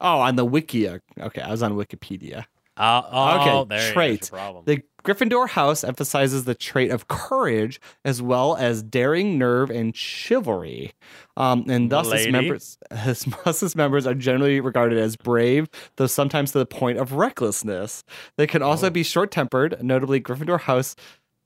Oh, 0.00 0.20
on 0.20 0.36
the 0.36 0.44
wiki. 0.44 0.88
Okay, 0.88 1.40
I 1.40 1.50
was 1.50 1.62
on 1.62 1.74
Wikipedia. 1.74 2.44
Uh, 2.76 3.02
oh, 3.10 3.40
okay. 3.40 3.76
There 3.76 3.92
traits. 3.92 4.28
The 4.28 4.82
Gryffindor 5.06 5.48
house 5.50 5.84
emphasizes 5.84 6.44
the 6.44 6.54
trait 6.54 6.90
of 6.90 7.06
courage 7.06 7.80
as 8.04 8.20
well 8.20 8.56
as 8.56 8.82
daring, 8.82 9.38
nerve, 9.38 9.70
and 9.70 9.96
chivalry. 9.96 10.92
Um, 11.36 11.64
and 11.68 11.88
thus 11.90 12.10
its 12.12 12.26
members, 12.28 12.76
his, 12.92 13.24
thus 13.44 13.62
its 13.62 13.76
members 13.76 14.04
are 14.06 14.14
generally 14.14 14.60
regarded 14.60 14.98
as 14.98 15.14
brave, 15.16 15.68
though 15.96 16.08
sometimes 16.08 16.50
to 16.52 16.58
the 16.58 16.66
point 16.66 16.98
of 16.98 17.12
recklessness. 17.12 18.02
They 18.36 18.46
can 18.48 18.62
also 18.62 18.88
Oh. 18.88 18.90
be 18.90 19.02
short-tempered. 19.04 19.82
Notably, 19.82 20.20
Gryffindor 20.20 20.60
house 20.60 20.96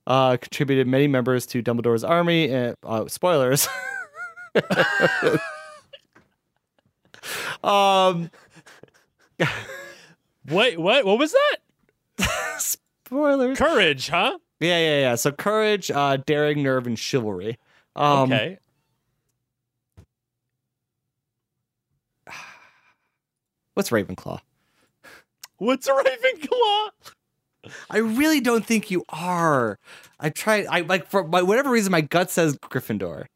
uh, 0.07 0.39
contributed 0.39 0.87
many 0.87 1.07
members 1.07 1.45
to 1.47 1.63
Dumbledore's 1.63 2.03
army. 2.03 2.51
And, 2.51 2.77
uh, 2.83 3.07
spoilers. 3.09 3.69
um, 7.63 8.31
Wait, 10.49 10.81
what? 10.81 11.05
What 11.05 11.19
was 11.19 11.33
that? 11.33 11.57
Spoilers. 13.11 13.59
Courage, 13.59 14.09
huh? 14.09 14.39
Yeah, 14.61 14.79
yeah, 14.79 15.01
yeah. 15.01 15.15
So 15.17 15.33
courage, 15.33 15.91
uh, 15.91 16.19
daring, 16.27 16.63
nerve, 16.63 16.87
and 16.87 16.99
chivalry. 16.99 17.59
Um, 17.97 18.33
okay. 18.33 18.59
What's 23.75 23.91
Ravenclaw? 23.91 24.41
What's 25.59 25.89
a 25.89 25.93
Ravenclaw? 25.93 26.91
I 27.91 27.99
really 27.99 28.41
don't 28.41 28.65
think 28.65 28.91
you 28.91 29.05
are. 29.11 29.79
I 30.19 30.31
tried. 30.31 30.67
I 30.71 30.81
like 30.81 31.07
for 31.07 31.27
my, 31.27 31.43
whatever 31.43 31.71
reason, 31.71 31.93
my 31.93 32.01
gut 32.01 32.31
says 32.31 32.57
Gryffindor. 32.57 33.27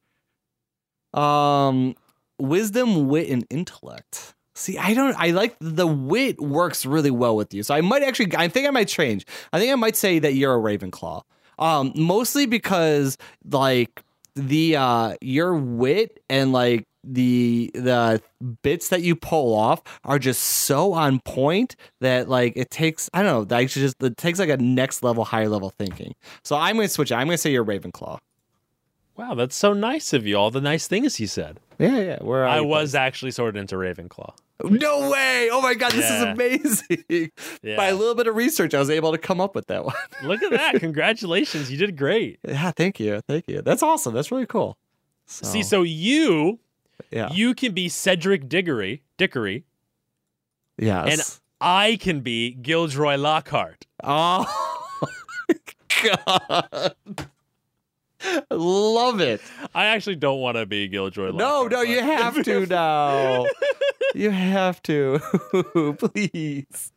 Um, 1.19 1.95
wisdom, 2.39 3.09
wit, 3.09 3.29
and 3.29 3.47
intellect. 3.51 4.35
See, 4.55 4.79
I 4.79 4.95
don't. 4.95 5.17
I 5.19 5.31
like 5.31 5.57
the 5.61 5.87
wit 5.87 6.41
works 6.41 6.87
really 6.87 7.11
well 7.11 7.37
with 7.37 7.53
you. 7.53 7.63
So 7.63 7.75
I 7.75 7.81
might 7.81 8.03
actually. 8.03 8.35
I 8.37 8.49
think 8.49 8.67
I 8.67 8.71
might 8.71 8.89
change. 8.89 9.27
I 9.53 9.59
think 9.59 9.73
I 9.73 9.75
might 9.75 9.97
say 9.97 10.19
that 10.21 10.35
you're 10.35 10.55
a 10.55 10.59
Ravenclaw. 10.59 11.23
Um, 11.59 11.93
mostly 11.97 12.47
because 12.47 13.17
like 13.51 14.03
the 14.37 14.77
uh 14.77 15.15
your 15.21 15.55
wit 15.55 16.21
and 16.29 16.53
like 16.53 16.87
the 17.05 17.71
the 17.75 18.21
bits 18.63 18.89
that 18.89 19.03
you 19.03 19.15
pull 19.15 19.55
off 19.55 19.83
are 20.05 20.19
just 20.19 20.43
so 20.43 20.93
on 20.93 21.21
point 21.21 21.77
that 22.01 22.29
like 22.29 22.55
it 22.57 22.71
takes 22.71 23.11
I 23.13 23.23
don't 23.23 23.33
know 23.33 23.45
that 23.45 23.61
actually 23.61 23.83
just 23.83 24.03
it 24.03 24.17
takes 24.17 24.39
like 24.39 24.49
a 24.49 24.57
next 24.57 25.03
level 25.03 25.25
higher 25.25 25.49
level 25.49 25.71
thinking. 25.71 26.15
So 26.43 26.57
I'm 26.57 26.77
gonna 26.77 26.89
switch 26.89 27.11
it. 27.11 27.15
I'm 27.15 27.27
gonna 27.27 27.39
say 27.39 27.53
you're 27.53 27.65
Ravenclaw. 27.65 28.19
Wow, 29.17 29.35
that's 29.35 29.55
so 29.55 29.73
nice 29.73 30.13
of 30.13 30.27
you. 30.27 30.37
All 30.37 30.51
the 30.51 30.61
nice 30.61 30.87
things 30.89 31.21
you 31.21 31.27
said. 31.27 31.61
Yeah, 31.79 31.99
yeah. 31.99 32.19
Where 32.23 32.43
are 32.45 32.49
I 32.49 32.61
was 32.61 32.95
actually 32.95 33.31
sort 33.31 33.51
of 33.51 33.57
into 33.57 33.77
Ravenclaw. 33.77 34.33
No 34.63 35.11
way! 35.11 35.49
Oh 35.53 35.61
my 35.61 35.75
god, 35.75 35.93
this 35.93 36.09
Yeah. 36.09 36.17
is 36.17 36.23
amazing. 36.33 37.31
Yeah. 37.63 37.77
By 37.77 37.87
a 37.89 37.95
little 37.95 38.15
bit 38.15 38.27
of 38.27 38.37
research, 38.37 38.75
I 38.75 38.79
was 38.79 38.91
able 38.91 39.11
to 39.13 39.19
come 39.19 39.41
up 39.41 39.55
with 39.55 39.67
that 39.69 39.85
one. 39.85 39.95
Look 40.25 40.43
at 40.43 40.51
that! 40.53 40.81
Congratulations, 40.81 41.71
you 41.71 41.77
did 41.77 41.97
great. 41.97 42.39
yeah, 42.47 42.71
thank 42.73 42.99
you, 43.01 43.21
thank 43.27 43.49
you. 43.49 43.63
That's 43.63 43.83
awesome. 43.83 44.15
That's 44.15 44.31
really 44.31 44.47
cool. 44.47 44.77
So, 45.27 45.47
See, 45.47 45.63
so 45.63 45.83
you 45.83 46.59
yeah, 47.11 47.33
you 47.33 47.55
can 47.55 47.73
be 47.73 47.89
Cedric 47.89 48.49
Diggory, 48.49 49.03
Dickory, 49.17 49.65
yes. 50.79 51.11
and 51.13 51.41
I 51.61 51.97
can 52.01 52.21
be 52.21 52.53
Gilderoy 52.53 53.17
Lockhart. 53.17 53.87
Oh 54.03 54.45
God. 56.03 56.95
Love 58.51 59.21
it. 59.21 59.41
I 59.75 59.87
actually 59.87 60.17
don't 60.17 60.41
want 60.41 60.57
to 60.57 60.67
be 60.67 60.89
Gilderoy 60.89 61.33
No, 61.35 61.63
Lockhart. 61.63 61.73
no, 61.73 61.83
you 61.83 61.97
but- 62.01 62.05
have 62.23 62.45
to 62.45 62.67
now. 62.67 63.47
you 64.15 64.31
have 64.31 64.83
to. 64.85 65.19
Please. 65.99 66.93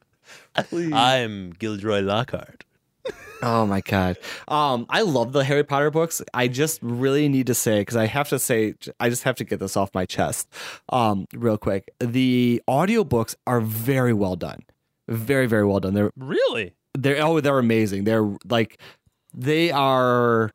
Please. 0.55 0.93
I'm 0.93 1.53
Gilderoy 1.53 2.01
Lockhart. 2.03 2.63
oh 3.41 3.65
my 3.65 3.79
god. 3.81 4.17
Um 4.47 4.85
I 4.89 5.01
love 5.01 5.31
the 5.31 5.43
Harry 5.43 5.63
Potter 5.63 5.89
books. 5.91 6.21
I 6.33 6.47
just 6.47 6.79
really 6.81 7.29
need 7.29 7.47
to 7.47 7.53
say 7.53 7.83
cuz 7.85 7.95
I 7.95 8.05
have 8.05 8.27
to 8.29 8.39
say 8.39 8.73
I 8.99 9.09
just 9.09 9.23
have 9.23 9.35
to 9.37 9.43
get 9.45 9.59
this 9.59 9.77
off 9.77 9.91
my 9.93 10.05
chest. 10.05 10.47
Um 10.89 11.25
real 11.33 11.57
quick. 11.57 11.89
The 11.99 12.61
audiobooks 12.67 13.35
are 13.45 13.61
very 13.61 14.13
well 14.13 14.35
done. 14.35 14.59
Very 15.07 15.45
very 15.47 15.65
well 15.65 15.79
done. 15.79 15.93
They're 15.93 16.11
Really? 16.17 16.73
they're 16.97 17.23
oh 17.23 17.39
they're 17.39 17.59
amazing 17.59 18.03
they're 18.05 18.27
like 18.49 18.79
they 19.33 19.69
are 19.71 20.49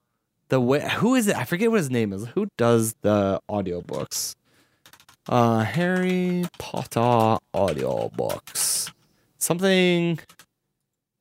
the 0.52 0.60
way 0.60 0.86
who 0.96 1.14
is 1.14 1.28
it? 1.28 1.36
I 1.36 1.44
forget 1.44 1.70
what 1.70 1.78
his 1.78 1.90
name 1.90 2.12
is. 2.12 2.26
Who 2.26 2.46
does 2.58 2.94
the 3.00 3.40
audiobooks? 3.50 4.34
Uh 5.26 5.60
harry 5.60 6.44
potter 6.58 7.38
audiobooks. 7.54 8.92
Something 9.38 10.18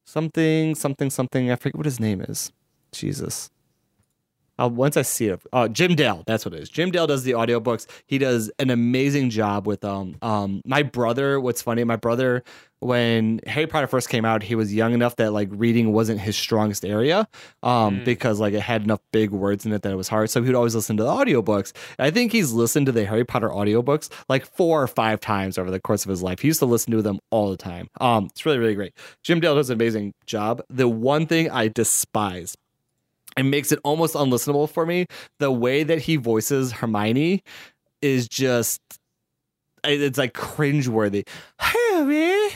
something 0.05 0.75
something 0.75 1.09
something. 1.09 1.49
I 1.49 1.55
forget 1.55 1.77
what 1.77 1.85
his 1.85 1.99
name 1.99 2.19
is. 2.19 2.51
Jesus 2.91 3.49
uh, 4.61 4.67
once 4.67 4.95
I 4.97 5.01
see 5.01 5.27
it, 5.27 5.41
uh, 5.53 5.67
Jim 5.67 5.95
Dale, 5.95 6.23
that's 6.27 6.45
what 6.45 6.53
it 6.53 6.61
is. 6.61 6.69
Jim 6.69 6.91
Dale 6.91 7.07
does 7.07 7.23
the 7.23 7.31
audiobooks. 7.31 7.87
He 8.05 8.17
does 8.17 8.51
an 8.59 8.69
amazing 8.69 9.29
job 9.29 9.65
with 9.67 9.83
um 9.83 10.15
um 10.21 10.61
my 10.65 10.83
brother. 10.83 11.39
What's 11.39 11.61
funny, 11.61 11.83
my 11.83 11.95
brother, 11.95 12.43
when 12.79 13.39
Harry 13.45 13.67
Potter 13.67 13.85
first 13.87 14.09
came 14.09 14.25
out, 14.25 14.41
he 14.41 14.55
was 14.55 14.73
young 14.73 14.93
enough 14.93 15.15
that 15.17 15.33
like 15.33 15.49
reading 15.51 15.93
wasn't 15.93 16.19
his 16.19 16.35
strongest 16.35 16.83
area, 16.83 17.27
um 17.63 17.99
Mm. 17.99 18.05
because 18.05 18.39
like 18.39 18.53
it 18.53 18.61
had 18.61 18.83
enough 18.83 18.99
big 19.11 19.31
words 19.31 19.65
in 19.65 19.73
it 19.73 19.81
that 19.83 19.91
it 19.91 19.95
was 19.95 20.07
hard. 20.07 20.29
So 20.29 20.41
he 20.41 20.47
would 20.47 20.55
always 20.55 20.75
listen 20.75 20.97
to 20.97 21.03
the 21.03 21.09
audiobooks. 21.09 21.73
And 21.97 22.05
I 22.07 22.11
think 22.11 22.31
he's 22.31 22.51
listened 22.53 22.85
to 22.87 22.91
the 22.91 23.05
Harry 23.05 23.25
Potter 23.25 23.49
audiobooks 23.49 24.09
like 24.29 24.45
four 24.45 24.81
or 24.81 24.87
five 24.87 25.19
times 25.19 25.57
over 25.57 25.69
the 25.71 25.79
course 25.79 26.05
of 26.05 26.09
his 26.09 26.21
life. 26.23 26.39
He 26.39 26.47
used 26.47 26.59
to 26.59 26.65
listen 26.65 26.91
to 26.91 27.01
them 27.01 27.19
all 27.31 27.49
the 27.51 27.57
time. 27.57 27.87
Um, 27.99 28.25
it's 28.25 28.45
really 28.45 28.57
really 28.59 28.75
great. 28.75 28.93
Jim 29.23 29.39
Dale 29.39 29.55
does 29.55 29.69
an 29.69 29.75
amazing 29.75 30.13
job. 30.25 30.61
The 30.69 30.87
one 30.87 31.27
thing 31.27 31.49
I 31.51 31.67
despise 31.67 32.55
it 33.37 33.43
makes 33.43 33.71
it 33.71 33.79
almost 33.83 34.15
unlistenable 34.15 34.69
for 34.69 34.85
me. 34.85 35.05
The 35.39 35.51
way 35.51 35.83
that 35.83 35.99
he 35.99 36.15
voices 36.15 36.71
Hermione 36.71 37.43
is 38.01 38.27
just 38.27 38.81
it's 39.83 40.17
like 40.17 40.33
cringeworthy. 40.33 41.27
Harry, 41.59 42.49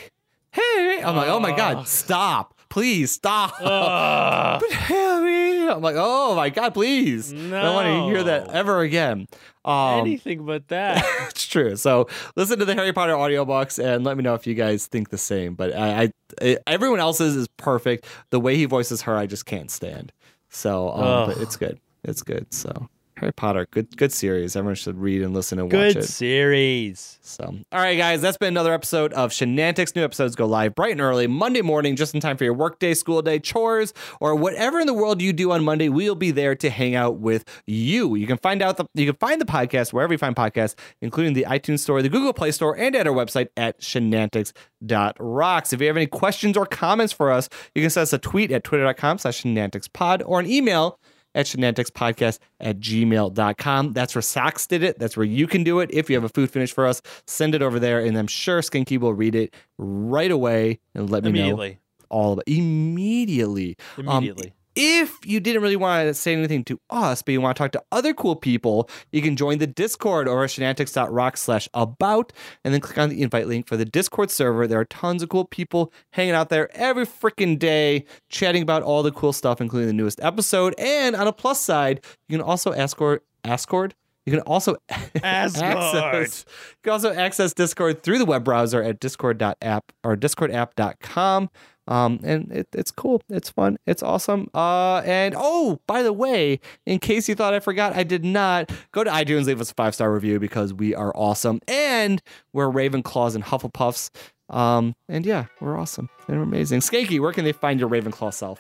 Harry. 0.52 1.04
I'm 1.04 1.16
like, 1.16 1.30
oh 1.30 1.40
my 1.40 1.56
god, 1.56 1.88
stop. 1.88 2.54
Please 2.70 3.12
stop. 3.12 3.54
Ugh. 3.62 4.62
but 4.62 4.72
Harry. 4.72 5.70
I'm 5.70 5.82
like, 5.82 5.96
oh 5.98 6.36
my 6.36 6.50
god, 6.50 6.74
please. 6.74 7.34
I 7.34 7.38
don't 7.38 7.74
want 7.74 7.88
to 7.88 8.06
hear 8.06 8.24
that 8.24 8.50
ever 8.50 8.82
again. 8.82 9.28
Um, 9.64 10.02
Anything 10.02 10.46
but 10.46 10.68
that. 10.68 11.04
it's 11.30 11.48
true. 11.48 11.76
So 11.76 12.08
listen 12.36 12.60
to 12.60 12.66
the 12.66 12.76
Harry 12.76 12.94
Potter 12.94 13.14
audiobooks 13.14 13.84
and 13.84 14.04
let 14.04 14.18
me 14.18 14.24
know 14.24 14.36
if 14.36 14.46
you 14.46 14.54
guys 14.54 14.88
think 14.88 15.10
the 15.10 15.18
same. 15.18 15.56
But 15.56 15.76
I, 15.76 16.04
I, 16.04 16.12
I 16.42 16.58
everyone 16.68 17.00
else's 17.00 17.36
is 17.36 17.48
perfect. 17.58 18.06
The 18.30 18.40
way 18.40 18.58
he 18.58 18.66
voices 18.66 19.02
her, 19.04 19.16
I 19.16 19.26
just 19.26 19.46
can't 19.46 19.72
stand. 19.72 20.12
So, 20.56 20.90
um, 20.92 21.30
but 21.30 21.38
it's 21.40 21.58
good. 21.58 21.80
It's 22.06 22.22
good. 22.22 22.54
So 22.54 22.88
Harry 23.18 23.32
Potter, 23.32 23.66
good, 23.72 23.96
good 23.96 24.12
series. 24.12 24.58
Everyone 24.58 24.76
should 24.76 24.98
read 24.98 25.22
and 25.22 25.34
listen 25.34 25.58
and 25.58 25.72
Good 25.72 25.78
watch 25.78 25.92
it. 25.92 26.00
Good 26.02 26.10
series. 26.10 27.18
So, 27.22 27.46
all 27.72 27.80
right, 27.80 27.98
guys, 27.98 28.22
that's 28.22 28.38
been 28.38 28.50
another 28.50 28.74
episode 28.74 29.14
of 29.14 29.32
Shenantics. 29.32 29.96
New 29.96 30.04
episodes 30.04 30.36
go 30.36 30.46
live 30.46 30.76
bright 30.76 30.92
and 30.92 31.00
early 31.00 31.26
Monday 31.26 31.62
morning, 31.62 31.96
just 31.96 32.14
in 32.14 32.20
time 32.20 32.36
for 32.36 32.44
your 32.44 32.54
workday, 32.54 32.94
school 32.94 33.22
day, 33.22 33.40
chores, 33.40 33.94
or 34.20 34.36
whatever 34.36 34.82
in 34.82 34.88
the 34.88 34.94
world 34.94 35.22
you 35.22 35.32
do 35.32 35.54
on 35.54 35.64
Monday. 35.64 35.88
We'll 35.88 36.16
be 36.16 36.32
there 36.32 36.56
to 36.56 36.70
hang 36.70 36.94
out 36.96 37.20
with 37.20 37.46
you. 37.66 38.16
You 38.16 38.28
can 38.28 38.38
find 38.38 38.62
out 38.62 38.76
the 38.76 38.86
you 38.94 39.06
can 39.06 39.16
find 39.16 39.40
the 39.40 39.46
podcast 39.46 39.94
wherever 39.94 40.14
you 40.14 40.18
find 40.18 40.36
podcasts, 40.36 40.76
including 41.02 41.34
the 41.34 41.46
iTunes 41.48 41.80
Store, 41.80 42.02
the 42.02 42.10
Google 42.10 42.34
Play 42.34 42.52
Store, 42.52 42.78
and 42.78 42.98
at 42.98 43.08
our 43.08 43.14
website 43.14 43.48
at 43.56 43.80
shenantics.rocks. 43.80 45.72
If 45.72 45.80
you 45.80 45.88
have 45.88 45.96
any 45.96 46.08
questions 46.08 46.58
or 46.58 46.66
comments 46.66 47.14
for 47.14 47.32
us, 47.32 47.48
you 47.74 47.82
can 47.82 47.90
send 47.90 48.04
us 48.04 48.12
a 48.12 48.18
tweet 48.18 48.52
at 48.52 48.66
twitter.com 48.66 49.20
slash 49.20 49.42
shenanticspod 49.44 50.22
or 50.26 50.42
an 50.42 50.50
email 50.50 51.00
at 51.36 51.46
shenanticspodcast 51.46 52.40
at 52.60 52.80
gmail.com. 52.80 53.94
That's 53.94 54.16
where 54.16 54.22
Socks 54.24 54.66
did 54.66 54.82
it. 54.82 54.98
That's 54.98 55.16
where 55.16 55.26
you 55.26 55.46
can 55.46 55.64
do 55.64 55.80
it. 55.82 55.92
If 55.94 56.10
you 56.10 56.16
have 56.16 56.24
a 56.24 56.30
food 56.30 56.50
finish 56.50 56.74
for 56.74 56.88
us, 56.88 57.02
send 57.28 57.54
it 57.54 57.62
over 57.62 57.80
there, 57.80 58.00
and 58.00 58.18
I'm 58.18 58.28
sure 58.28 58.62
Skanky 58.62 59.00
will 59.00 59.14
read 59.14 59.36
it 59.36 59.54
right 59.78 60.32
away 60.32 60.80
and 60.96 61.10
let 61.12 61.24
me 61.24 61.32
know 61.52 61.76
all 62.10 62.34
about 62.34 62.48
immediately. 62.48 63.78
Um, 63.98 64.08
Immediately. 64.08 64.54
If 64.76 65.26
you 65.26 65.40
didn't 65.40 65.62
really 65.62 65.76
want 65.76 66.08
to 66.08 66.14
say 66.14 66.34
anything 66.34 66.64
to 66.66 66.80
us, 66.90 67.22
but 67.22 67.32
you 67.32 67.42
want 67.42 67.56
to 67.56 67.64
talk 67.64 67.72
to 67.72 67.84
other 67.92 68.14
cool 68.14 68.36
people, 68.36 68.90
you 69.12 69.22
can 69.22 69.36
join 69.36 69.58
the 69.58 69.68
Discord 69.68 70.28
over 70.28 70.44
at 70.44 70.50
shenantics.rock 70.50 71.38
slash 71.38 71.70
about 71.74 72.34
and 72.64 72.74
then 72.74 72.82
click 72.82 72.98
on 72.98 73.10
the 73.10 73.22
invite 73.22 73.48
link 73.48 73.68
for 73.68 73.78
the 73.78 73.86
Discord 73.86 74.30
server. 74.32 74.68
There 74.68 74.80
are 74.80 74.86
tons 74.86 75.24
of 75.24 75.30
cool 75.30 75.46
people 75.46 75.94
hanging 76.12 76.34
out 76.34 76.50
there 76.50 76.70
every 76.76 77.06
freaking 77.06 77.58
day, 77.58 78.06
chatting 78.30 78.62
about 78.62 78.84
all 78.84 79.04
the 79.04 79.12
cool 79.12 79.34
stuff, 79.34 79.62
including 79.62 79.88
the 79.88 79.94
newest 79.94 80.20
episode. 80.22 80.76
And 80.78 81.16
on 81.16 81.28
a 81.28 81.34
plus 81.34 81.62
side, 81.62 82.04
you 82.28 82.38
can 82.38 82.46
also 82.46 82.72
escort, 82.72 83.24
escort, 83.44 83.94
You 84.26 84.32
can 84.34 84.42
also 84.42 84.76
access 85.24 86.46
you 86.48 86.82
can 86.84 86.94
also 86.94 87.14
access 87.14 87.54
Discord 87.54 88.04
through 88.04 88.18
the 88.18 88.26
web 88.26 88.44
browser 88.44 88.82
at 88.82 89.00
discord.app 89.00 89.92
or 90.04 90.18
discordapp.com. 90.18 91.50
Um, 91.88 92.20
and 92.24 92.52
it, 92.52 92.68
it's 92.74 92.92
cool. 92.92 93.22
It's 93.30 93.50
fun. 93.50 93.78
It's 93.86 94.02
awesome. 94.02 94.50
Uh, 94.54 95.02
and 95.06 95.36
oh, 95.38 95.80
by 95.88 96.02
the 96.02 96.14
way, 96.14 96.60
in 96.86 97.00
case 97.00 97.30
you 97.30 97.36
thought 97.36 97.54
I 97.54 97.60
forgot, 97.60 97.96
I 97.96 98.04
did 98.04 98.26
not. 98.26 98.72
Go 98.92 99.04
to 99.04 99.12
iTunes, 99.12 99.46
leave 99.46 99.62
us 99.62 99.72
a 99.72 99.76
five 99.76 99.94
star 99.94 100.12
review 100.12 100.40
because 100.40 100.74
we 100.74 100.96
are 100.96 101.16
awesome, 101.16 101.60
and 101.68 102.22
we're 102.54 102.72
Ravenclaws 102.72 103.36
and 103.36 103.44
Hufflepuffs. 103.44 104.10
Um, 104.50 104.96
and 105.10 105.26
yeah, 105.26 105.46
we're 105.60 105.78
awesome 105.78 106.10
and 106.28 106.38
we're 106.38 106.44
amazing. 106.44 106.82
Skanky, 106.82 107.20
where 107.20 107.34
can 107.34 107.46
they 107.46 107.52
find 107.52 107.80
your 107.80 107.90
Ravenclaw 107.90 108.34
self? 108.34 108.60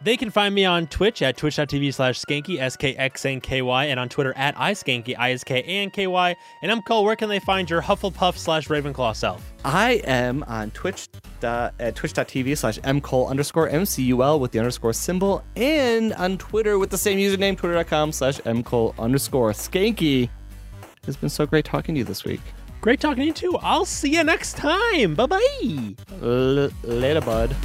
They 0.00 0.16
can 0.16 0.30
find 0.30 0.54
me 0.54 0.64
on 0.64 0.86
Twitch 0.86 1.22
at 1.22 1.36
twitch.tv 1.36 1.92
slash 1.92 2.20
skanky, 2.20 2.60
S 2.60 2.76
K 2.76 2.94
X 2.94 3.24
N 3.26 3.40
K 3.40 3.62
Y, 3.62 3.84
and 3.86 3.98
on 3.98 4.08
Twitter 4.08 4.32
at 4.36 4.54
iSkanky, 4.56 5.14
I 5.18 5.32
S 5.32 5.42
K 5.42 5.56
A 5.58 5.62
N 5.64 5.90
K 5.90 6.06
Y. 6.06 6.36
And 6.62 6.82
MCole. 6.82 7.02
Where 7.04 7.16
can 7.16 7.28
they 7.28 7.40
find 7.40 7.68
your 7.68 7.82
Hufflepuff 7.82 8.36
slash 8.36 8.68
Ravenclaw 8.68 9.16
self? 9.16 9.52
I 9.64 9.94
am 10.04 10.44
on 10.44 10.70
Twitch 10.70 11.08
dot, 11.40 11.74
at 11.80 11.96
twitch.tv 11.96 12.56
slash 12.56 12.78
mcole 12.80 13.28
underscore 13.28 13.68
mcul 13.68 14.38
with 14.38 14.52
the 14.52 14.58
underscore 14.60 14.92
symbol 14.92 15.44
and 15.56 16.12
on 16.14 16.38
Twitter 16.38 16.78
with 16.78 16.90
the 16.90 16.98
same 16.98 17.18
username, 17.18 17.56
twitter.com 17.56 18.12
slash 18.12 18.38
mcole 18.40 18.96
underscore 18.98 19.50
skanky. 19.52 20.30
It's 21.06 21.16
been 21.16 21.28
so 21.28 21.44
great 21.46 21.64
talking 21.64 21.94
to 21.94 21.98
you 22.00 22.04
this 22.04 22.24
week. 22.24 22.40
Great 22.80 23.00
talking 23.00 23.22
to 23.22 23.26
you 23.26 23.32
too. 23.32 23.56
I'll 23.62 23.84
see 23.84 24.12
you 24.14 24.22
next 24.22 24.56
time. 24.56 25.14
Bye 25.16 25.26
bye. 25.26 25.94
L- 26.22 26.70
later, 26.84 27.20
bud. 27.20 27.56